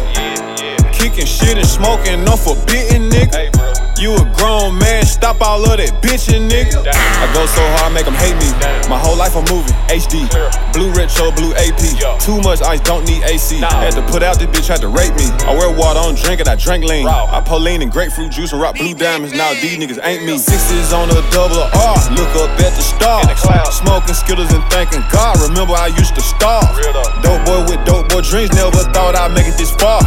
Kicking 0.92 1.26
shit 1.26 1.56
and 1.56 1.66
smoking, 1.66 2.24
no 2.24 2.36
forbidden, 2.36 3.10
nigga. 3.10 3.67
You 3.98 4.14
a 4.14 4.22
grown 4.38 4.78
man, 4.78 5.02
stop 5.04 5.42
all 5.42 5.58
of 5.58 5.74
that 5.74 5.90
bitchin', 5.98 6.46
nigga. 6.46 6.86
I 6.86 7.26
go 7.34 7.42
so 7.50 7.58
hard, 7.82 7.90
make 7.90 8.06
them 8.06 8.14
hate 8.14 8.38
me. 8.38 8.46
My 8.86 8.94
whole 8.94 9.18
life 9.18 9.34
I'm 9.34 9.42
moving, 9.50 9.74
HD. 9.90 10.22
Blue 10.70 10.94
retro, 10.94 11.34
blue 11.34 11.50
AP. 11.58 11.82
Too 12.22 12.38
much 12.46 12.62
ice, 12.62 12.78
don't 12.86 13.02
need 13.02 13.26
AC. 13.26 13.58
Had 13.58 13.98
to 13.98 14.02
put 14.06 14.22
out 14.22 14.38
this 14.38 14.46
bitch, 14.54 14.70
had 14.70 14.78
to 14.86 14.88
rape 14.88 15.18
me. 15.18 15.26
I 15.42 15.50
wear 15.50 15.66
water, 15.74 15.98
don't 15.98 16.14
drink 16.14 16.38
it, 16.38 16.46
I 16.46 16.54
drink 16.54 16.86
lean. 16.86 17.10
I 17.10 17.42
pull 17.42 17.58
lean 17.58 17.82
and 17.82 17.90
grapefruit 17.90 18.30
juice 18.30 18.54
and 18.54 18.62
rock 18.62 18.78
blue 18.78 18.94
diamonds. 18.94 19.34
Now 19.34 19.50
these 19.58 19.74
niggas 19.82 19.98
ain't 20.06 20.22
me. 20.22 20.38
Sixes 20.38 20.94
on 20.94 21.10
a 21.10 21.18
double 21.34 21.66
R, 21.66 21.98
look 22.14 22.30
up 22.38 22.54
at 22.62 22.70
the 22.78 22.84
stars. 22.86 23.26
Smoking 23.74 24.14
skittles 24.14 24.54
and 24.54 24.62
thanking 24.70 25.02
God. 25.10 25.42
Remember 25.42 25.74
I 25.74 25.90
used 25.90 26.14
to 26.14 26.22
starve. 26.22 26.70
Dope 27.26 27.42
boy 27.42 27.66
with 27.66 27.82
dope 27.82 28.08
boy 28.14 28.22
dreams, 28.22 28.54
never 28.54 28.78
thought 28.94 29.18
I'd 29.18 29.34
make 29.34 29.50
it 29.50 29.58
this 29.58 29.74
far. 29.74 30.06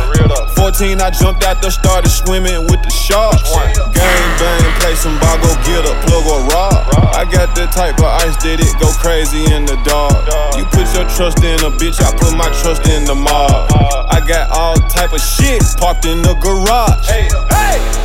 14, 0.55 1.01
I 1.01 1.11
jumped 1.11 1.43
out 1.43 1.61
there, 1.61 1.71
started 1.71 2.07
swimming 2.09 2.63
with 2.71 2.81
the 2.83 2.89
sharks. 2.89 3.51
Gang 3.89 4.27
bang, 4.37 4.65
play 4.79 4.95
some 4.95 5.17
ball, 5.19 5.37
go 5.41 5.51
get 5.65 5.81
a 5.81 5.93
plug 6.05 6.25
or 6.29 6.41
rob. 6.53 6.85
I 7.17 7.25
got 7.25 7.55
that 7.55 7.71
type 7.73 7.97
of 7.99 8.11
ice 8.21 8.37
did 8.41 8.59
it 8.59 8.73
go 8.79 8.89
crazy 9.01 9.43
in 9.53 9.65
the 9.65 9.77
dark. 9.83 10.13
You 10.57 10.65
put 10.65 10.87
your 10.93 11.07
trust 11.09 11.43
in 11.43 11.59
a 11.65 11.71
bitch, 11.73 12.01
I 12.01 12.11
put 12.17 12.35
my 12.35 12.49
trust 12.61 12.87
in 12.87 13.05
the 13.05 13.15
mob. 13.15 13.71
I 14.09 14.21
got 14.25 14.49
all 14.51 14.75
type 14.89 15.13
of 15.13 15.21
shit 15.21 15.63
parked 15.77 16.05
in 16.05 16.21
the 16.21 16.33
garage. 16.35 17.07
Hey, 17.07 17.29
hey. 17.49 18.00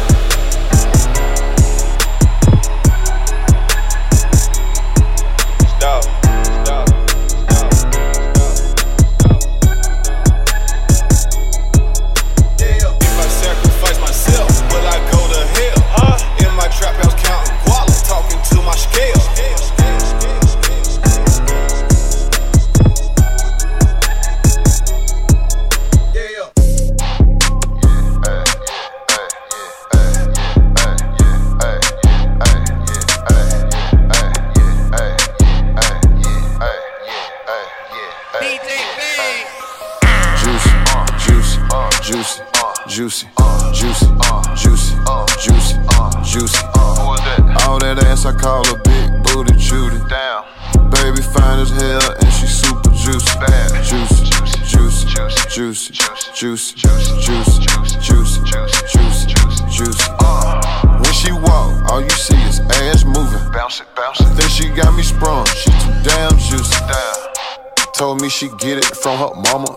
Her 69.28 69.34
mama. 69.52 69.76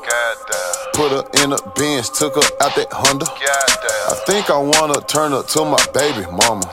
Put 0.94 1.12
her 1.12 1.44
in 1.44 1.54
a 1.54 1.58
Benz, 1.76 2.10
took 2.10 2.36
her 2.36 2.48
out 2.62 2.76
that 2.76 2.88
Honda. 2.92 3.26
I 3.26 4.16
think 4.26 4.50
I 4.50 4.58
wanna 4.58 5.02
turn 5.02 5.32
her 5.32 5.44
to 5.44 5.66
my 5.66 5.80
baby 5.94 6.26
mama. 6.32 6.66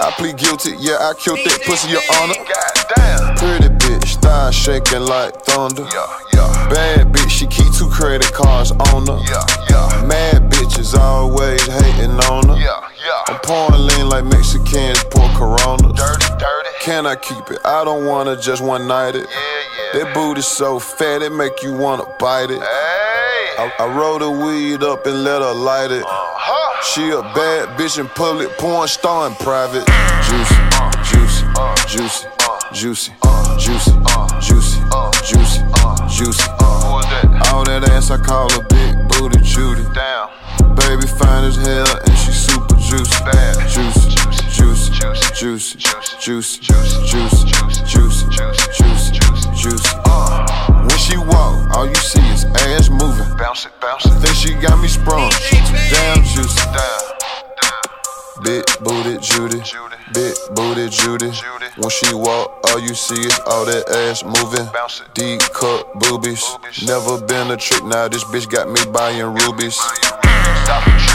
I 0.00 0.12
plead 0.16 0.36
guilty, 0.36 0.74
yeah, 0.78 0.98
I 1.00 1.14
killed 1.14 1.38
that 1.44 1.62
pussy, 1.66 1.90
your 1.90 2.02
honor. 2.20 2.34
Pretty 3.36 3.68
bitch, 3.74 4.20
thigh 4.20 4.50
shaking 4.50 5.06
like 5.06 5.34
thunder. 5.42 5.84
Bad 6.70 7.12
bitch, 7.12 7.30
she 7.30 7.46
keep 7.46 7.72
two 7.74 7.88
credit 7.88 8.32
cards 8.32 8.70
on 8.72 9.06
her. 9.06 9.20
Mad 10.06 10.50
bitches 10.50 10.96
always 10.98 11.64
hating 11.66 12.18
on 12.30 12.48
her. 12.48 12.58
I'm 13.28 13.38
pouring 13.40 13.86
lean 13.86 14.08
like 14.08 14.24
Mexicans 14.24 15.02
pour 15.10 15.28
Corona. 15.30 15.92
Dirty, 15.92 16.28
dirty. 16.38 16.70
Can 16.80 17.06
I 17.06 17.16
keep 17.16 17.50
it? 17.50 17.58
I 17.64 17.84
don't 17.84 18.06
wanna 18.06 18.36
just 18.40 18.62
one 18.62 18.86
night 18.86 19.14
it. 19.14 19.26
That 19.94 20.12
booty 20.12 20.42
so 20.42 20.80
fat 20.80 21.22
it 21.22 21.30
make 21.30 21.62
you 21.62 21.72
wanna 21.72 22.02
bite 22.18 22.50
it. 22.50 22.58
Hey. 22.58 23.54
I, 23.62 23.72
I 23.78 23.86
roll 23.96 24.18
the 24.18 24.28
weed 24.28 24.82
up 24.82 25.06
and 25.06 25.22
let 25.22 25.40
her 25.40 25.54
light 25.54 25.92
it. 25.92 26.02
Uh-huh. 26.02 26.82
She 26.82 27.10
a 27.10 27.22
bad 27.22 27.78
bitch 27.78 28.00
in 28.00 28.08
public, 28.08 28.50
porn 28.58 28.88
star 28.88 29.28
in 29.28 29.36
private. 29.36 29.84
Uh. 29.86 30.22
Juicy, 30.26 30.58
juicy, 31.06 31.46
uh. 31.54 31.74
juicy, 31.86 32.26
uh. 32.42 32.74
juicy, 32.74 33.12
juicy, 33.54 33.94
juicy, 34.42 34.82
juicy, 35.30 35.62
juicy. 36.10 36.50
All 37.54 37.62
that 37.62 37.86
ass 37.94 38.10
I 38.10 38.18
call 38.18 38.50
a 38.50 38.64
big 38.66 38.98
booty 39.14 39.38
Judy. 39.46 39.86
Damn. 39.94 40.74
Baby 40.74 41.06
fine 41.06 41.44
as 41.46 41.54
hell 41.54 41.86
and 42.02 42.18
she 42.18 42.32
super 42.34 42.74
juicy. 42.82 43.14
Bad. 43.22 43.62
Juicy, 43.70 44.10
juicy, 44.10 44.90
juicy, 44.90 45.30
juicy, 45.38 45.78
juicy, 46.18 46.58
juicy, 46.58 47.46
juicy, 47.46 47.46
juicy 47.86 48.34
juicy. 48.74 49.23
Uh, 50.06 50.86
when 50.86 50.98
she 50.98 51.16
walk, 51.16 51.76
all 51.76 51.86
you 51.86 51.94
see 51.94 52.20
is 52.32 52.44
ass 52.44 52.88
moving. 52.88 53.36
Bounce 53.36 53.66
it, 53.66 53.72
bounce 53.80 54.04
it. 54.06 54.10
Think 54.20 54.34
she 54.36 54.54
got 54.54 54.80
me 54.80 54.88
sprung. 54.88 55.30
Damn 55.90 56.22
juicy. 56.24 56.60
Big 58.42 58.64
booty 58.82 59.16
Judy, 59.20 59.62
big 60.12 60.34
booty 60.54 60.88
Judy. 60.90 61.30
When 61.76 61.88
she 61.88 62.14
walk, 62.14 62.60
all 62.68 62.78
you 62.78 62.94
see 62.94 63.20
is 63.20 63.40
all 63.46 63.64
that 63.64 63.88
ass 63.88 64.22
moving. 64.22 64.68
D 65.14 65.38
cut 65.54 65.94
boobies. 65.94 66.44
Never 66.84 67.20
been 67.24 67.50
a 67.50 67.56
trick, 67.56 67.84
now 67.84 68.08
this 68.08 68.24
bitch 68.24 68.50
got 68.50 68.68
me 68.68 68.80
buying 68.92 69.32
rubies. 69.32 69.76
Stop. 69.76 71.13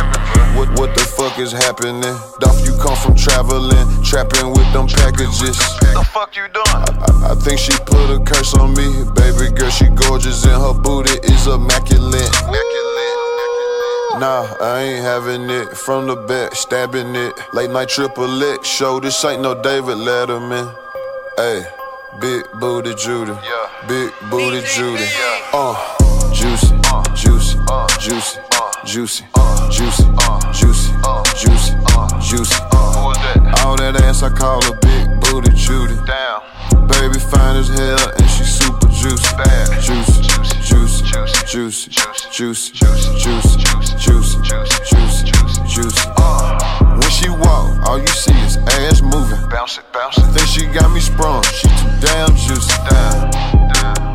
What, 0.57 0.69
what 0.79 0.95
the 0.95 1.05
fuck 1.17 1.39
is 1.39 1.51
happening? 1.51 2.01
Dolph, 2.39 2.65
you 2.65 2.73
come 2.77 2.95
from 2.97 3.15
traveling, 3.15 3.87
trapping 4.03 4.49
with 4.49 4.71
them 4.73 4.87
packages. 4.87 5.57
The 5.81 6.05
fuck 6.11 6.35
you 6.35 6.47
doing? 6.49 6.65
I, 6.67 7.29
I, 7.29 7.31
I 7.31 7.35
think 7.35 7.59
she 7.59 7.71
put 7.85 8.09
a 8.09 8.19
curse 8.23 8.53
on 8.55 8.73
me. 8.73 9.05
Baby 9.15 9.53
girl, 9.55 9.69
she 9.69 9.87
gorgeous 9.89 10.43
and 10.45 10.61
her 10.61 10.73
booty 10.73 11.17
is 11.27 11.47
immaculate. 11.47 12.31
Nah, 14.19 14.53
I 14.59 14.81
ain't 14.81 15.03
having 15.03 15.49
it 15.49 15.77
from 15.77 16.07
the 16.07 16.15
back, 16.15 16.53
stabbing 16.53 17.15
it. 17.15 17.33
Late 17.53 17.69
night 17.69 17.87
triple 17.87 18.43
X 18.43 18.67
show, 18.67 18.99
this 18.99 19.23
ain't 19.23 19.41
no 19.41 19.53
David 19.61 19.95
Letterman. 19.95 20.75
Hey, 21.37 21.63
big 22.19 22.43
booty 22.59 22.95
Judy, 22.95 23.31
yeah. 23.31 23.87
big 23.87 24.11
booty 24.29 24.59
Judy. 24.75 25.05
Uh, 25.53 25.71
uh, 26.91 27.03
uh, 27.71 28.58
Uh, 28.81 28.85
juicy, 28.85 29.25
uh, 29.35 29.69
juicy, 29.69 30.03
uh, 30.23 30.53
juicy 30.53 30.93
juicy, 31.35 31.75
juicy. 32.21 32.55
All 33.59 33.75
that 33.75 33.99
ass 34.03 34.23
I 34.23 34.29
call 34.29 34.63
a 34.63 34.75
big 34.79 35.19
booty 35.19 35.51
Judy. 35.51 35.99
Damn. 36.07 36.87
Baby 36.87 37.19
fine 37.19 37.57
as 37.57 37.67
hell 37.67 37.99
and 38.15 38.29
she 38.29 38.43
super 38.43 38.87
juicy. 38.87 39.35
Bad. 39.35 39.83
Juicy, 39.83 40.23
juicy, 40.23 40.55
juicy, 40.63 41.03
juicy, 41.43 41.91
juicy, 42.31 42.71
juicy, 42.79 43.19
juicy, 43.19 43.57
juicy. 43.99 44.37
Juicy, 44.39 45.25
juicy, 45.27 45.61
juicy. 45.67 46.09
Uh. 46.15 46.95
When 46.95 47.11
she 47.11 47.29
walk, 47.29 47.83
all 47.85 47.99
you 47.99 48.07
see 48.07 48.37
is 48.47 48.57
ass 48.79 49.01
moving. 49.01 49.43
Bounce 49.49 49.77
it, 49.77 49.83
bounce 49.91 50.17
it. 50.17 50.23
Think 50.31 50.47
she 50.47 50.65
got 50.67 50.89
me 50.91 51.01
sprung. 51.01 51.43
She 51.43 51.67
too 51.67 51.91
damn 51.99 52.31
juicy. 52.35 52.73
Damn. 52.87 54.08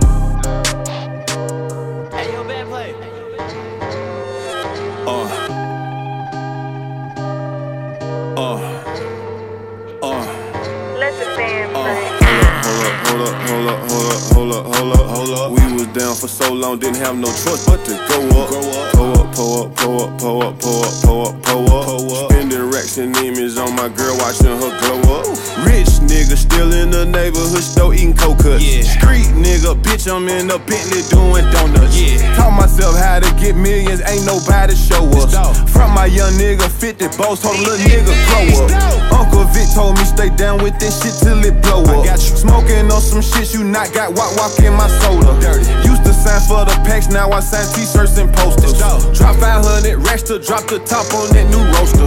Down 15.95 16.15
for 16.17 16.29
so 16.29 16.53
long, 16.53 16.79
didn't 16.79 16.97
have 16.97 17.17
no 17.17 17.29
choice 17.29 17.65
but 17.67 17.85
to 17.85 17.93
go 18.09 18.41
up. 18.41 18.51
Go 18.51 19.11
up, 19.11 19.14
pull 19.35 19.67
up, 19.67 19.77
pull 19.77 20.01
up, 20.01 20.19
pull 20.19 20.43
up, 20.43 20.61
pull 20.61 20.83
up, 20.85 20.95
pull 21.03 21.27
up, 21.27 21.43
pull 21.43 21.67
up, 21.67 21.85
pull 21.85 22.15
up. 22.15 22.31
Spending 22.31 22.71
racks 22.71 22.99
and 22.99 23.15
image 23.19 23.59
on 23.59 23.75
my 23.75 23.89
girl, 23.91 24.15
watching 24.23 24.55
her 24.55 24.73
glow 24.79 25.19
up. 25.19 25.27
Rich 25.67 26.07
nigga 26.07 26.39
still 26.39 26.73
in 26.73 26.91
the 26.91 27.05
neighborhood 27.05 27.63
store 27.63 27.95
eating 27.95 28.15
coke 28.15 28.39
cuts. 28.39 28.63
Yeah. 28.63 28.83
Street 28.87 29.27
nigga, 29.35 29.75
bitch, 29.83 30.07
I'm 30.07 30.29
in 30.29 30.51
a 30.51 30.59
Bentley 30.59 31.03
doing 31.11 31.45
donuts. 31.51 31.99
Yeah. 31.99 32.35
Taught 32.39 32.55
myself 32.55 32.95
how 32.97 33.19
to 33.19 33.31
get 33.43 33.57
millions, 33.57 34.01
ain't 34.07 34.25
nobody 34.25 34.75
show 34.75 35.03
us. 35.19 35.35
From 35.71 35.93
my 35.93 36.07
young 36.07 36.33
nigga, 36.39 36.71
50 36.71 37.19
boss, 37.19 37.43
told 37.43 37.59
little 37.59 37.83
nigga 37.83 38.15
grow 38.31 38.47
up. 38.65 39.13
Uncle 39.19 39.45
Vic 39.51 39.67
told 39.75 39.99
me 39.99 40.05
stay 40.05 40.31
down 40.31 40.63
with 40.63 40.79
this 40.79 41.03
shit 41.03 41.15
till 41.19 41.43
it 41.43 41.61
blow 41.63 41.83
up. 41.83 42.07
I 42.07 42.15
got 42.15 42.23
you. 42.23 42.39
Smoking 42.39 42.91
on 42.91 43.03
some 43.03 43.23
shit 43.23 43.53
you 43.53 43.65
not 43.65 43.93
got, 43.93 44.15
walk 44.15 44.31
walk 44.39 44.55
in 44.63 44.75
my 44.75 44.87
soda. 45.03 45.35
Dirty. 45.43 45.67
Used 45.83 46.05
to 46.07 46.13
sign 46.15 46.41
for 46.47 46.63
the 46.63 46.77
packs, 46.87 47.09
now 47.09 47.31
I 47.31 47.41
sign 47.41 47.67
t-shirts 47.75 48.19
and 48.19 48.33
posters. 48.35 48.79
Drop 49.25 49.37
500 49.37 49.97
racks 50.05 50.23
to 50.25 50.39
drop 50.39 50.69
the 50.69 50.79
top 50.85 51.09
on 51.17 51.33
that 51.33 51.49
new 51.49 51.65
roaster. 51.73 52.05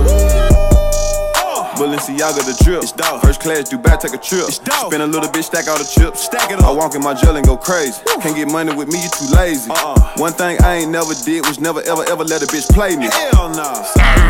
Balenciaga 1.82 2.45
the 2.45 2.53
drip. 2.63 2.84
It's 2.84 2.91
dog. 2.91 3.24
First 3.24 3.41
class, 3.41 3.74
Dubai, 3.74 3.99
take 3.99 4.13
a 4.13 4.22
trip. 4.22 4.45
It's. 4.45 4.57
Spend 4.57 5.01
a 5.01 5.07
little 5.07 5.28
bit, 5.32 5.43
stack 5.43 5.68
all 5.68 5.80
the 5.80 5.84
chips. 5.84 6.26
Stack 6.26 6.51
it 6.51 6.59
up. 6.59 6.65
I 6.65 6.72
walk 6.72 6.93
in 6.93 7.01
my 7.01 7.15
jail 7.15 7.36
and 7.36 7.43
go 7.43 7.57
crazy. 7.57 7.99
Woo. 8.05 8.22
Can't 8.22 8.36
get 8.36 8.51
money 8.51 8.72
with 8.72 8.89
me, 8.89 9.01
you 9.01 9.09
too 9.09 9.34
lazy. 9.34 9.68
Uh-uh. 9.72 10.13
One 10.18 10.34
thing 10.34 10.61
I 10.61 10.86
ain't 10.86 10.91
never 10.91 11.15
did 11.26 11.43
was 11.47 11.59
never 11.59 11.82
ever 11.89 12.03
ever 12.05 12.24
let 12.24 12.43
a 12.43 12.45
bitch 12.45 12.70
play 12.70 12.95
me. 12.95 13.09
Hell 13.09 13.49
no. 13.49 13.65
Nah. 13.65 14.26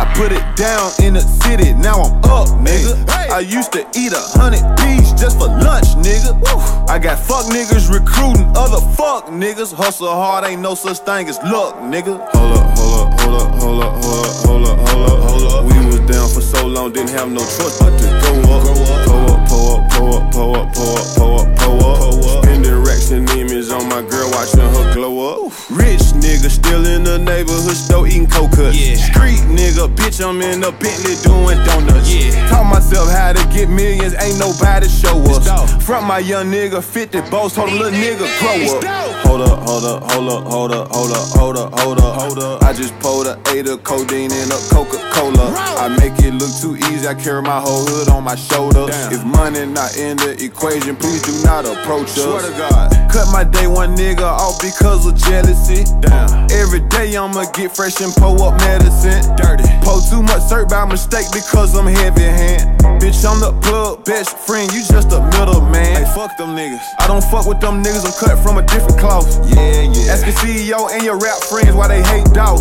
I 0.00 0.10
put 0.14 0.32
it 0.32 0.40
down 0.56 0.88
in 1.04 1.12
the 1.12 1.20
city, 1.20 1.74
now 1.74 2.00
I'm 2.00 2.16
up, 2.24 2.48
nigga. 2.64 2.96
I 3.28 3.40
used 3.40 3.70
to 3.72 3.84
eat 3.94 4.16
a 4.16 4.24
hundred 4.32 4.64
P's 4.80 5.12
just 5.12 5.36
for 5.36 5.48
lunch, 5.48 5.92
nigga. 6.00 6.40
I 6.88 6.98
got 6.98 7.18
fuck 7.18 7.44
niggas 7.52 7.92
recruiting 7.92 8.48
other 8.56 8.80
fuck 8.96 9.26
niggas. 9.26 9.74
Hustle 9.74 10.08
hard, 10.08 10.46
ain't 10.46 10.62
no 10.62 10.74
such 10.74 11.00
thing 11.00 11.28
as 11.28 11.36
luck, 11.44 11.76
nigga. 11.84 12.16
Hold 12.32 12.56
up, 12.56 12.78
hold 12.78 12.96
up, 12.96 13.20
hold 13.20 13.42
up, 13.42 13.60
hold 13.60 13.82
up, 13.84 13.92
hold 14.00 14.24
up, 14.24 14.36
hold 14.40 14.68
up, 14.68 14.88
hold 14.88 15.04
up, 15.04 15.20
hold 15.20 15.52
up. 15.52 15.64
We 15.68 15.76
was 15.84 16.00
down 16.08 16.30
for 16.32 16.40
so 16.40 16.66
long, 16.66 16.94
didn't 16.94 17.10
have 17.10 17.28
no 17.30 17.40
choice 17.44 17.76
but 17.78 17.92
to 18.00 18.08
go 18.24 18.56
up. 18.56 18.64
Pull 19.04 19.28
up, 19.28 19.44
pull 19.52 19.76
up, 19.76 19.92
pull 19.92 20.16
up, 20.16 20.32
pull 20.32 20.56
up, 20.56 20.72
pull 20.72 20.94
up, 20.96 21.12
pull 21.12 21.40
up, 21.40 21.58
pull 21.60 22.24
up. 22.24 22.44
Spending 22.44 22.82
racks 22.82 23.10
and 23.10 23.28
on 23.72 23.88
my 23.88 24.02
girl, 24.02 24.30
watching 24.32 24.60
her 24.60 24.94
glow 24.94 25.46
up. 25.46 25.52
Rich 25.70 26.14
nigga 26.18 26.50
still 26.50 26.86
in 26.86 27.04
the 27.04 27.18
neighborhood 27.18 27.76
still 27.76 28.06
eating 28.06 28.26
coconuts. 28.26 28.76
Yeah. 28.76 28.96
Street 28.96 29.40
nigga, 29.46 29.88
bitch, 29.94 30.18
I'm 30.24 30.40
in 30.42 30.62
a 30.64 30.72
Bentley 30.72 31.14
doing 31.22 31.58
donuts. 31.64 32.12
Yeah. 32.12 32.48
Taught 32.48 32.64
myself 32.64 33.08
how 33.10 33.32
to 33.32 33.42
get 33.54 33.68
millions, 33.68 34.14
ain't 34.18 34.38
nobody 34.38 34.88
show 34.88 35.16
us. 35.30 35.46
Front 35.84 36.06
my 36.06 36.18
young 36.18 36.50
nigga, 36.50 36.82
50 36.82 37.20
boss, 37.30 37.54
told 37.54 37.70
him 37.70 37.78
little 37.78 37.98
nigga 37.98 38.26
grow 38.40 38.78
up. 38.78 39.20
Hold 39.26 39.42
up, 39.42 39.62
hold 39.62 39.84
up, 39.84 40.10
hold 40.10 40.28
up, 40.28 40.46
hold 40.46 40.72
up, 40.72 40.88
hold 40.88 41.12
up, 41.12 41.28
hold 41.30 41.56
up, 41.56 41.80
hold 41.80 42.00
up, 42.00 42.14
hold 42.20 42.38
up. 42.38 42.62
I 42.62 42.72
just 42.72 42.98
pulled 42.98 43.26
a 43.26 43.40
eight 43.54 43.68
of 43.68 43.84
codeine 43.84 44.32
in 44.32 44.48
a 44.50 44.58
Coca 44.70 44.98
Cola. 45.12 45.54
I 45.78 45.88
make 45.98 46.18
it 46.18 46.34
look 46.34 46.50
too 46.60 46.76
easy, 46.90 47.06
I 47.06 47.14
carry 47.14 47.42
my 47.42 47.60
whole 47.60 47.86
hood 47.86 48.08
on 48.08 48.24
my 48.24 48.34
shoulder. 48.34 48.86
If 49.10 49.24
money 49.24 49.66
not 49.66 49.96
in 49.96 50.16
the 50.16 50.36
equation, 50.42 50.96
please 50.96 51.22
do 51.22 51.32
not 51.44 51.64
approach 51.64 52.08
us. 52.18 52.24
Swear 52.24 52.42
to 52.42 52.58
God. 52.58 52.90
Cut 53.10 53.26
my 53.32 53.44
day 53.44 53.59
one 53.66 53.96
nigga 53.96 54.22
off 54.22 54.60
because 54.60 55.06
of 55.06 55.16
jealousy. 55.16 55.84
Damn. 56.00 56.50
Every 56.50 56.80
day 56.88 57.16
I'ma 57.16 57.50
get 57.52 57.74
fresh 57.74 58.00
and 58.00 58.12
pull 58.14 58.42
up 58.42 58.58
medicine. 58.60 59.24
Dirty. 59.36 59.64
Pull 59.82 60.00
too 60.00 60.22
much 60.22 60.42
syrup 60.42 60.70
by 60.70 60.84
mistake 60.84 61.26
because 61.32 61.76
I'm 61.76 61.86
heavy 61.86 62.22
hand. 62.22 62.78
Bitch, 63.00 63.24
I'm 63.24 63.40
the 63.40 63.52
plug 63.62 64.04
best 64.04 64.36
friend, 64.38 64.70
you 64.72 64.84
just 64.84 65.12
a 65.12 65.20
middle 65.38 65.60
man. 65.60 66.04
Hey, 66.04 66.12
fuck 66.14 66.36
them 66.36 66.56
niggas. 66.56 66.84
I 66.98 67.06
don't 67.06 67.24
fuck 67.24 67.46
with 67.46 67.60
them 67.60 67.82
niggas, 67.82 68.04
I'm 68.04 68.12
cut 68.18 68.42
from 68.42 68.58
a 68.58 68.62
different 68.62 68.98
cloth. 68.98 69.28
Yeah, 69.48 69.82
yeah. 69.82 70.12
Ask 70.12 70.26
your 70.26 70.36
CEO 70.36 70.90
and 70.92 71.02
your 71.02 71.18
rap 71.18 71.38
friends 71.38 71.72
why 71.72 71.88
they 71.88 72.02
hate 72.02 72.26
dog. 72.32 72.60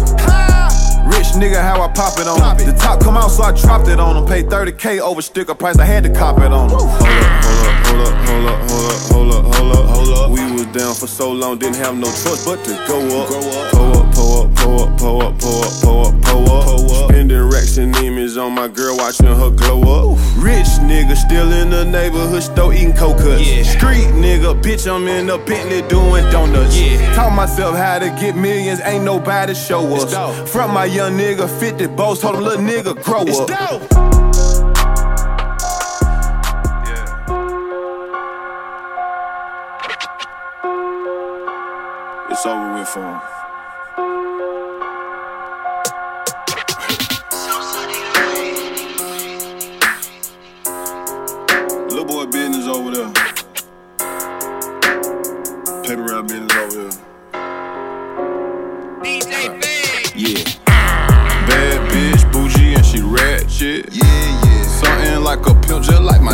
Rich 1.06 1.34
nigga, 1.36 1.62
how 1.62 1.82
I 1.82 1.88
pop 1.90 2.20
it 2.20 2.28
on 2.28 2.42
'em. 2.42 2.58
The 2.66 2.74
top 2.74 3.00
come 3.02 3.18
out, 3.18 3.32
so 3.32 3.44
I 3.44 3.52
dropped 3.52 3.88
it 3.88 4.00
on 4.00 4.16
them. 4.16 4.26
Paid 4.26 4.50
30k 4.50 5.00
over 5.00 5.22
sticker 5.22 5.56
price, 5.56 5.78
I 5.80 5.86
had 5.86 6.04
to 6.04 6.10
cop 6.10 6.40
it 6.40 6.52
on 6.52 6.70
them. 6.70 6.80
Hold 6.80 6.92
up, 6.92 7.86
hold 7.86 8.08
up, 8.08 8.16
hold 8.28 8.46
up, 8.48 8.60
hold 8.70 8.86
up, 8.88 9.00
hold 9.12 9.34
up, 9.34 9.56
hold 9.56 9.72
up, 9.78 9.86
hold 9.96 10.18
up. 10.18 10.32
We 10.32 10.52
was 10.52 10.66
down 10.68 10.94
for 10.94 11.08
so 11.08 11.32
long, 11.32 11.58
didn't 11.58 11.78
have 11.78 11.96
no 11.96 12.08
choice 12.08 12.46
but 12.46 12.64
to 12.66 12.72
go 12.88 13.22
up. 13.22 13.30
go 13.30 14.02
up. 14.02 14.09
Pull 14.20 14.44
up, 14.44 14.56
pull 14.58 14.82
up, 14.82 14.98
pull 15.00 15.22
up, 15.22 15.40
pull 15.40 15.62
up, 15.64 15.82
pull 15.82 16.06
up, 16.08 16.22
pull 16.24 16.52
up, 16.52 16.66
pull 16.66 16.92
up. 16.92 17.10
Spending 17.10 17.42
racks 17.50 17.78
and 17.78 17.96
image 17.96 18.36
on 18.36 18.52
my 18.52 18.68
girl, 18.68 18.98
watching 18.98 19.28
her 19.28 19.50
glow 19.50 19.80
up. 20.12 20.18
Rich 20.38 20.68
nigga, 20.84 21.16
still 21.16 21.54
in 21.54 21.70
the 21.70 21.86
neighborhood 21.86 22.44
store 22.44 22.74
eating 22.74 22.92
coconuts. 22.94 23.48
Yeah. 23.50 23.64
Street 23.64 24.08
nigga, 24.20 24.62
bitch, 24.62 24.94
I'm 24.94 25.08
in 25.08 25.30
a 25.30 25.38
Bentley 25.38 25.88
doing 25.88 26.30
donuts. 26.32 26.78
Yeah. 26.78 27.14
Taught 27.16 27.34
myself 27.34 27.78
how 27.78 28.00
to 28.00 28.10
get 28.20 28.36
millions, 28.36 28.82
ain't 28.84 29.06
nobody 29.06 29.54
show 29.56 29.88
us. 29.96 30.52
Front 30.52 30.74
my 30.74 30.84
young 30.84 31.14
nigga, 31.18 31.48
50 31.48 31.88
boss, 31.88 32.20
told 32.20 32.36
him 32.36 32.44
little 32.44 32.62
nigga 32.66 33.02
grow 33.02 33.22
It's 33.22 33.40
up. 33.40 33.48
dope. 33.48 34.10
It's 42.32 42.46
over 42.46 42.74
with 42.74 42.88
for 42.88 43.02
him. 43.02 43.49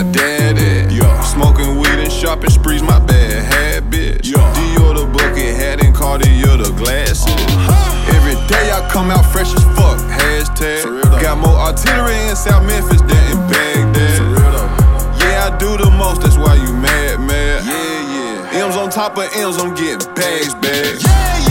Pimp, 0.04 0.14
just 0.14 0.26
like 0.26 0.52
my 0.52 0.52
daddy. 0.54 0.96
Yeah. 0.96 1.22
Smoking 1.22 1.78
weed 1.78 2.00
and 2.00 2.12
shopping 2.12 2.50
sprees, 2.50 2.82
my 2.82 3.00
bad 3.00 3.54
habit. 3.54 4.26
Yeah. 4.26 4.54
Dior 4.54 4.96
the 4.96 5.06
bucket 5.06 5.56
hat 5.56 5.84
and 5.84 5.94
Cartier 5.96 6.58
the 6.58 6.72
glasses. 6.78 7.28
Every 8.16 8.36
day 8.48 8.72
I 8.72 8.88
come 8.92 9.12
out 9.12 9.26
fresh 9.26 9.54
as 9.54 9.64
fuck. 9.76 10.00
Hashtag. 10.10 11.22
Got 11.22 11.38
more 11.38 11.56
artillery 11.56 12.18
in 12.30 12.36
South 12.36 12.66
Memphis 12.66 13.02
than 13.02 13.32
in 13.32 13.38
Baghdad. 13.50 14.22
Yeah, 15.20 15.50
I 15.52 15.58
do 15.58 15.78
the 15.78 15.90
most, 15.92 16.22
that's 16.22 16.38
why 16.38 16.56
you 16.56 16.74
mad, 16.74 17.20
mad. 17.20 17.66
Yeah, 17.66 18.54
yeah. 18.54 18.66
M's 18.66 18.76
on 18.76 18.90
top 18.90 19.18
of 19.18 19.30
M's, 19.36 19.58
I'm 19.58 19.74
getting 19.76 20.14
bags, 20.14 20.54
bags. 20.56 21.04
Yeah, 21.04 21.40
yeah. 21.40 21.45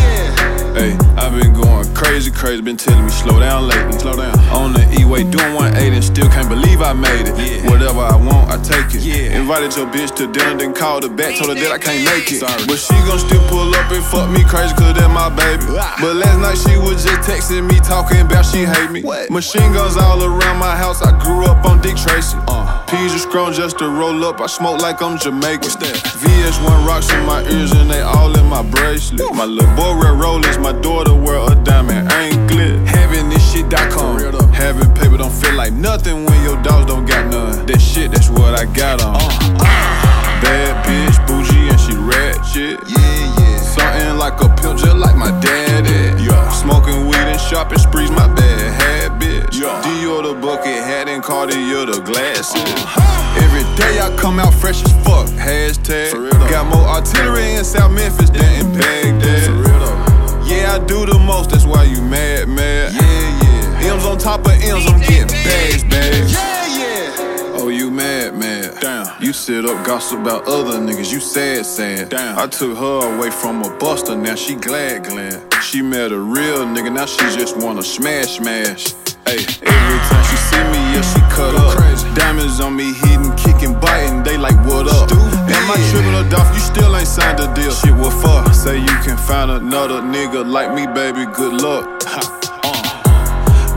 Hey, 0.74 0.98
I've 1.14 1.30
been 1.30 1.54
going 1.54 1.86
crazy, 1.94 2.32
crazy. 2.32 2.60
Been 2.60 2.76
telling 2.76 3.04
me 3.04 3.10
slow 3.10 3.38
down 3.38 3.68
lately. 3.68 3.96
Slow 3.98 4.16
down. 4.16 4.34
On 4.50 4.72
the 4.72 4.82
E-way, 4.98 5.22
doing 5.22 5.54
180 5.54 5.94
and 5.94 6.04
still 6.04 6.28
can't 6.28 6.48
believe 6.48 6.82
I 6.82 6.92
made 6.92 7.30
it. 7.30 7.34
Yeah. 7.38 7.70
Whatever 7.70 8.00
I 8.00 8.16
want, 8.16 8.50
I 8.50 8.58
take 8.58 8.90
it. 8.90 9.06
Yeah. 9.06 9.38
Invited 9.38 9.76
your 9.76 9.86
bitch 9.86 10.10
to 10.16 10.26
dinner, 10.26 10.58
then 10.58 10.74
called 10.74 11.04
her 11.04 11.14
back, 11.14 11.38
told 11.38 11.54
her 11.54 11.58
that 11.62 11.70
I 11.70 11.78
can't 11.78 12.02
make 12.02 12.26
it. 12.26 12.42
Sorry. 12.42 12.66
But 12.66 12.82
she 12.82 12.98
gon' 13.06 13.22
still 13.22 13.42
pull 13.46 13.70
up 13.70 13.86
and 13.94 14.02
fuck 14.02 14.26
me 14.34 14.42
crazy, 14.42 14.74
cause 14.74 14.98
that 14.98 15.10
my 15.14 15.30
baby. 15.30 15.62
Ah. 15.78 15.94
But 16.02 16.18
last 16.18 16.42
night 16.42 16.58
she 16.58 16.74
was 16.74 17.06
just 17.06 17.22
texting 17.22 17.70
me, 17.70 17.78
talking 17.78 18.26
about 18.26 18.42
she 18.42 18.66
hate 18.66 18.90
me. 18.90 19.06
Machine 19.30 19.70
guns 19.72 19.96
all 19.96 20.26
around 20.26 20.58
my 20.58 20.74
house, 20.74 21.02
I 21.06 21.14
grew 21.22 21.46
up 21.46 21.62
on 21.64 21.80
Dick 21.86 21.94
Tracy. 21.94 22.34
Uh. 22.94 23.14
Are 23.14 23.18
strong 23.18 23.52
just 23.52 23.78
to 23.78 23.88
roll 23.88 24.24
up, 24.24 24.40
I 24.40 24.46
smoke 24.46 24.80
like 24.80 25.02
I'm 25.02 25.18
Jamaican. 25.18 25.70
VS1 25.70 26.86
rocks 26.86 27.12
in 27.12 27.26
my 27.26 27.42
ears 27.42 27.72
and 27.72 27.90
they 27.90 28.00
all 28.00 28.36
in 28.38 28.46
my 28.46 28.62
bracelet. 28.62 29.34
My 29.34 29.44
little 29.44 29.74
boy 29.74 29.98
wear 29.98 30.14
rollers, 30.14 30.58
my 30.58 30.72
daughter 30.72 31.14
wear 31.14 31.38
a 31.50 31.54
diamond 31.64 32.10
anklet. 32.12 32.86
Having 32.86 33.30
this 33.30 33.52
shit.com. 33.52 34.18
Having 34.52 34.94
paper 34.94 35.16
don't 35.16 35.32
feel 35.32 35.54
like 35.54 35.72
nothing 35.72 36.24
when 36.24 36.42
your 36.44 36.60
dogs 36.62 36.86
don't 36.86 37.04
got 37.04 37.26
none. 37.30 37.66
That 37.66 37.80
shit, 37.80 38.12
that's 38.12 38.30
what 38.30 38.58
I 38.58 38.64
got 38.72 39.02
on. 39.02 39.18
Bad 40.42 40.84
bitch, 40.86 41.18
bougie, 41.26 41.68
and 41.68 41.80
she 41.80 41.94
ratchet. 41.94 42.78
Yeah, 42.88 43.38
yeah. 43.38 43.56
Something 43.58 44.18
like 44.18 44.40
a 44.40 44.48
pimp, 44.60 44.78
just 44.78 44.96
like 44.96 45.16
my 45.16 45.30
daddy. 45.40 46.22
Yeah. 46.22 46.50
Smoking 46.50 47.06
weed 47.06 47.26
and 47.26 47.40
shopping 47.40 47.78
sprees, 47.78 48.10
my 48.10 48.32
bad 48.34 48.82
habit. 48.82 49.54
Yeah. 49.54 49.82
Dior 49.82 50.22
the 50.22 50.34
bucket 50.40 50.82
hat 50.82 51.03
Cartier 51.34 51.84
the 51.84 52.00
glasses. 52.00 52.62
Every 53.42 53.64
day 53.74 53.98
I 53.98 54.14
come 54.16 54.38
out 54.38 54.54
fresh 54.54 54.84
as 54.84 54.92
fuck. 55.04 55.26
Hashtag. 55.34 56.30
Got 56.48 56.66
more 56.72 56.86
artillery 56.86 57.54
in 57.54 57.64
South 57.64 57.90
Memphis 57.90 58.30
than 58.30 58.64
in 58.64 58.72
Baghdad. 58.78 59.50
Yeah, 60.46 60.76
I 60.76 60.78
do 60.86 61.04
the 61.04 61.18
most, 61.18 61.50
that's 61.50 61.64
why 61.66 61.82
you 61.82 62.00
mad, 62.02 62.48
mad. 62.48 62.92
Yeah, 62.94 63.82
yeah. 63.82 63.94
M's 63.94 64.04
on 64.04 64.16
top 64.16 64.46
of 64.46 64.52
M's, 64.52 64.86
I'm 64.86 65.00
getting 65.00 65.26
bags, 65.26 65.82
bags. 65.82 66.32
Yeah, 66.32 66.78
yeah. 66.78 67.58
Oh, 67.58 67.68
you 67.68 67.90
mad, 67.90 68.36
mad. 68.38 68.78
Damn. 68.80 69.20
You 69.20 69.32
sit 69.32 69.66
up, 69.66 69.84
gossip 69.84 70.20
about 70.20 70.46
other 70.46 70.78
niggas, 70.78 71.12
you 71.12 71.18
sad, 71.18 71.66
sad. 71.66 72.10
Damn. 72.10 72.38
I 72.38 72.46
took 72.46 72.78
her 72.78 73.16
away 73.16 73.32
from 73.32 73.64
a 73.64 73.76
buster, 73.78 74.14
now 74.14 74.36
she 74.36 74.54
glad, 74.54 75.02
glad. 75.02 75.52
She 75.64 75.82
met 75.82 76.12
a 76.12 76.18
real 76.18 76.64
nigga, 76.64 76.92
now 76.92 77.06
she 77.06 77.18
just 77.36 77.56
wanna 77.56 77.82
smash, 77.82 78.36
smash. 78.36 78.94
Hey, 79.26 79.40
every 79.40 79.98
time 80.06 80.24
she 80.30 80.36
yeah, 80.94 81.02
she 81.02 81.20
cut 81.34 81.54
up. 81.54 81.74
Diamonds 82.14 82.60
on 82.60 82.76
me, 82.76 82.94
hitting, 82.94 83.34
kicking, 83.36 83.74
biting, 83.80 84.22
they 84.22 84.36
like, 84.38 84.56
what 84.66 84.86
up? 84.86 85.10
Am 85.10 85.70
I 85.70 85.76
tripping 85.90 86.14
or 86.14 86.24
off? 86.38 86.54
You 86.54 86.60
still 86.60 86.96
ain't 86.96 87.08
signed 87.08 87.40
a 87.40 87.52
deal. 87.54 87.72
Shit, 87.72 87.94
what 87.94 88.12
for? 88.12 88.52
Say 88.52 88.78
you 88.78 88.96
can 89.02 89.16
find 89.16 89.50
another 89.50 90.00
nigga 90.00 90.46
like 90.46 90.72
me, 90.74 90.86
baby, 90.86 91.26
good 91.32 91.60
luck. 91.60 92.02
Uh. 92.06 92.44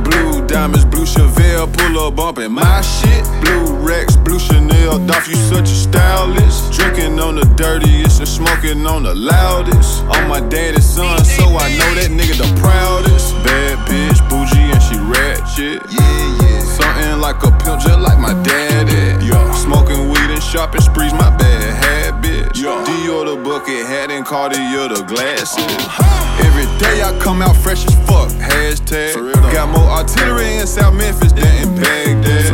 Blue 0.03 0.45
diamonds, 0.47 0.85
blue 0.85 1.05
Chevelle, 1.05 1.71
pull 1.73 1.99
up 1.99 2.15
bumping 2.15 2.51
my 2.51 2.81
shit. 2.81 3.23
Blue 3.41 3.75
Rex, 3.77 4.15
blue 4.15 4.39
Chanel, 4.39 5.05
Dolph, 5.05 5.27
you 5.27 5.35
such 5.35 5.69
a 5.69 5.77
stylist. 5.87 6.73
Drinking 6.73 7.19
on 7.19 7.35
the 7.35 7.45
dirtiest 7.55 8.19
and 8.19 8.27
smoking 8.27 8.85
on 8.85 9.03
the 9.03 9.15
loudest. 9.15 10.03
On 10.03 10.27
my 10.29 10.39
daddy's 10.39 10.85
son, 10.85 11.23
so 11.25 11.43
I 11.57 11.69
know 11.77 11.91
that 11.95 12.11
nigga 12.11 12.37
the 12.37 12.61
proudest. 12.61 13.33
Bad 13.43 13.77
bitch, 13.89 14.21
bougie, 14.29 14.71
and 14.71 14.83
she 14.83 14.97
ratchet. 14.97 15.81
Yeah, 15.91 16.41
yeah. 16.41 16.46
Something 16.77 17.19
like 17.19 17.41
a 17.43 17.51
pimp, 17.63 17.81
just 17.81 17.99
like 17.99 18.19
my 18.19 18.33
daddy. 18.43 19.25
Yeah. 19.25 19.51
Smoking 19.53 20.09
weed 20.09 20.29
and 20.29 20.43
shopping 20.43 20.81
sprees, 20.81 21.11
my 21.13 21.35
bad 21.35 21.83
habit. 21.83 22.55
Yeah. 22.55 22.85
Dior 22.85 23.25
the 23.25 23.35
bucket 23.43 23.85
hat 23.87 24.11
and 24.11 24.23
Cartier 24.25 24.87
the 24.87 25.03
glasses. 25.07 25.65
Every 26.45 26.67
day 26.77 27.01
I 27.01 27.17
come 27.19 27.41
out 27.41 27.55
fresh 27.55 27.85
as 27.85 27.95
fuck. 28.07 28.29
Hashtag. 28.37 29.33
Got 29.51 29.69
more 29.69 29.89
artillery 29.89 30.57
in 30.57 30.67
South 30.67 30.93
Memphis 30.93 31.31
than 31.31 31.49
in 31.63 31.75
Baghdad. 31.81 32.53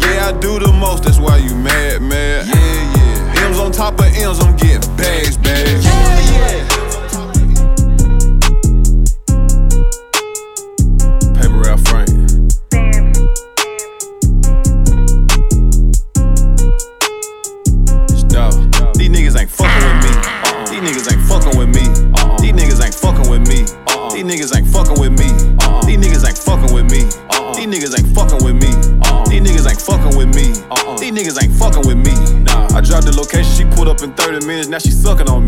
Yeah, 0.00 0.28
I 0.28 0.32
do 0.40 0.58
the 0.58 0.72
most, 0.72 1.04
that's 1.04 1.18
why 1.18 1.36
you 1.36 1.54
mad, 1.54 2.00
mad. 2.00 2.46
Yeah, 2.46 2.54
yeah. 2.96 3.46
M's 3.46 3.58
on 3.58 3.72
top 3.72 4.00
of 4.00 4.06
M's, 4.06 4.40
I'm 4.40 4.56
getting 4.56 4.96
bags, 4.96 5.36
bags. 5.36 5.84
Yeah, 5.84 6.20
yeah. 6.32 7.07
Now 34.68 34.78
she 34.78 34.90
sucking 34.90 35.28
on 35.30 35.46
me. 35.46 35.47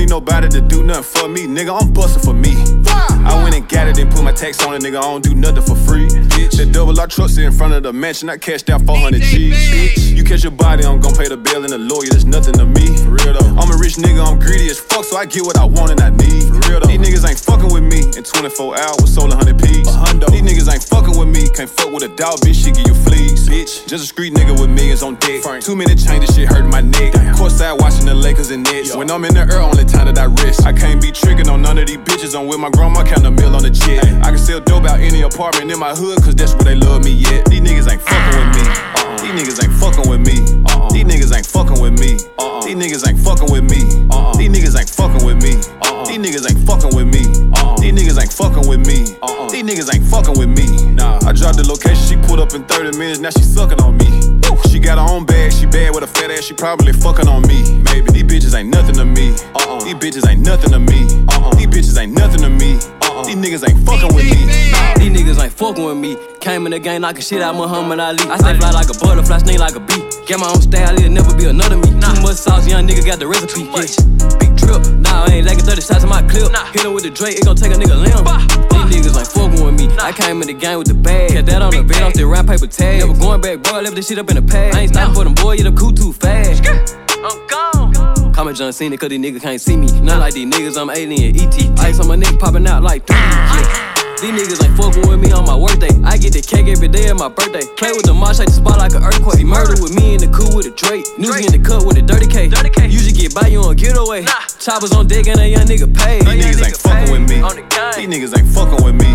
Now 0.00 0.16
I 0.16 0.16
don't 0.16 0.24
need 0.24 0.32
nobody 0.32 0.48
to 0.48 0.60
do 0.60 0.82
nothing 0.82 1.02
for 1.02 1.28
me, 1.28 1.46
nigga. 1.46 1.78
I'm 1.78 1.92
bustin' 1.92 2.22
for 2.22 2.32
me. 2.32 2.56
I 2.88 3.42
went 3.42 3.54
and 3.54 3.68
got 3.68 3.86
it 3.88 3.98
and 3.98 4.10
put 4.10 4.24
my 4.24 4.32
tax 4.32 4.64
on 4.64 4.74
it, 4.74 4.80
nigga. 4.80 4.96
I 4.96 5.02
don't 5.02 5.22
do 5.22 5.34
nothing 5.34 5.62
for 5.62 5.76
free. 5.76 6.08
Bitch, 6.08 6.56
that 6.56 6.72
double 6.72 6.98
R 6.98 7.06
trucks 7.06 7.36
in 7.36 7.52
front 7.52 7.74
of 7.74 7.82
the 7.82 7.92
mansion. 7.92 8.30
I 8.30 8.38
cashed 8.38 8.70
out 8.70 8.80
400 8.86 9.20
G's. 9.20 9.52
Bitch, 9.52 10.16
you 10.16 10.24
catch 10.24 10.42
your 10.42 10.52
body, 10.52 10.84
I'm 10.84 11.00
gon' 11.00 11.14
pay 11.14 11.28
the 11.28 11.36
bill 11.36 11.64
and 11.64 11.72
the 11.72 11.78
lawyer. 11.78 12.08
That's 12.08 12.24
nothing 12.24 12.54
to 12.54 12.66
me. 12.66 12.96
For 12.96 13.10
real 13.10 13.34
though. 13.34 13.60
I'm 13.60 13.70
a 13.70 13.76
rich 13.76 13.96
nigga, 13.96 14.24
I'm 14.24 14.38
greedy 14.38 14.70
as 14.70 14.80
fuck, 14.80 15.04
so 15.04 15.16
I 15.16 15.26
get 15.26 15.44
what 15.44 15.58
I 15.58 15.64
want 15.64 15.90
and 15.92 16.00
I 16.00 16.10
need. 16.10 16.48
For 16.48 16.60
real 16.70 16.80
though. 16.80 16.88
These 16.88 17.00
niggas 17.00 17.28
ain't 17.28 17.40
fucking 17.40 17.72
with 17.72 17.84
me 17.84 18.00
in 18.16 18.24
24 18.24 18.80
hours, 18.80 19.14
sold 19.14 19.36
100 19.36 19.60
P's. 19.60 19.84
These 20.32 20.42
niggas 20.42 20.72
ain't 20.72 20.84
fucking 20.84 21.18
with 21.18 21.28
me, 21.28 21.48
can't 21.52 21.68
fuck 21.68 21.92
with 21.92 22.04
a 22.04 22.12
dog, 22.16 22.40
bitch. 22.40 22.56
She 22.56 22.72
give 22.72 22.88
you 22.88 22.94
fleas. 22.94 23.48
Bitch, 23.48 23.86
just 23.86 24.04
a 24.04 24.08
street 24.08 24.32
nigga 24.32 24.58
with 24.58 24.70
millions 24.70 25.02
on 25.02 25.16
deck. 25.16 25.44
Two 25.60 25.76
minute 25.76 25.98
change, 25.98 26.24
this 26.26 26.36
shit 26.36 26.48
hurting 26.48 26.70
my 26.70 26.80
neck. 26.80 27.12
Courtside 27.36 27.78
watching 27.78 28.06
the 28.06 28.14
Lakers 28.14 28.50
and 28.50 28.64
Nets. 28.64 28.96
When 28.96 29.10
I'm 29.10 29.24
in 29.24 29.34
the 29.34 29.44
air, 29.44 29.60
only 29.60 29.84
time 29.90 30.06
that 30.06 30.18
I. 30.18 30.30
I 30.64 30.72
can't 30.72 31.00
be 31.00 31.10
trickin' 31.10 31.50
on 31.50 31.62
none 31.62 31.78
of 31.78 31.86
these 31.86 31.98
bitches. 31.98 32.38
I'm 32.38 32.46
with 32.46 32.58
my 32.58 32.70
grandma, 32.70 33.04
count 33.04 33.26
a 33.26 33.30
meal 33.30 33.54
on 33.54 33.62
the 33.62 33.70
chick. 33.70 34.02
I 34.22 34.30
can 34.30 34.38
sell 34.38 34.60
dope 34.60 34.84
out 34.84 35.00
any 35.00 35.22
apartment 35.22 35.70
in 35.70 35.78
my 35.78 35.94
hood, 35.94 36.22
cause 36.22 36.34
that's 36.34 36.54
where 36.54 36.64
they 36.64 36.74
love 36.74 37.04
me 37.04 37.12
yet. 37.12 37.46
These 37.46 37.60
niggas 37.60 37.90
ain't 37.90 38.02
fucking 38.02 38.34
with 38.38 38.50
me. 38.54 38.64
Uh-uh. 38.66 39.18
These 39.22 39.34
niggas 39.34 39.58
ain't 39.64 39.74
fucking 39.74 40.10
with 40.10 40.20
me. 40.20 40.36
Uh-uh. 40.66 40.90
These 40.90 41.04
niggas 41.04 41.36
ain't 41.36 41.46
fucking 41.46 41.80
with 41.80 41.94
me. 41.98 42.18
Uh-uh. 42.38 42.66
These 42.66 42.78
niggas 42.78 43.08
ain't 43.08 43.18
fucking 43.18 43.50
with 43.50 43.64
me. 43.66 43.80
Uh-uh. 44.10 44.34
These 44.36 44.50
niggas 44.50 44.76
ain't 44.78 44.90
fucking 44.90 45.24
with 45.24 45.38
me. 45.42 45.52
Uh-uh. 45.58 46.04
These 46.06 46.18
niggas 46.22 46.46
ain't 46.50 46.60
fucking 46.66 46.92
with 46.94 47.08
me. 47.10 47.22
Uh-uh. 47.50 47.76
These 47.80 47.92
niggas 47.94 48.18
ain't 48.20 48.32
fucking 48.32 48.68
with 48.68 48.80
me. 48.86 48.98
Uh-uh. 49.22 49.48
These 49.50 49.64
niggas 49.64 49.90
ain't 49.94 50.06
fucking 50.06 50.36
with 50.38 50.50
me. 50.50 50.66
Nah, 50.92 51.18
I 51.26 51.32
dropped 51.32 51.58
the 51.58 51.66
location, 51.66 52.02
she 52.06 52.16
pulled 52.26 52.40
up 52.40 52.54
in 52.54 52.64
30 52.64 52.98
minutes, 52.98 53.20
now 53.20 53.30
she 53.30 53.42
sucking 53.42 53.80
on 53.80 53.96
me. 53.96 54.40
She 54.68 54.78
got 54.78 54.98
her 54.98 55.14
own 55.14 55.26
bag, 55.26 55.52
she 55.52 55.66
bad 55.66 55.94
with 55.94 56.04
a 56.04 56.06
fat 56.06 56.30
ass, 56.30 56.44
she 56.44 56.54
probably 56.54 56.92
fucking 56.92 57.26
on 57.26 57.42
me. 57.42 57.82
Maybe 57.90 58.22
these 58.22 58.22
bitches 58.22 58.54
ain't 58.54 58.68
nothing 58.68 58.94
to 58.96 59.04
me. 59.04 59.34
Uh-uh. 59.54 59.79
Uh-uh. 59.80 59.84
These 59.84 59.94
bitches 59.94 60.28
ain't 60.28 60.44
nothing 60.44 60.70
to 60.70 60.78
me. 60.78 61.08
Uh-uh. 61.28 61.54
These 61.54 61.68
bitches 61.68 61.98
ain't 61.98 62.12
nothing 62.12 62.42
to 62.42 62.50
me. 62.50 62.76
Uh-uh. 63.02 63.24
These 63.24 63.36
niggas 63.36 63.68
ain't 63.68 63.80
fucking 63.86 64.14
with 64.14 64.28
me. 64.28 64.46
Nah. 64.72 64.94
These 65.00 65.12
niggas 65.16 65.42
ain't 65.42 65.52
fucking 65.52 65.84
with 65.84 65.96
me. 65.96 66.16
Came 66.40 66.66
in 66.66 66.72
the 66.72 66.78
game 66.78 67.00
knocking 67.00 67.22
shit 67.22 67.40
out 67.40 67.54
Muhammad 67.54 68.00
Ali. 68.00 68.20
I 68.28 68.36
stay 68.36 68.56
fly 68.58 68.70
like 68.70 68.88
a 68.90 68.96
butterfly, 68.98 69.38
sting 69.38 69.58
like 69.58 69.76
a 69.76 69.80
bee. 69.80 70.04
Get 70.26 70.38
my 70.38 70.48
own 70.48 70.60
style, 70.60 70.94
it'll 70.94 71.10
never 71.10 71.34
be 71.36 71.46
another 71.46 71.76
me. 71.76 71.88
Too 71.88 72.20
much 72.20 72.36
sauce, 72.36 72.68
young 72.68 72.86
nigga 72.86 73.04
got 73.04 73.18
the 73.18 73.26
recipe. 73.26 73.64
Yeah. 73.64 73.88
Big 74.38 74.52
drip, 74.56 74.84
nah, 75.00 75.24
I 75.24 75.40
ain't 75.40 75.46
lacking 75.46 75.64
30 75.64 75.80
shots 75.80 76.04
in 76.04 76.08
my 76.08 76.22
clip. 76.28 76.52
Hit 76.72 76.84
him 76.84 76.92
with 76.92 77.04
the 77.04 77.10
Drake, 77.10 77.38
it 77.38 77.44
gon' 77.44 77.56
take 77.56 77.72
a 77.72 77.76
nigga 77.76 77.96
limb. 77.96 78.24
These 78.90 79.00
niggas 79.00 79.16
ain't 79.16 79.32
fucking 79.32 79.64
with 79.64 79.74
me. 79.80 79.88
I 79.96 80.12
came 80.12 80.40
in 80.42 80.48
the 80.48 80.54
game 80.54 80.78
with 80.78 80.88
the 80.88 80.94
bag. 80.94 81.30
Kept 81.30 81.46
that 81.48 81.62
on 81.62 81.72
the 81.72 81.82
bed, 81.82 82.02
off 82.02 82.14
the 82.14 82.26
rap 82.26 82.46
paper 82.46 82.66
tag. 82.66 83.00
Never 83.00 83.18
going 83.18 83.40
back, 83.40 83.62
bro. 83.62 83.78
I 83.78 83.80
left 83.80 83.96
this 83.96 84.08
shit 84.08 84.18
up 84.18 84.28
in 84.28 84.36
the 84.36 84.42
past. 84.42 84.76
I 84.76 84.80
ain't 84.84 84.92
stopping 84.92 85.14
for 85.14 85.24
them 85.24 85.34
boy, 85.34 85.56
yeah, 85.56 85.64
them 85.64 85.76
cool 85.76 85.92
too 85.92 86.12
fast. 86.12 86.66
I'm 86.66 87.24
oh, 87.24 87.46
gone. 87.48 87.69
Call 88.40 88.48
me 88.48 88.54
John 88.54 88.72
Cena, 88.72 88.96
cause 88.96 89.10
these 89.10 89.20
niggas 89.20 89.42
can't 89.42 89.60
see 89.60 89.76
me. 89.76 89.84
Not 90.00 90.18
like 90.18 90.32
these 90.32 90.48
niggas, 90.48 90.80
I'm 90.80 90.88
alien, 90.88 91.36
ET. 91.36 91.78
Ice 91.84 92.00
on 92.00 92.08
my 92.08 92.16
neck 92.16 92.38
popping 92.38 92.66
out 92.66 92.82
like 92.82 93.06
3 93.06 93.14
yeah. 93.14 94.16
These 94.16 94.32
niggas 94.32 94.64
ain't 94.64 94.80
fucking 94.80 95.04
with 95.12 95.20
me 95.20 95.30
on 95.32 95.44
my 95.44 95.54
workday. 95.54 95.92
I 96.08 96.16
get 96.16 96.32
the 96.32 96.40
cake 96.40 96.64
every 96.64 96.88
day 96.88 97.12
of 97.12 97.18
my 97.18 97.28
birthday. 97.28 97.68
Play 97.76 97.92
with 97.92 98.08
the 98.08 98.14
mosh, 98.16 98.38
shake 98.38 98.48
the 98.48 98.56
spot 98.56 98.78
like 98.78 98.96
an 98.96 99.04
earthquake. 99.04 99.36
See 99.36 99.44
murder 99.44 99.76
with 99.76 99.92
me 99.92 100.16
in 100.16 100.24
the 100.24 100.32
cool 100.32 100.56
with 100.56 100.64
a 100.64 100.72
Drake. 100.72 101.04
Newsy 101.20 101.44
in 101.44 101.52
the 101.52 101.60
cut 101.60 101.84
with 101.84 102.00
a 102.00 102.02
dirty 102.02 102.24
K. 102.24 102.48
Usually 102.88 103.12
get 103.12 103.36
by 103.36 103.52
you 103.52 103.60
on 103.60 103.76
getaway. 103.76 104.24
Choppers 104.56 104.96
on 104.96 105.04
deck 105.04 105.28
and 105.28 105.36
a 105.36 105.44
young 105.44 105.68
nigga 105.68 105.84
paid. 105.92 106.24
These 106.24 106.40
niggas 106.40 106.64
ain't 106.64 106.80
fucking 106.80 107.12
with 107.12 107.28
me. 107.28 107.44
These 107.44 108.08
niggas 108.08 108.32
ain't 108.40 108.48
fucking 108.56 108.80
with 108.80 108.96
me. 108.96 109.12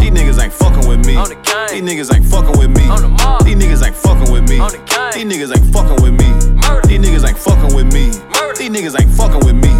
These 0.00 0.16
niggas 0.16 0.40
ain't 0.40 0.56
fucking 0.56 0.88
with 0.88 1.04
me. 1.04 1.20
These 1.68 1.84
niggas 1.84 2.08
ain't 2.08 2.24
fucking 2.24 2.56
with 2.56 2.72
me. 2.72 2.88
These 3.44 3.52
niggas 3.60 3.84
ain't 3.84 4.00
fucking 4.00 4.32
with 4.32 4.48
me. 4.48 4.56
These 5.12 5.28
niggas 5.28 5.52
ain't 5.52 5.68
fucking 5.68 6.00
with 6.00 6.16
me. 6.16 6.32
These 6.88 7.04
niggas 7.04 7.28
ain't 7.28 7.36
fucking 7.36 7.76
with 7.76 7.92
me. 7.92 8.31
These 8.56 8.70
niggas 8.70 9.00
ain't 9.00 9.10
fucking 9.10 9.44
with 9.44 9.56
me. 9.56 9.70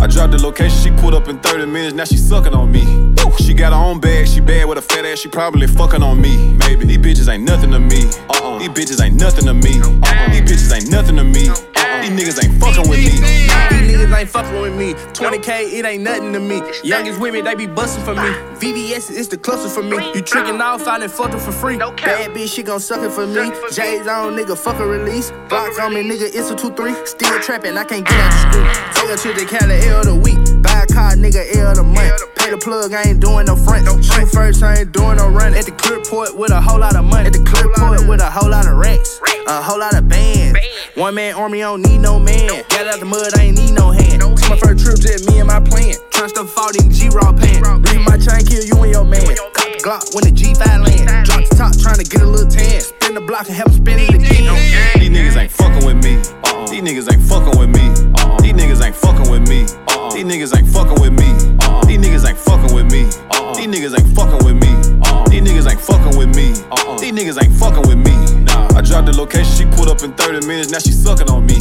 I 0.00 0.06
dropped 0.06 0.32
the 0.32 0.38
location, 0.40 0.78
she 0.78 0.90
pulled 1.00 1.14
up 1.14 1.28
in 1.28 1.38
30 1.40 1.66
minutes, 1.66 1.94
now 1.94 2.04
she 2.04 2.16
sucking 2.16 2.54
on 2.54 2.70
me. 2.70 3.14
She 3.38 3.54
got 3.54 3.72
her 3.72 3.78
own 3.78 3.98
bag, 3.98 4.28
she 4.28 4.40
bad 4.40 4.68
with 4.68 4.78
a 4.78 4.82
fat 4.82 5.04
ass, 5.04 5.18
she 5.20 5.28
probably 5.28 5.66
fucking 5.66 6.02
on 6.02 6.20
me. 6.20 6.54
Maybe 6.54 6.84
these 6.84 6.98
bitches 6.98 7.32
ain't 7.32 7.44
nothing 7.44 7.70
to 7.72 7.80
me. 7.80 8.04
Uh-uh. 8.28 8.58
These 8.58 8.68
bitches 8.68 9.04
ain't 9.04 9.16
nothing 9.16 9.46
to 9.46 9.54
me. 9.54 9.80
Uh-uh. 9.80 10.30
These 10.30 10.42
bitches 10.42 10.74
ain't 10.74 10.90
nothing 10.90 11.16
to 11.16 11.24
me. 11.24 11.48
These 12.00 12.10
niggas 12.10 12.44
ain't 12.44 12.60
fucking 12.60 12.88
with 12.88 12.98
me. 12.98 13.10
These 13.10 13.20
niggas 13.90 14.18
ain't 14.18 14.28
fucking 14.30 14.60
with 14.60 14.74
me. 14.74 14.94
20k, 14.94 15.72
it 15.72 15.84
ain't 15.84 16.02
nothing 16.02 16.32
to 16.32 16.40
me. 16.40 16.62
Youngest 16.84 17.20
women, 17.20 17.44
they 17.44 17.54
be 17.54 17.66
busting 17.66 18.04
for 18.04 18.14
me. 18.14 18.30
VVS 18.60 19.10
is 19.10 19.28
the 19.28 19.36
closest 19.36 19.74
for 19.74 19.82
me. 19.82 19.96
You 20.14 20.22
tricking 20.22 20.60
off 20.60 20.86
out 20.86 21.02
and 21.02 21.10
fucking 21.10 21.40
for 21.40 21.52
free. 21.52 21.76
Bad 21.78 22.30
bitch, 22.30 22.54
she 22.54 22.62
gon' 22.62 22.80
suck 22.80 23.00
it 23.02 23.10
for 23.10 23.26
me. 23.26 23.50
J's 23.72 24.06
on, 24.06 24.36
nigga, 24.36 24.56
fuck 24.56 24.78
a 24.78 24.86
release. 24.86 25.32
Blocks 25.48 25.78
on 25.78 25.92
me, 25.94 26.02
nigga, 26.02 26.30
it's 26.32 26.50
a 26.50 26.54
2-3. 26.54 27.06
Still 27.06 27.40
trapping, 27.40 27.76
I 27.76 27.84
can't 27.84 28.06
get 28.06 28.18
out 28.20 28.30
the 28.30 28.38
street. 28.50 28.94
Take 28.94 29.10
her 29.10 29.16
to 29.16 29.40
the 29.40 29.46
Cali 29.46 29.80
L 29.88 30.00
of 30.00 30.06
the 30.06 30.14
week. 30.14 30.38
Buy 30.62 30.86
a 31.00 31.02
car, 31.02 31.16
nigga, 31.16 31.56
L 31.56 31.74
the 31.74 31.82
month. 31.82 32.20
Pay 32.36 32.50
the 32.50 32.58
plug, 32.58 32.92
I 32.92 33.02
ain't 33.08 33.20
doing 33.20 33.46
no 33.46 33.56
front. 33.56 33.86
Shoot 34.04 34.28
first, 34.28 34.62
I 34.62 34.80
ain't 34.80 34.92
doing 34.92 35.16
no 35.16 35.28
run. 35.28 35.54
At 35.54 35.64
the 35.64 35.72
clear 35.72 36.00
port 36.04 36.36
with 36.36 36.50
a 36.50 36.60
whole 36.60 36.80
lot 36.80 36.96
of 36.96 37.04
money. 37.04 37.26
At 37.26 37.32
the 37.32 37.42
clear 37.42 37.68
port 37.74 38.08
with 38.08 38.20
a 38.20 38.30
whole 38.30 38.50
lot 38.50 38.66
of 38.66 38.76
racks. 38.76 39.20
A 39.46 39.62
whole 39.62 39.78
lot 39.78 39.94
of 39.94 40.08
bands. 40.08 40.58
One 40.94 41.14
man 41.14 41.34
army, 41.34 41.62
I 41.62 41.66
don't 41.66 41.82
need 41.82 41.98
no 41.98 42.18
man. 42.18 42.48
Got 42.68 42.86
out 42.86 43.00
the 43.00 43.06
mud, 43.06 43.38
I 43.38 43.44
ain't 43.50 43.58
need 43.58 43.72
no 43.72 43.90
hand. 43.90 44.20
To 44.20 44.28
my 44.48 44.56
first 44.58 44.84
trip, 44.84 44.98
just 45.00 45.28
me 45.28 45.38
and 45.38 45.48
my 45.48 45.60
plan. 45.60 45.94
Tryna 46.10 46.28
stuff 46.28 46.58
out 46.58 46.76
in 46.76 46.90
G-Raw 46.90 47.32
pants. 47.32 47.64
Read 47.90 48.02
my 48.04 48.16
chain, 48.18 48.44
kill 48.44 48.64
you 48.64 48.76
and 48.82 48.92
your 48.92 49.04
man. 49.04 49.24
Cop 49.54 49.68
the 49.72 49.80
Glock 49.80 50.04
when 50.14 50.24
the 50.24 50.32
G5 50.32 50.60
land. 50.84 51.26
Drop 51.26 51.48
the 51.48 51.56
top, 51.56 51.72
tryna 51.72 52.08
get 52.08 52.20
a 52.22 52.26
little 52.26 52.50
tan. 52.50 52.80
Spin 52.80 53.14
the 53.14 53.20
block 53.20 53.48
and 53.48 53.56
have 53.56 53.68
him 53.68 53.80
spin 53.80 53.98
it 53.98 54.14
again. 54.14 54.44
These 55.00 55.10
niggas 55.10 55.36
ain't 55.36 55.52
fucking 55.52 55.84
with 55.84 55.98
me. 56.04 56.20
These 56.68 56.82
niggas 56.82 57.12
ain't 57.12 57.22
fucking 57.22 57.58
with 57.58 57.70
me. 57.70 57.88
Uh-uh. 58.20 58.38
These 58.40 58.54
niggas 58.54 58.84
ain't 58.84 58.94
fucking 58.94 59.30
with 59.30 59.48
me. 59.48 59.66
Uh-uh. 59.88 60.10
These 60.14 60.24
niggas 60.24 60.56
ain't 60.56 60.68
fucking 60.68 60.89
with 60.98 61.12
me. 61.12 61.30
Uh-uh. 61.60 61.84
These 61.84 61.98
niggas 61.98 62.26
ain't 62.26 62.38
fucking 62.38 62.74
with 62.74 62.90
me. 62.90 63.06
Uh-uh. 63.30 63.54
These 63.54 63.68
niggas 63.68 63.94
ain't 63.98 64.10
fucking 64.16 64.42
with 64.44 64.56
me. 64.56 64.72
Uh-uh. 65.04 65.28
These 65.28 65.42
niggas 65.42 65.70
ain't 65.70 65.80
fucking 65.80 66.16
with 66.16 66.34
me. 66.34 66.54
Uh-uh. 66.70 66.98
These 66.98 67.12
niggas 67.12 67.38
ain't 67.42 67.54
fucking 67.54 67.86
with 67.86 67.98
me. 67.98 68.16
Nah, 68.44 68.68
I 68.74 68.80
dropped 68.80 69.06
the 69.06 69.16
location, 69.16 69.52
she 69.52 69.66
pulled 69.76 69.88
up 69.88 70.02
in 70.02 70.12
30 70.12 70.46
minutes, 70.46 70.70
now 70.70 70.78
she 70.78 70.92
sucking 70.92 71.30
on 71.30 71.46
me. 71.46 71.58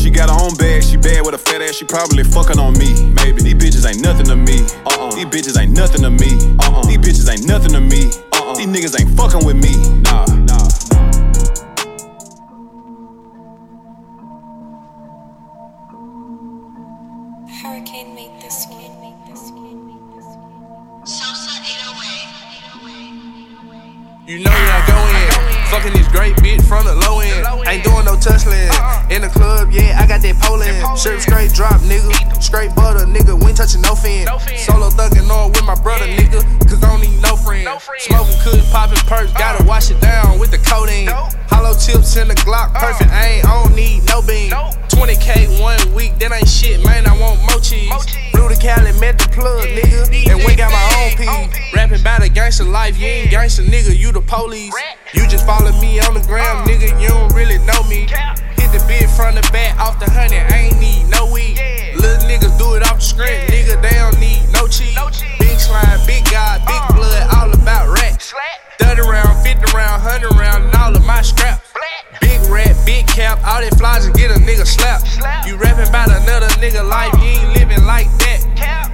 She 0.00 0.10
got 0.10 0.30
her 0.30 0.38
own 0.38 0.54
bag, 0.56 0.82
she 0.82 0.96
bad 0.96 1.24
with 1.24 1.34
a 1.34 1.38
fat 1.38 1.62
ass, 1.62 1.76
she 1.76 1.84
probably 1.84 2.24
fucking 2.24 2.58
on 2.58 2.76
me. 2.78 3.12
Maybe 3.22 3.42
these 3.42 3.54
bitches 3.54 3.86
ain't 3.86 4.02
nothing 4.02 4.26
to 4.26 4.36
me. 4.36 4.64
Uh-uh. 4.86 5.14
These 5.14 5.26
bitches 5.26 5.60
ain't 5.60 5.76
nothing 5.76 6.02
to 6.02 6.10
me. 6.10 6.56
Uh-uh. 6.58 6.82
These 6.86 6.98
bitches 6.98 7.30
ain't 7.30 7.46
nothing 7.46 7.72
to 7.72 7.80
me. 7.80 8.10
Uh-uh. 8.32 8.54
These 8.54 8.66
niggas 8.66 8.98
ain't 8.98 9.10
fucking 9.16 9.44
with 9.44 9.56
me. 9.56 9.74
Nah, 10.02 10.24
nah. 10.26 10.71
Hurricane 17.72 18.14
made 18.14 18.38
this 18.42 18.66
one. 18.66 18.82
You 24.26 24.38
know 24.38 24.50
when 24.50 24.70
I 24.70 24.86
go 24.86 24.96
in, 24.96 25.01
fucking 25.72 25.96
this 25.96 26.08
great 26.08 26.36
bitch 26.44 26.60
from 26.68 26.84
the 26.84 26.94
low 27.08 27.20
end. 27.20 27.48
Ain't 27.66 27.82
doing 27.82 28.04
no 28.04 28.12
touchland. 28.20 28.68
In 29.10 29.22
the 29.22 29.28
club, 29.28 29.72
yeah, 29.72 29.96
I 29.96 30.06
got 30.06 30.20
that 30.20 30.36
Poland. 30.36 30.76
Shirt 31.00 31.24
straight 31.24 31.52
drop, 31.56 31.80
nigga. 31.88 32.12
Straight 32.42 32.74
butter, 32.76 33.08
nigga. 33.08 33.32
We 33.32 33.48
ain't 33.48 33.56
touching 33.56 33.80
no 33.80 33.94
fin. 33.96 34.28
Solo 34.60 34.92
thugging 34.92 35.28
on 35.32 35.48
with 35.52 35.64
my 35.64 35.74
brother, 35.80 36.04
nigga. 36.04 36.44
Cause 36.68 36.84
I 36.84 36.92
don't 36.92 37.00
need 37.00 37.20
no 37.22 37.36
friend. 37.36 37.64
Smoking 38.04 38.36
could 38.44 38.60
popping 38.68 39.00
perks, 39.08 39.32
gotta 39.32 39.64
wash 39.64 39.90
it 39.90 40.00
down 40.00 40.38
with 40.38 40.50
the 40.50 40.58
codeine. 40.58 41.08
Hollow 41.48 41.72
tips 41.72 42.16
in 42.16 42.28
the 42.28 42.34
Glock, 42.44 42.74
perfect 42.74 43.10
Ain't 43.10 43.46
I 43.46 43.64
don't 43.64 43.74
need 43.74 44.04
no 44.08 44.20
beam. 44.20 44.52
20k 44.92 45.60
one 45.60 45.80
week, 45.94 46.18
that 46.18 46.32
ain't 46.32 46.48
shit, 46.48 46.84
man. 46.84 47.06
I 47.06 47.18
want 47.18 47.40
more 47.48 47.60
Blew 48.42 48.50
the 48.50 48.60
Cali, 48.60 48.90
met 48.98 49.18
the 49.22 49.28
plug, 49.30 49.70
nigga. 49.70 50.02
And 50.26 50.42
we 50.42 50.56
got 50.56 50.72
my 50.74 50.82
own 50.98 51.14
piece. 51.14 51.72
Rapping 51.72 52.00
about 52.00 52.24
a 52.24 52.28
gangster 52.28 52.64
life, 52.64 52.98
you 52.98 53.06
ain't 53.06 53.30
gangster, 53.30 53.62
nigga. 53.62 53.96
You 53.96 54.10
the 54.10 54.20
police. 54.20 54.74
You 55.14 55.28
just 55.28 55.46
follow 55.46 55.70
me 55.78 56.00
on 56.00 56.14
the 56.14 56.26
ground, 56.26 56.68
nigga. 56.68 56.90
You 57.00 57.06
don't 57.06 57.32
really 57.34 57.58
know 57.58 57.84
me. 57.84 58.10
Hit 58.58 58.74
the 58.74 58.82
bit 58.88 59.08
from 59.10 59.36
the 59.36 59.48
back, 59.52 59.78
off 59.78 60.00
the 60.00 60.10
honey. 60.10 60.38
I 60.38 60.74
ain't 60.74 60.80
need 60.80 61.06
no 61.06 61.30
weed. 61.30 61.54
Little 61.94 62.26
niggas 62.26 62.58
do 62.58 62.74
it 62.74 62.82
off 62.82 62.98
the 62.98 63.06
script, 63.14 63.46
nigga. 63.46 63.80
They 63.80 63.94
don't 63.94 64.18
need 64.18 64.42
no 64.50 64.66
cheese. 64.66 64.98
Big 65.38 65.60
slime, 65.60 66.00
big 66.04 66.24
God, 66.28 66.66
big 66.66 66.82
blood, 66.98 67.22
all 67.30 67.52
about 67.54 67.94
racks. 67.94 68.34
30 68.80 69.02
round, 69.02 69.38
50 69.46 69.70
round, 69.70 70.02
100 70.02 70.34
round, 70.34 70.64
and 70.64 70.74
all 70.74 70.96
of 70.96 71.04
my 71.04 71.22
scraps. 71.22 71.71
Big 72.22 72.40
rat, 72.48 72.72
big 72.86 73.06
cap, 73.06 73.42
all 73.44 73.60
that 73.60 73.76
flies 73.76 74.06
and 74.06 74.14
get 74.14 74.30
a 74.30 74.38
nigga 74.40 74.64
slapped. 74.64 75.04
You 75.46 75.56
rapping 75.56 75.88
about 75.88 76.08
another 76.08 76.48
nigga 76.62 76.86
life, 76.86 77.12
you 77.18 77.36
ain't 77.36 77.52
living 77.58 77.84
like 77.84 78.06
that. 78.22 78.40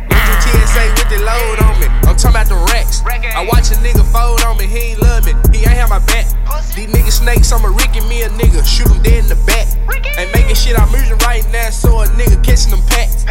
Went 0.08 0.67
to 0.68 0.74
TSA 0.74 0.84
with 0.96 1.08
the 1.08 1.20
load 1.24 1.58
on 1.64 1.80
me. 1.80 1.86
I'm 2.08 2.16
talking 2.16 2.36
about 2.36 2.48
the 2.48 2.60
racks. 2.72 3.02
I 3.06 3.44
watch 3.46 3.70
a 3.70 3.76
nigga 3.80 4.04
fold 4.12 4.42
on 4.42 4.56
me, 4.58 4.66
he 4.66 4.92
ain't 4.92 5.00
love 5.00 5.24
me, 5.24 5.32
he 5.52 5.64
ain't 5.64 5.78
have 5.78 5.90
my 5.90 5.98
back. 6.00 6.26
These 6.74 6.88
niggas 6.88 7.18
snakes, 7.24 7.52
I'm 7.52 7.64
a 7.64 7.70
Ricky, 7.70 8.00
me 8.08 8.22
a 8.22 8.28
nigga, 8.28 8.64
shoot 8.64 8.88
him 8.88 9.02
dead 9.02 9.24
in 9.24 9.28
the 9.28 9.38
back. 9.46 9.66
Ain't 10.18 10.32
making 10.34 10.54
shit, 10.54 10.78
I'm 10.78 10.90
moving 10.90 11.18
right 11.26 11.44
now, 11.52 11.70
so 11.70 12.00
a 12.02 12.06
nigga 12.14 12.42
catching 12.44 12.70
them 12.70 12.82
packs. 12.86 13.24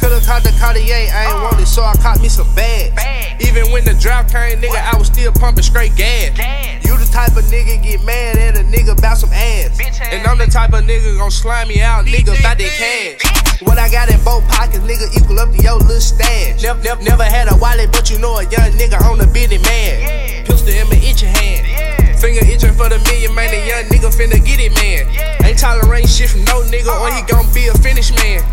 Could've 0.00 0.24
caught 0.26 0.42
the 0.42 0.52
Cartier, 0.60 1.08
I 1.12 1.32
ain't 1.32 1.42
want 1.42 1.60
it, 1.60 1.66
so 1.66 1.82
I 1.82 1.94
caught 1.96 2.20
me 2.20 2.28
some 2.28 2.48
bags. 2.54 2.94
Even 3.40 3.72
when 3.72 3.84
the 3.84 3.94
drought 3.94 4.28
came, 4.30 4.60
nigga, 4.60 4.80
I 4.80 4.96
was 4.96 5.08
still 5.08 5.32
pumping 5.32 5.64
straight 5.64 5.96
gas. 5.96 6.36
You 6.84 6.96
the 6.96 7.08
type 7.10 7.36
of 7.36 7.44
nigga 7.44 7.82
get 7.82 8.04
mad 8.04 8.36
at 8.36 8.56
a 8.56 8.64
nigga 8.64 8.98
about 8.98 9.18
some 9.18 9.32
ass. 9.32 9.80
And 10.12 10.26
I'm 10.26 10.38
the 10.38 10.46
type 10.46 10.72
of 10.72 10.84
nigga 10.84 11.16
gon' 11.18 11.30
slime 11.30 11.68
me 11.68 11.82
out, 11.82 12.06
nigga, 12.06 12.38
about 12.38 12.58
that 12.58 12.72
cash. 12.76 13.44
What 13.62 13.78
I 13.78 13.88
got 13.88 14.10
in 14.10 14.22
both 14.24 14.46
pockets, 14.48 14.84
nigga, 14.84 15.08
equal 15.16 15.38
up 15.38 15.50
to 15.52 15.62
your 15.62 15.78
little 15.78 16.00
stash. 16.00 16.62
Never, 16.62 16.82
never, 16.84 17.02
never 17.02 17.24
had 17.24 17.50
a 17.50 17.56
wallet, 17.56 17.90
but 17.90 18.10
you 18.10 18.18
know 18.18 18.36
a 18.36 18.44
young 18.44 18.70
nigga 18.76 19.00
on 19.08 19.18
the 19.18 19.26
bitty 19.26 19.58
man. 19.58 20.44
Pistol 20.44 20.68
in 20.68 20.86
my 20.88 21.00
itching 21.00 21.32
hand. 21.32 22.20
Finger 22.20 22.44
itching 22.44 22.76
for 22.76 22.88
the 22.92 23.00
million, 23.08 23.34
man. 23.34 23.50
The 23.50 23.64
young 23.66 23.84
nigga 23.88 24.12
finna 24.12 24.38
get 24.44 24.60
it, 24.60 24.72
man. 24.76 25.08
Ain't 25.42 25.58
tolerating 25.58 26.06
shit 26.06 26.30
from 26.30 26.44
no 26.44 26.60
nigga, 26.68 26.92
or 26.92 27.08
he 27.08 27.24
uh-uh. 27.24 27.26
gon' 27.26 27.52
be 27.54 27.66
a 27.68 27.74
finished 27.80 28.14
man. 28.20 28.44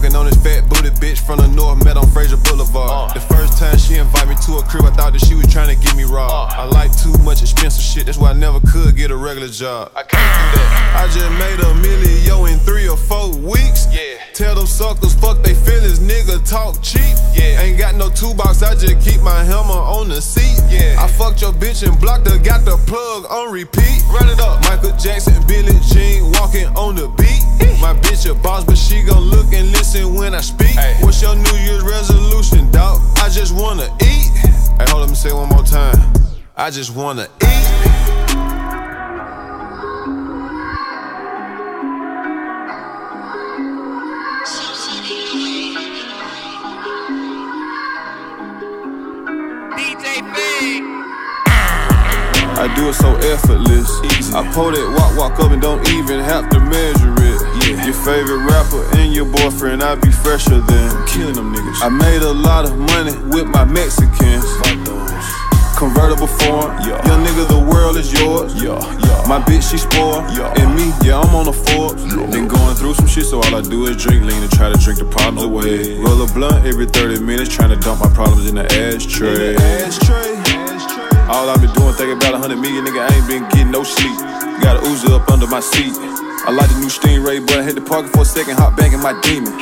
Fucking 0.00 0.16
on 0.16 0.24
this 0.24 0.40
fat 0.40 0.66
booty 0.66 0.88
bitch 0.96 1.20
from 1.20 1.44
the 1.44 1.48
north, 1.48 1.84
met 1.84 1.98
on 1.98 2.06
Frayser 2.06 2.40
Boulevard. 2.48 3.10
Uh. 3.10 3.12
The 3.12 3.20
first 3.20 3.58
time 3.58 3.76
she 3.76 3.96
invited 3.96 4.30
me 4.30 4.36
to 4.48 4.56
a 4.56 4.62
crib, 4.64 4.88
I 4.88 4.90
thought 4.96 5.12
that 5.12 5.20
she 5.20 5.34
was 5.34 5.44
trying 5.52 5.68
to 5.68 5.76
get 5.76 5.94
me 5.94 6.04
raw. 6.04 6.48
Uh. 6.48 6.56
I 6.56 6.64
like 6.64 6.88
too 6.96 7.12
much 7.20 7.42
expensive 7.42 7.84
shit, 7.84 8.06
that's 8.06 8.16
why 8.16 8.30
I 8.30 8.32
never 8.32 8.60
could 8.72 8.96
get 8.96 9.10
a 9.10 9.16
regular 9.16 9.48
job. 9.48 9.92
I 9.94 10.00
can't 10.00 10.24
do 10.24 10.56
that. 10.56 10.96
I 10.96 11.04
just 11.12 11.28
made 11.36 11.60
a 11.60 11.74
million 11.84 12.48
in 12.48 12.58
three 12.64 12.88
or 12.88 12.96
four 12.96 13.28
weeks. 13.44 13.92
Yeah. 13.92 14.24
Tell 14.32 14.54
them 14.54 14.64
suckers 14.64 15.12
fuck 15.12 15.42
they 15.44 15.52
feelings, 15.52 16.00
nigga 16.00 16.40
talk 16.48 16.80
cheap. 16.80 17.12
Yeah. 17.36 17.60
Ain't 17.60 17.76
got 17.76 17.94
no 17.94 18.08
toolbox, 18.08 18.62
I 18.62 18.72
just 18.76 19.04
keep 19.04 19.20
my 19.20 19.44
hammer 19.44 19.84
on 19.84 20.08
the 20.08 20.22
seat. 20.22 20.64
Yeah. 20.72 20.96
I 20.96 21.08
fucked 21.08 21.42
your 21.42 21.52
bitch 21.52 21.86
and 21.86 21.92
blocked 22.00 22.26
her, 22.26 22.38
got 22.38 22.64
the 22.64 22.80
plug 22.88 23.28
on 23.28 23.52
repeat. 23.52 24.00
Run 24.08 24.32
it 24.32 24.40
up. 24.40 24.64
Michael 24.64 24.96
Jackson, 24.96 25.36
Billie 25.46 25.76
Jean, 25.92 26.32
walking 26.40 26.72
on 26.72 26.96
the 26.96 27.12
beat. 27.20 27.44
My 27.80 27.94
bitch 27.94 28.30
a 28.30 28.34
boss, 28.34 28.62
but 28.62 28.76
she 28.76 29.02
gon' 29.02 29.24
look 29.32 29.54
and 29.54 29.72
listen 29.72 29.89
when 29.98 30.34
I 30.34 30.40
speak. 30.40 30.76
What's 31.00 31.20
your 31.20 31.34
New 31.34 31.56
Year's 31.64 31.82
resolution, 31.82 32.70
dog? 32.70 33.00
I 33.16 33.28
just 33.28 33.52
wanna 33.52 33.88
eat. 34.00 34.30
Hey, 34.78 34.86
hold 34.86 34.90
up, 34.90 35.00
let 35.00 35.08
me 35.08 35.14
say 35.16 35.32
one 35.32 35.48
more 35.48 35.64
time. 35.64 35.98
I 36.56 36.70
just 36.70 36.94
wanna 36.94 37.26
eat. 37.42 37.50
I 52.62 52.72
do 52.76 52.90
it 52.90 52.94
so 52.94 53.16
effortless. 53.16 53.90
Easy. 54.18 54.34
I 54.34 54.48
pull 54.52 54.70
that 54.70 54.94
walk, 54.96 55.16
walk 55.18 55.40
up 55.40 55.50
and 55.50 55.60
don't 55.60 55.80
even 55.88 56.20
have 56.20 56.48
to 56.50 56.60
measure 56.60 57.14
it. 57.18 57.39
Your 57.70 57.94
favorite 57.94 58.42
rapper 58.50 58.82
and 58.98 59.14
your 59.14 59.26
boyfriend, 59.26 59.80
I 59.80 59.94
be 59.94 60.10
fresher 60.10 60.58
than 60.58 61.06
killing 61.06 61.34
them 61.34 61.54
niggas. 61.54 61.78
I 61.82 61.88
made 61.88 62.20
a 62.22 62.32
lot 62.32 62.64
of 62.64 62.76
money 62.76 63.14
with 63.30 63.46
my 63.46 63.64
Mexicans. 63.64 64.44
Convertible 65.78 66.26
foreign, 66.26 66.82
young 66.82 67.22
nigga, 67.24 67.46
the 67.46 67.70
world 67.70 67.96
is 67.96 68.12
yours. 68.12 68.60
yeah 68.60 68.74
My 69.28 69.40
bitch, 69.40 69.70
she 69.70 69.78
spoiled, 69.78 70.24
and 70.58 70.74
me, 70.74 70.90
yeah, 71.06 71.20
I'm 71.20 71.32
on 71.32 71.46
the 71.46 71.52
Forbes. 71.52 72.02
Been 72.34 72.48
going 72.48 72.74
through 72.74 72.94
some 72.94 73.06
shit, 73.06 73.26
so 73.26 73.38
all 73.38 73.54
I 73.54 73.62
do 73.62 73.86
is 73.86 73.96
drink 73.96 74.24
lean 74.26 74.42
and 74.42 74.50
try 74.50 74.68
to 74.68 74.76
drink 74.76 74.98
the 74.98 75.04
problems 75.04 75.44
away. 75.44 75.96
Roll 76.02 76.20
a 76.20 76.26
blunt 76.34 76.66
every 76.66 76.86
30 76.86 77.22
minutes, 77.22 77.54
trying 77.54 77.70
to 77.70 77.76
dump 77.76 78.00
my 78.00 78.12
problems 78.12 78.48
in 78.48 78.56
the 78.56 78.66
ashtray. 78.66 79.54
All 81.30 81.48
I 81.48 81.54
been 81.56 81.72
doing, 81.74 81.94
thinking 81.94 82.16
about 82.18 82.34
a 82.34 82.38
hundred 82.38 82.58
million, 82.58 82.84
nigga. 82.84 83.08
I 83.08 83.14
ain't 83.14 83.28
been 83.28 83.48
getting 83.50 83.70
no 83.70 83.84
sleep. 83.84 84.18
Got 84.60 84.78
a 84.78 84.80
Uzi 84.80 85.14
up 85.14 85.30
under 85.30 85.46
my 85.46 85.60
seat. 85.60 85.94
I 86.42 86.52
like 86.52 86.70
the 86.70 86.78
new 86.80 86.88
Stingray, 86.88 87.46
but 87.46 87.58
I 87.58 87.62
hit 87.62 87.74
the 87.74 87.82
park 87.82 88.06
for 88.06 88.22
a 88.22 88.24
second, 88.24 88.56
hop 88.56 88.76
back 88.76 88.92
in 88.92 89.00
my 89.00 89.18
demon. 89.20 89.52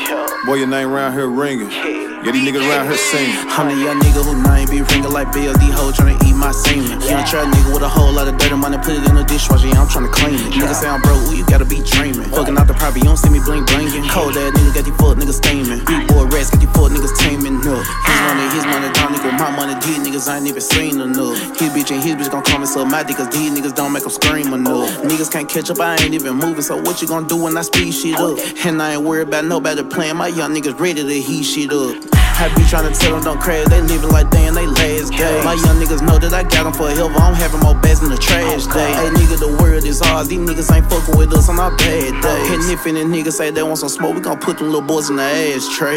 Boy, 0.47 0.55
your 0.55 0.68
name 0.68 0.89
around 0.89 1.12
here 1.12 1.26
ringing. 1.29 1.97
Yeah, 2.18 2.34
these 2.34 2.42
niggas 2.42 2.66
around 2.66 2.90
here 2.90 2.98
singing. 2.98 3.46
I'm 3.54 3.70
the 3.70 3.78
young 3.78 4.02
nigga 4.02 4.26
who 4.26 4.34
name 4.42 4.66
be 4.66 4.82
ringing 4.82 5.14
like 5.14 5.30
Bill 5.30 5.54
D 5.54 5.70
ho 5.70 5.94
tryna 5.94 6.18
eat 6.26 6.34
my 6.34 6.50
semen. 6.50 6.98
Young 7.06 7.22
trap 7.22 7.46
nigga 7.46 7.70
with 7.70 7.86
a 7.86 7.88
whole 7.88 8.10
lot 8.10 8.26
of 8.26 8.34
dirty 8.42 8.58
money, 8.58 8.74
put 8.78 8.98
it 8.98 9.06
in 9.06 9.14
the 9.14 9.22
dishwasher, 9.22 9.70
yeah, 9.70 9.78
I'm 9.78 9.86
tryna 9.86 10.10
clean 10.10 10.34
it. 10.34 10.50
Nigga 10.50 10.74
say 10.74 10.90
I'm 10.90 10.98
broke, 10.98 11.22
ooh, 11.30 11.38
you 11.38 11.46
gotta 11.46 11.64
be 11.64 11.78
dreaming. 11.78 12.26
Fucking 12.34 12.58
out 12.58 12.66
the 12.66 12.74
property, 12.74 13.06
you 13.06 13.14
don't 13.14 13.22
see 13.22 13.30
me 13.30 13.38
bling 13.38 13.62
blinging. 13.70 14.02
Cold 14.10 14.34
ass 14.34 14.50
nigga 14.50 14.74
got 14.74 14.84
these 14.84 14.98
fuck 14.98 15.14
niggas 15.14 15.38
steaming. 15.38 15.78
Big 15.86 16.10
boy 16.10 16.26
rats 16.26 16.50
got 16.50 16.58
these 16.58 16.74
fuck 16.74 16.90
niggas 16.90 17.14
taming 17.22 17.62
up. 17.62 17.86
His 17.86 18.18
money, 18.26 18.44
his 18.50 18.66
money, 18.66 18.90
down 18.98 19.14
nigga, 19.14 19.30
my 19.38 19.50
money, 19.54 19.74
these 19.78 20.02
niggas 20.02 20.26
I 20.26 20.42
ain't 20.42 20.50
even 20.50 20.60
seen 20.60 20.98
enough. 20.98 21.38
His 21.54 21.70
bitch 21.70 21.94
and 21.94 22.02
his 22.02 22.18
bitch 22.18 22.34
gon' 22.34 22.42
call 22.42 22.58
me 22.58 22.66
so 22.66 22.82
mad 22.82 23.06
cause 23.14 23.30
these 23.30 23.54
niggas 23.54 23.78
don't 23.78 23.94
make 23.94 24.02
them 24.02 24.10
scream 24.10 24.50
enough. 24.50 24.90
Niggas 25.06 25.30
can't 25.30 25.48
catch 25.48 25.70
up, 25.70 25.78
I 25.78 25.94
ain't 26.02 26.14
even 26.18 26.34
moving, 26.34 26.66
so 26.66 26.82
what 26.82 26.98
you 26.98 27.06
gon' 27.06 27.30
do 27.30 27.38
when 27.38 27.56
I 27.56 27.62
speed 27.62 27.94
shit 27.94 28.18
up? 28.18 28.42
And 28.66 28.82
I 28.82 28.98
ain't 28.98 29.06
worried 29.06 29.28
about 29.28 29.44
nobody 29.44 29.86
playing, 29.86 30.16
my 30.16 30.26
young 30.26 30.50
niggas 30.50 30.78
ready 30.80 31.06
to 31.06 31.20
heat 31.22 31.44
shit 31.44 31.70
up. 31.70 32.07
I 32.41 32.47
be 32.55 32.62
tryna 32.62 32.97
tell 32.97 33.14
them 33.14 33.24
don't 33.24 33.41
crash, 33.41 33.66
they 33.66 33.80
living 33.82 34.11
like 34.11 34.30
they 34.30 34.47
in 34.47 34.55
they 34.55 34.64
last 34.64 35.11
day. 35.11 35.43
My 35.43 35.55
young 35.55 35.82
niggas 35.82 36.03
know 36.07 36.18
that 36.18 36.32
I 36.32 36.45
got 36.45 36.62
them 36.64 36.72
forever, 36.72 37.12
I'm 37.18 37.34
having 37.34 37.59
more 37.59 37.74
bags 37.74 38.01
in 38.01 38.11
the 38.11 38.16
trash 38.16 38.66
day. 38.66 38.93
Hey 38.95 39.11
nigga, 39.11 39.41
the 39.41 39.61
world 39.61 39.82
is 39.84 40.01
ours, 40.03 40.28
these 40.28 40.39
niggas 40.39 40.72
ain't 40.72 40.89
fucking 40.89 41.18
with 41.18 41.32
us 41.32 41.49
on 41.49 41.59
our 41.59 41.74
bad 41.76 42.22
days. 42.22 42.51
And 42.51 42.62
if 42.70 42.86
any 42.86 43.03
niggas 43.03 43.32
say 43.32 43.51
they 43.51 43.64
want 43.64 43.78
some 43.78 43.89
smoke, 43.89 44.14
we 44.14 44.20
gon' 44.20 44.39
put 44.39 44.59
them 44.59 44.68
little 44.68 44.82
boys 44.82 45.11
in 45.11 45.16
the 45.16 45.22
ashtray. 45.24 45.97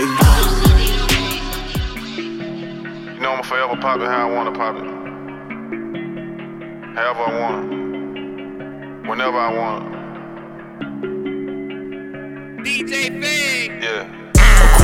You 3.13 3.21
know 3.21 3.33
I'ma 3.33 3.43
forever 3.43 3.77
pop 3.79 3.99
it 3.99 4.07
how 4.07 4.27
I 4.27 4.33
wanna 4.33 4.51
pop 4.51 4.77
it. 4.77 4.85
However 6.95 7.19
I 7.19 7.39
wanna. 7.39 9.07
Whenever 9.07 9.37
I 9.37 9.53
wanna. 9.53 9.91
DJ 12.63 13.09
Big. 13.21 13.83
Yeah. 13.83 14.20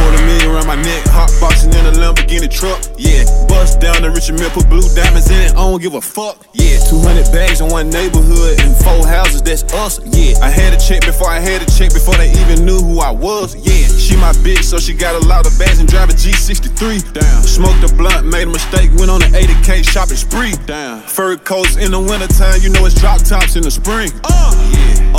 Quarter 0.08 0.26
million 0.26 0.56
around 0.56 0.68
my 0.68 0.80
neck, 0.80 1.04
hot 1.12 1.28
boxing 1.42 1.68
in 1.76 1.84
a 1.84 1.92
Lamborghini 1.92 2.48
truck. 2.48 2.80
Yeah, 2.96 3.28
bust 3.52 3.82
down 3.84 4.00
the 4.00 4.10
Richard 4.10 4.40
Mille, 4.40 4.56
put 4.56 4.70
blue 4.72 4.88
diamonds 4.96 5.28
in 5.28 5.36
it. 5.36 5.52
I 5.52 5.68
don't 5.68 5.82
give 5.82 5.96
a 5.96 6.00
fuck. 6.00 6.48
Yeah, 6.54 6.80
200 6.88 7.28
bags 7.36 7.60
in 7.60 7.68
one 7.68 7.90
neighborhood 7.90 8.56
and 8.64 8.72
four 8.88 9.04
houses. 9.04 9.42
That's 9.42 9.68
us. 9.76 10.00
Yeah, 10.08 10.40
I 10.40 10.48
had 10.48 10.72
a 10.72 10.80
check 10.80 11.04
before 11.04 11.28
I 11.28 11.44
had 11.44 11.60
a 11.60 11.68
check 11.76 11.92
before 11.92 12.16
they 12.16 12.32
even 12.40 12.64
knew 12.64 12.80
who 12.80 13.04
I 13.04 13.12
was. 13.12 13.60
Yeah, 13.60 13.84
she 14.00 14.16
my 14.16 14.32
bitch, 14.48 14.64
so 14.64 14.80
she 14.80 14.94
got 14.96 15.12
a 15.22 15.28
lot 15.28 15.44
of 15.44 15.52
bags 15.60 15.84
and 15.84 15.90
drive 15.92 16.08
a 16.08 16.16
G63. 16.16 17.12
Down. 17.12 17.44
Smoked 17.44 17.84
a 17.84 17.92
blunt, 17.92 18.32
made 18.32 18.48
a 18.48 18.52
mistake, 18.56 18.88
went 18.96 19.12
on 19.12 19.20
an 19.28 19.36
80k 19.36 19.84
shopping 19.84 20.16
spree. 20.16 20.56
Down. 20.64 21.02
Fur 21.04 21.36
coats 21.36 21.76
in 21.76 21.92
the 21.92 22.00
wintertime, 22.00 22.64
you 22.64 22.72
know 22.72 22.86
it's 22.88 22.96
drop 22.96 23.20
tops 23.28 23.58
in 23.58 23.64
the 23.64 23.72
spring. 23.72 24.16
Uh, 24.24 24.56
yeah, 24.72 25.17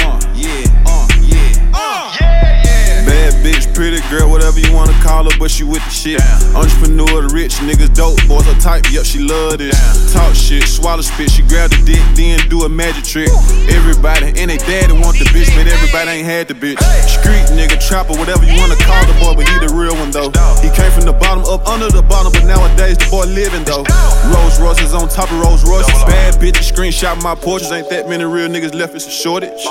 bitch, 3.49 3.65
pretty 3.73 4.01
girl, 4.13 4.29
whatever 4.29 4.61
you 4.61 4.73
wanna 4.73 4.93
call 5.01 5.25
her, 5.25 5.37
but 5.39 5.51
she 5.51 5.65
with 5.65 5.83
the 5.85 5.91
shit. 5.91 6.21
Entrepreneur, 6.53 7.25
the 7.25 7.31
rich 7.33 7.57
niggas, 7.65 7.95
dope 7.97 8.21
boys, 8.29 8.45
her 8.45 8.59
type, 8.61 8.85
yup, 8.93 9.05
she 9.05 9.19
love 9.19 9.59
this. 9.59 9.73
Talk 10.13 10.35
shit, 10.35 10.65
swallow 10.65 11.01
spit, 11.01 11.31
she 11.31 11.43
grab 11.43 11.71
the 11.71 11.81
dick, 11.85 12.03
then 12.15 12.37
do 12.49 12.65
a 12.65 12.69
magic 12.69 13.05
trick. 13.05 13.33
Everybody 13.73 14.37
and 14.37 14.51
they 14.51 14.59
daddy 14.59 14.93
want 14.93 15.17
the 15.17 15.25
bitch, 15.33 15.49
but 15.57 15.65
everybody 15.67 16.21
ain't 16.21 16.29
had 16.29 16.49
the 16.49 16.55
bitch. 16.55 16.77
Street 17.09 17.49
nigga, 17.57 17.81
trapper, 17.81 18.13
whatever 18.21 18.45
you 18.45 18.53
wanna 18.61 18.77
call 18.85 19.01
the 19.09 19.17
boy, 19.17 19.33
but 19.33 19.49
he 19.49 19.55
the 19.65 19.73
real 19.73 19.97
one 19.97 20.11
though. 20.11 20.29
He 20.61 20.69
came 20.77 20.93
from 20.93 21.09
the 21.09 21.17
bottom 21.17 21.45
up 21.49 21.67
under 21.67 21.89
the 21.89 22.03
bottom, 22.03 22.33
but 22.33 22.45
nowadays 22.45 22.99
the 22.99 23.09
boy 23.09 23.25
living 23.25 23.65
though. 23.65 23.85
Rolls 24.29 24.61
Royces 24.61 24.93
on 24.93 25.09
top 25.09 25.33
of 25.33 25.41
Rolls 25.41 25.65
Royces. 25.65 26.05
Bad 26.05 26.37
bitches 26.37 26.69
screenshot 26.69 27.23
my 27.23 27.35
portraits, 27.35 27.73
ain't 27.73 27.89
that 27.89 28.09
many 28.09 28.25
real 28.25 28.49
niggas 28.49 28.75
left, 28.75 28.95
it's 28.95 29.07
a 29.07 29.11
shortage. 29.11 29.65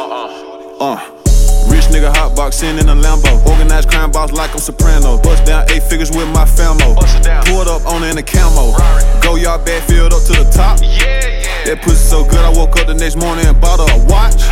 Uh. 0.79 1.16
Nigga 1.97 2.13
hotboxing 2.13 2.79
in 2.79 2.89
a 2.89 2.93
Lambo. 2.93 3.43
Organized 3.47 3.89
crime 3.89 4.11
boss 4.11 4.31
like 4.31 4.51
I'm 4.53 4.59
Soprano. 4.59 5.17
Bust 5.17 5.45
down 5.47 5.65
eight 5.71 5.81
figures 5.81 6.11
with 6.11 6.27
my 6.27 6.45
famo. 6.45 6.93
Pulled 7.47 7.67
up 7.67 7.87
on 7.87 8.03
her 8.03 8.09
in 8.11 8.19
a 8.19 8.21
camo. 8.21 8.77
Go 9.19 9.35
yard 9.35 9.65
back 9.65 9.81
filled 9.87 10.13
up 10.13 10.21
to 10.25 10.33
the 10.33 10.47
top. 10.53 10.79
Yeah, 10.83 11.65
that 11.65 11.81
pussy 11.81 11.95
so 11.95 12.23
good, 12.23 12.37
I 12.37 12.49
woke 12.49 12.79
up 12.79 12.85
the 12.85 12.93
next 12.93 13.15
morning 13.15 13.47
and 13.47 13.59
bought 13.59 13.79
her 13.79 13.95
a 13.95 14.05
watch. 14.05 14.43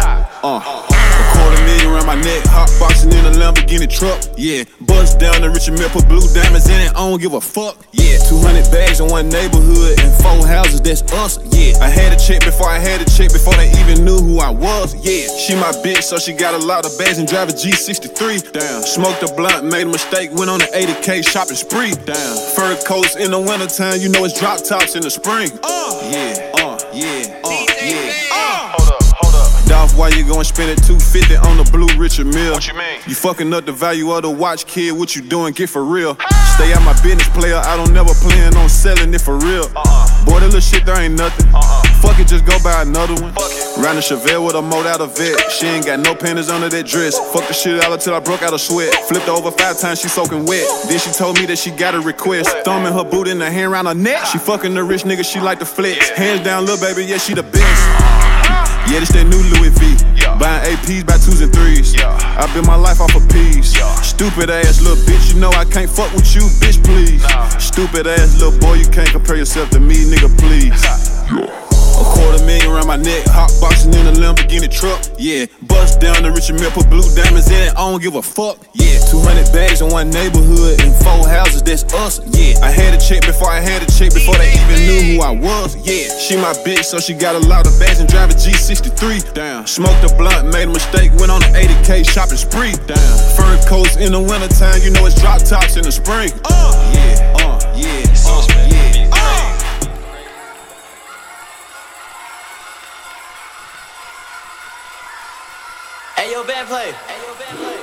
Uh. 0.41 1.04
A 1.19 1.23
quarter 1.33 1.61
million 1.63 1.87
around 1.91 2.07
my 2.07 2.15
neck, 2.15 2.43
hotboxing 2.51 3.13
in 3.13 3.25
a 3.25 3.31
Lamborghini 3.31 3.87
truck. 3.89 4.19
Yeah, 4.37 4.63
bust 4.81 5.19
down 5.19 5.41
the 5.41 5.49
Richard 5.49 5.79
Mille, 5.79 5.89
put 5.89 6.07
blue 6.07 6.25
diamonds 6.33 6.67
in 6.69 6.79
it. 6.81 6.91
I 6.91 7.01
don't 7.07 7.21
give 7.21 7.33
a 7.33 7.41
fuck. 7.41 7.77
Yeah, 7.91 8.17
200 8.29 8.71
bags 8.71 8.99
in 8.99 9.07
one 9.07 9.29
neighborhood 9.29 9.99
and 9.99 10.11
four 10.21 10.45
houses. 10.47 10.81
That's 10.81 11.01
us. 11.13 11.39
Yeah, 11.55 11.77
I 11.81 11.89
had 11.89 12.13
a 12.13 12.19
check 12.19 12.43
before 12.43 12.69
I 12.69 12.79
had 12.79 13.01
a 13.01 13.05
check 13.05 13.31
before 13.31 13.53
they 13.55 13.71
even 13.81 14.03
knew 14.05 14.19
who 14.19 14.39
I 14.39 14.49
was. 14.49 14.93
Yeah, 14.95 15.27
she 15.37 15.55
my 15.55 15.71
bitch, 15.83 16.03
so 16.03 16.17
she 16.17 16.33
got 16.33 16.53
a 16.53 16.63
lot 16.65 16.85
of 16.85 16.97
bags 16.97 17.17
and 17.17 17.27
drive 17.27 17.49
a 17.49 17.53
G63. 17.53 18.51
Down. 18.51 18.83
Smoked 18.83 19.23
a 19.23 19.33
blunt, 19.33 19.65
made 19.65 19.87
a 19.87 19.91
mistake, 19.91 20.31
went 20.33 20.49
on 20.49 20.61
an 20.61 20.67
80k 20.73 21.25
shopping 21.25 21.55
spree. 21.55 21.91
Down. 22.05 22.35
Fur 22.55 22.75
coats 22.85 23.15
in 23.15 23.31
the 23.31 23.39
wintertime, 23.39 23.99
you 23.99 24.09
know 24.09 24.25
it's 24.25 24.37
drop 24.39 24.63
tops 24.63 24.95
in 24.95 25.01
the 25.01 25.09
spring. 25.09 25.49
Uh, 25.63 25.99
yeah, 26.11 26.51
uh, 26.59 26.77
yeah, 26.93 27.39
uh, 27.43 27.54
why 29.95 30.09
you 30.09 30.25
going 30.27 30.43
spend 30.43 30.69
it 30.69 30.83
250 30.83 31.35
on 31.37 31.57
the 31.57 31.63
blue 31.71 31.87
Richard 31.97 32.27
Mille? 32.27 32.53
What 32.53 32.67
you 32.67 32.73
mean? 32.73 32.99
You 33.07 33.15
fucking 33.15 33.53
up 33.53 33.65
the 33.65 33.71
value 33.71 34.11
of 34.11 34.23
the 34.23 34.29
watch, 34.29 34.65
kid. 34.65 34.91
What 34.91 35.15
you 35.15 35.21
doing? 35.21 35.53
Get 35.53 35.69
for 35.69 35.83
real. 35.83 36.17
Ah. 36.19 36.53
Stay 36.55 36.73
out 36.73 36.83
my 36.83 36.93
business, 37.01 37.27
player. 37.29 37.57
I 37.57 37.75
don't 37.75 37.93
never 37.93 38.13
plan 38.15 38.55
on 38.55 38.69
selling 38.69 39.13
it 39.13 39.21
for 39.21 39.37
real. 39.37 39.65
Uh-uh. 39.75 40.25
Boy, 40.25 40.39
that 40.39 40.47
little 40.47 40.59
shit 40.59 40.85
there 40.85 40.99
ain't 40.99 41.17
nothing. 41.17 41.47
Uh-uh. 41.53 41.83
Fuck 42.01 42.19
it, 42.19 42.27
just 42.27 42.45
go 42.45 42.57
buy 42.63 42.81
another 42.81 43.13
one. 43.15 43.33
Round 43.81 43.97
the 43.97 44.03
Chevelle 44.03 44.45
with 44.45 44.55
a 44.55 44.61
mold 44.61 44.85
out 44.85 45.01
of 45.01 45.17
vet. 45.17 45.51
She 45.51 45.67
ain't 45.67 45.85
got 45.85 45.99
no 45.99 46.15
panties 46.15 46.49
under 46.49 46.69
that 46.69 46.85
dress. 46.85 47.17
Fuck 47.33 47.47
the 47.47 47.53
shit 47.53 47.83
out 47.83 47.91
until 47.91 48.15
I 48.15 48.19
broke 48.19 48.41
out 48.41 48.53
a 48.53 48.59
sweat. 48.59 48.93
Flipped 49.07 49.25
her 49.25 49.33
over 49.33 49.51
five 49.51 49.79
times, 49.79 50.01
she 50.01 50.07
soaking 50.07 50.45
wet. 50.45 50.67
Then 50.87 50.99
she 50.99 51.11
told 51.11 51.39
me 51.39 51.45
that 51.47 51.57
she 51.57 51.71
got 51.71 51.95
a 51.95 51.99
request. 51.99 52.49
Thumbing 52.63 52.93
her 52.93 53.03
boot 53.03 53.27
in 53.27 53.39
the 53.39 53.49
hand 53.49 53.71
around 53.71 53.85
her 53.87 53.95
neck. 53.95 54.25
She 54.25 54.37
fucking 54.37 54.73
the 54.73 54.83
rich 54.83 55.03
nigga, 55.03 55.23
she 55.25 55.39
like 55.39 55.59
to 55.59 55.65
flex. 55.65 56.09
Hands 56.09 56.43
down, 56.43 56.65
little 56.65 56.83
baby, 56.85 57.05
yeah, 57.05 57.17
she 57.17 57.33
the 57.33 57.43
best. 57.43 57.94
Yeah, 58.87 58.99
this 58.99 59.09
that 59.09 59.25
new 59.25 59.41
Louis 59.57 59.73
V. 59.79 59.97
Buying 60.37 60.77
APs 60.77 61.05
by 61.05 61.17
twos 61.17 61.41
and 61.41 61.51
threes. 61.51 61.95
I 61.99 62.45
built 62.53 62.67
my 62.67 62.75
life 62.75 63.01
off 63.01 63.15
of 63.15 63.27
peas. 63.29 63.73
Stupid 64.05 64.49
ass 64.49 64.81
little 64.81 65.01
bitch, 65.05 65.33
you 65.33 65.39
know 65.39 65.49
I 65.49 65.65
can't 65.65 65.89
fuck 65.89 66.13
with 66.13 66.35
you, 66.35 66.41
bitch, 66.61 66.83
please. 66.83 67.23
Stupid 67.61 68.05
ass 68.05 68.39
little 68.39 68.57
boy, 68.59 68.75
you 68.75 68.87
can't 68.87 69.09
compare 69.09 69.37
yourself 69.37 69.69
to 69.71 69.79
me, 69.79 69.95
nigga, 70.05 70.29
please. 70.37 71.61
A 71.95 72.03
quarter 72.03 72.43
million 72.45 72.67
around 72.71 72.87
my 72.87 72.97
neck, 72.97 73.23
hot 73.27 73.51
boxing 73.61 73.93
in 73.93 74.07
a 74.07 74.11
Lamborghini 74.11 74.67
truck. 74.67 74.99
Yeah, 75.17 75.45
bust 75.63 76.01
down 76.01 76.23
the 76.23 76.31
Richard 76.31 76.59
Mille, 76.59 76.71
put 76.71 76.89
blue 76.89 77.07
diamonds 77.15 77.47
in 77.47 77.61
it. 77.67 77.71
I 77.71 77.87
don't 77.87 78.01
give 78.01 78.15
a 78.15 78.21
fuck. 78.21 78.59
Yeah, 78.73 78.99
200 79.07 79.51
bags 79.53 79.81
in 79.81 79.87
one 79.89 80.09
neighborhood 80.09 80.81
and 80.83 80.91
four 80.99 81.23
houses. 81.27 81.63
That's 81.63 81.87
us. 81.95 82.19
Yeah, 82.35 82.59
I 82.59 82.71
had 82.71 82.93
a 82.93 82.99
check 82.99 83.25
before 83.25 83.49
I 83.49 83.59
had 83.59 83.81
a 83.81 83.87
check 83.87 84.13
before 84.13 84.35
they 84.35 84.51
even 84.51 84.79
knew 84.83 85.01
who 85.15 85.23
I 85.23 85.31
was. 85.31 85.75
Yeah, 85.87 86.11
she 86.19 86.35
my 86.35 86.51
bitch, 86.67 86.83
so 86.83 86.99
she 86.99 87.13
got 87.13 87.35
a 87.35 87.43
lot 87.47 87.65
of 87.65 87.79
bags 87.79 87.99
and 87.99 88.09
drive 88.09 88.29
a 88.29 88.33
G63. 88.33 89.33
Damn, 89.33 89.65
smoked 89.65 90.03
a 90.03 90.11
blunt, 90.15 90.51
made 90.51 90.67
a 90.67 90.73
mistake, 90.73 91.15
went 91.15 91.31
on 91.31 91.43
an 91.43 91.53
80k 91.55 92.03
shopping 92.03 92.37
spree. 92.37 92.75
Damn, 92.87 93.15
fur 93.39 93.55
coats 93.67 93.95
in 93.95 94.11
the 94.11 94.19
wintertime, 94.21 94.81
you 94.83 94.91
know 94.91 95.05
it's 95.05 95.15
drop 95.15 95.39
tops 95.43 95.77
in 95.77 95.83
the 95.83 95.91
spring. 95.91 96.29
Uh, 96.43 96.75
yeah, 96.91 97.39
uh, 97.39 97.55
yeah, 97.75 98.03
uh, 98.27 98.43
yeah. 98.67 98.74
Band 106.65 106.67
play. 106.67 106.91
Hey, 106.91 107.21
yo, 107.21 107.33
band 107.39 107.57
play. 107.57 107.79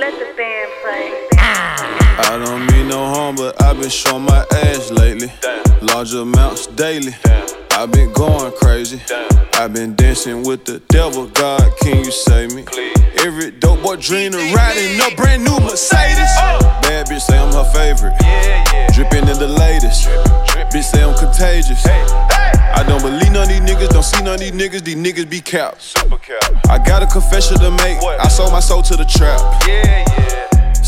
Let 0.00 0.18
the 0.18 0.34
band 0.36 0.70
play. 0.82 1.28
I 2.16 2.42
don't 2.44 2.66
mean 2.72 2.88
no 2.88 3.04
harm, 3.06 3.36
but 3.36 3.60
I've 3.62 3.78
been 3.80 3.90
showing 3.90 4.24
my 4.24 4.44
ass 4.50 4.90
lately. 4.90 5.32
Large 5.82 6.14
amounts 6.14 6.66
daily. 6.68 7.14
I've 7.76 7.90
been 7.90 8.12
going 8.12 8.52
crazy. 8.52 9.02
I've 9.54 9.72
been 9.72 9.96
dancing 9.96 10.44
with 10.44 10.64
the 10.64 10.78
devil. 10.88 11.26
God, 11.26 11.60
can 11.80 12.04
you 12.04 12.12
save 12.12 12.54
me? 12.54 12.64
Every 13.18 13.50
dope 13.50 13.82
boy 13.82 13.96
dream 13.96 14.32
of 14.32 14.40
riding 14.54 15.00
a 15.00 15.14
brand 15.16 15.44
new 15.44 15.58
Mercedes. 15.58 16.30
Bad 16.86 17.06
bitch 17.08 17.20
say 17.20 17.36
I'm 17.36 17.52
her 17.52 17.64
favorite. 17.74 18.14
Dripping 18.94 19.28
in 19.28 19.38
the 19.38 19.48
latest. 19.48 20.06
Bitch 20.70 20.84
say 20.84 21.02
I'm 21.02 21.18
contagious. 21.18 21.84
I 21.84 22.84
don't 22.86 23.02
believe 23.02 23.32
none 23.32 23.42
of 23.42 23.48
these 23.48 23.60
niggas, 23.60 23.88
don't 23.88 24.04
see 24.04 24.22
none 24.22 24.34
of 24.34 24.40
these 24.40 24.52
niggas, 24.52 24.84
these 24.84 24.96
niggas 24.96 25.28
be 25.28 25.40
capped. 25.40 25.96
I 26.68 26.78
got 26.78 27.02
a 27.02 27.06
confession 27.06 27.58
to 27.58 27.70
make. 27.72 27.98
I 28.02 28.28
sold 28.28 28.52
my 28.52 28.60
soul 28.60 28.82
to 28.82 28.96
the 28.96 29.04
trap. 29.04 29.40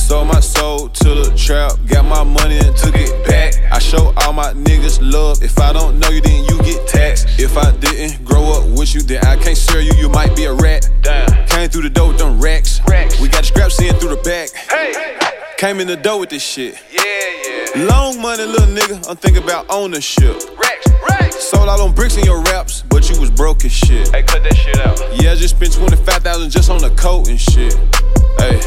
Sold 0.07 0.29
my 0.29 0.39
soul 0.39 0.89
to 0.89 1.09
the 1.17 1.35
trap, 1.37 1.73
got 1.89 2.05
my 2.05 2.23
money 2.23 2.59
and 2.59 2.77
took 2.77 2.95
it 2.95 3.27
back. 3.27 3.55
I 3.73 3.81
show 3.81 4.15
all 4.19 4.33
my 4.33 4.53
niggas 4.53 5.01
love. 5.03 5.43
If 5.43 5.59
I 5.59 5.73
don't 5.73 5.99
know 5.99 6.09
you, 6.11 6.21
then 6.21 6.45
you 6.45 6.63
get 6.63 6.87
taxed. 6.87 7.41
If 7.41 7.57
I 7.59 7.73
didn't 7.73 8.25
grow 8.25 8.53
up 8.53 8.79
with 8.79 8.95
you, 8.95 9.03
then 9.03 9.25
I 9.25 9.35
can't 9.35 9.57
serve 9.57 9.83
you, 9.83 9.93
you 9.95 10.09
might 10.09 10.37
be 10.37 10.45
a 10.45 10.55
rat. 10.55 10.89
Damn. 11.03 11.49
Came 11.49 11.69
through 11.69 11.83
the 11.83 11.91
door 11.91 12.09
with 12.09 12.19
them 12.19 12.41
racks. 12.41 12.81
We 13.21 13.29
got 13.29 13.41
the 13.41 13.47
scraps 13.47 13.83
in 13.83 13.97
through 13.97 14.15
the 14.15 14.23
back. 14.23 14.51
Hey 14.71 15.17
came 15.57 15.81
in 15.81 15.87
the 15.87 15.97
door 15.97 16.21
with 16.21 16.31
this 16.31 16.43
shit. 16.43 16.79
Yeah, 16.93 17.03
yeah. 17.03 17.85
Long 17.87 18.21
money, 18.21 18.45
little 18.45 18.67
nigga. 18.67 19.09
I'm 19.09 19.17
thinking 19.17 19.43
about 19.43 19.67
ownership. 19.71 20.37
Racks, 20.59 20.87
racks. 21.09 21.37
Sold 21.49 21.69
all 21.69 21.81
on 21.81 21.95
bricks 21.95 22.17
in 22.17 22.25
your 22.25 22.43
raps, 22.43 22.83
but 22.83 23.09
you 23.09 23.19
was 23.19 23.31
broke 23.31 23.65
as 23.65 23.73
shit. 23.73 24.09
Hey, 24.15 24.23
cut 24.23 24.43
that 24.45 24.55
shit 24.55 24.79
out. 24.79 25.01
Yeah, 25.21 25.33
I 25.33 25.35
just 25.35 25.57
spent 25.57 25.73
25,000 25.73 26.51
just 26.51 26.71
on 26.71 26.79
the 26.79 26.91
coat 26.91 27.29
and 27.29 27.41
shit. 27.41 27.75
Hey, 28.39 28.61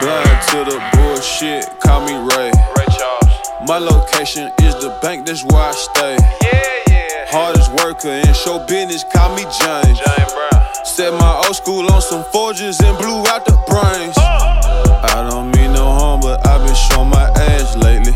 blind 0.00 0.38
to 0.50 0.58
the 0.70 0.78
bullshit, 0.94 1.64
call 1.80 2.00
me 2.06 2.14
Ray. 2.34 2.50
Ray 2.76 2.88
Charles. 2.96 3.34
My 3.66 3.78
location 3.78 4.50
is 4.62 4.74
the 4.76 4.96
bank, 5.02 5.26
that's 5.26 5.44
where 5.44 5.62
I 5.62 5.72
stay. 5.72 6.16
Yeah, 6.42 6.94
yeah. 6.94 7.26
Hardest 7.28 7.72
worker 7.82 8.08
in 8.08 8.32
show 8.34 8.64
business, 8.66 9.04
call 9.04 9.34
me 9.34 9.42
James. 9.42 9.98
Jane 9.98 10.28
Brown. 10.34 10.64
Set 10.84 11.12
my 11.12 11.42
old 11.44 11.56
school 11.56 11.90
on 11.92 12.00
some 12.00 12.24
forges 12.24 12.80
and 12.80 12.96
blew 12.98 13.26
out 13.28 13.44
the 13.44 13.56
brains. 13.68 14.14
Oh. 14.18 15.00
I 15.02 15.28
don't 15.28 15.50
mean 15.52 15.57
no 15.78 15.86
harm, 15.86 16.20
but 16.20 16.44
I've 16.46 16.66
been 16.66 16.74
showing 16.74 17.10
my 17.10 17.30
ass 17.54 17.76
lately. 17.76 18.12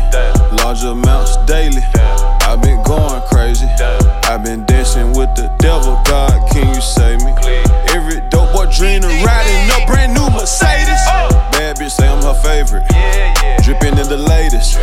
Large 0.59 0.83
amounts 0.83 1.37
daily. 1.47 1.81
I've 2.43 2.61
been 2.61 2.83
going 2.83 3.21
crazy. 3.31 3.67
I've 4.27 4.43
been 4.43 4.65
dancing 4.65 5.13
with 5.13 5.31
the 5.35 5.47
devil. 5.59 5.95
God, 6.03 6.35
can 6.51 6.67
you 6.67 6.81
save 6.81 7.23
me? 7.23 7.31
Every 7.95 8.19
dope 8.29 8.51
boy 8.51 8.67
dream 8.67 9.03
of 9.03 9.15
riding 9.23 9.63
a 9.71 9.79
brand 9.87 10.13
new 10.13 10.27
Mercedes. 10.35 11.03
Bad 11.55 11.77
bitch 11.77 11.91
say 11.91 12.07
I'm 12.07 12.21
her 12.21 12.35
favorite. 12.43 12.83
Dripping 13.63 13.97
in 13.97 14.07
the 14.11 14.17
latest. 14.17 14.75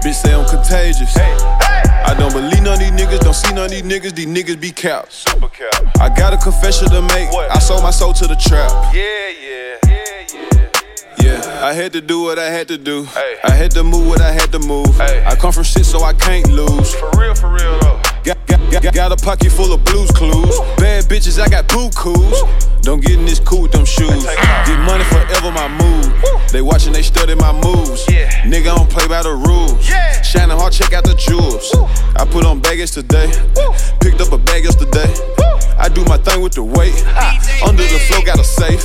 Bitch 0.00 0.14
say 0.14 0.32
I'm 0.32 0.48
contagious. 0.48 1.14
I 1.16 2.14
don't 2.18 2.32
believe 2.32 2.62
none 2.62 2.74
of 2.74 2.78
these 2.80 2.90
niggas, 2.90 3.20
don't 3.20 3.34
see 3.34 3.52
none 3.52 3.66
of 3.66 3.70
these 3.70 3.82
niggas, 3.82 4.14
these 4.14 4.26
niggas 4.26 4.60
be 4.60 4.70
capped. 4.70 5.26
I 6.00 6.08
got 6.08 6.32
a 6.32 6.38
confession 6.38 6.88
to 6.88 7.02
make. 7.02 7.28
I 7.34 7.58
sold 7.58 7.82
my 7.82 7.90
soul 7.90 8.14
to 8.14 8.26
the 8.26 8.36
trap. 8.36 8.70
Yeah, 8.94 9.28
yeah, 9.28 9.78
yeah, 9.86 10.26
yeah. 10.32 10.53
Yeah, 11.18 11.60
I 11.62 11.72
had 11.72 11.92
to 11.92 12.00
do 12.00 12.22
what 12.22 12.38
I 12.38 12.50
had 12.50 12.68
to 12.68 12.78
do. 12.78 13.06
I 13.44 13.50
had 13.50 13.70
to 13.72 13.84
move 13.84 14.06
what 14.08 14.20
I 14.20 14.32
had 14.32 14.50
to 14.52 14.58
move. 14.58 15.00
I 15.00 15.34
come 15.36 15.52
from 15.52 15.64
shit, 15.64 15.86
so 15.86 16.02
I 16.02 16.12
can't 16.12 16.48
lose. 16.48 16.94
For 16.94 17.10
real, 17.18 17.34
for 17.34 17.48
real 17.48 17.78
though. 17.80 18.00
Got, 18.24 18.46
got, 18.46 18.82
got, 18.82 18.94
got 18.94 19.12
a 19.12 19.16
pocket 19.24 19.50
full 19.52 19.72
of 19.72 19.84
blues 19.84 20.10
clues. 20.10 20.58
Bad 20.78 21.04
bitches, 21.04 21.40
I 21.40 21.48
got 21.48 21.68
boo 21.68 21.90
coos. 21.90 22.42
Don't 22.82 23.00
get 23.00 23.12
in 23.12 23.24
this 23.24 23.40
cool 23.40 23.62
with 23.62 23.72
them 23.72 23.84
shoes. 23.84 24.24
Get 24.24 24.78
money 24.80 25.04
forever, 25.04 25.50
my 25.50 25.68
mood. 25.68 26.12
They 26.52 26.62
watching, 26.62 26.92
they 26.92 27.02
study 27.02 27.34
my 27.34 27.52
moves. 27.52 28.06
Nigga, 28.44 28.72
I 28.72 28.76
don't 28.76 28.90
play 28.90 29.08
by 29.08 29.22
the 29.22 29.32
rules. 29.32 29.84
Shining 30.24 30.56
hard, 30.56 30.72
check 30.72 30.92
out 30.92 31.04
the 31.04 31.14
jewels. 31.14 31.74
I 32.16 32.24
put 32.24 32.44
on 32.44 32.60
baggage 32.60 32.92
today. 32.92 33.30
Picked 34.00 34.20
up 34.20 34.32
a 34.32 34.38
bag 34.38 34.64
yesterday. 34.64 35.12
I 35.78 35.88
do 35.88 36.04
my 36.04 36.18
thing 36.18 36.40
with 36.42 36.54
the 36.54 36.62
weight. 36.62 36.94
Under 37.66 37.82
the 37.82 37.98
floor, 38.08 38.22
got 38.24 38.38
a 38.38 38.44
safe. 38.44 38.84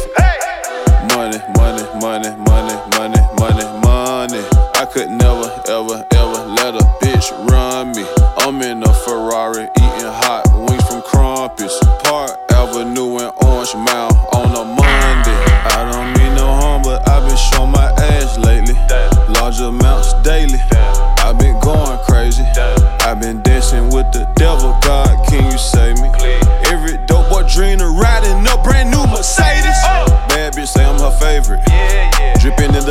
Money, 1.08 1.39
money, 1.56 1.84
money, 2.02 2.30
money, 2.43 2.76
money, 2.97 3.22
money, 3.39 3.66
money. 3.82 4.43
I 4.76 4.86
could 4.91 5.10
never, 5.10 5.47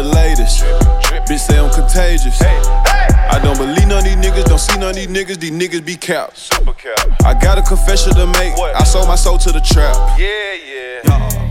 the 0.02 0.08
latest. 0.14 0.62
Bitch 1.26 1.40
say 1.40 1.58
I'm 1.58 1.72
contagious. 1.72 2.40
I 2.40 3.40
don't 3.42 3.58
believe 3.58 3.88
none 3.88 3.98
of 3.98 4.04
these 4.04 4.14
niggas, 4.16 4.44
don't 4.44 4.58
see 4.58 4.78
none 4.78 4.90
of 4.90 4.96
these 4.96 5.08
niggas, 5.08 5.38
these 5.38 5.50
niggas 5.50 5.84
be 5.84 5.96
capped. 5.96 6.50
I 7.24 7.34
got 7.34 7.58
a 7.58 7.62
confession 7.62 8.14
to 8.14 8.26
make. 8.26 8.54
I 8.58 8.84
sold 8.84 9.08
my 9.08 9.16
soul 9.16 9.38
to 9.38 9.50
the 9.50 9.60
trap. 9.60 9.96
Yeah, 10.18 10.28
uh, 11.08 11.18
yeah. 11.18 11.48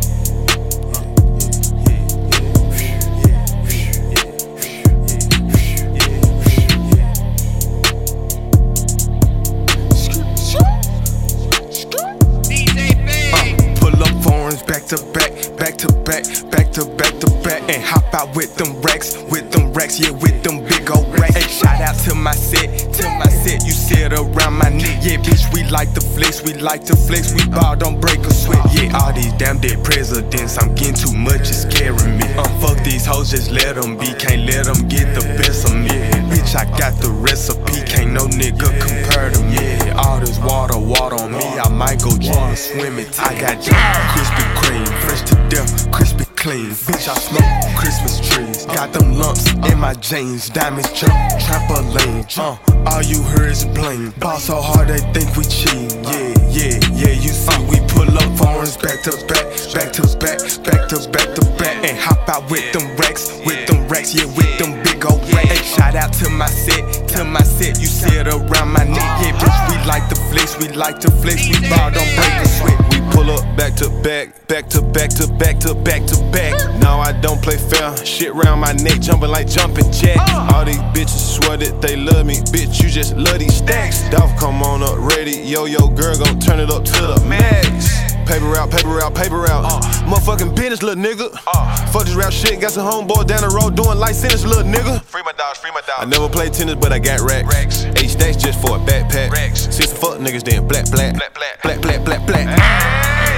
Pull 13.80 14.04
up 14.04 14.24
foreigns 14.24 14.64
back 14.64 14.86
to 14.86 14.98
back, 15.12 15.34
back 15.58 15.76
to 15.78 15.88
back, 16.06 16.24
back 16.52 16.72
to 16.72 16.86
back 16.86 17.20
to 17.20 17.28
back, 17.44 17.62
and 17.68 17.84
hop 17.84 18.14
out 18.14 18.36
with 18.36 18.56
them 18.56 18.80
racks, 18.82 19.18
with 19.30 19.52
them 19.52 19.74
racks, 19.74 20.00
yeah, 20.00 20.12
with 20.12 20.44
them 20.44 20.64
big 20.64 20.90
old 20.90 21.08
racks. 21.20 21.36
Hey, 21.36 21.48
shout 21.48 21.82
out 21.82 21.96
to 22.06 22.16
my 22.16 22.32
set, 22.32 22.94
to 22.94 23.04
my 23.18 23.28
set, 23.28 23.66
you 23.66 23.72
sit 23.72 24.14
around 24.14 24.54
my 24.54 24.70
neck. 24.70 25.04
Yeah, 25.04 25.18
bitch, 25.18 25.52
we 25.54 25.64
like 25.64 25.94
to 25.94 26.02
flex, 26.02 26.44
we 26.44 26.54
like 26.54 26.84
to 26.86 26.96
flex, 26.96 27.34
we 27.34 27.46
ball, 27.50 27.76
don't 27.76 28.00
break 28.00 28.20
a 28.20 28.34
sweat. 28.34 28.64
Yeah, 28.74 28.98
all 28.98 29.12
these 29.14 29.34
damn 29.34 29.60
dead 29.60 29.84
presidents, 29.84 30.58
I'm 30.58 30.74
getting 30.76 30.96
too 30.96 31.14
much, 31.18 31.50
it's 31.50 31.64
scaring 31.64 32.18
me. 32.18 32.26
Uh, 32.38 32.48
fuck 32.60 32.78
these 32.84 33.06
hoes, 33.06 33.32
just 33.32 33.52
let 33.52 33.76
them 33.76 33.98
be, 33.98 34.14
can't 34.14 34.46
let 34.46 34.66
them 34.66 34.88
get 34.88 35.14
the 35.16 35.22
best 35.38 35.68
of 35.68 35.76
me. 35.76 35.90
Bitch, 36.30 36.56
I 36.56 36.66
got 36.78 36.94
the 37.02 37.10
recipe, 37.10 37.82
can't 37.86 38.12
no 38.12 38.28
nigga 38.28 38.70
compare 38.80 39.32
to 39.32 39.42
me. 39.44 39.92
All 39.98 40.20
this 40.20 40.38
water, 40.40 40.78
water 40.78 41.16
on 41.16 41.32
me, 41.32 41.44
I 41.44 41.70
might 41.70 42.02
go 42.02 42.12
water 42.22 42.56
swimming. 42.56 43.08
I 43.18 43.34
got 43.42 43.58
Krispy 43.58 44.46
Kreme, 44.56 44.88
fresh 45.02 45.22
to 45.30 45.47
crispy 45.92 46.26
clean. 46.36 46.72
Bitch, 46.72 47.08
I 47.08 47.16
smoke 47.16 47.78
Christmas 47.78 48.20
trees. 48.30 48.66
Got 48.66 48.94
them 48.94 49.18
lumps 49.18 49.52
in 49.52 49.80
my 49.80 49.94
jeans, 49.96 50.50
diamonds 50.50 50.92
jump, 50.94 51.14
trampoline. 51.40 52.26
Uh, 52.38 52.58
all 52.90 53.02
you 53.04 53.24
hear 53.24 53.48
is 53.48 53.66
bling. 53.66 54.12
Ball 54.20 54.40
so 54.40 54.62
hard 54.62 54.90
they 54.90 55.00
think 55.14 55.36
we 55.38 55.44
cheat. 55.44 55.94
Yeah, 56.04 56.34
yeah, 56.50 56.80
yeah. 56.94 57.14
You 57.16 57.32
see, 57.32 57.60
we 57.70 57.80
pull 57.88 58.10
up 58.10 58.38
foreigns 58.38 58.78
back 58.78 59.02
to 59.04 59.12
back, 59.28 59.46
back 59.74 59.94
to 59.94 60.04
back, 60.18 60.40
back 60.64 60.90
to 60.90 60.98
back 61.10 61.30
to 61.36 61.44
back, 61.58 61.76
and 61.86 61.98
hop 61.98 62.28
out 62.30 62.50
with 62.52 62.72
them 62.74 62.96
racks, 62.98 63.32
with 63.46 63.68
them 63.68 63.88
racks, 63.88 64.14
yeah, 64.14 64.26
with 64.26 64.58
them 64.60 64.82
big 64.84 65.06
old 65.06 65.22
racks. 65.34 65.50
Hey, 65.50 65.64
shout 65.64 65.96
out 65.96 66.14
to 66.14 66.30
my 66.30 66.48
set, 66.48 67.08
to 67.10 67.24
my 67.24 67.44
set. 67.44 67.80
You 67.80 67.88
sit 67.88 68.28
around 68.28 68.72
my 68.72 68.84
neck, 68.84 69.12
yeah, 69.22 69.38
bitch. 69.40 69.58
We 69.72 69.86
like 69.88 70.10
to 70.10 70.16
flex, 70.16 70.58
we 70.58 70.68
like 70.70 71.00
to 71.02 71.12
flex. 71.12 71.48
We 71.48 71.70
ball 71.70 71.92
don't 71.92 72.16
break 72.16 72.36
a 72.42 72.48
sweat. 72.48 72.97
Pull 73.12 73.32
up 73.32 73.44
back 73.58 73.74
to 73.76 73.90
back, 74.04 74.48
back 74.48 74.68
to 74.70 74.82
back 74.82 75.10
to 75.10 75.28
back 75.28 75.60
to 75.60 75.74
back 75.74 76.06
to 76.06 76.16
back. 76.32 76.54
Now 76.80 77.00
I 77.00 77.12
don't 77.12 77.42
play 77.42 77.58
fair. 77.58 77.96
Shit 78.06 78.34
round 78.34 78.62
my 78.62 78.74
neck, 78.74 79.02
jumping 79.02 79.30
like 79.30 79.48
jumping 79.48 79.92
jack. 79.92 80.18
Uh. 80.18 80.54
All 80.54 80.66
these 80.66 80.80
bitches 80.94 81.36
swear 81.36 81.58
that 81.58 81.82
they 81.82 81.96
love 81.96 82.26
me, 82.26 82.36
bitch. 82.54 82.82
You 82.82 82.90
just 82.90 83.16
love 83.16 83.40
these 83.40 83.56
stacks. 83.56 84.08
Dolph, 84.10 84.36
come 84.38 84.62
on 84.64 84.84
up, 84.84 84.98
ready. 84.98 85.38
Yo, 85.38 85.66
yo, 85.66 85.88
girl, 85.88 86.18
gon' 86.18 86.40
turn 86.40 86.60
it 86.60 86.70
up 86.70 86.84
to 86.86 86.92
the 86.92 87.26
max. 87.28 88.08
Paper 88.28 88.58
out, 88.58 88.70
paper 88.70 89.02
out, 89.02 89.16
paper 89.16 89.48
out. 89.48 89.64
Uh. 89.66 89.80
Motherfucking 90.04 90.56
business, 90.56 90.84
little 90.84 91.02
nigga. 91.02 91.34
Uh. 91.48 91.88
Fuck 91.88 92.06
this 92.06 92.16
rap 92.16 92.34
shit, 92.34 92.60
got 92.60 92.72
some 92.72 92.86
homeboy 92.86 93.26
down 93.26 93.42
the 93.42 93.50
road 93.50 93.76
doing 93.76 93.98
life 93.98 94.16
sentence, 94.16 94.46
little 94.46 94.64
nigga. 94.64 95.02
Free 95.04 95.24
my 95.24 95.32
dogs, 95.34 95.60
free 95.60 95.72
my 95.72 95.82
dogs. 95.82 96.00
I 96.00 96.06
never 96.06 96.28
played 96.30 96.54
tennis, 96.54 96.76
but 96.76 96.92
I 96.92 97.00
got 97.00 97.22
racks. 97.22 97.48
Racks. 97.48 97.86
Eight 98.02 98.10
stacks 98.10 98.38
just 98.38 98.62
for 98.62 98.76
a 98.76 98.80
backpack. 98.80 99.32
Racks. 99.32 99.74
Six 99.74 99.94
fuck 99.94 100.20
niggas, 100.20 100.44
then 100.44 100.68
black, 100.68 100.92
black. 100.92 101.16
Black, 101.16 101.34
black. 101.34 101.62
Black, 101.64 101.82
black, 101.82 102.06
black, 102.06 102.28
black. 102.28 102.48
Ah. 102.60 102.97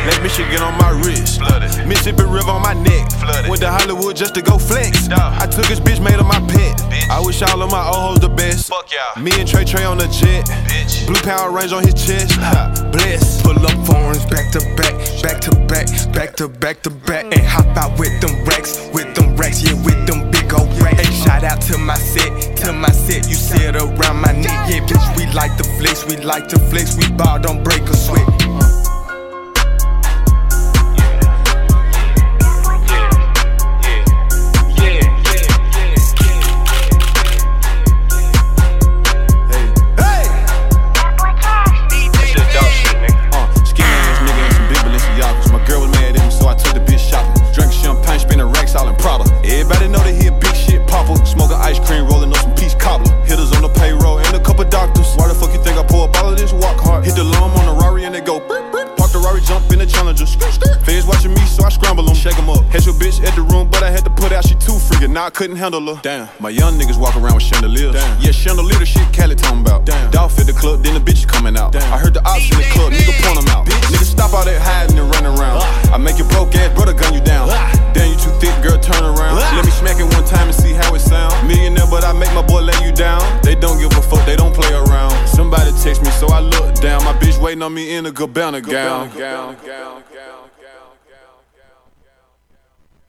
Lake 0.09 0.23
Michigan 0.23 0.61
on 0.61 0.75
my 0.77 0.89
wrist. 0.89 1.37
Flooded. 1.37 1.69
Mississippi 1.87 2.23
River 2.23 2.49
on 2.49 2.63
my 2.63 2.73
neck. 2.73 3.11
Flooded. 3.21 3.49
Went 3.49 3.61
to 3.61 3.69
Hollywood 3.69 4.15
just 4.15 4.33
to 4.35 4.41
go 4.41 4.57
flex. 4.57 5.07
I 5.09 5.45
took 5.45 5.65
his 5.65 5.79
bitch, 5.79 6.01
made 6.01 6.17
her 6.17 6.23
my 6.23 6.39
pet. 6.49 6.77
Bitch. 6.89 7.09
I 7.09 7.21
wish 7.21 7.41
all 7.43 7.61
of 7.61 7.69
my 7.69 7.85
old 7.85 8.17
hoes 8.17 8.19
the 8.19 8.29
best. 8.29 8.69
Fuck 8.69 8.89
y'all. 8.91 9.21
Me 9.21 9.31
and 9.37 9.47
Trey 9.47 9.65
Trey 9.65 9.85
on 9.85 9.97
the 9.99 10.07
jet. 10.07 10.45
Bitch. 10.65 11.05
Blue 11.05 11.21
Power 11.21 11.51
Range 11.51 11.73
on 11.73 11.83
his 11.83 11.93
chest. 11.93 12.33
Bless. 12.91 13.41
Pull 13.43 13.61
up 13.61 13.77
foreigns 13.85 14.25
back 14.25 14.51
to 14.51 14.59
back, 14.75 14.93
back 15.21 15.39
to 15.41 15.51
back, 15.69 15.87
back 16.11 16.35
to 16.37 16.47
back 16.47 16.81
to 16.81 16.89
back, 16.89 17.25
and 17.25 17.45
hop 17.45 17.65
out 17.77 17.97
with 17.99 18.13
them 18.21 18.33
racks, 18.45 18.89
with 18.93 19.13
them 19.15 19.35
racks, 19.35 19.61
yeah, 19.61 19.73
with 19.83 20.07
them 20.07 20.29
big 20.31 20.51
old 20.53 20.69
racks. 20.81 21.01
Hey, 21.01 21.13
shout 21.23 21.43
out 21.43 21.61
to 21.61 21.77
my 21.77 21.95
set, 21.95 22.57
to 22.57 22.73
my 22.73 22.91
set. 22.91 23.27
You 23.27 23.35
sit 23.35 23.75
around 23.75 24.21
my 24.21 24.33
neck, 24.33 24.69
yeah, 24.69 24.85
bitch. 24.85 25.17
We 25.17 25.31
like 25.33 25.55
to 25.57 25.63
flex, 25.77 26.05
we 26.05 26.17
like 26.17 26.47
to 26.49 26.59
flex. 26.59 26.97
We 26.97 27.11
ball 27.13 27.39
don't 27.39 27.63
break 27.63 27.81
a 27.83 27.95
sweat. 27.95 28.88
Ice 51.69 51.79
cream, 51.85 52.05
rolling 52.07 52.31
up 52.31 52.37
some 52.37 52.55
peach 52.55 52.77
cobbler. 52.77 53.13
Hitters 53.25 53.51
on 53.53 53.61
the 53.61 53.69
payroll 53.69 54.17
and 54.17 54.35
a 54.35 54.39
couple 54.39 54.65
doctors. 54.65 55.13
Why 55.15 55.27
the 55.27 55.35
fuck 55.35 55.53
you 55.53 55.61
think 55.61 55.77
I 55.77 55.83
pour 55.83 56.07
a 56.07 56.11
bottle 56.11 56.33
of 56.33 56.37
this? 56.37 56.51
Walk 56.51 56.79
hard. 56.81 57.05
Hit 57.05 57.15
the 57.15 57.23
lum 57.23 57.51
on 57.53 57.65
the 57.69 57.75
Rari 57.81 58.05
and 58.05 58.13
they 58.13 58.21
go. 58.21 58.39
Burp, 58.39 58.68
in 59.79 59.87
the 59.87 59.93
Challenger. 59.93 60.25
Feds 60.83 61.05
watching 61.05 61.33
me, 61.33 61.41
so 61.45 61.63
I 61.63 61.69
scramble 61.69 62.03
them. 62.03 62.15
Shake 62.15 62.35
them 62.35 62.49
up. 62.49 62.63
Had 62.65 62.85
your 62.85 62.95
bitch 62.95 63.23
at 63.23 63.35
the 63.35 63.41
room, 63.41 63.69
but 63.71 63.83
I 63.83 63.89
had 63.89 64.03
to 64.03 64.09
put 64.09 64.31
out. 64.31 64.43
She 64.45 64.55
too 64.55 64.75
freaking. 64.75 65.11
Now 65.11 65.25
I 65.25 65.29
couldn't 65.29 65.55
handle 65.55 65.81
her. 65.95 66.01
Damn. 66.01 66.27
My 66.39 66.49
young 66.49 66.77
niggas 66.77 66.99
walk 66.99 67.15
around 67.15 67.35
with 67.35 67.43
chandeliers. 67.43 67.93
Damn. 67.93 68.21
Yeah, 68.21 68.31
chandelier 68.31 68.79
the 68.79 68.85
shit 68.85 69.07
Cali 69.13 69.35
talking 69.35 69.61
about. 69.61 69.85
Damn. 69.85 70.11
Dolph 70.11 70.37
at 70.39 70.47
the 70.47 70.53
club, 70.53 70.83
then 70.83 70.93
the 70.95 70.99
bitch 70.99 71.27
coming 71.27 71.57
out. 71.57 71.71
Damn. 71.71 71.93
I 71.93 71.97
heard 71.97 72.13
the 72.13 72.23
ops 72.27 72.51
in 72.51 72.57
the 72.57 72.67
club, 72.71 72.91
nigga 72.91 73.13
point 73.23 73.39
them 73.39 73.47
out. 73.55 73.65
Bitch. 73.65 73.79
Nigga 73.93 74.03
stop 74.05 74.33
all 74.33 74.45
that 74.45 74.61
hiding 74.61 74.99
and 74.99 75.09
running 75.15 75.37
around. 75.39 75.63
I 75.93 75.97
make 75.97 76.17
your 76.17 76.27
broke 76.27 76.55
ass 76.55 76.73
brother 76.75 76.93
gun 76.93 77.13
you 77.13 77.21
down. 77.21 77.47
Damn, 77.93 78.11
you 78.11 78.17
too 78.19 78.31
thick, 78.39 78.53
girl, 78.61 78.77
turn 78.79 79.03
around. 79.03 79.35
Let 79.37 79.65
me 79.65 79.71
smack 79.71 79.99
it 79.99 80.03
one 80.03 80.25
time 80.25 80.47
and 80.47 80.55
see 80.55 80.73
how 80.73 80.93
it 80.93 80.99
sound. 80.99 81.47
Millionaire, 81.47 81.87
but 81.89 82.03
I 82.03 82.13
make 82.13 82.33
my 82.33 82.45
boy 82.45 82.61
lay 82.61 82.77
you 82.85 82.91
down. 82.91 83.21
They 83.41 83.55
don't 83.55 83.79
give 83.79 83.91
a 83.97 84.01
fuck, 84.01 84.25
they 84.25 84.35
don't 84.35 84.53
play 84.53 84.71
around. 84.73 85.15
Somebody 85.27 85.71
text 85.81 86.03
me, 86.03 86.11
so 86.11 86.27
I 86.27 86.39
look 86.39 86.75
down. 86.75 87.03
My 87.03 87.13
bitch 87.13 87.41
waiting 87.41 87.63
on 87.63 87.73
me 87.73 87.95
in 87.95 88.05
a 88.05 88.11
Gabbana 88.11 88.61
gown. 88.61 89.09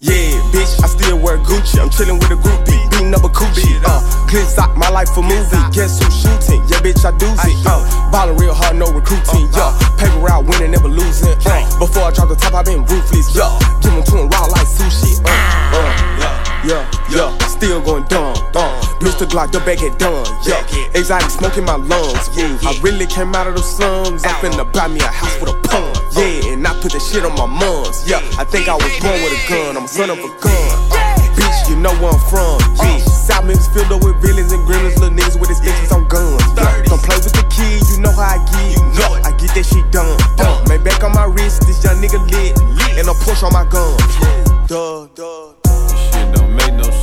Yeah, 0.00 0.40
bitch, 0.52 0.76
I 0.82 0.88
still 0.88 1.18
wear 1.18 1.38
Gucci. 1.38 1.80
I'm 1.80 1.88
chillin' 1.88 2.20
with 2.20 2.30
a 2.30 2.36
groupie, 2.36 2.90
beating 2.90 3.14
up 3.14 3.24
a 3.24 3.28
coochie. 3.28 3.80
Uh, 3.84 4.00
glitz 4.28 4.58
out 4.58 4.76
my 4.76 4.88
life 4.90 5.08
a 5.16 5.22
movie. 5.22 5.56
Guess 5.72 6.02
who's 6.02 6.12
shooting? 6.20 6.60
Yeah, 6.68 6.80
bitch, 6.84 7.04
I 7.04 7.16
do 7.16 7.28
it. 7.28 7.66
Uh, 7.66 8.10
ballin' 8.12 8.36
real 8.36 8.52
hard, 8.52 8.76
no 8.76 8.92
recruiting. 8.92 9.48
Yeah, 9.56 9.72
paper 9.96 10.28
out, 10.30 10.44
winning, 10.44 10.72
never 10.72 10.88
losing. 10.88 11.32
Uh, 11.46 11.64
before 11.78 12.04
I 12.04 12.10
drop 12.12 12.28
the 12.28 12.36
top, 12.36 12.52
I 12.52 12.62
been 12.62 12.84
ruthless. 12.84 13.34
Yeah, 13.34 13.56
give 13.80 13.92
'em 13.92 14.02
to 14.04 14.18
'em 14.20 14.28
raw 14.28 14.44
like 14.52 14.68
sushi. 14.68 15.16
Uh, 15.24 15.32
uh, 15.32 15.92
yeah, 16.20 16.60
yeah, 16.64 16.84
yeah. 17.08 17.38
Still 17.48 17.80
going 17.80 18.04
dumb, 18.04 18.36
dumb. 18.52 18.72
Mr. 19.00 19.24
Glock, 19.24 19.52
the 19.52 19.60
bag 19.60 19.80
get 19.80 19.98
done. 19.98 20.26
Yeah, 20.44 20.60
exotic 20.92 21.30
smoke 21.30 21.56
in 21.56 21.64
my 21.64 21.76
lungs. 21.76 22.28
Yeah, 22.36 22.68
I 22.68 22.78
really 22.82 23.06
came 23.06 23.34
out 23.34 23.46
of 23.46 23.54
the 23.56 23.62
slums. 23.62 24.24
I 24.24 24.32
finna 24.40 24.70
buy 24.72 24.88
me 24.88 25.00
a 25.00 25.08
house 25.08 25.40
with 25.40 25.50
a 25.50 25.56
pond. 25.68 25.89
Yeah, 26.12 26.52
and 26.52 26.66
I 26.66 26.74
put 26.80 26.92
the 26.92 27.00
shit 27.00 27.24
on 27.24 27.34
my 27.34 27.46
mums. 27.46 28.04
Yeah, 28.08 28.20
I 28.38 28.44
think 28.44 28.68
I 28.68 28.74
was 28.74 28.92
born 29.00 29.18
with 29.22 29.32
a 29.34 29.40
gun. 29.48 29.76
I'm 29.76 29.84
a 29.84 29.88
son 29.88 30.10
of 30.10 30.18
a 30.18 30.30
gun. 30.42 30.70
Bitch, 31.38 31.70
you 31.70 31.76
know 31.76 31.94
where 32.02 32.12
I'm 32.12 32.22
from. 32.28 32.58
Yeah, 32.82 32.98
South 32.98 33.44
Memphis 33.46 33.68
filled 33.72 33.92
up 33.92 34.04
with 34.04 34.18
villains 34.20 34.52
and 34.52 34.62
gremlins, 34.66 34.98
little 34.98 35.14
niggas 35.14 35.38
with 35.38 35.50
extensions 35.50 35.92
on 35.92 36.08
guns. 36.08 36.42
Yeah, 36.56 36.82
don't 36.90 37.02
play 37.02 37.16
with 37.16 37.32
the 37.32 37.46
kid, 37.48 37.80
you 37.94 38.02
know 38.02 38.12
how 38.12 38.36
I 38.36 38.38
get. 38.50 38.76
You 38.76 38.82
know 38.98 39.10
I 39.22 39.30
get 39.38 39.54
that 39.54 39.64
shit 39.64 39.86
done. 39.92 40.18
Uh, 40.38 40.64
Maybach 40.66 41.02
on 41.04 41.12
my 41.12 41.24
wrist, 41.24 41.66
this 41.66 41.82
young 41.84 42.02
nigga 42.02 42.18
lit, 42.30 42.58
and 42.98 43.06
a 43.08 43.14
push 43.24 43.42
on 43.42 43.52
my 43.52 43.64
gun. 43.70 43.96
Duh, 44.66 45.06
duh. 45.14 45.54
This 45.64 46.00
shit 46.10 46.34
don't 46.34 46.54
make 46.54 46.74
no 46.74 46.84
sense. 46.84 46.99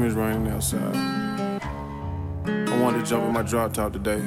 Damn, 0.00 0.08
it's 0.08 0.16
raining 0.16 0.48
outside. 0.48 1.60
I 2.46 2.80
wanted 2.80 3.04
to 3.04 3.10
jump 3.10 3.24
in 3.24 3.32
my 3.34 3.42
drop 3.42 3.74
top 3.74 3.92
today. 3.92 4.22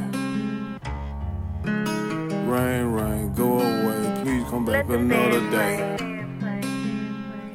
Rain, 2.45 2.85
rain, 2.91 3.33
go 3.33 3.59
away. 3.59 4.21
Please 4.21 4.43
come 4.51 4.65
back 4.65 4.87
another 4.87 5.39
day. 5.49 5.97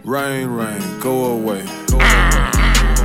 Rain, 0.03 0.49
rain, 0.49 1.01
go 1.01 1.27
away. 1.27 1.65
Go 1.87 1.99
away. 1.99 2.51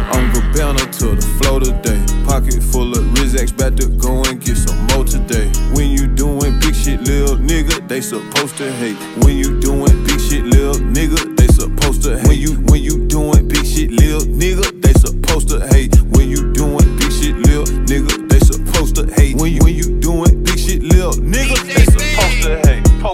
I'm 0.10 0.32
Gabbana 0.34 0.92
to 0.98 1.16
the 1.16 1.40
flow 1.40 1.60
today. 1.60 2.04
Pocket 2.26 2.64
full 2.64 2.92
of 2.94 3.04
Rizx, 3.14 3.54
about 3.54 3.78
to 3.78 3.90
go 3.90 4.24
and 4.24 4.44
get 4.44 4.58
some 4.58 4.88
more 4.88 5.06
today. 5.06 5.48
When 5.76 5.92
you 5.92 6.08
doing 6.08 6.60
big 6.60 6.74
shit, 6.74 7.02
lil 7.02 7.38
nigga, 7.38 7.88
they 7.88 8.02
supposed 8.02 8.58
to 8.58 8.72
hate. 8.72 8.98
When 9.24 9.38
you 9.38 9.60
doing 9.60 10.06
big 10.06 10.20
shit, 10.20 10.44
lil 10.44 10.74
nigga, 10.74 11.38
they 11.38 11.48
supposed 11.50 12.02
to 12.04 12.18
hate. 12.18 12.28
When 12.28 12.40
you 12.40 12.56
when 12.72 12.82
you 12.82 13.06
doing 13.06 13.48
big 13.48 13.64
shit, 13.64 13.92
lil 13.92 14.22
nigga, 14.22 14.83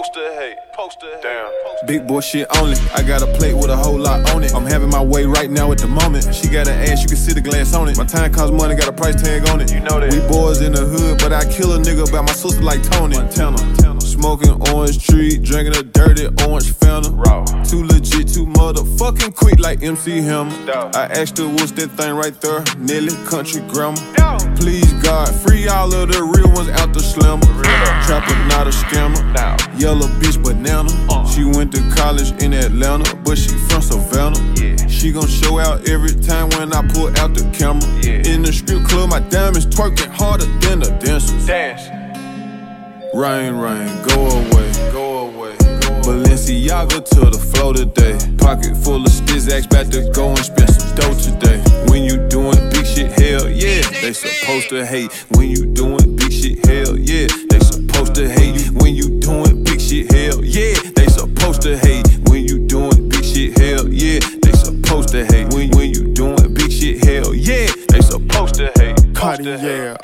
Supposed 0.00 0.14
to 0.14 0.20
hate. 0.30 0.56
Supposed 0.70 1.00
to 1.00 1.06
hate. 1.06 1.22
Damn. 1.22 1.86
Big 1.86 2.06
boy 2.06 2.20
shit 2.20 2.46
only. 2.56 2.76
I 2.94 3.02
got 3.02 3.22
a 3.22 3.26
plate 3.38 3.54
with 3.54 3.70
a 3.70 3.76
whole 3.76 3.98
lot 3.98 4.28
on 4.34 4.42
it. 4.44 4.54
I'm 4.54 4.66
having 4.66 4.88
my 4.90 5.02
way 5.02 5.26
right 5.26 5.50
now 5.50 5.70
at 5.72 5.78
the 5.78 5.88
moment. 5.88 6.34
She 6.34 6.48
got 6.48 6.68
an 6.68 6.78
ass, 6.88 7.02
you 7.02 7.08
can 7.08 7.16
see 7.16 7.32
the 7.32 7.40
glass 7.40 7.74
on 7.74 7.88
it. 7.88 7.96
My 7.96 8.04
time 8.04 8.32
costs 8.32 8.52
money, 8.52 8.74
got 8.74 8.88
a 8.88 8.92
price 8.92 9.20
tag 9.20 9.48
on 9.48 9.60
it. 9.60 9.72
You 9.72 9.80
know 9.80 10.00
that. 10.00 10.12
We 10.12 10.20
boys 10.28 10.60
in 10.60 10.72
the 10.72 10.84
hood, 10.84 11.18
but 11.18 11.32
I 11.32 11.44
kill 11.44 11.72
a 11.72 11.78
nigga 11.78 12.08
about 12.08 12.26
my 12.26 12.32
sister 12.32 12.62
like 12.62 12.82
Tony. 12.82 13.16
Montana. 13.16 13.89
Smoking 14.20 14.60
orange 14.74 15.06
tree, 15.06 15.38
drinking 15.38 15.76
a 15.76 15.82
dirty 15.82 16.26
orange 16.44 16.74
Fanta. 16.74 17.08
Raw. 17.10 17.42
Too 17.64 17.84
legit, 17.84 18.28
too 18.28 18.44
motherfucking 18.44 19.34
quick 19.34 19.58
like 19.58 19.82
MC 19.82 20.20
Hammer. 20.20 20.52
I 20.94 21.06
asked 21.06 21.38
her 21.38 21.48
what's 21.48 21.72
that 21.72 21.88
thing 21.92 22.14
right 22.14 22.38
there, 22.42 22.62
Nelly 22.76 23.16
Country 23.24 23.62
Grammar. 23.62 23.96
Please 24.56 24.92
God, 25.02 25.34
free 25.36 25.68
all 25.68 25.90
of 25.94 26.12
the 26.12 26.22
real 26.22 26.52
ones 26.52 26.68
out 26.68 26.92
the 26.92 27.00
slammer. 27.00 27.46
Trapper, 28.04 28.36
not 28.44 28.66
a 28.66 28.70
scammer. 28.70 29.24
Now. 29.32 29.56
Yellow 29.78 30.06
bitch 30.20 30.36
banana. 30.44 30.90
Uh. 31.08 31.26
She 31.26 31.44
went 31.44 31.72
to 31.72 31.80
college 31.96 32.30
in 32.42 32.52
Atlanta, 32.52 33.16
but 33.24 33.38
she 33.38 33.56
from 33.70 33.80
Savannah. 33.80 34.36
She 34.86 35.12
gon' 35.12 35.28
show 35.28 35.58
out 35.58 35.88
every 35.88 36.12
time 36.20 36.50
when 36.50 36.74
I 36.74 36.86
pull 36.92 37.08
out 37.20 37.32
the 37.32 37.50
camera. 37.56 37.88
In 38.04 38.42
the 38.42 38.52
strip 38.52 38.84
club, 38.84 39.08
my 39.08 39.20
diamonds 39.30 39.64
twerking 39.64 40.12
harder 40.12 40.44
than 40.60 40.80
the 40.80 40.90
dancers. 41.00 41.46
Dance. 41.46 41.99
Rain, 43.12 43.54
rain, 43.56 43.88
go 44.06 44.28
away, 44.28 44.72
go 44.92 45.26
away. 45.26 45.56
Balenciaga 46.06 47.04
to 47.10 47.30
the 47.30 47.38
flow 47.52 47.72
today. 47.72 48.16
Pocket 48.38 48.76
full 48.76 49.02
of 49.02 49.10
stizzax, 49.10 49.66
about 49.66 49.90
to 49.90 50.08
go 50.14 50.28
and 50.28 50.38
spend 50.38 50.70
some 50.70 50.94
dough 50.94 51.18
today. 51.18 51.58
When 51.90 52.04
you 52.04 52.28
doing 52.28 52.70
big 52.70 52.86
shit, 52.86 53.10
hell 53.10 53.48
yeah. 53.50 53.82
They 54.00 54.12
supposed 54.12 54.68
to 54.68 54.86
hate 54.86 55.12
when 55.34 55.50
you 55.50 55.66
doing 55.74 56.14
big 56.14 56.30
shit, 56.30 56.64
hell 56.64 56.96
yeah. 56.96 57.26
They 57.50 57.58
supposed 57.58 58.14
to 58.14 58.30
hate 58.30 58.70
when 58.78 58.94
you 58.94 59.18
doing 59.18 59.64
big 59.64 59.80
shit, 59.80 60.12
hell 60.12 60.44
yeah. 60.44 60.78
They 60.94 61.06
supposed 61.08 61.62
to 61.62 61.76
hate 61.78 61.99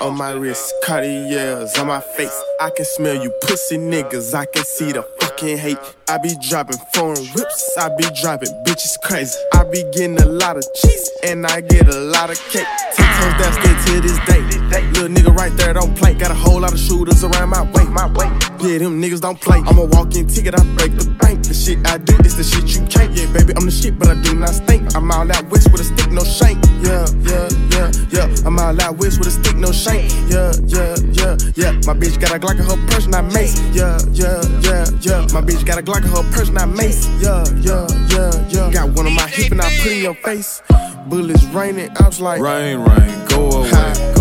on 0.07 0.17
my 0.17 0.31
wrist, 0.31 0.73
Cartier's 0.85 1.77
on 1.79 1.89
my 1.89 2.01
face. 2.01 2.43
I 2.61 2.71
can 2.71 2.85
smell 2.85 3.21
you 3.21 3.31
pussy 3.43 3.77
niggas, 3.77 4.35
I 4.35 4.47
can 4.47 4.65
see 4.65 4.93
the 4.93 5.03
fucking 5.21 5.59
hate. 5.59 5.79
I 6.09 6.19
be 6.19 6.35
dropping 6.49 6.79
foreign 6.95 7.27
whips, 7.35 7.77
I 7.77 7.89
be 7.97 8.05
driving 8.23 8.51
bitches 8.65 8.97
crazy. 9.03 9.37
I 9.53 9.65
be 9.65 9.83
getting 9.93 10.21
a 10.21 10.27
lot 10.27 10.57
of 10.57 10.65
cheese, 10.75 11.11
and 11.25 11.45
I 11.47 11.61
get 11.61 11.89
a 11.89 11.99
lot 11.99 12.31
of 12.31 12.39
cake. 12.51 12.67
Ten 12.95 13.21
toes 13.21 13.43
downstairs 13.43 13.85
to 13.87 14.01
this 14.01 14.19
day. 14.27 14.56
That 14.71 14.83
little 14.95 15.09
nigga 15.09 15.35
right 15.35 15.55
there 15.57 15.73
don't 15.73 15.97
play. 15.97 16.15
Got 16.15 16.31
a 16.31 16.35
whole 16.35 16.61
lot 16.61 16.73
of 16.73 16.79
shooters 16.79 17.23
around 17.23 17.51
my 17.51 17.63
way, 17.73 17.85
my 17.85 18.07
way. 18.13 18.27
Yeah, 18.61 18.79
them 18.79 19.01
niggas 19.01 19.21
don't 19.21 19.41
play. 19.41 19.59
I'm 19.67 19.79
a 19.79 19.85
walk-in 19.85 20.27
ticket, 20.27 20.59
I 20.59 20.65
break 20.75 20.97
the 20.97 21.09
bank. 21.21 21.45
The 21.45 21.55
shit 21.55 21.87
I 21.87 21.99
do 21.99 22.17
is 22.25 22.37
the 22.37 22.43
shit 22.43 22.67
you 22.75 22.85
can't. 22.87 23.13
Yeah, 23.15 23.31
baby, 23.33 23.53
I'm 23.57 23.65
the 23.65 23.71
shit, 23.71 23.99
but 23.99 24.09
I 24.09 24.21
do 24.23 24.35
not 24.35 24.51
stink. 24.51 24.95
I'm 24.97 25.11
all 25.13 25.31
out 25.31 25.45
west 25.51 25.71
with 25.71 25.83
a 25.83 25.85
stick, 25.85 26.11
no 26.11 26.25
shank. 26.25 26.59
Yeah, 26.83 27.07
yeah, 27.23 27.49
yeah, 27.71 27.89
yeah. 28.11 28.47
I'm 28.47 28.59
all 28.59 28.81
out 28.81 28.97
west 28.99 29.19
with 29.19 29.29
a 29.29 29.31
stick, 29.31 29.57
no 29.57 29.71
shank. 29.71 30.11
Yeah, 30.27 30.51
yeah, 30.67 30.97
yeah, 31.15 31.37
yeah. 31.55 31.73
My 31.87 31.95
bitch 31.95 32.19
got 32.21 32.35
a 32.35 32.39
Glock 32.39 32.59
in 32.59 32.67
her 32.67 32.81
purse, 32.91 33.07
not 33.07 33.27
mace. 33.33 33.55
Yeah, 33.71 33.99
yeah, 34.11 34.43
yeah, 34.67 34.85
yeah. 35.01 35.21
My 35.31 35.43
bitch 35.47 35.65
got 35.65 35.79
a 35.79 35.83
Glock 35.83 36.03
in 36.03 36.11
her 36.11 36.27
purse, 36.35 36.51
not 36.51 36.69
mace. 36.69 37.07
Yeah, 37.23 37.45
yeah, 37.63 37.87
yeah, 38.11 38.33
yeah. 38.49 38.71
Got 38.73 38.91
one 38.97 39.07
on 39.07 39.15
my 39.15 39.29
hip 39.29 39.53
and 39.53 39.61
I 39.63 39.71
put 39.79 39.93
in 39.93 40.03
your 40.03 40.15
face. 40.15 40.63
Bullets 41.07 41.45
raining, 41.55 41.91
I 42.01 42.07
was 42.07 42.21
like, 42.21 42.41
Rain, 42.41 42.81
rain, 42.81 43.27
go 43.29 43.51
away, 43.51 43.71
go 43.71 43.77
away. 43.85 44.16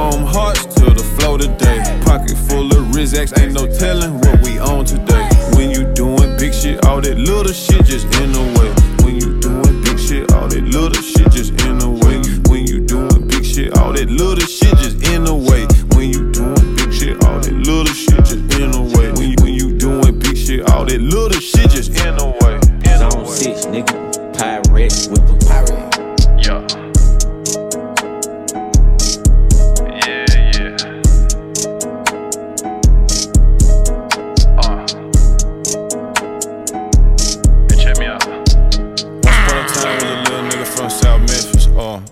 I'm 0.00 0.24
hearts 0.24 0.64
to 0.76 0.86
the 0.96 1.04
flow 1.18 1.36
today. 1.36 1.84
Pocket 2.04 2.36
full 2.48 2.72
of 2.72 2.88
Rizzax, 2.96 3.38
ain't 3.38 3.52
no 3.52 3.66
telling 3.68 4.14
what 4.20 4.40
we 4.42 4.58
on 4.58 4.86
today. 4.86 5.28
When 5.52 5.70
you 5.70 5.84
doing 5.92 6.38
big 6.38 6.54
shit, 6.54 6.84
all 6.86 7.02
that 7.02 7.18
little 7.18 7.52
shit 7.52 7.84
just 7.84 8.06
in 8.16 8.32
the 8.32 8.40
way. 8.56 8.72
When 9.04 9.16
you 9.20 9.38
doing 9.40 9.84
big 9.84 9.98
shit, 9.98 10.32
all 10.32 10.48
that 10.48 10.64
little 10.64 11.02
shit 11.02 11.30
just 11.30 11.52
in 11.66 11.78
the 11.78 11.90
way. 11.90 12.16
When 12.48 12.66
you 12.66 12.80
doing 12.80 13.28
big 13.28 13.44
shit, 13.44 13.76
all 13.76 13.92
that 13.92 14.08
little 14.08 14.46
shit 14.46 14.72
just 14.78 15.04
in 15.12 15.24
the 15.24 15.34
way. 15.36 15.68
When 15.92 16.08
you 16.08 16.32
doing 16.32 16.76
big 16.76 16.92
shit, 16.92 17.22
all 17.24 17.38
that 17.40 17.52
little 17.52 17.92
shit 17.92 18.24
just 18.24 18.48
in 18.56 18.72
the 18.72 18.80
way. 18.96 19.12
When 19.12 19.28
you, 19.30 19.36
when 19.44 19.52
you 19.52 19.76
doing 19.76 20.18
big 20.18 20.36
shit, 20.36 20.64
all 20.70 20.86
that 20.86 21.00
little 21.00 21.40
shit 21.40 21.68
just 21.70 21.92
in 21.92 22.16
the 22.16 22.32
way. 22.40 22.56
Zone 22.96 23.26
six, 23.26 23.66
nigga. 23.66 23.92
Pirate 24.32 24.96
with 25.12 25.39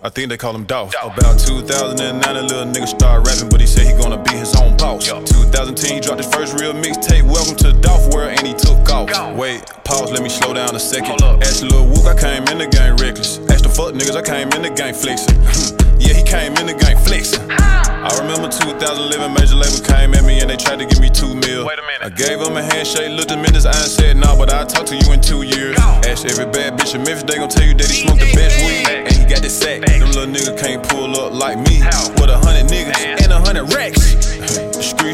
I 0.09 0.11
think 0.11 0.31
they 0.31 0.39
call 0.39 0.57
him 0.57 0.65
Dolph. 0.65 0.95
About 1.05 1.39
2009, 1.39 2.01
a 2.25 2.41
little 2.41 2.65
nigga 2.65 2.89
started 2.89 3.29
rapping, 3.29 3.51
but 3.51 3.61
he 3.61 3.67
said 3.67 3.85
he 3.85 3.93
gonna 3.93 4.17
be 4.17 4.33
his 4.33 4.57
own 4.57 4.75
boss. 4.79 5.05
2010, 5.05 5.77
he 5.93 6.01
dropped 6.01 6.25
his 6.25 6.33
first 6.33 6.59
real 6.59 6.73
mixtape, 6.73 7.29
Welcome 7.29 7.57
to 7.57 7.77
Dolph 7.85 8.09
World, 8.15 8.33
and 8.33 8.41
he 8.41 8.55
took 8.55 8.89
off. 8.89 9.13
Wait, 9.37 9.61
pause, 9.85 10.11
let 10.11 10.23
me 10.23 10.31
slow 10.31 10.55
down 10.55 10.75
a 10.75 10.81
second. 10.81 11.21
Asked 11.45 11.61
Lil 11.61 11.85
Wook, 11.93 12.09
I 12.09 12.17
came 12.17 12.49
in 12.49 12.57
the 12.57 12.67
game 12.73 12.97
reckless. 12.97 13.37
Asked 13.53 13.65
the 13.65 13.69
fuck 13.69 13.93
niggas, 13.93 14.17
I 14.17 14.25
came 14.25 14.49
in 14.57 14.65
the 14.65 14.73
game 14.73 14.97
flexing. 14.97 15.37
yeah, 16.01 16.17
he 16.17 16.25
came 16.25 16.57
in 16.57 16.73
the 16.73 16.79
game 16.81 16.97
flexing. 17.05 17.45
I 17.53 18.09
remember 18.17 18.49
2011, 18.49 19.13
major 19.37 19.61
label 19.61 19.85
came 19.85 20.17
at 20.17 20.25
me 20.25 20.41
and 20.41 20.49
they 20.49 20.57
tried 20.57 20.81
to 20.81 20.89
give 20.89 21.05
me 21.05 21.13
two 21.13 21.37
mil. 21.37 21.69
Wait 21.69 21.77
a 21.77 21.85
minute. 21.85 22.01
I 22.01 22.09
gave 22.09 22.41
him 22.41 22.57
a 22.57 22.65
handshake, 22.65 23.13
looked 23.13 23.29
him 23.29 23.45
in 23.45 23.53
his 23.53 23.69
eye 23.69 23.77
and 23.77 23.93
said, 23.93 24.17
nah, 24.17 24.33
but 24.41 24.49
I'll 24.49 24.65
talk 24.65 24.89
to 24.89 24.97
you 24.97 25.13
in 25.13 25.21
two 25.21 25.45
years. 25.45 25.77
Ask 26.09 26.25
every 26.25 26.49
bad 26.49 26.81
bitch 26.81 26.97
in 26.97 27.05
Memphis, 27.05 27.29
they 27.29 27.37
gon' 27.37 27.53
tell 27.53 27.69
you 27.69 27.77
that 27.77 27.93
he 27.93 28.09
smoked 28.09 28.25
the 28.25 28.33
best 28.33 28.57
weed. 28.65 29.18
Got 29.29 29.43
the 29.43 29.51
sack. 29.51 29.83
Them 29.83 30.09
little 30.09 30.25
niggas 30.25 30.59
can't 30.59 30.83
pull 30.89 31.15
up 31.21 31.35
like 31.35 31.59
me. 31.59 31.81
With 32.19 32.31
a 32.31 32.39
hundred 32.39 32.67
niggas 32.71 33.23
and 33.23 33.31
a 33.31 33.39
hundred 33.39 33.73
racks. 33.75 34.65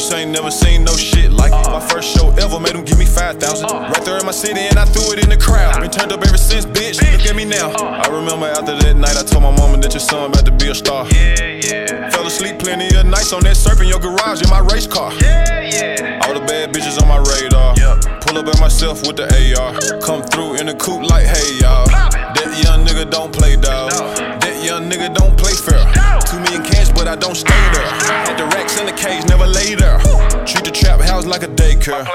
Streets 0.05 0.23
ain't 0.23 0.33
never 0.33 0.51
seen 0.51 0.85
no 0.85 0.93
shit 0.97 1.33
like 1.33 1.53
it. 1.53 1.71
My 1.71 1.81
first 1.81 2.15
show 2.17 2.29
ever 2.37 2.61
made 2.61 2.75
them 2.75 2.85
give 2.85 2.99
me 2.99 3.07
5,000. 3.07 3.65
Uh. 3.65 3.89
Right 3.89 4.05
there 4.05 4.19
in 4.19 4.27
my 4.27 4.33
city 4.33 4.61
and 4.61 4.79
I 4.79 4.85
threw 4.85 5.13
it 5.13 5.23
in 5.23 5.31
the 5.31 5.37
crowd. 5.37 5.81
Been 5.81 5.91
turned 5.91 6.13
up 6.13 6.23
ever 6.27 6.37
since, 6.37 6.67
bitch. 6.67 7.01
Look 7.01 7.27
at 7.27 7.37
me 7.37 7.45
now. 7.45 7.71
Uh. 7.71 8.03
I 8.05 8.09
remember 8.09 8.47
after 8.47 8.77
that 8.77 8.97
night, 8.97 9.17
I 9.17 9.23
told 9.23 9.43
my 9.43 9.51
mama 9.57 9.79
that 9.79 9.93
your 9.93 10.01
son 10.01 10.31
about 10.31 10.45
to 10.45 10.53
be 10.53 10.69
a 10.69 10.75
star. 10.75 11.07
Yeah, 11.09 11.47
yeah. 11.47 12.11
Fell 12.11 12.27
asleep 12.27 12.59
plenty 12.59 12.95
of 12.97 13.07
nights 13.07 13.33
on 13.33 13.43
that 13.45 13.57
surf 13.57 13.81
in 13.81 13.89
your 13.89 14.01
garage 14.01 14.43
in 14.43 14.51
my 14.51 14.61
race 14.61 14.87
car. 14.87 15.13
Yeah, 15.15 15.61
yeah. 15.61 16.21
All 16.27 16.35
the 16.35 16.45
bad 16.45 16.75
bitches 16.75 17.01
on 17.01 17.09
my 17.09 17.19
radar. 17.19 17.75
Pull 18.21 18.39
up 18.39 18.47
at 18.47 18.61
myself 18.61 19.07
with 19.07 19.17
the 19.17 19.25
AR. 19.25 20.01
Come 20.01 20.23
through 20.23 20.57
in 20.57 20.67
the 20.67 20.75
coupe 20.75 21.09
like, 21.09 21.27
hey 21.27 21.59
y'all. 21.61 21.87
That 21.89 22.53
young 22.63 22.85
nigga 22.85 23.09
don't 23.11 23.33
play 23.33 23.57
dog. 23.57 24.44
Young 24.65 24.89
nigga 24.89 25.15
don't 25.15 25.37
play 25.37 25.53
fair. 25.53 25.85
Two 26.25 26.41
million 26.41 26.65
cash, 26.65 26.91
but 26.93 27.07
I 27.07 27.17
don't 27.17 27.35
stay 27.35 27.53
there. 27.73 27.85
Had 28.25 28.39
the 28.39 28.47
racks 28.47 28.81
in 28.81 28.87
the 28.87 28.93
cage, 28.93 29.23
never 29.29 29.47
lay 29.47 29.75
there. 29.75 29.99
Treat 30.47 30.65
the 30.65 30.71
trap 30.73 31.01
house 31.01 31.27
like 31.27 31.43
a 31.43 31.49
daycare. 31.49 32.07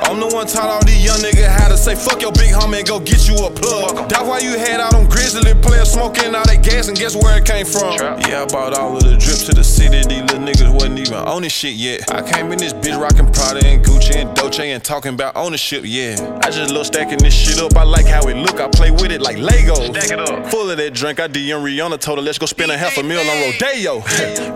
I'm 0.00 0.18
the 0.18 0.26
one 0.28 0.46
taught 0.46 0.70
all 0.70 0.82
these 0.84 1.04
young 1.04 1.18
niggas 1.18 1.46
how 1.46 1.68
to 1.68 1.76
say 1.76 1.94
fuck 1.94 2.22
your 2.22 2.32
big 2.32 2.54
homie 2.54 2.78
and 2.78 2.88
go 2.88 2.98
get 2.98 3.28
you 3.28 3.36
a 3.44 3.50
plug. 3.50 4.08
That's 4.08 4.26
why 4.26 4.38
you 4.38 4.56
had 4.56 4.80
out 4.80 4.94
on 4.94 5.06
grizzly 5.08 5.52
players 5.60 5.92
smoking 5.92 6.34
all 6.34 6.44
that 6.44 6.62
gas 6.62 6.88
and 6.88 6.96
guess 6.96 7.14
where 7.14 7.36
it 7.36 7.44
came 7.44 7.66
from? 7.66 7.92
Yeah, 8.24 8.42
I 8.42 8.46
bought 8.46 8.72
all 8.72 8.96
of 8.96 9.02
the 9.02 9.16
drip 9.16 9.38
to 9.44 9.52
the 9.52 9.64
city. 9.64 10.00
These 10.08 10.22
little 10.22 10.38
niggas 10.38 10.72
wasn't 10.72 10.98
even 11.00 11.14
on 11.14 11.42
this 11.42 11.52
shit 11.52 11.74
yet. 11.74 12.10
I 12.10 12.22
came 12.22 12.50
in 12.52 12.58
this 12.58 12.72
bitch 12.72 12.98
rocking 12.98 13.30
Prada 13.32 13.66
and 13.66 13.84
Gucci 13.84 14.16
and 14.16 14.34
Dolce 14.34 14.70
and 14.70 14.82
talking 14.82 15.12
about 15.12 15.36
ownership, 15.36 15.82
yeah. 15.84 16.16
I 16.42 16.50
just 16.50 16.72
love 16.72 16.86
stacking 16.86 17.18
this 17.18 17.34
shit 17.34 17.60
up. 17.60 17.76
I 17.76 17.82
like 17.82 18.06
how 18.06 18.26
it 18.28 18.36
look. 18.36 18.60
I 18.60 18.68
play 18.68 18.90
with 18.90 19.12
it 19.12 19.20
like 19.20 19.36
Legos. 19.36 19.92
Stack 19.92 20.10
it 20.10 20.20
up. 20.20 20.46
Full 20.50 20.70
of 20.70 20.78
that 20.78 20.94
drink. 20.94 21.20
I 21.20 21.28
DM 21.28 21.62
Rihanna 21.62 21.97
told 21.98 22.18
her 22.18 22.24
let's 22.24 22.38
go 22.38 22.46
spend 22.46 22.70
a 22.70 22.78
half 22.78 22.96
a 22.96 23.02
meal 23.02 23.20
on 23.20 23.36
Rodeo. 23.42 24.00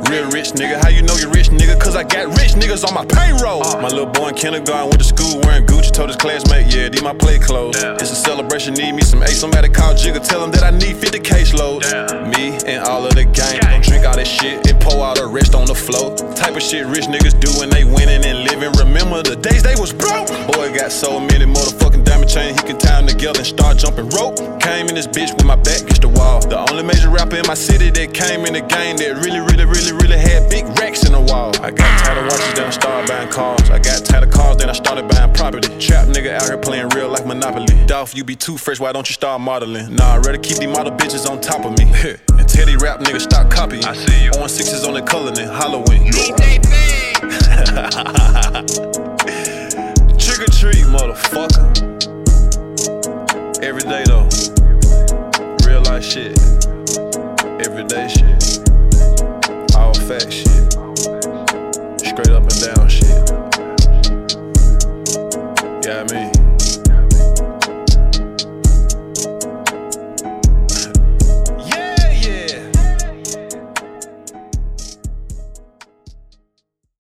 Real 0.09 0.31
rich 0.31 0.55
nigga, 0.55 0.81
how 0.81 0.89
you 0.89 1.03
know 1.03 1.17
you're 1.17 1.31
rich 1.31 1.49
nigga? 1.49 1.79
Cause 1.79 1.97
I 1.97 2.05
got 2.05 2.29
rich 2.39 2.53
niggas 2.53 2.87
on 2.87 2.95
my 2.95 3.05
payroll. 3.05 3.67
Uh. 3.67 3.83
My 3.83 3.89
little 3.89 4.07
boy 4.07 4.29
in 4.29 4.35
kindergarten 4.35 4.89
went 4.89 5.01
to 5.01 5.05
school 5.05 5.41
wearing 5.45 5.67
Gucci. 5.67 5.93
Told 5.93 6.09
his 6.09 6.17
classmate, 6.17 6.75
yeah, 6.75 6.89
these 6.89 7.03
my 7.03 7.13
play 7.13 7.39
clothes. 7.39 7.83
It's 7.83 8.11
a 8.11 8.17
celebration, 8.17 8.75
need 8.75 8.93
me 8.93 9.03
some 9.03 9.23
ace. 9.23 9.41
Somebody 9.41 9.69
call 9.69 9.95
Jigga, 9.95 10.27
tell 10.27 10.43
him 10.43 10.51
that 10.53 10.63
I 10.63 10.71
need 10.71 10.97
50 10.97 11.19
caseloads. 11.19 11.85
Me 12.33 12.57
and 12.67 12.85
all 12.85 13.05
of 13.05 13.15
the 13.15 13.25
gang. 13.25 13.61
Don't 13.61 13.83
drink 13.83 14.07
all 14.07 14.17
that 14.17 14.27
shit 14.27 14.67
and 14.71 14.81
pour 14.81 15.05
out 15.05 15.17
the 15.17 15.27
rest 15.27 15.55
on 15.55 15.67
the 15.67 15.75
floor. 15.75 16.15
Type 16.35 16.57
of 16.57 16.63
shit 16.63 16.87
rich 16.87 17.07
niggas 17.07 17.39
do 17.39 17.51
when 17.59 17.69
they 17.69 17.85
winning 17.85 18.25
and 18.25 18.45
living. 18.45 18.73
Remember 18.79 19.23
the 19.23 19.37
days 19.37 19.63
they 19.63 19.75
was 19.77 19.93
broke? 19.93 20.29
Boy 20.55 20.73
got 20.73 20.93
so 20.93 21.19
many 21.19 21.45
motherfucking 21.45 22.05
diamond 22.05 22.31
chain, 22.31 22.55
he 22.55 22.63
can 22.63 22.79
tie 22.79 23.01
them 23.01 23.07
together 23.07 23.41
and 23.41 23.47
start 23.47 23.79
jumping 23.79 24.09
rope. 24.11 24.39
Came 24.61 24.89
in 24.89 24.95
this 24.95 25.07
bitch 25.07 25.35
with 25.35 25.45
my 25.45 25.57
back 25.57 25.83
against 25.83 26.03
the 26.03 26.09
wall. 26.09 26.41
The 26.41 26.59
only 26.71 26.83
major 26.83 27.11
rapper 27.11 27.32
in 27.35 27.47
my 27.47 27.55
city 27.55 27.91
that 27.91 28.13
came 28.13 28.45
in 28.45 28.53
the 28.53 28.61
game 28.61 28.97
that 28.99 29.17
really, 29.25 29.41
really, 29.41 29.65
really, 29.65 29.93
really 29.93 30.19
had 30.19 30.51
big 30.51 30.67
racks 30.79 31.05
in 31.07 31.13
the 31.13 31.21
wall. 31.21 31.51
I 31.65 31.71
got 31.71 31.89
tired 32.01 32.19
of 32.19 32.25
watches, 32.25 32.55
then 32.55 32.67
I 32.67 32.71
started 32.71 33.09
buying 33.09 33.31
cars. 33.31 33.71
I 33.71 33.79
got 33.79 34.05
tired 34.05 34.25
of 34.25 34.31
cars, 34.31 34.57
then 34.59 34.69
I 34.69 34.73
started 34.73 35.09
buying 35.09 35.33
property. 35.33 35.69
Trap 35.79 36.09
nigga 36.09 36.35
out 36.35 36.45
here 36.45 36.59
playing 36.59 36.89
real 36.91 37.09
like 37.09 37.27
Monopoly. 37.27 37.75
Dolph, 37.87 38.15
you 38.15 38.25
be 38.25 38.37
too 38.37 38.59
fresh, 38.59 38.79
why 38.81 38.93
don't 38.93 39.09
you 39.09 39.15
start 39.15 39.41
modeling? 39.41 39.95
Nah, 39.95 40.17
I'd 40.17 40.27
rather 40.27 40.39
keep 40.39 40.59
these 40.59 40.69
model 40.69 40.93
bitches 40.93 41.29
on 41.29 41.41
top 41.41 41.65
of 41.65 41.77
me. 41.79 41.85
and 42.39 42.49
Teddy 42.49 42.77
rap 42.77 43.01
nigga 43.01 43.21
stop 43.21 43.51
copying. 43.51 43.85
I 43.85 43.95
see 43.95 44.25
you. 44.25 44.31
On 44.43 44.49
sixes 44.49 44.85
on 44.85 44.95
the 44.95 45.03
color 45.03 45.31
then 45.31 45.49
Halloween. 45.49 46.13
Trick 50.19 50.41
or 50.41 50.53
treat, 50.53 50.85
motherfucker. 50.85 51.63
Every 53.63 53.83
day 53.83 54.05
though. 54.05 54.29
Real 55.67 55.83
life 55.83 56.05
shit. 56.05 56.52
Everyday 57.65 58.09
shit. 58.09 58.59
All 59.77 59.95
fact 59.95 60.33
shit. 60.33 60.52